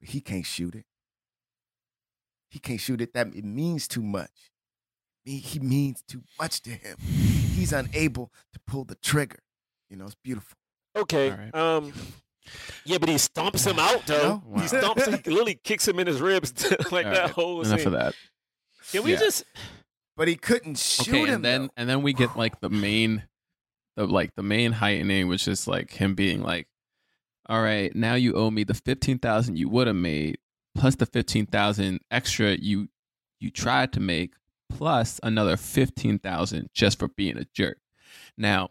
He 0.00 0.20
can't 0.20 0.46
shoot 0.46 0.74
it. 0.74 0.84
He 2.48 2.58
can't 2.58 2.80
shoot 2.80 3.00
it. 3.00 3.14
That 3.14 3.28
it 3.34 3.44
means 3.44 3.86
too 3.86 4.02
much. 4.02 4.49
He, 5.24 5.38
he 5.38 5.58
means 5.58 6.02
too 6.08 6.22
much 6.38 6.62
to 6.62 6.70
him. 6.70 6.96
He's 6.98 7.72
unable 7.72 8.32
to 8.52 8.60
pull 8.66 8.84
the 8.84 8.94
trigger. 8.96 9.38
You 9.90 9.96
know, 9.96 10.06
it's 10.06 10.14
beautiful. 10.22 10.56
Okay. 10.96 11.30
All 11.30 11.36
right. 11.36 11.54
Um. 11.54 11.92
Yeah, 12.84 12.98
but 12.98 13.08
he 13.08 13.16
stomps 13.16 13.66
him 13.70 13.78
out 13.78 14.06
though. 14.06 14.42
Wow. 14.46 14.60
He 14.62 14.66
stomps 14.68 15.06
him. 15.06 15.20
He 15.24 15.30
literally 15.30 15.60
kicks 15.62 15.86
him 15.86 15.98
in 16.00 16.06
his 16.06 16.20
ribs 16.20 16.52
like 16.90 17.06
All 17.06 17.12
that 17.12 17.22
right, 17.24 17.30
whole 17.30 17.60
enough 17.62 17.78
scene. 17.80 17.86
of 17.88 17.92
that 17.92 18.14
Can 18.90 19.02
we 19.04 19.12
Yeah. 19.12 19.18
just? 19.18 19.44
But 20.16 20.26
he 20.28 20.36
couldn't 20.36 20.78
shoot 20.78 21.08
okay 21.08 21.24
him. 21.26 21.34
and 21.36 21.44
then 21.44 21.62
though. 21.62 21.68
and 21.76 21.88
then 21.88 22.02
we 22.02 22.12
get 22.12 22.36
like 22.36 22.60
the 22.60 22.70
main 22.70 23.24
the 23.96 24.06
like 24.06 24.34
the 24.36 24.42
main 24.42 24.72
heightening 24.72 25.28
which 25.28 25.46
is 25.46 25.68
like 25.68 25.92
him 25.92 26.14
being 26.14 26.42
like 26.42 26.66
all 27.46 27.62
right 27.62 27.94
now 27.94 28.14
you 28.14 28.34
owe 28.34 28.50
me 28.50 28.64
the 28.64 28.74
15000 28.74 29.56
you 29.56 29.68
would 29.68 29.86
have 29.86 29.96
made 29.96 30.38
plus 30.74 30.96
the 30.96 31.06
15000 31.06 32.00
extra 32.10 32.52
you 32.56 32.88
you 33.38 33.50
tried 33.50 33.92
to 33.92 34.00
make 34.00 34.34
plus 34.70 35.20
another 35.22 35.56
15000 35.56 36.68
just 36.72 36.98
for 36.98 37.08
being 37.08 37.36
a 37.36 37.44
jerk 37.54 37.78
now 38.38 38.70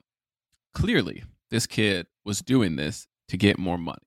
clearly 0.73 1.23
this 1.51 1.67
kid 1.67 2.07
was 2.25 2.41
doing 2.41 2.75
this 2.75 3.07
to 3.27 3.37
get 3.37 3.59
more 3.59 3.77
money 3.77 3.99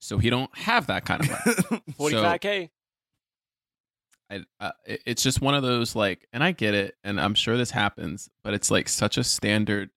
so 0.00 0.18
he 0.18 0.30
don't 0.30 0.56
have 0.56 0.86
that 0.86 1.04
kind 1.04 1.22
of 1.22 1.28
money 1.28 1.82
Forty-five 1.96 2.40
k. 2.40 2.70
I, 4.30 4.44
uh, 4.60 4.70
it's 4.86 5.22
just 5.22 5.40
one 5.40 5.54
of 5.54 5.62
those 5.62 5.96
like, 5.96 6.26
and 6.32 6.42
I 6.42 6.52
get 6.52 6.72
it, 6.72 6.94
and 7.02 7.20
I'm 7.20 7.34
sure 7.34 7.56
this 7.56 7.72
happens, 7.72 8.30
but 8.44 8.54
it's 8.54 8.70
like 8.70 8.88
such 8.88 9.18
a 9.18 9.24
standard 9.24 9.90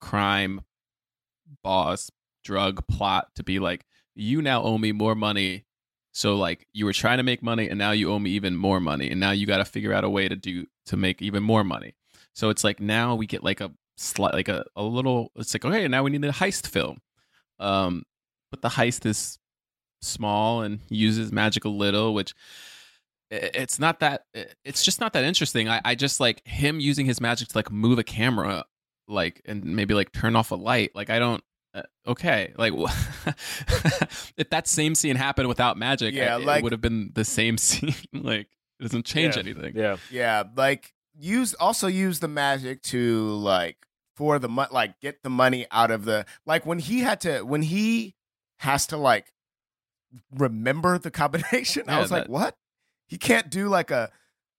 crime 0.00 0.62
boss 1.62 2.10
drug 2.44 2.86
plot 2.88 3.28
to 3.36 3.44
be 3.44 3.60
like, 3.60 3.86
you 4.14 4.42
now 4.42 4.62
owe 4.62 4.78
me 4.78 4.92
more 4.92 5.14
money. 5.14 5.64
So 6.12 6.36
like 6.36 6.66
you 6.72 6.84
were 6.84 6.92
trying 6.92 7.18
to 7.18 7.22
make 7.22 7.42
money, 7.42 7.68
and 7.68 7.78
now 7.78 7.92
you 7.92 8.12
owe 8.12 8.18
me 8.18 8.30
even 8.30 8.56
more 8.56 8.80
money, 8.80 9.10
and 9.10 9.18
now 9.18 9.30
you 9.30 9.46
got 9.46 9.58
to 9.58 9.64
figure 9.64 9.92
out 9.92 10.04
a 10.04 10.10
way 10.10 10.28
to 10.28 10.36
do 10.36 10.66
to 10.86 10.96
make 10.96 11.22
even 11.22 11.42
more 11.42 11.64
money. 11.64 11.94
So 12.34 12.50
it's 12.50 12.64
like 12.64 12.80
now 12.80 13.14
we 13.14 13.26
get 13.26 13.42
like 13.42 13.60
a 13.60 13.72
slight, 13.96 14.34
like 14.34 14.48
a, 14.48 14.64
a 14.76 14.82
little. 14.82 15.32
It's 15.36 15.54
like 15.54 15.64
okay, 15.64 15.88
now 15.88 16.02
we 16.02 16.10
need 16.10 16.24
a 16.24 16.32
heist 16.32 16.66
film, 16.66 16.98
um, 17.58 18.04
but 18.50 18.62
the 18.62 18.68
heist 18.68 19.06
is 19.06 19.38
small 20.02 20.62
and 20.62 20.80
uses 20.88 21.32
magical 21.32 21.76
little, 21.76 22.14
which 22.14 22.34
it's 23.32 23.78
not 23.78 24.00
that 24.00 24.24
it's 24.62 24.84
just 24.84 25.00
not 25.00 25.14
that 25.14 25.24
interesting 25.24 25.66
i 25.66 25.80
i 25.86 25.94
just 25.94 26.20
like 26.20 26.46
him 26.46 26.78
using 26.78 27.06
his 27.06 27.18
magic 27.18 27.48
to 27.48 27.56
like 27.56 27.72
move 27.72 27.98
a 27.98 28.04
camera 28.04 28.62
like 29.08 29.40
and 29.46 29.64
maybe 29.64 29.94
like 29.94 30.12
turn 30.12 30.36
off 30.36 30.50
a 30.50 30.54
light 30.54 30.90
like 30.94 31.08
i 31.08 31.18
don't 31.18 31.42
uh, 31.74 31.82
okay 32.06 32.52
like 32.58 32.72
if 34.36 34.50
that 34.50 34.66
same 34.66 34.94
scene 34.94 35.16
happened 35.16 35.48
without 35.48 35.76
magic 35.76 36.14
Yeah, 36.14 36.36
I- 36.36 36.40
it 36.40 36.44
like- 36.44 36.62
would 36.62 36.72
have 36.72 36.80
been 36.80 37.10
the 37.14 37.24
same 37.24 37.56
scene 37.66 37.94
like 38.12 38.48
it 38.78 38.82
doesn't 38.82 39.04
change 39.06 39.36
Yeah. 39.36 39.42
anything 39.42 39.76
Yeah. 39.76 39.96
yeah, 40.10 40.42
like 40.56 40.92
use 41.18 41.54
also 41.54 41.86
use 41.86 42.20
the 42.20 42.28
magic 42.28 42.82
to 42.84 43.26
like 43.36 43.76
for 44.16 44.38
the 44.38 44.48
mo- 44.48 44.66
like 44.70 45.00
get 45.00 45.22
the 45.22 45.30
money 45.30 45.66
out 45.70 45.90
of 45.90 46.04
the 46.04 46.26
like 46.46 46.66
when 46.66 46.78
he 46.78 47.00
had 47.00 47.20
to 47.22 47.42
when 47.42 47.62
he 47.62 48.14
has 48.58 48.86
to 48.88 48.96
like 48.96 49.32
remember 50.34 50.98
the 50.98 51.10
combination. 51.10 51.84
I 51.88 51.92
Yeah, 51.94 52.00
was 52.00 52.10
like, 52.10 52.28
what? 52.28 52.56
He 53.08 53.18
can't 53.18 53.50
do 53.50 53.68
like 53.68 53.90
a 53.90 54.10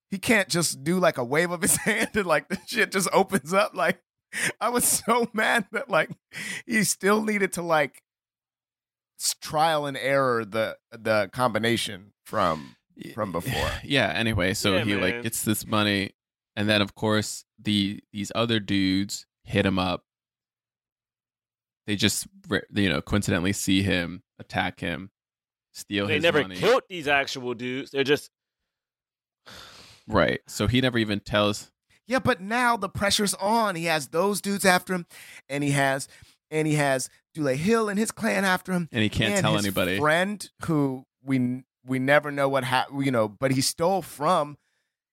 he 0.09 0.17
can't 0.19 0.47
just 0.49 0.83
do 0.83 0.99
like 0.99 1.17
a 1.17 1.23
wave 1.23 1.51
of 1.51 1.61
his 1.61 1.75
hand 1.85 2.09
and 2.15 2.25
like 2.25 2.47
the 2.49 2.57
shit 2.67 2.91
just 2.91 3.09
opens 3.13 3.53
up 3.53 3.73
like 3.75 4.01
I 4.59 4.69
was 4.69 4.85
so 5.05 5.29
mad 5.33 5.67
that 5.71 5.89
like 5.89 6.09
he 6.65 6.83
still 6.83 7.23
needed 7.23 7.53
to 7.53 7.61
like 7.61 8.01
trial 9.41 9.85
and 9.85 9.95
error 9.97 10.43
the 10.43 10.77
the 10.91 11.29
combination 11.31 12.13
from 12.25 12.75
from 13.13 13.31
before. 13.31 13.69
Yeah. 13.83 14.11
Anyway, 14.13 14.53
so 14.53 14.77
Yeah, 14.77 14.83
he 14.83 14.95
like 14.95 15.23
gets 15.23 15.43
this 15.43 15.65
money, 15.65 16.11
and 16.55 16.67
then 16.69 16.81
of 16.81 16.95
course 16.95 17.45
the 17.61 17.99
these 18.11 18.31
other 18.35 18.59
dudes 18.59 19.25
hit 19.43 19.65
him 19.65 19.79
up. 19.79 20.03
They 21.87 21.95
just 21.95 22.27
you 22.73 22.89
know 22.89 23.01
coincidentally 23.01 23.53
see 23.53 23.81
him 23.83 24.23
attack 24.39 24.79
him, 24.79 25.11
steal 25.73 26.07
They 26.07 26.15
his 26.15 26.23
never 26.23 26.41
money. 26.41 26.55
killed 26.55 26.83
these 26.89 27.07
actual 27.07 27.53
dudes. 27.53 27.91
They're 27.91 28.03
just 28.03 28.29
Right. 30.07 30.41
So 30.47 30.67
he 30.67 30.81
never 30.81 30.97
even 30.97 31.19
tells. 31.21 31.71
Yeah, 32.07 32.19
but 32.19 32.41
now 32.41 32.75
the 32.77 32.89
pressure's 32.89 33.33
on. 33.35 33.75
He 33.75 33.85
has 33.85 34.07
those 34.09 34.41
dudes 34.41 34.65
after 34.65 34.93
him, 34.93 35.05
and 35.49 35.63
he 35.63 35.71
has 35.71 36.07
and 36.51 36.67
he 36.67 36.75
has 36.75 37.09
Dulé 37.35 37.55
Hill 37.55 37.89
and 37.89 37.97
his 37.97 38.11
clan 38.11 38.43
after 38.45 38.71
him. 38.73 38.89
And 38.91 39.01
he 39.01 39.09
can't 39.09 39.33
and 39.35 39.41
tell 39.41 39.55
his 39.55 39.65
anybody. 39.65 39.97
Friend 39.99 40.49
who 40.65 41.05
we 41.23 41.63
we 41.85 41.99
never 41.99 42.31
know 42.31 42.47
what 42.49 42.63
happened, 42.63 43.05
you 43.05 43.11
know, 43.11 43.27
but 43.27 43.51
he 43.51 43.61
stole 43.61 44.01
from 44.01 44.57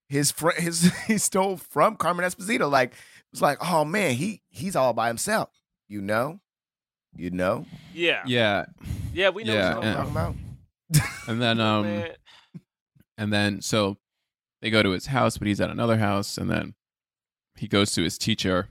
his 0.09 0.30
friend. 0.32 0.59
His 0.62 0.93
he 1.07 1.18
stole 1.18 1.57
from 1.57 1.97
Cameron 1.97 2.28
Esposito. 2.30 2.68
Like 2.70 2.91
it 2.93 2.97
was 3.32 3.41
like, 3.43 3.59
oh 3.61 3.84
man, 3.84 4.14
he 4.16 4.43
he's 4.49 4.74
all 4.74 4.93
by 4.93 5.07
himself. 5.09 5.49
You 5.88 6.01
know, 6.03 6.41
you 7.16 7.30
know. 7.30 7.66
yeah, 7.95 8.22
Yeah. 8.26 8.64
yeah. 9.12 9.28
We 9.30 9.45
know 9.45 9.53
Yeah, 9.55 9.74
what 9.74 9.76
What 9.76 9.84
you're 9.84 9.93
I'm 9.93 10.07
and- 10.07 10.14
talking 10.14 10.14
talking 10.14 10.41
about. 10.93 11.09
And 11.28 11.41
then 11.43 11.61
um 11.61 11.82
man. 11.84 12.09
and 13.16 13.32
then 13.32 13.61
so 13.62 13.97
they 14.61 14.70
go 14.70 14.82
to 14.82 14.91
his 14.91 15.07
house, 15.07 15.38
but 15.38 15.47
he's 15.47 15.61
at 15.61 15.70
another 15.70 15.97
house, 15.97 16.36
and 16.36 16.51
then 16.51 16.74
he 17.57 17.69
goes 17.69 17.93
to 17.93 18.03
his 18.03 18.17
teacher 18.19 18.69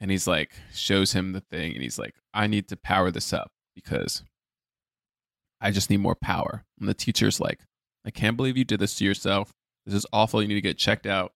and 0.00 0.10
he's 0.10 0.26
like 0.26 0.52
shows 0.72 1.12
him 1.12 1.32
the 1.32 1.40
thing 1.40 1.72
and 1.72 1.82
he's 1.82 1.98
like, 1.98 2.14
I 2.32 2.46
need 2.46 2.68
to 2.68 2.76
power 2.76 3.10
this 3.10 3.32
up 3.32 3.50
because 3.74 4.22
I 5.60 5.70
just 5.70 5.90
need 5.90 5.98
more 6.00 6.14
power. 6.14 6.64
And 6.78 6.88
the 6.88 6.94
teacher's 6.94 7.40
like, 7.40 7.60
I 8.06 8.10
can't 8.10 8.36
believe 8.36 8.56
you 8.56 8.64
did 8.64 8.80
this 8.80 8.94
to 8.96 9.04
yourself. 9.04 9.52
This 9.84 9.94
is 9.94 10.06
awful. 10.12 10.40
You 10.40 10.48
need 10.48 10.54
to 10.54 10.60
get 10.60 10.78
checked 10.78 11.06
out. 11.06 11.32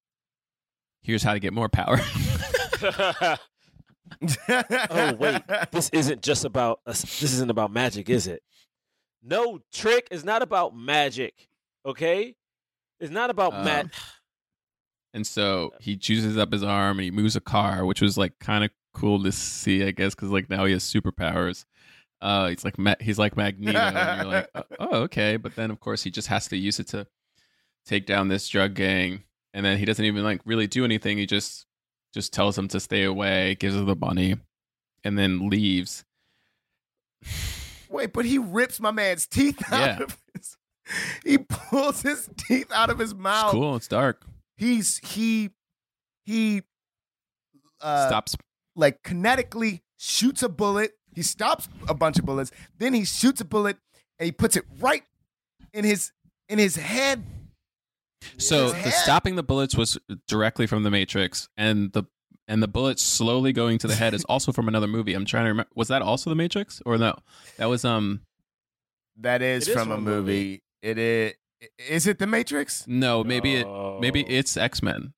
Here's 1.02 1.22
how 1.22 1.34
to 1.34 1.40
get 1.40 1.52
more 1.52 1.68
power. 1.68 1.98
oh 4.90 5.14
wait, 5.18 5.42
this 5.72 5.90
isn't 5.92 6.22
just 6.22 6.44
about 6.44 6.80
us. 6.86 7.02
This 7.02 7.32
isn't 7.34 7.50
about 7.50 7.72
magic, 7.72 8.08
is 8.08 8.26
it? 8.26 8.42
No, 9.22 9.60
trick 9.72 10.08
is 10.10 10.24
not 10.24 10.42
about 10.42 10.76
magic. 10.76 11.48
Okay, 11.86 12.34
it's 13.00 13.10
not 13.10 13.30
about 13.30 13.54
Um, 13.54 13.64
mag. 13.64 13.90
And 15.14 15.26
so 15.26 15.72
he 15.80 15.96
chooses 15.96 16.36
up 16.36 16.52
his 16.52 16.62
arm 16.62 16.98
and 16.98 17.04
he 17.04 17.10
moves 17.10 17.36
a 17.36 17.40
car, 17.40 17.86
which 17.86 18.00
was 18.02 18.18
like 18.18 18.38
kind 18.40 18.64
of 18.64 18.70
cool 18.92 19.22
to 19.22 19.32
see, 19.32 19.82
I 19.84 19.92
guess, 19.92 20.14
because 20.14 20.30
like 20.30 20.50
now 20.50 20.64
he 20.66 20.72
has 20.72 20.82
superpowers. 20.84 21.64
Uh, 22.20 22.48
he's 22.48 22.64
like 22.64 22.78
Ma- 22.78 22.94
he's 23.00 23.18
like 23.18 23.36
Magneto, 23.36 23.78
and 23.78 24.22
you're 24.22 24.32
like, 24.32 24.50
oh, 24.54 24.62
oh, 24.80 24.96
okay. 25.04 25.36
But 25.36 25.54
then 25.56 25.70
of 25.70 25.78
course 25.80 26.02
he 26.02 26.10
just 26.10 26.28
has 26.28 26.48
to 26.48 26.56
use 26.56 26.78
it 26.80 26.88
to 26.88 27.06
take 27.86 28.06
down 28.06 28.28
this 28.28 28.48
drug 28.48 28.74
gang, 28.74 29.22
and 29.52 29.64
then 29.64 29.78
he 29.78 29.84
doesn't 29.84 30.04
even 30.04 30.24
like 30.24 30.40
really 30.44 30.66
do 30.66 30.84
anything. 30.84 31.16
He 31.18 31.26
just 31.26 31.66
just 32.12 32.32
tells 32.32 32.58
him 32.58 32.66
to 32.68 32.80
stay 32.80 33.04
away, 33.04 33.54
gives 33.56 33.74
them 33.76 33.86
the 33.86 33.94
money, 33.96 34.36
and 35.04 35.16
then 35.18 35.48
leaves. 35.48 36.04
Wait, 37.88 38.12
but 38.12 38.24
he 38.24 38.38
rips 38.38 38.80
my 38.80 38.90
man's 38.90 39.26
teeth 39.26 39.60
out 39.72 39.80
Yeah. 39.98 40.02
of 40.04 40.18
his. 40.34 40.56
He 41.24 41.38
pulls 41.38 42.02
his 42.02 42.28
teeth 42.36 42.70
out 42.72 42.90
of 42.90 42.98
his 42.98 43.12
It's 43.12 43.20
mouth. 43.20 43.52
cool. 43.52 43.76
It's 43.76 43.88
dark. 43.88 44.26
He's 44.56 44.98
he 44.98 45.50
he 46.24 46.62
uh, 47.80 48.08
Stops. 48.08 48.36
like 48.76 49.02
kinetically 49.02 49.80
shoots 49.98 50.42
a 50.42 50.48
bullet. 50.48 50.92
He 51.14 51.22
stops 51.22 51.68
a 51.88 51.94
bunch 51.94 52.18
of 52.18 52.24
bullets. 52.24 52.50
Then 52.78 52.94
he 52.94 53.04
shoots 53.04 53.40
a 53.40 53.44
bullet 53.44 53.76
and 54.18 54.26
he 54.26 54.32
puts 54.32 54.56
it 54.56 54.64
right 54.80 55.02
in 55.72 55.84
his 55.84 56.12
in 56.48 56.58
his 56.58 56.76
head. 56.76 57.24
So 58.38 58.64
His 58.64 58.72
the 58.72 58.78
head. 58.78 58.92
stopping 58.94 59.36
the 59.36 59.42
bullets 59.42 59.76
was 59.76 59.98
directly 60.26 60.66
from 60.66 60.82
the 60.82 60.90
Matrix, 60.90 61.48
and 61.56 61.92
the 61.92 62.04
and 62.48 62.62
the 62.62 62.68
bullets 62.68 63.02
slowly 63.02 63.52
going 63.52 63.78
to 63.78 63.86
the 63.86 63.94
head 63.94 64.14
is 64.14 64.24
also 64.24 64.50
from 64.52 64.66
another 64.68 64.86
movie. 64.86 65.14
I'm 65.14 65.24
trying 65.26 65.44
to 65.44 65.48
remember. 65.50 65.70
Was 65.74 65.88
that 65.88 66.00
also 66.02 66.30
the 66.30 66.36
Matrix 66.36 66.80
or 66.86 66.96
no? 66.96 67.16
That 67.58 67.66
was 67.66 67.84
um 67.84 68.20
That 69.18 69.42
is, 69.42 69.68
It 69.68 69.72
is 69.72 69.76
from, 69.76 69.92
a 69.92 69.98
movie. 69.98 70.62
It 70.82 70.98
is. 70.98 71.34
Is 71.78 72.06
it 72.06 72.18
the 72.18 72.26
Matrix? 72.26 72.86
no 72.86 73.22
maybe 73.24 73.56
it 73.56 73.66
maybe 74.00 74.22
it's 74.22 74.56
X 74.56 74.82
Men. 74.82 75.14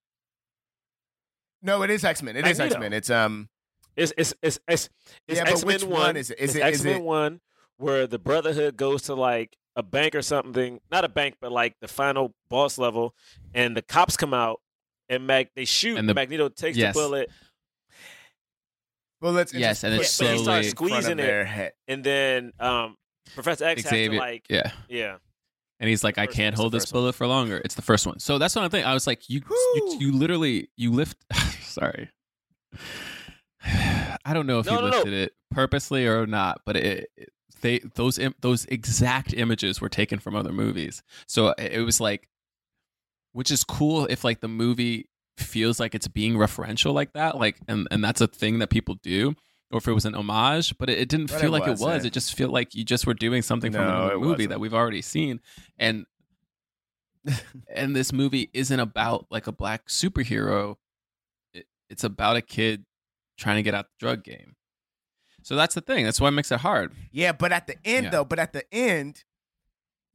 No, 1.63 1.83
it 1.83 1.91
is 1.91 2.05
X 2.05 2.23
Men. 2.23 2.37
It 2.37 2.47
is 2.47 2.59
Magneto. 2.59 2.75
X 2.77 2.81
Men. 2.81 2.93
It's 2.93 3.11
um. 3.11 3.49
It's 3.97 4.13
it's 4.17 4.35
it's 4.43 4.59
it's, 4.69 4.89
it's 5.27 5.39
Yeah, 5.41 5.49
X 5.49 5.65
Men 5.65 5.81
one 5.89 5.91
one. 5.91 6.17
is 6.17 6.31
it? 6.31 6.39
Is 6.39 6.51
it's 6.51 6.57
it- 6.59 6.63
X 6.63 6.79
is 6.79 6.85
Men 6.85 6.97
it- 6.97 7.03
one 7.03 7.41
where 7.79 8.07
the 8.07 8.19
Brotherhood 8.19 8.77
goes 8.77 9.03
to 9.03 9.15
like 9.15 9.57
a 9.75 9.83
bank 9.83 10.15
or 10.15 10.23
something, 10.23 10.81
not 10.91 11.05
a 11.05 11.09
bank, 11.09 11.37
but 11.41 11.51
like 11.53 11.75
the 11.81 11.89
final 11.89 12.35
boss 12.49 12.79
level, 12.79 13.15
and 13.55 13.77
the 13.77 13.83
cops 13.83 14.17
come 14.17 14.33
out 14.35 14.61
and 15.09 15.27
Mag 15.27 15.49
they 15.57 15.65
shoot. 15.65 15.99
And 15.99 16.09
the- 16.09 16.15
Magneto 16.15 16.49
takes 16.51 16.77
yes. 16.77 16.95
the 16.95 17.01
bullet, 17.01 17.31
Bullets. 19.21 19.55
Yes, 19.55 19.83
and 19.83 19.95
it 19.95 19.99
put 19.99 20.07
slowly- 20.07 20.39
in 20.39 20.45
front 20.45 20.65
of 20.65 20.71
squeezing 20.71 21.13
it. 21.13 21.17
their 21.23 21.45
head. 21.45 21.73
and 21.89 22.05
then 22.05 22.53
um, 22.61 22.97
Professor 23.35 23.65
X 23.65 23.83
has 23.85 23.91
to 23.91 24.11
like 24.17 24.45
yeah, 24.49 24.71
yeah. 24.89 25.17
And 25.81 25.89
he's 25.91 26.03
like, 26.05 26.19
I 26.19 26.27
can't 26.27 26.37
one, 26.37 26.47
it's 26.49 26.57
the 26.57 26.63
hold 26.63 26.73
this 26.73 26.83
first 26.85 26.95
one. 26.95 27.03
bullet 27.03 27.13
for 27.15 27.27
longer. 27.27 27.61
It's 27.65 27.75
the 27.75 27.83
first 27.83 28.07
one. 28.07 28.19
So 28.19 28.39
that's 28.39 28.55
what 28.57 28.65
I 28.65 28.69
think. 28.69 28.87
I 28.87 28.95
was 28.95 29.07
like, 29.07 29.29
you 29.29 29.41
you, 29.75 29.97
you 30.01 30.13
literally 30.13 30.69
you 30.77 30.93
lift. 30.93 31.17
sorry. 31.63 32.11
I 33.63 34.33
don't 34.33 34.47
know 34.47 34.59
if 34.61 34.67
No, 34.67 34.73
you 34.73 34.79
no, 34.79 34.89
no. 34.89 34.97
lifted 34.97 35.13
it 35.13 35.33
purposely 35.51 36.07
or 36.07 36.27
not, 36.27 36.61
but 36.65 36.77
it, 36.77 37.09
it- 37.17 37.29
they 37.63 37.79
those 37.95 38.19
im- 38.19 38.35
those 38.43 38.67
exact 38.67 39.33
images 39.33 39.81
were 39.81 39.89
taken 39.89 40.19
from 40.19 40.37
other 40.37 40.53
movies. 40.53 41.03
So 41.27 41.49
it 41.57 41.73
it 41.73 41.81
was 41.81 42.01
like, 42.03 42.29
which 43.33 43.51
is 43.51 43.65
cool 43.65 44.05
if 44.11 44.25
like 44.25 44.41
the 44.41 44.47
movie 44.49 45.09
feels 45.39 45.81
like 45.81 45.95
it's 45.95 46.07
being 46.07 46.35
referential 46.35 46.93
like 46.93 47.15
that, 47.15 47.39
like 47.39 47.57
and 47.67 47.89
and 47.91 48.05
that's 48.05 48.21
a 48.21 48.27
thing 48.27 48.59
that 48.59 48.69
people 48.69 48.97
do. 49.03 49.35
Or 49.73 49.79
if 49.79 49.89
it 49.89 49.93
was 49.93 50.05
an 50.05 50.15
homage, 50.15 50.79
but 50.79 50.89
it, 50.89 50.99
it 50.99 51.09
didn't 51.09 51.27
But 51.31 51.41
feel 51.41 51.53
it 51.55 51.59
like 51.59 51.69
it 51.69 51.81
was. 51.81 52.05
It 52.05 52.13
just 52.13 52.37
felt 52.37 52.53
like 52.53 52.75
you 52.75 52.85
just 52.85 53.05
were 53.07 53.15
doing 53.15 53.43
something 53.43 53.73
from 53.73 53.81
No, 53.83 53.89
another 54.05 54.15
movie 54.19 54.29
wasn't. 54.29 54.49
that 54.51 54.61
we've 54.61 54.75
already 54.75 55.03
seen, 55.03 55.41
and 55.79 56.07
and 57.75 57.95
this 57.97 58.13
movie 58.13 58.51
isn't 58.55 58.79
about 58.81 59.27
like 59.31 59.47
a 59.47 59.53
black 59.53 59.89
superhero. 59.89 60.77
It, 61.53 61.67
it's 61.91 62.05
about 62.05 62.37
a 62.37 62.43
kid 62.43 62.85
trying 63.37 63.57
to 63.57 63.63
get 63.63 63.75
out 63.75 63.87
the 63.87 64.07
drug 64.07 64.23
game. 64.25 64.55
So 65.43 65.57
that's 65.57 65.75
the 65.75 65.81
thing. 65.81 66.05
That's 66.05 66.21
why 66.21 66.29
it 66.29 66.33
makes 66.33 66.51
it 66.53 66.61
hard. 66.61 66.93
Yeah, 67.13 67.33
but 67.33 67.53
at 67.53 67.67
the 67.67 67.77
end 67.85 68.05
Yeah. 68.05 68.11
though, 68.11 68.25
but 68.25 68.39
at 68.39 68.53
the 68.53 68.63
end, 68.73 69.25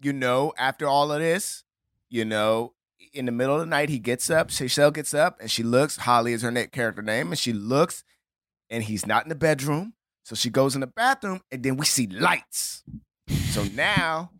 you 0.01 0.13
know, 0.13 0.53
after 0.57 0.87
all 0.87 1.11
of 1.11 1.19
this, 1.19 1.63
you 2.09 2.25
know, 2.25 2.73
in 3.13 3.25
the 3.25 3.31
middle 3.31 3.55
of 3.55 3.61
the 3.61 3.65
night, 3.67 3.89
he 3.89 3.99
gets 3.99 4.29
up, 4.29 4.49
Shell 4.49 4.91
gets 4.91 5.13
up, 5.13 5.37
and 5.41 5.49
she 5.51 5.63
looks. 5.63 5.97
Holly 5.97 6.33
is 6.33 6.41
her 6.43 6.51
character 6.67 7.01
name, 7.01 7.27
and 7.29 7.37
she 7.39 7.51
looks, 7.53 8.03
and 8.71 8.83
he's 8.83 9.05
not 9.05 9.23
in 9.23 9.29
the 9.29 9.35
bedroom. 9.35 9.93
So 10.25 10.33
she 10.35 10.49
goes 10.49 10.73
in 10.73 10.81
the 10.81 10.87
bathroom, 10.87 11.41
and 11.51 11.61
then 11.61 11.77
we 11.77 11.85
see 11.85 12.07
lights. 12.07 12.83
So 13.51 13.63
now 13.65 14.31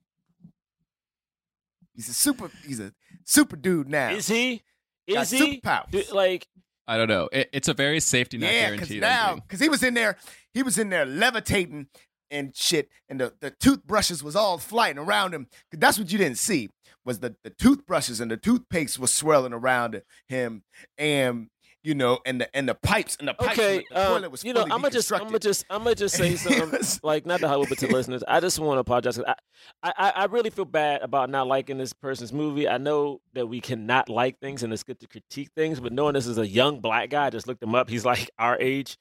he's 1.94 2.10
a 2.10 2.14
super, 2.14 2.50
he's 2.66 2.80
a 2.80 2.94
super 3.26 3.56
dude 3.56 3.90
now. 3.90 4.10
Is 4.10 4.28
he? 4.28 4.64
Got 5.12 5.24
Is 5.24 5.32
he? 5.32 5.60
superpowers. 5.62 6.14
Like 6.14 6.48
I 6.88 6.98
don't 6.98 7.08
know. 7.10 7.30
It, 7.32 7.50
it's 7.54 7.68
a 7.68 7.74
very 7.74 8.00
safety 8.00 8.38
net 8.38 8.54
Yeah, 8.54 8.72
because 8.72 8.90
guaranteed. 8.90 9.02
now, 9.02 9.36
because 9.36 9.60
he 9.60 9.70
was 9.70 9.84
in 9.84 9.94
there, 9.94 10.18
he 10.54 10.64
was 10.64 10.78
in 10.78 10.90
there 10.90 11.06
levitating 11.06 11.88
and 12.30 12.56
shit, 12.56 12.90
and 13.10 13.20
the, 13.20 13.34
the 13.42 13.52
toothbrushes 13.52 14.24
was 14.24 14.36
all 14.38 14.58
flying 14.58 14.98
around 14.98 15.34
him. 15.34 15.46
'Cause 15.70 15.80
That's 15.80 16.00
what 16.00 16.12
you 16.12 16.18
didn't 16.18 16.38
see 16.38 16.70
was 17.04 17.20
the 17.20 17.36
the 17.44 17.50
toothbrushes 17.50 18.20
and 18.22 18.30
the 18.32 18.38
toothpaste 18.38 19.00
was 19.00 19.14
swirling 19.14 19.54
around 19.54 20.02
him, 20.28 20.64
and 20.98 21.50
you 21.84 21.96
know, 21.96 22.20
and 22.26 22.42
the 22.42 22.56
and 22.56 22.70
the 22.70 22.76
pipes 22.76 23.18
and 23.20 23.28
the 23.28 23.34
pipes 23.34 23.58
okay, 23.58 23.84
the 23.90 23.96
toilet 23.96 24.26
um, 24.26 24.32
was 24.32 24.44
you 24.44 24.54
know, 24.54 24.62
I'm 24.64 24.70
gonna 24.70 24.92
just, 24.92 25.12
I'm 25.12 25.24
gonna 25.24 25.40
just, 25.40 25.66
I'm 25.70 25.84
gonna 25.84 25.96
just 25.96 26.16
say 26.16 26.36
something. 26.38 26.80
like 27.02 27.26
not 27.26 27.40
to 27.40 27.48
hold 27.48 27.72
it 27.72 27.80
to 27.80 27.88
listeners. 27.88 28.24
I 28.28 28.40
just 28.40 28.60
want 28.60 28.78
to 28.78 28.82
apologize. 28.82 29.20
I, 29.20 29.36
I, 29.84 30.14
I 30.16 30.26
really 30.26 30.52
feel 30.52 30.66
bad 30.66 31.02
about 31.02 31.30
not 31.30 31.48
liking 31.48 31.78
this 31.78 31.94
person's 31.94 32.32
movie. 32.32 32.68
I 32.68 32.78
know 32.78 33.22
that 33.34 33.48
we 33.48 33.62
cannot 33.62 34.10
like 34.10 34.40
things, 34.40 34.62
and 34.62 34.72
it's 34.72 34.84
good 34.84 35.00
to 35.00 35.08
critique 35.08 35.50
things. 35.56 35.80
But 35.80 35.92
knowing 35.92 36.14
this 36.14 36.28
is 36.28 36.38
a 36.38 36.48
young 36.48 36.82
black 36.82 37.10
guy, 37.10 37.28
I 37.28 37.30
just 37.32 37.48
looked 37.48 37.64
him 37.64 37.74
up. 37.74 37.90
He's 37.90 38.06
like 38.06 38.30
our 38.40 38.58
age. 38.60 38.98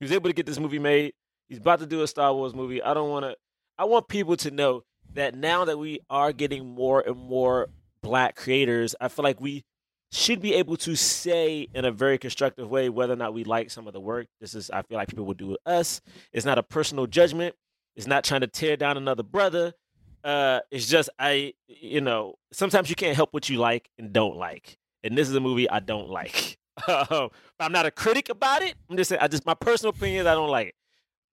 He 0.00 0.04
was 0.04 0.12
able 0.12 0.30
to 0.30 0.34
get 0.34 0.46
this 0.46 0.58
movie 0.58 0.78
made. 0.78 1.12
He's 1.48 1.58
about 1.58 1.80
to 1.80 1.86
do 1.86 2.02
a 2.02 2.06
Star 2.06 2.32
Wars 2.34 2.54
movie. 2.54 2.82
I 2.82 2.94
don't 2.94 3.10
want 3.10 3.24
to. 3.24 3.36
I 3.78 3.84
want 3.84 4.08
people 4.08 4.36
to 4.38 4.50
know 4.50 4.84
that 5.12 5.34
now 5.34 5.66
that 5.66 5.78
we 5.78 6.00
are 6.08 6.32
getting 6.32 6.66
more 6.66 7.02
and 7.06 7.16
more 7.16 7.68
black 8.02 8.36
creators, 8.36 8.94
I 9.00 9.08
feel 9.08 9.22
like 9.22 9.40
we 9.40 9.64
should 10.12 10.40
be 10.40 10.54
able 10.54 10.76
to 10.78 10.94
say 10.94 11.68
in 11.74 11.84
a 11.84 11.90
very 11.90 12.18
constructive 12.18 12.70
way 12.70 12.88
whether 12.88 13.12
or 13.12 13.16
not 13.16 13.34
we 13.34 13.44
like 13.44 13.70
some 13.70 13.86
of 13.86 13.92
the 13.92 14.00
work. 14.00 14.26
This 14.40 14.54
is, 14.54 14.70
I 14.70 14.82
feel 14.82 14.96
like 14.96 15.08
people 15.08 15.24
will 15.24 15.34
do 15.34 15.48
with 15.48 15.58
us. 15.66 16.00
It's 16.32 16.46
not 16.46 16.58
a 16.58 16.62
personal 16.62 17.06
judgment. 17.06 17.54
It's 17.96 18.06
not 18.06 18.24
trying 18.24 18.42
to 18.42 18.46
tear 18.46 18.76
down 18.76 18.96
another 18.96 19.22
brother. 19.22 19.74
Uh, 20.22 20.60
it's 20.70 20.86
just 20.86 21.08
I, 21.18 21.54
you 21.66 22.00
know, 22.00 22.34
sometimes 22.52 22.90
you 22.90 22.96
can't 22.96 23.16
help 23.16 23.32
what 23.32 23.48
you 23.48 23.58
like 23.58 23.90
and 23.98 24.12
don't 24.12 24.36
like. 24.36 24.78
And 25.02 25.16
this 25.16 25.28
is 25.28 25.34
a 25.34 25.40
movie 25.40 25.68
I 25.68 25.80
don't 25.80 26.08
like. 26.08 26.58
Um, 26.86 27.30
I'm 27.58 27.72
not 27.72 27.86
a 27.86 27.90
critic 27.90 28.28
about 28.28 28.60
it. 28.60 28.74
I'm 28.90 28.98
just 28.98 29.08
saying, 29.08 29.22
I 29.22 29.28
just 29.28 29.46
my 29.46 29.54
personal 29.54 29.94
opinion 29.96 30.20
is 30.20 30.26
I 30.26 30.34
don't 30.34 30.50
like 30.50 30.68
it. 30.68 30.74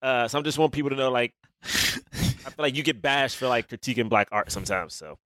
Uh, 0.01 0.25
so 0.25 0.37
I'm 0.37 0.45
just 0.45 0.57
want 0.57 0.71
people 0.71 0.89
to 0.89 0.95
know, 0.95 1.11
like, 1.11 1.33
I 1.63 1.67
feel 1.67 2.53
like 2.59 2.75
you 2.77 2.81
get 2.81 3.01
bashed 3.01 3.35
for 3.35 3.49
like 3.49 3.67
critiquing 3.67 4.07
black 4.07 4.29
art 4.31 4.53
sometimes. 4.53 4.95
So 4.95 5.17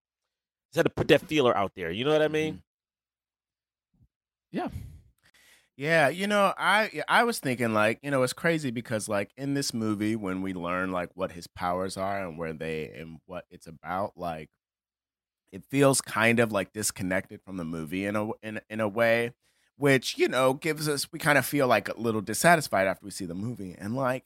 just 0.71 0.77
had 0.77 0.87
to 0.87 0.89
put 0.89 1.07
that 1.09 1.21
feeler 1.21 1.55
out 1.55 1.73
there. 1.75 1.91
You 1.91 2.03
know 2.03 2.11
what 2.11 2.23
I 2.23 2.29
mean? 2.29 2.63
Yeah. 4.51 4.69
Yeah, 5.75 6.09
you 6.09 6.25
know, 6.25 6.53
I 6.57 7.03
I 7.07 7.23
was 7.23 7.39
thinking 7.39 7.73
like, 7.73 7.99
you 8.01 8.09
know, 8.09 8.23
it's 8.23 8.33
crazy 8.33 8.71
because 8.71 9.07
like 9.07 9.31
in 9.37 9.53
this 9.53 9.73
movie 9.75 10.15
when 10.15 10.41
we 10.41 10.53
learn 10.53 10.91
like 10.91 11.11
what 11.13 11.31
his 11.33 11.45
powers 11.45 11.97
are 11.97 12.25
and 12.25 12.37
where 12.37 12.53
they 12.53 12.89
and 12.97 13.19
what 13.27 13.45
it's 13.51 13.67
about, 13.67 14.13
like 14.17 14.49
it 15.51 15.63
feels 15.69 16.01
kind 16.01 16.39
of 16.39 16.51
like 16.51 16.73
disconnected 16.73 17.41
from 17.41 17.57
the 17.57 17.65
movie 17.65 18.05
in 18.05 18.15
a 18.15 18.29
in 18.43 18.59
in 18.69 18.79
a 18.79 18.87
way 18.87 19.33
which, 19.79 20.17
you 20.17 20.27
know, 20.27 20.53
gives 20.55 20.89
us 20.89 21.11
we 21.11 21.19
kind 21.19 21.37
of 21.37 21.45
feel 21.45 21.67
like 21.67 21.87
a 21.87 21.99
little 21.99 22.21
dissatisfied 22.21 22.87
after 22.87 23.05
we 23.05 23.11
see 23.11 23.25
the 23.25 23.35
movie. 23.35 23.75
And 23.77 23.95
like 23.95 24.23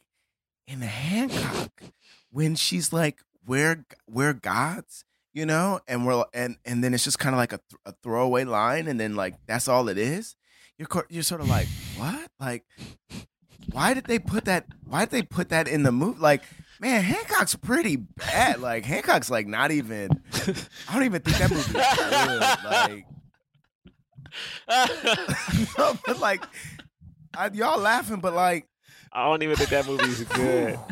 in 0.68 0.82
Hancock 0.82 1.84
when 2.32 2.56
she's 2.56 2.94
like 2.94 3.22
we're 3.46 3.86
we're 4.10 4.34
gods, 4.34 5.06
you 5.34 5.46
know, 5.46 5.80
and 5.88 6.06
we're 6.06 6.24
and 6.34 6.58
and 6.66 6.84
then 6.84 6.94
it's 6.94 7.04
just 7.04 7.20
kind 7.20 7.34
of 7.34 7.38
like 7.38 7.54
a, 7.54 7.60
th- 7.70 7.80
a 7.86 7.94
throwaway 8.04 8.44
line 8.44 8.88
and 8.88 9.00
then 9.00 9.16
like 9.16 9.36
that's 9.48 9.68
all 9.68 9.88
it 9.90 9.98
is 9.98 10.36
you're 10.78 10.88
co- 10.88 11.04
you're 11.10 11.24
sort 11.24 11.42
of 11.42 11.48
like 11.50 11.68
what 11.98 12.30
like 12.40 12.64
why 13.72 13.94
did 13.94 14.06
they 14.06 14.18
put 14.20 14.46
that 14.46 14.66
why 14.86 15.02
did 15.06 15.12
they 15.12 15.22
put 15.22 15.50
that 15.50 15.68
in 15.68 15.84
the 15.84 15.92
movie 15.92 16.20
like 16.20 16.42
man 16.80 17.04
hancock's 17.04 17.56
pretty 17.56 17.96
bad 17.96 18.60
like 18.60 18.84
hancock's 18.84 19.30
like 19.30 19.46
not 19.48 19.70
even 19.72 20.10
i 20.90 20.94
don't 20.94 21.04
even 21.04 21.22
think 21.22 21.38
that 21.38 21.52
movie's 21.52 21.72
good 21.72 22.42
like 22.66 23.06
no, 25.78 25.98
but 26.06 26.20
like 26.20 26.44
I, 27.36 27.50
y'all 27.54 27.80
laughing 27.80 28.20
but 28.20 28.34
like 28.34 28.68
I 29.14 29.26
don't 29.28 29.44
even 29.44 29.58
think 29.58 29.70
that 29.72 29.86
movie's 29.88 30.24
good. 30.24 30.80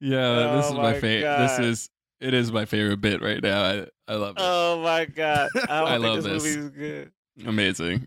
Yeah, 0.00 0.54
this 0.56 0.66
Oh 0.66 0.68
is 0.68 0.74
my, 0.74 0.82
my 0.82 1.00
favorite. 1.00 1.38
This 1.38 1.58
is 1.58 1.90
it 2.20 2.34
is 2.34 2.50
my 2.52 2.64
favorite 2.64 3.00
bit 3.00 3.22
right 3.22 3.42
now. 3.42 3.62
I 3.62 3.86
I 4.06 4.14
love 4.14 4.36
it. 4.36 4.42
Oh 4.42 4.80
my 4.82 5.04
god, 5.04 5.48
I 5.54 5.60
I 5.68 5.96
love 5.96 6.22
this, 6.24 6.42
this. 6.42 6.56
movie's 6.56 6.70
good. 6.70 7.12
Amazing. 7.46 8.06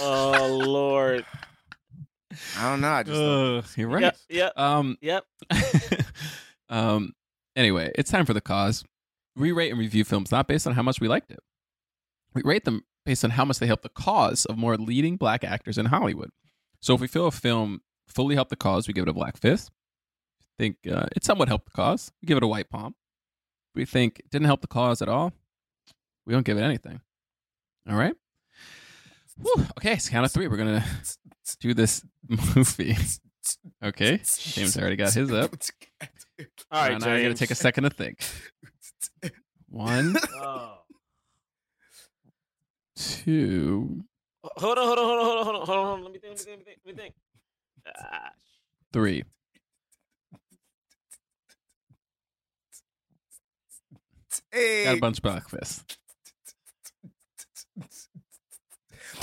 Oh 0.00 0.62
lord. 0.66 1.24
i 2.58 2.70
don't 2.70 2.80
know 2.80 2.90
i 2.90 3.02
just 3.02 3.20
Uh, 3.20 3.62
you're 3.76 3.88
right. 3.88 4.02
Yep. 4.02 4.16
Yep. 4.28 4.58
Um. 4.58 4.98
Yep. 5.00 5.24
um. 6.68 7.12
Anyway, 7.54 7.92
it's 7.94 8.10
time 8.10 8.24
for 8.24 8.32
the 8.32 8.40
cause. 8.40 8.84
We 9.36 9.52
rate 9.52 9.70
and 9.70 9.78
review 9.78 10.04
films 10.04 10.30
not 10.32 10.48
based 10.48 10.66
on 10.66 10.74
how 10.74 10.82
much 10.82 11.00
we 11.00 11.08
liked 11.08 11.30
it. 11.30 11.40
We 12.34 12.42
rate 12.44 12.64
them 12.64 12.84
based 13.04 13.24
on 13.24 13.30
how 13.30 13.44
much 13.44 13.58
they 13.58 13.66
help 13.66 13.82
the 13.82 13.88
cause 13.90 14.44
of 14.46 14.56
more 14.56 14.76
leading 14.76 15.16
black 15.16 15.44
actors 15.44 15.78
in 15.78 15.86
Hollywood. 15.86 16.30
So 16.80 16.94
if 16.94 17.00
we 17.00 17.06
feel 17.06 17.26
a 17.26 17.30
film 17.30 17.82
fully 18.08 18.34
helped 18.34 18.50
the 18.50 18.56
cause, 18.56 18.88
we 18.88 18.94
give 18.94 19.02
it 19.02 19.08
a 19.08 19.14
black 19.14 19.36
fist. 19.36 19.70
Think 20.58 20.76
uh, 20.90 21.06
it 21.16 21.24
somewhat 21.24 21.48
helped 21.48 21.66
the 21.66 21.70
cause, 21.72 22.12
we 22.20 22.26
give 22.26 22.36
it 22.36 22.42
a 22.42 22.46
white 22.48 22.70
palm. 22.70 22.94
We 23.74 23.84
think 23.84 24.18
it 24.20 24.30
didn't 24.30 24.46
help 24.46 24.60
the 24.60 24.66
cause 24.66 25.00
at 25.02 25.08
all, 25.08 25.32
we 26.26 26.32
don't 26.32 26.44
give 26.44 26.58
it 26.58 26.62
anything. 26.62 27.00
All 27.88 27.96
right. 27.96 28.14
Whew. 29.40 29.66
Okay, 29.78 29.94
it's 29.94 30.08
count 30.08 30.26
of 30.26 30.32
three. 30.32 30.46
We're 30.48 30.56
gonna 30.58 30.84
do 31.60 31.74
this 31.74 32.04
movie. 32.54 32.96
Okay, 33.82 34.20
James 34.38 34.76
already 34.78 34.94
got 34.96 35.12
his 35.12 35.32
up. 35.32 35.52
All 36.70 36.80
right, 36.88 37.00
now 37.00 37.12
I 37.14 37.22
gotta 37.22 37.34
take 37.34 37.50
a 37.50 37.54
second 37.56 37.84
to 37.84 37.90
think. 37.90 38.24
One, 39.68 40.14
Oh. 40.36 40.78
two, 42.96 44.04
Hold 44.44 44.78
on, 44.78 44.84
hold 44.86 44.98
on, 44.98 45.04
hold 45.06 45.18
on, 45.18 45.24
hold 45.24 45.38
on, 45.38 45.44
hold 45.44 45.56
on, 45.60 45.66
hold 45.66 45.70
on, 45.70 45.86
hold 45.86 45.88
on. 45.98 46.02
Let 46.04 46.12
me 46.12 46.18
think, 46.18 46.38
let 46.38 46.58
me 46.58 46.64
think, 46.64 46.78
let 46.84 46.94
me 46.96 47.02
think. 47.02 47.14
Let 47.84 47.86
me 47.86 47.92
think. 47.94 47.96
Ah, 47.98 48.30
three. 48.92 49.24
Hey 54.52 54.84
Got 54.84 54.96
a 54.96 55.00
bunch 55.00 55.18
of 55.18 55.22
black 55.22 55.48
fists. 55.48 55.84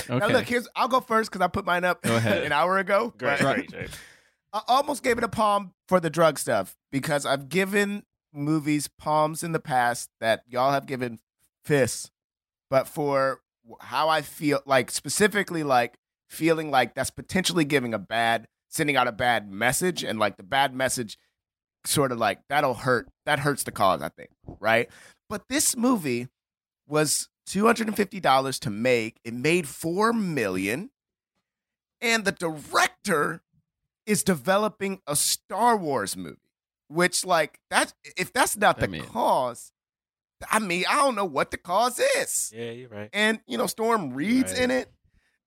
now 0.08 0.26
look 0.28 0.44
here's 0.46 0.68
i'll 0.76 0.88
go 0.88 1.00
first 1.00 1.30
because 1.30 1.42
i 1.44 1.46
put 1.48 1.64
mine 1.64 1.84
up 1.84 2.02
Go 2.02 2.16
ahead. 2.16 2.42
an 2.44 2.52
hour 2.52 2.78
ago 2.78 3.12
great, 3.16 3.40
but- 3.40 3.54
great, 3.56 3.70
James. 3.70 3.90
I 4.52 4.62
almost 4.66 5.04
gave 5.04 5.16
it 5.16 5.22
a 5.22 5.28
palm 5.28 5.74
for 5.86 6.00
the 6.00 6.10
drug 6.10 6.36
stuff 6.36 6.76
because 6.90 7.24
I've 7.24 7.48
given 7.48 8.02
movies 8.32 8.88
palms 8.88 9.44
in 9.44 9.52
the 9.52 9.60
past 9.60 10.10
that 10.20 10.42
y'all 10.48 10.72
have 10.72 10.86
given 10.86 11.20
fists, 11.64 12.10
but 12.68 12.88
for 12.88 13.42
how 13.78 14.08
I 14.08 14.22
feel, 14.22 14.60
like 14.66 14.90
specifically, 14.90 15.62
like 15.62 15.98
feeling 16.28 16.72
like 16.72 16.96
that's 16.96 17.10
potentially 17.10 17.64
giving 17.64 17.94
a 17.94 17.98
bad, 18.00 18.48
sending 18.68 18.96
out 18.96 19.06
a 19.06 19.12
bad 19.12 19.48
message, 19.48 20.02
and 20.02 20.18
like 20.18 20.36
the 20.36 20.42
bad 20.42 20.74
message, 20.74 21.16
sort 21.86 22.10
of 22.10 22.18
like 22.18 22.40
that'll 22.48 22.74
hurt. 22.74 23.08
That 23.26 23.38
hurts 23.38 23.62
the 23.62 23.70
cause, 23.70 24.02
I 24.02 24.08
think, 24.08 24.30
right? 24.58 24.88
But 25.30 25.48
this 25.48 25.76
movie 25.76 26.28
was 26.86 27.28
two 27.46 27.64
hundred 27.64 27.86
and 27.86 27.96
fifty 27.96 28.20
dollars 28.20 28.58
to 28.60 28.70
make. 28.70 29.18
It 29.24 29.32
made 29.32 29.66
four 29.68 30.12
million, 30.12 30.90
and 32.02 32.24
the 32.26 32.32
director 32.32 33.42
is 34.06 34.22
developing 34.24 35.00
a 35.06 35.14
Star 35.14 35.76
Wars 35.76 36.16
movie, 36.16 36.36
which 36.88 37.24
like 37.24 37.60
that's 37.70 37.94
if 38.16 38.32
that's 38.32 38.56
not 38.56 38.78
I 38.78 38.80
the 38.82 38.88
mean- 38.88 39.04
cause, 39.04 39.72
I 40.50 40.58
mean 40.58 40.84
I 40.90 40.96
don't 40.96 41.14
know 41.14 41.24
what 41.24 41.50
the 41.52 41.58
cause 41.58 42.00
is. 42.18 42.52
Yeah, 42.54 42.72
you're 42.72 42.88
right. 42.88 43.08
And 43.12 43.40
you 43.46 43.56
know 43.56 43.66
Storm 43.68 44.12
Reid's 44.12 44.52
Right. 44.52 44.62
in 44.62 44.70
it, 44.72 44.92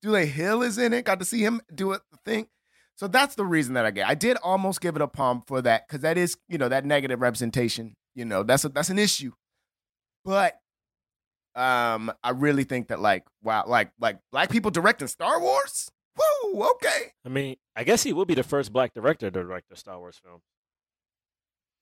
Dulé 0.04 0.26
Hill 0.26 0.62
is 0.62 0.78
in 0.78 0.94
it. 0.94 1.04
Got 1.06 1.20
to 1.20 1.26
see 1.26 1.42
him 1.44 1.62
do 1.76 1.92
it 1.92 2.02
the 2.12 2.18
thing. 2.24 2.48
So 2.96 3.08
that's 3.08 3.36
the 3.36 3.46
reason 3.46 3.74
that 3.74 3.86
I 3.86 3.92
get. 3.92 4.08
I 4.08 4.16
did 4.16 4.38
almost 4.38 4.80
give 4.80 4.96
it 4.96 5.02
a 5.02 5.08
palm 5.08 5.44
for 5.46 5.62
that 5.64 5.88
because 5.88 6.02
that 6.04 6.18
is 6.18 6.38
you 6.48 6.58
know 6.58 6.70
that 6.70 6.86
negative 6.86 7.20
representation. 7.22 7.96
You 8.16 8.24
know 8.24 8.44
that's 8.44 8.64
a, 8.64 8.70
that's 8.70 8.90
an 8.90 9.00
issue, 9.00 9.32
but 10.26 10.60
um 11.56 12.12
I 12.24 12.32
really 12.32 12.64
think 12.64 12.88
that 12.88 13.00
like 13.00 13.26
wow 13.44 13.66
like 13.68 13.92
like 14.00 14.20
black 14.32 14.50
people 14.50 14.72
directing 14.72 15.08
Star 15.08 15.40
Wars. 15.40 15.90
Woo, 16.44 16.64
okay. 16.76 17.12
I 17.26 17.30
mean, 17.30 17.56
I 17.76 17.84
guess 17.84 18.04
he 18.04 18.14
will 18.14 18.26
be 18.26 18.36
the 18.36 18.44
first 18.44 18.72
black 18.72 18.94
director 18.94 19.32
to 19.32 19.44
direct 19.44 19.72
a 19.72 19.76
Star 19.76 19.98
Wars 20.00 20.20
film. 20.24 20.42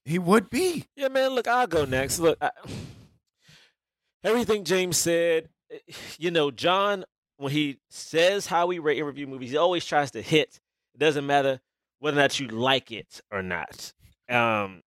He 0.05 0.17
would 0.19 0.49
be. 0.49 0.85
Yeah, 0.95 1.09
man. 1.09 1.31
Look, 1.31 1.47
I'll 1.47 1.67
go 1.67 1.83
next. 1.85 2.19
Look, 2.19 2.37
I, 2.41 2.51
everything 4.23 4.63
James 4.63 4.97
said. 4.97 5.49
eh, 5.71 5.77
You 6.17 6.31
know, 6.31 6.49
John, 6.51 7.03
when 7.37 7.51
he 7.51 7.79
says 7.89 8.47
how 8.47 8.67
we 8.67 8.79
rate 8.79 8.97
and 8.97 9.07
review 9.07 9.27
movies, 9.27 9.51
he 9.51 9.57
always 9.57 9.85
tries 9.85 10.11
to 10.11 10.21
hit. 10.21 10.59
It 10.95 10.99
doesn't 10.99 11.25
matter 11.25 11.59
whether 11.99 12.17
or 12.17 12.21
not 12.21 12.39
you 12.39 12.47
like 12.47 12.91
it 12.91 13.21
or 13.31 13.41
not. 13.43 13.93
Um, 14.29 14.81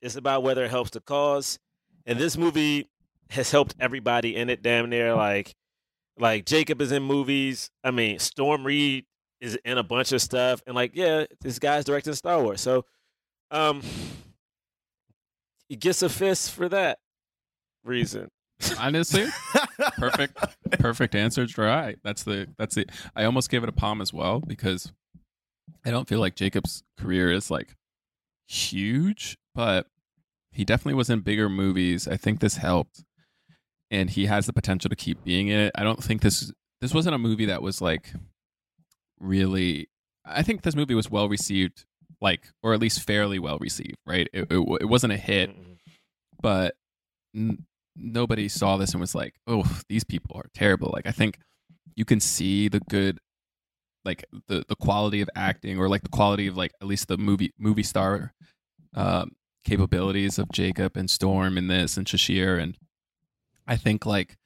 it's 0.00 0.16
about 0.16 0.42
whether 0.42 0.64
it 0.64 0.70
helps 0.70 0.90
the 0.90 1.00
cause. 1.00 1.58
And 2.06 2.18
this 2.18 2.36
movie 2.36 2.88
has 3.32 3.50
helped 3.50 3.74
everybody 3.80 4.36
in 4.36 4.50
it. 4.50 4.62
Damn 4.62 4.90
near 4.90 5.14
like, 5.14 5.54
like 6.18 6.46
Jacob 6.46 6.80
is 6.80 6.92
in 6.92 7.02
movies. 7.02 7.70
I 7.82 7.90
mean, 7.90 8.18
Storm 8.18 8.64
Reid 8.64 9.06
is 9.40 9.58
in 9.64 9.78
a 9.78 9.82
bunch 9.82 10.12
of 10.12 10.22
stuff, 10.22 10.62
and 10.66 10.74
like, 10.74 10.92
yeah, 10.94 11.24
this 11.40 11.58
guy's 11.58 11.84
directing 11.84 12.14
Star 12.14 12.42
Wars. 12.42 12.60
So, 12.60 12.84
um, 13.50 13.82
he 15.68 15.76
gets 15.76 16.02
a 16.02 16.08
fist 16.08 16.52
for 16.52 16.68
that 16.68 16.98
reason. 17.84 18.28
Honestly, 18.78 19.26
perfect, 19.98 20.38
perfect 20.78 21.14
answer. 21.14 21.46
Dry. 21.46 21.96
That's 22.04 22.22
the 22.22 22.48
that's 22.58 22.76
the. 22.76 22.86
I 23.16 23.24
almost 23.24 23.50
gave 23.50 23.62
it 23.62 23.68
a 23.68 23.72
palm 23.72 24.00
as 24.00 24.12
well 24.12 24.40
because 24.40 24.92
I 25.84 25.90
don't 25.90 26.08
feel 26.08 26.20
like 26.20 26.36
Jacob's 26.36 26.84
career 26.96 27.32
is 27.32 27.50
like 27.50 27.74
huge, 28.46 29.36
but 29.54 29.86
he 30.52 30.64
definitely 30.64 30.94
was 30.94 31.10
in 31.10 31.20
bigger 31.20 31.48
movies. 31.48 32.06
I 32.06 32.16
think 32.16 32.40
this 32.40 32.58
helped, 32.58 33.02
and 33.92 34.08
he 34.08 34.26
has 34.26 34.46
the 34.46 34.52
potential 34.52 34.88
to 34.88 34.96
keep 34.96 35.22
being 35.22 35.48
in 35.48 35.60
it. 35.60 35.72
I 35.76 35.84
don't 35.84 36.02
think 36.02 36.22
this 36.22 36.50
this 36.80 36.94
wasn't 36.94 37.14
a 37.14 37.18
movie 37.18 37.46
that 37.46 37.62
was 37.62 37.80
like 37.80 38.12
really. 39.20 39.88
I 40.24 40.42
think 40.42 40.62
this 40.62 40.74
movie 40.74 40.94
was 40.94 41.10
well 41.10 41.28
received, 41.28 41.84
like 42.20 42.48
or 42.62 42.72
at 42.72 42.80
least 42.80 43.02
fairly 43.02 43.38
well 43.38 43.58
received. 43.58 43.96
Right? 44.06 44.28
It 44.32 44.50
it, 44.50 44.78
it 44.80 44.88
wasn't 44.88 45.12
a 45.12 45.18
hit, 45.18 45.54
but 46.40 46.74
n- 47.36 47.66
nobody 47.94 48.48
saw 48.48 48.78
this 48.78 48.92
and 48.92 49.00
was 49.00 49.14
like, 49.14 49.34
"Oh, 49.46 49.80
these 49.88 50.04
people 50.04 50.36
are 50.36 50.48
terrible." 50.54 50.90
Like 50.92 51.06
I 51.06 51.12
think 51.12 51.38
you 51.94 52.06
can 52.06 52.18
see 52.18 52.68
the 52.68 52.80
good 52.88 53.18
like 54.04 54.24
the 54.48 54.64
the 54.68 54.76
quality 54.76 55.20
of 55.20 55.28
acting 55.36 55.78
or 55.78 55.88
like 55.88 56.02
the 56.02 56.08
quality 56.08 56.46
of 56.46 56.56
like 56.56 56.72
at 56.80 56.88
least 56.88 57.08
the 57.08 57.18
movie 57.18 57.52
movie 57.58 57.82
star 57.82 58.32
um 58.94 59.32
capabilities 59.64 60.38
of 60.38 60.50
Jacob 60.50 60.96
and 60.96 61.08
Storm 61.08 61.56
in 61.56 61.68
this 61.68 61.96
and 61.96 62.06
Sasheer 62.06 62.60
and 62.60 62.76
I 63.66 63.76
think 63.76 64.06
like 64.06 64.36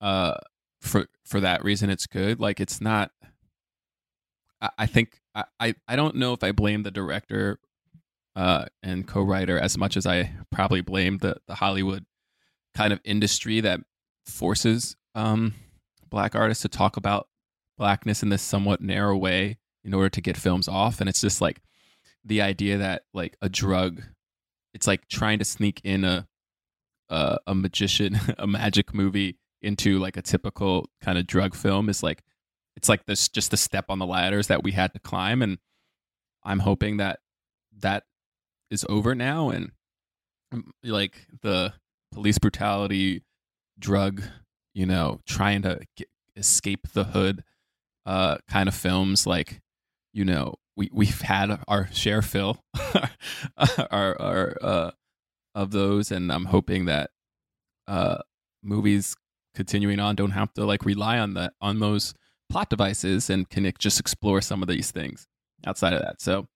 uh 0.00 0.34
for 0.80 1.06
for 1.24 1.40
that 1.40 1.64
reason 1.64 1.90
it's 1.90 2.06
good. 2.06 2.40
Like 2.40 2.60
it's 2.60 2.80
not 2.80 3.10
I, 4.60 4.70
I 4.78 4.86
think 4.86 5.20
I, 5.34 5.44
I 5.60 5.74
I 5.88 5.96
don't 5.96 6.16
know 6.16 6.32
if 6.32 6.42
I 6.42 6.52
blame 6.52 6.82
the 6.82 6.90
director 6.90 7.58
uh 8.36 8.66
and 8.82 9.06
co-writer 9.06 9.58
as 9.58 9.78
much 9.78 9.96
as 9.96 10.06
I 10.06 10.32
probably 10.50 10.80
blame 10.80 11.18
the 11.18 11.36
the 11.46 11.56
Hollywood 11.56 12.04
kind 12.74 12.92
of 12.92 13.00
industry 13.04 13.60
that 13.60 13.80
forces 14.26 14.96
um 15.14 15.54
black 16.08 16.34
artists 16.34 16.62
to 16.62 16.68
talk 16.68 16.96
about 16.96 17.28
blackness 17.76 18.22
in 18.22 18.28
this 18.28 18.42
somewhat 18.42 18.80
narrow 18.80 19.16
way 19.16 19.58
in 19.84 19.92
order 19.92 20.08
to 20.08 20.20
get 20.20 20.36
films 20.36 20.68
off 20.68 21.00
and 21.00 21.08
it's 21.08 21.20
just 21.20 21.40
like 21.40 21.60
the 22.24 22.40
idea 22.40 22.78
that 22.78 23.02
like 23.12 23.36
a 23.42 23.48
drug 23.48 24.02
it's 24.72 24.86
like 24.86 25.06
trying 25.08 25.38
to 25.38 25.44
sneak 25.44 25.80
in 25.84 26.04
a 26.04 26.26
a, 27.08 27.38
a 27.46 27.54
magician 27.54 28.18
a 28.38 28.46
magic 28.46 28.94
movie 28.94 29.36
into 29.62 29.98
like 29.98 30.16
a 30.16 30.22
typical 30.22 30.88
kind 31.00 31.18
of 31.18 31.26
drug 31.26 31.54
film 31.54 31.88
is 31.88 32.02
like 32.02 32.22
it's 32.76 32.88
like 32.88 33.06
this 33.06 33.28
just 33.28 33.50
the 33.50 33.56
step 33.56 33.86
on 33.88 33.98
the 33.98 34.06
ladders 34.06 34.48
that 34.48 34.62
we 34.62 34.72
had 34.72 34.92
to 34.92 34.98
climb 35.00 35.42
and 35.42 35.58
i'm 36.44 36.58
hoping 36.60 36.98
that 36.98 37.20
that 37.78 38.04
is 38.70 38.84
over 38.88 39.14
now 39.14 39.50
and 39.50 39.70
um, 40.52 40.72
like 40.82 41.26
the 41.42 41.72
police 42.12 42.38
brutality 42.38 43.22
drug 43.78 44.22
you 44.74 44.86
know 44.86 45.20
trying 45.26 45.62
to 45.62 45.80
get, 45.96 46.08
escape 46.36 46.88
the 46.92 47.04
hood 47.04 47.42
uh 48.06 48.36
kind 48.48 48.68
of 48.68 48.74
films 48.74 49.26
like 49.26 49.60
you 50.12 50.24
know 50.24 50.54
we 50.76 50.90
we've 50.92 51.20
had 51.22 51.58
our 51.68 51.88
share 51.92 52.22
fill 52.22 52.58
our 53.90 54.20
our 54.20 54.56
uh 54.60 54.90
of 55.54 55.70
those 55.70 56.10
and 56.10 56.32
i'm 56.32 56.46
hoping 56.46 56.86
that 56.86 57.10
uh 57.88 58.18
movies 58.62 59.14
continuing 59.54 60.00
on 60.00 60.16
don't 60.16 60.32
have 60.32 60.52
to 60.52 60.64
like 60.64 60.84
rely 60.84 61.18
on 61.18 61.34
that 61.34 61.52
on 61.60 61.78
those 61.80 62.14
plot 62.50 62.68
devices 62.70 63.30
and 63.30 63.48
can 63.48 63.70
just 63.78 64.00
explore 64.00 64.40
some 64.40 64.62
of 64.62 64.68
these 64.68 64.90
things 64.90 65.26
outside 65.66 65.92
of 65.92 66.00
that 66.00 66.20
so 66.20 66.46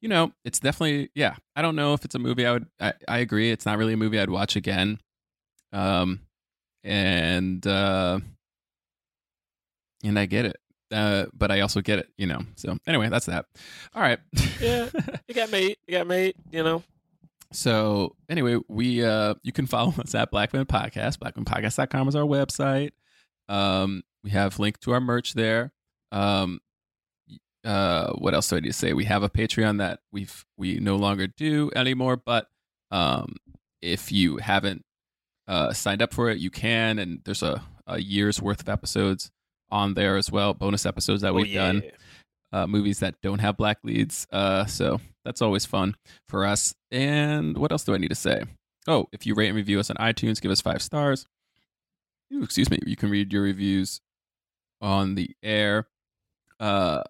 you 0.00 0.08
know 0.08 0.32
it's 0.44 0.60
definitely 0.60 1.10
yeah 1.14 1.34
i 1.56 1.62
don't 1.62 1.76
know 1.76 1.92
if 1.92 2.04
it's 2.04 2.14
a 2.14 2.18
movie 2.18 2.46
i 2.46 2.52
would 2.52 2.66
i, 2.80 2.92
I 3.08 3.18
agree 3.18 3.50
it's 3.50 3.66
not 3.66 3.78
really 3.78 3.94
a 3.94 3.98
movie 3.98 4.18
i'd 4.18 4.30
watch 4.30 4.56
again 4.56 4.98
um 5.72 6.20
and 6.84 7.66
uh 7.66 8.20
and 10.04 10.18
i 10.18 10.26
get 10.26 10.46
it 10.46 10.56
uh 10.92 11.26
but 11.34 11.50
i 11.50 11.60
also 11.60 11.80
get 11.80 11.98
it 11.98 12.08
you 12.16 12.26
know 12.26 12.40
so 12.56 12.78
anyway 12.86 13.08
that's 13.08 13.26
that 13.26 13.46
all 13.94 14.02
right 14.02 14.18
Yeah, 14.60 14.88
you 15.26 15.34
got 15.34 15.50
made. 15.50 15.76
You 15.86 15.98
got 15.98 16.06
made. 16.06 16.34
You 16.50 16.62
know. 16.62 16.82
So 17.52 18.16
anyway, 18.28 18.58
we 18.68 19.04
uh 19.04 19.34
you 19.42 19.52
can 19.52 19.66
follow 19.66 19.92
us 19.98 20.14
at 20.14 20.30
Blackman 20.30 20.66
Podcast. 20.66 21.18
BlackmanPodcast.com 21.18 22.08
is 22.08 22.16
our 22.16 22.24
website. 22.24 22.90
Um 23.48 24.02
we 24.22 24.30
have 24.30 24.58
link 24.58 24.78
to 24.80 24.92
our 24.92 25.00
merch 25.00 25.34
there. 25.34 25.72
Um 26.12 26.60
uh 27.64 28.12
what 28.14 28.34
else 28.34 28.48
do 28.48 28.56
I 28.56 28.60
need 28.60 28.68
to 28.68 28.72
say? 28.72 28.92
We 28.92 29.04
have 29.04 29.22
a 29.22 29.28
Patreon 29.28 29.78
that 29.78 30.00
we've 30.12 30.44
we 30.56 30.78
no 30.80 30.96
longer 30.96 31.26
do 31.26 31.70
anymore, 31.76 32.16
but 32.16 32.48
um 32.90 33.36
if 33.82 34.10
you 34.12 34.38
haven't 34.38 34.84
uh 35.48 35.72
signed 35.72 36.02
up 36.02 36.14
for 36.14 36.30
it, 36.30 36.38
you 36.38 36.50
can 36.50 36.98
and 36.98 37.20
there's 37.24 37.42
a, 37.42 37.62
a 37.86 38.00
year's 38.00 38.40
worth 38.40 38.60
of 38.62 38.68
episodes 38.68 39.30
on 39.70 39.94
there 39.94 40.16
as 40.16 40.30
well, 40.32 40.54
bonus 40.54 40.86
episodes 40.86 41.22
that 41.22 41.30
Oh, 41.30 41.34
we've 41.34 41.54
done 41.54 41.82
yeah. 41.84 41.90
Uh, 42.52 42.66
movies 42.66 43.00
that 43.00 43.14
don't 43.22 43.38
have 43.40 43.56
black 43.56 43.78
leads. 43.82 44.26
Uh, 44.32 44.64
so 44.66 45.00
that's 45.24 45.42
always 45.42 45.64
fun 45.66 45.96
for 46.28 46.44
us. 46.44 46.74
And 46.90 47.56
what 47.56 47.72
else 47.72 47.84
do 47.84 47.94
I 47.94 47.98
need 47.98 48.08
to 48.08 48.14
say? 48.14 48.42
Oh, 48.86 49.06
if 49.12 49.26
you 49.26 49.34
rate 49.34 49.48
and 49.48 49.56
review 49.56 49.78
us 49.78 49.90
on 49.90 49.96
iTunes, 49.96 50.40
give 50.40 50.50
us 50.50 50.60
five 50.60 50.82
stars. 50.82 51.26
Ooh, 52.32 52.42
excuse 52.42 52.70
me. 52.70 52.78
You 52.86 52.96
can 52.96 53.10
read 53.10 53.32
your 53.32 53.42
reviews 53.42 54.00
on 54.80 55.14
the 55.14 55.30
air. 55.42 55.86
Uh, 56.58 57.02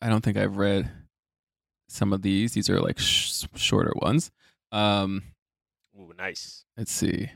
I 0.00 0.08
don't 0.08 0.22
think 0.22 0.36
I've 0.36 0.56
read 0.56 0.90
some 1.88 2.12
of 2.12 2.22
these. 2.22 2.52
These 2.52 2.68
are 2.70 2.80
like 2.80 2.98
sh- 2.98 3.44
shorter 3.54 3.92
ones. 3.96 4.30
Um, 4.72 5.22
Ooh, 5.98 6.12
nice. 6.18 6.64
let's 6.76 6.92
see. 6.92 7.30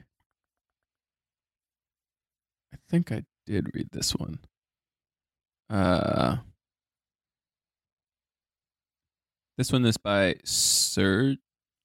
I 2.72 2.76
think 2.88 3.12
I 3.12 3.22
did 3.46 3.70
read 3.74 3.88
this 3.92 4.14
one. 4.14 4.40
Uh, 5.68 6.36
this 9.56 9.72
one 9.72 9.84
is 9.84 9.96
by 9.96 10.36
Surge, 10.44 11.38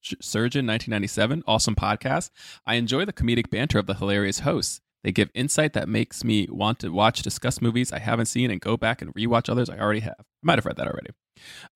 Surgeon 0.03 0.67
1997. 0.67 1.43
Awesome 1.47 1.75
podcast. 1.75 2.29
I 2.65 2.75
enjoy 2.75 3.05
the 3.05 3.13
comedic 3.13 3.49
banter 3.49 3.79
of 3.79 3.85
the 3.87 3.93
hilarious 3.95 4.39
hosts. 4.39 4.81
They 5.03 5.11
give 5.11 5.31
insight 5.33 5.73
that 5.73 5.89
makes 5.89 6.23
me 6.23 6.47
want 6.51 6.79
to 6.79 6.89
watch, 6.89 7.21
discuss 7.23 7.61
movies 7.61 7.91
I 7.91 7.99
haven't 7.99 8.27
seen, 8.27 8.51
and 8.51 8.61
go 8.61 8.77
back 8.77 9.01
and 9.01 9.13
rewatch 9.15 9.49
others 9.49 9.69
I 9.69 9.79
already 9.79 10.01
have. 10.01 10.15
I 10.19 10.23
might 10.43 10.57
have 10.59 10.65
read 10.65 10.75
that 10.77 10.87
already. 10.87 11.09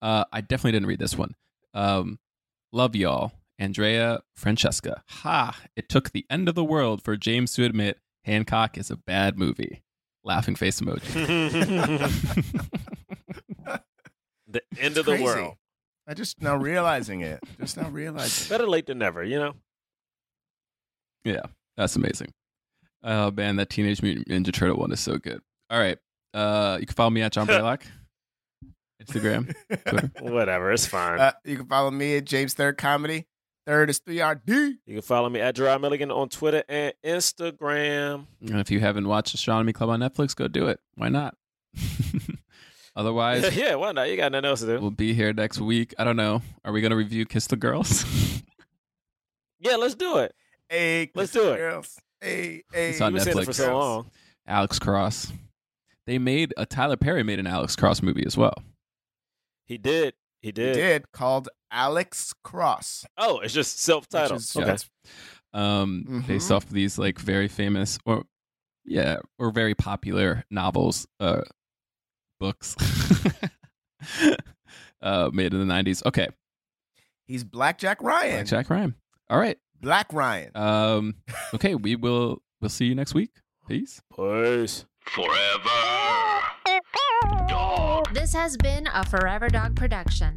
Uh, 0.00 0.24
I 0.32 0.40
definitely 0.42 0.72
didn't 0.72 0.86
read 0.88 1.00
this 1.00 1.16
one. 1.18 1.34
Um, 1.74 2.18
love 2.72 2.94
y'all. 2.94 3.32
Andrea 3.58 4.20
Francesca. 4.36 5.02
Ha! 5.08 5.58
It 5.74 5.88
took 5.88 6.12
the 6.12 6.26
end 6.30 6.48
of 6.48 6.54
the 6.54 6.62
world 6.64 7.02
for 7.02 7.16
James 7.16 7.52
to 7.54 7.64
admit 7.64 7.98
Hancock 8.24 8.76
is 8.78 8.90
a 8.90 8.96
bad 8.96 9.38
movie. 9.38 9.82
Laughing 10.22 10.54
face 10.56 10.80
emoji. 10.80 11.00
the 14.46 14.62
end 14.78 14.96
It's 14.96 14.98
of 14.98 15.06
the 15.06 15.12
crazy. 15.12 15.24
world. 15.24 15.54
I 16.06 16.14
just 16.14 16.40
now 16.40 16.56
realizing 16.56 17.20
it. 17.22 17.40
Just 17.60 17.76
now 17.76 17.88
realizing. 17.88 18.48
Better 18.54 18.68
late 18.68 18.86
than 18.86 18.98
never. 18.98 19.24
You 19.24 19.38
know. 19.38 19.54
Yeah, 21.24 21.42
that's 21.76 21.96
amazing. 21.96 22.32
Oh 23.02 23.30
man, 23.30 23.56
that 23.56 23.70
Teenage 23.70 24.02
Mutant 24.02 24.28
Ninja 24.28 24.52
Turtle 24.52 24.76
one 24.78 24.92
is 24.92 25.00
so 25.00 25.18
good. 25.18 25.40
All 25.70 25.78
right, 25.78 25.98
uh, 26.34 26.78
you 26.80 26.86
can 26.86 26.94
follow 26.94 27.10
me 27.10 27.22
at 27.22 27.32
John 27.32 27.46
Braylock, 27.48 27.82
Instagram, 29.02 29.52
Twitter. 29.86 30.10
Whatever. 30.20 30.72
It's 30.72 30.86
fine. 30.86 31.18
Uh, 31.18 31.32
you 31.44 31.56
can 31.56 31.66
follow 31.66 31.90
me 31.90 32.18
at 32.18 32.24
James 32.24 32.54
Third 32.54 32.78
Comedy. 32.78 33.26
Third 33.66 33.90
is 33.90 33.98
3RD. 33.98 34.46
you 34.86 34.94
can 34.94 35.02
follow 35.02 35.28
me 35.28 35.40
at 35.40 35.56
Jerah 35.56 35.80
Milligan 35.80 36.12
on 36.12 36.28
Twitter 36.28 36.62
and 36.68 36.94
Instagram. 37.04 38.26
And 38.40 38.60
if 38.60 38.70
you 38.70 38.78
haven't 38.78 39.08
watched 39.08 39.34
Astronomy 39.34 39.72
Club 39.72 39.90
on 39.90 39.98
Netflix, 39.98 40.36
go 40.36 40.46
do 40.46 40.68
it. 40.68 40.78
Why 40.94 41.08
not? 41.08 41.34
Otherwise, 42.96 43.54
yeah, 43.56 43.74
why 43.74 43.92
not? 43.92 44.08
You 44.10 44.16
got 44.16 44.32
nothing 44.32 44.46
else 44.46 44.60
to 44.60 44.66
do. 44.66 44.80
we'll 44.80 44.90
be 44.90 45.12
here 45.14 45.32
next 45.32 45.60
week. 45.60 45.94
I 45.98 46.04
don't 46.04 46.16
know. 46.16 46.40
Are 46.64 46.72
we 46.72 46.80
gonna 46.80 46.96
review 46.96 47.26
Kiss 47.26 47.46
the 47.46 47.56
Girls? 47.56 48.04
Yeah, 49.58 49.76
let's 49.76 49.94
do 49.94 50.18
it. 50.18 50.34
Hey, 50.68 51.10
Let's 51.14 51.32
do 51.32 51.50
it. 51.52 51.56
Girls. 51.56 51.98
Hey, 52.20 52.62
hey. 52.72 52.90
It's 52.90 53.00
on 53.00 53.14
You've 53.14 53.24
been 53.24 53.38
it 53.38 53.40
Netflix. 53.40 53.44
for 53.46 53.52
so 53.54 53.78
long. 53.78 54.10
Alex 54.46 54.78
Cross. 54.78 55.32
They 56.06 56.18
made 56.18 56.52
a 56.58 56.66
Tyler 56.66 56.96
Perry 56.96 57.22
made 57.22 57.38
an 57.40 57.46
Alex 57.46 57.74
Cross 57.74 58.02
movie 58.02 58.24
as 58.26 58.36
well. 58.36 58.54
He 59.64 59.78
did. 59.78 60.14
He 60.42 60.52
did. 60.52 60.76
He 60.76 60.82
did. 60.82 60.88
did 61.02 61.12
called 61.12 61.48
Alex 61.70 62.34
Cross. 62.44 63.06
Oh, 63.16 63.40
it's 63.40 63.54
just 63.54 63.80
self-titled. 63.80 64.40
Is- 64.40 64.54
okay. 64.56 64.66
Yes. 64.66 64.90
Um, 65.54 66.22
based 66.28 66.50
Mhm. 66.50 66.56
off 66.56 66.64
of 66.64 66.70
these 66.72 66.98
like 66.98 67.18
very 67.18 67.48
famous 67.48 67.98
or 68.04 68.24
yeah, 68.84 69.16
or 69.38 69.50
very 69.50 69.74
popular 69.74 70.44
novels, 70.50 71.06
uh, 71.18 71.40
books, 72.38 72.76
uh, 75.02 75.30
made 75.32 75.52
in 75.52 75.58
the 75.58 75.66
nineties. 75.66 76.02
Okay, 76.04 76.28
He's 77.26 77.42
Blackjack 77.42 78.02
Ryan. 78.02 78.36
Black 78.36 78.46
Jack 78.46 78.70
Ryan. 78.70 78.94
All 79.28 79.38
right. 79.38 79.58
Black 79.80 80.12
Ryan. 80.12 80.52
Um, 80.54 81.14
okay, 81.54 81.74
we 81.74 81.96
will 81.96 82.42
we'll 82.60 82.68
see 82.68 82.86
you 82.86 82.94
next 82.94 83.14
week. 83.14 83.30
Peace. 83.68 84.00
Peace. 84.16 84.84
Forever. 85.00 85.70
Dog. 87.48 88.12
This 88.14 88.32
has 88.32 88.56
been 88.56 88.86
a 88.92 89.04
Forever 89.04 89.48
Dog 89.48 89.74
production. 89.74 90.36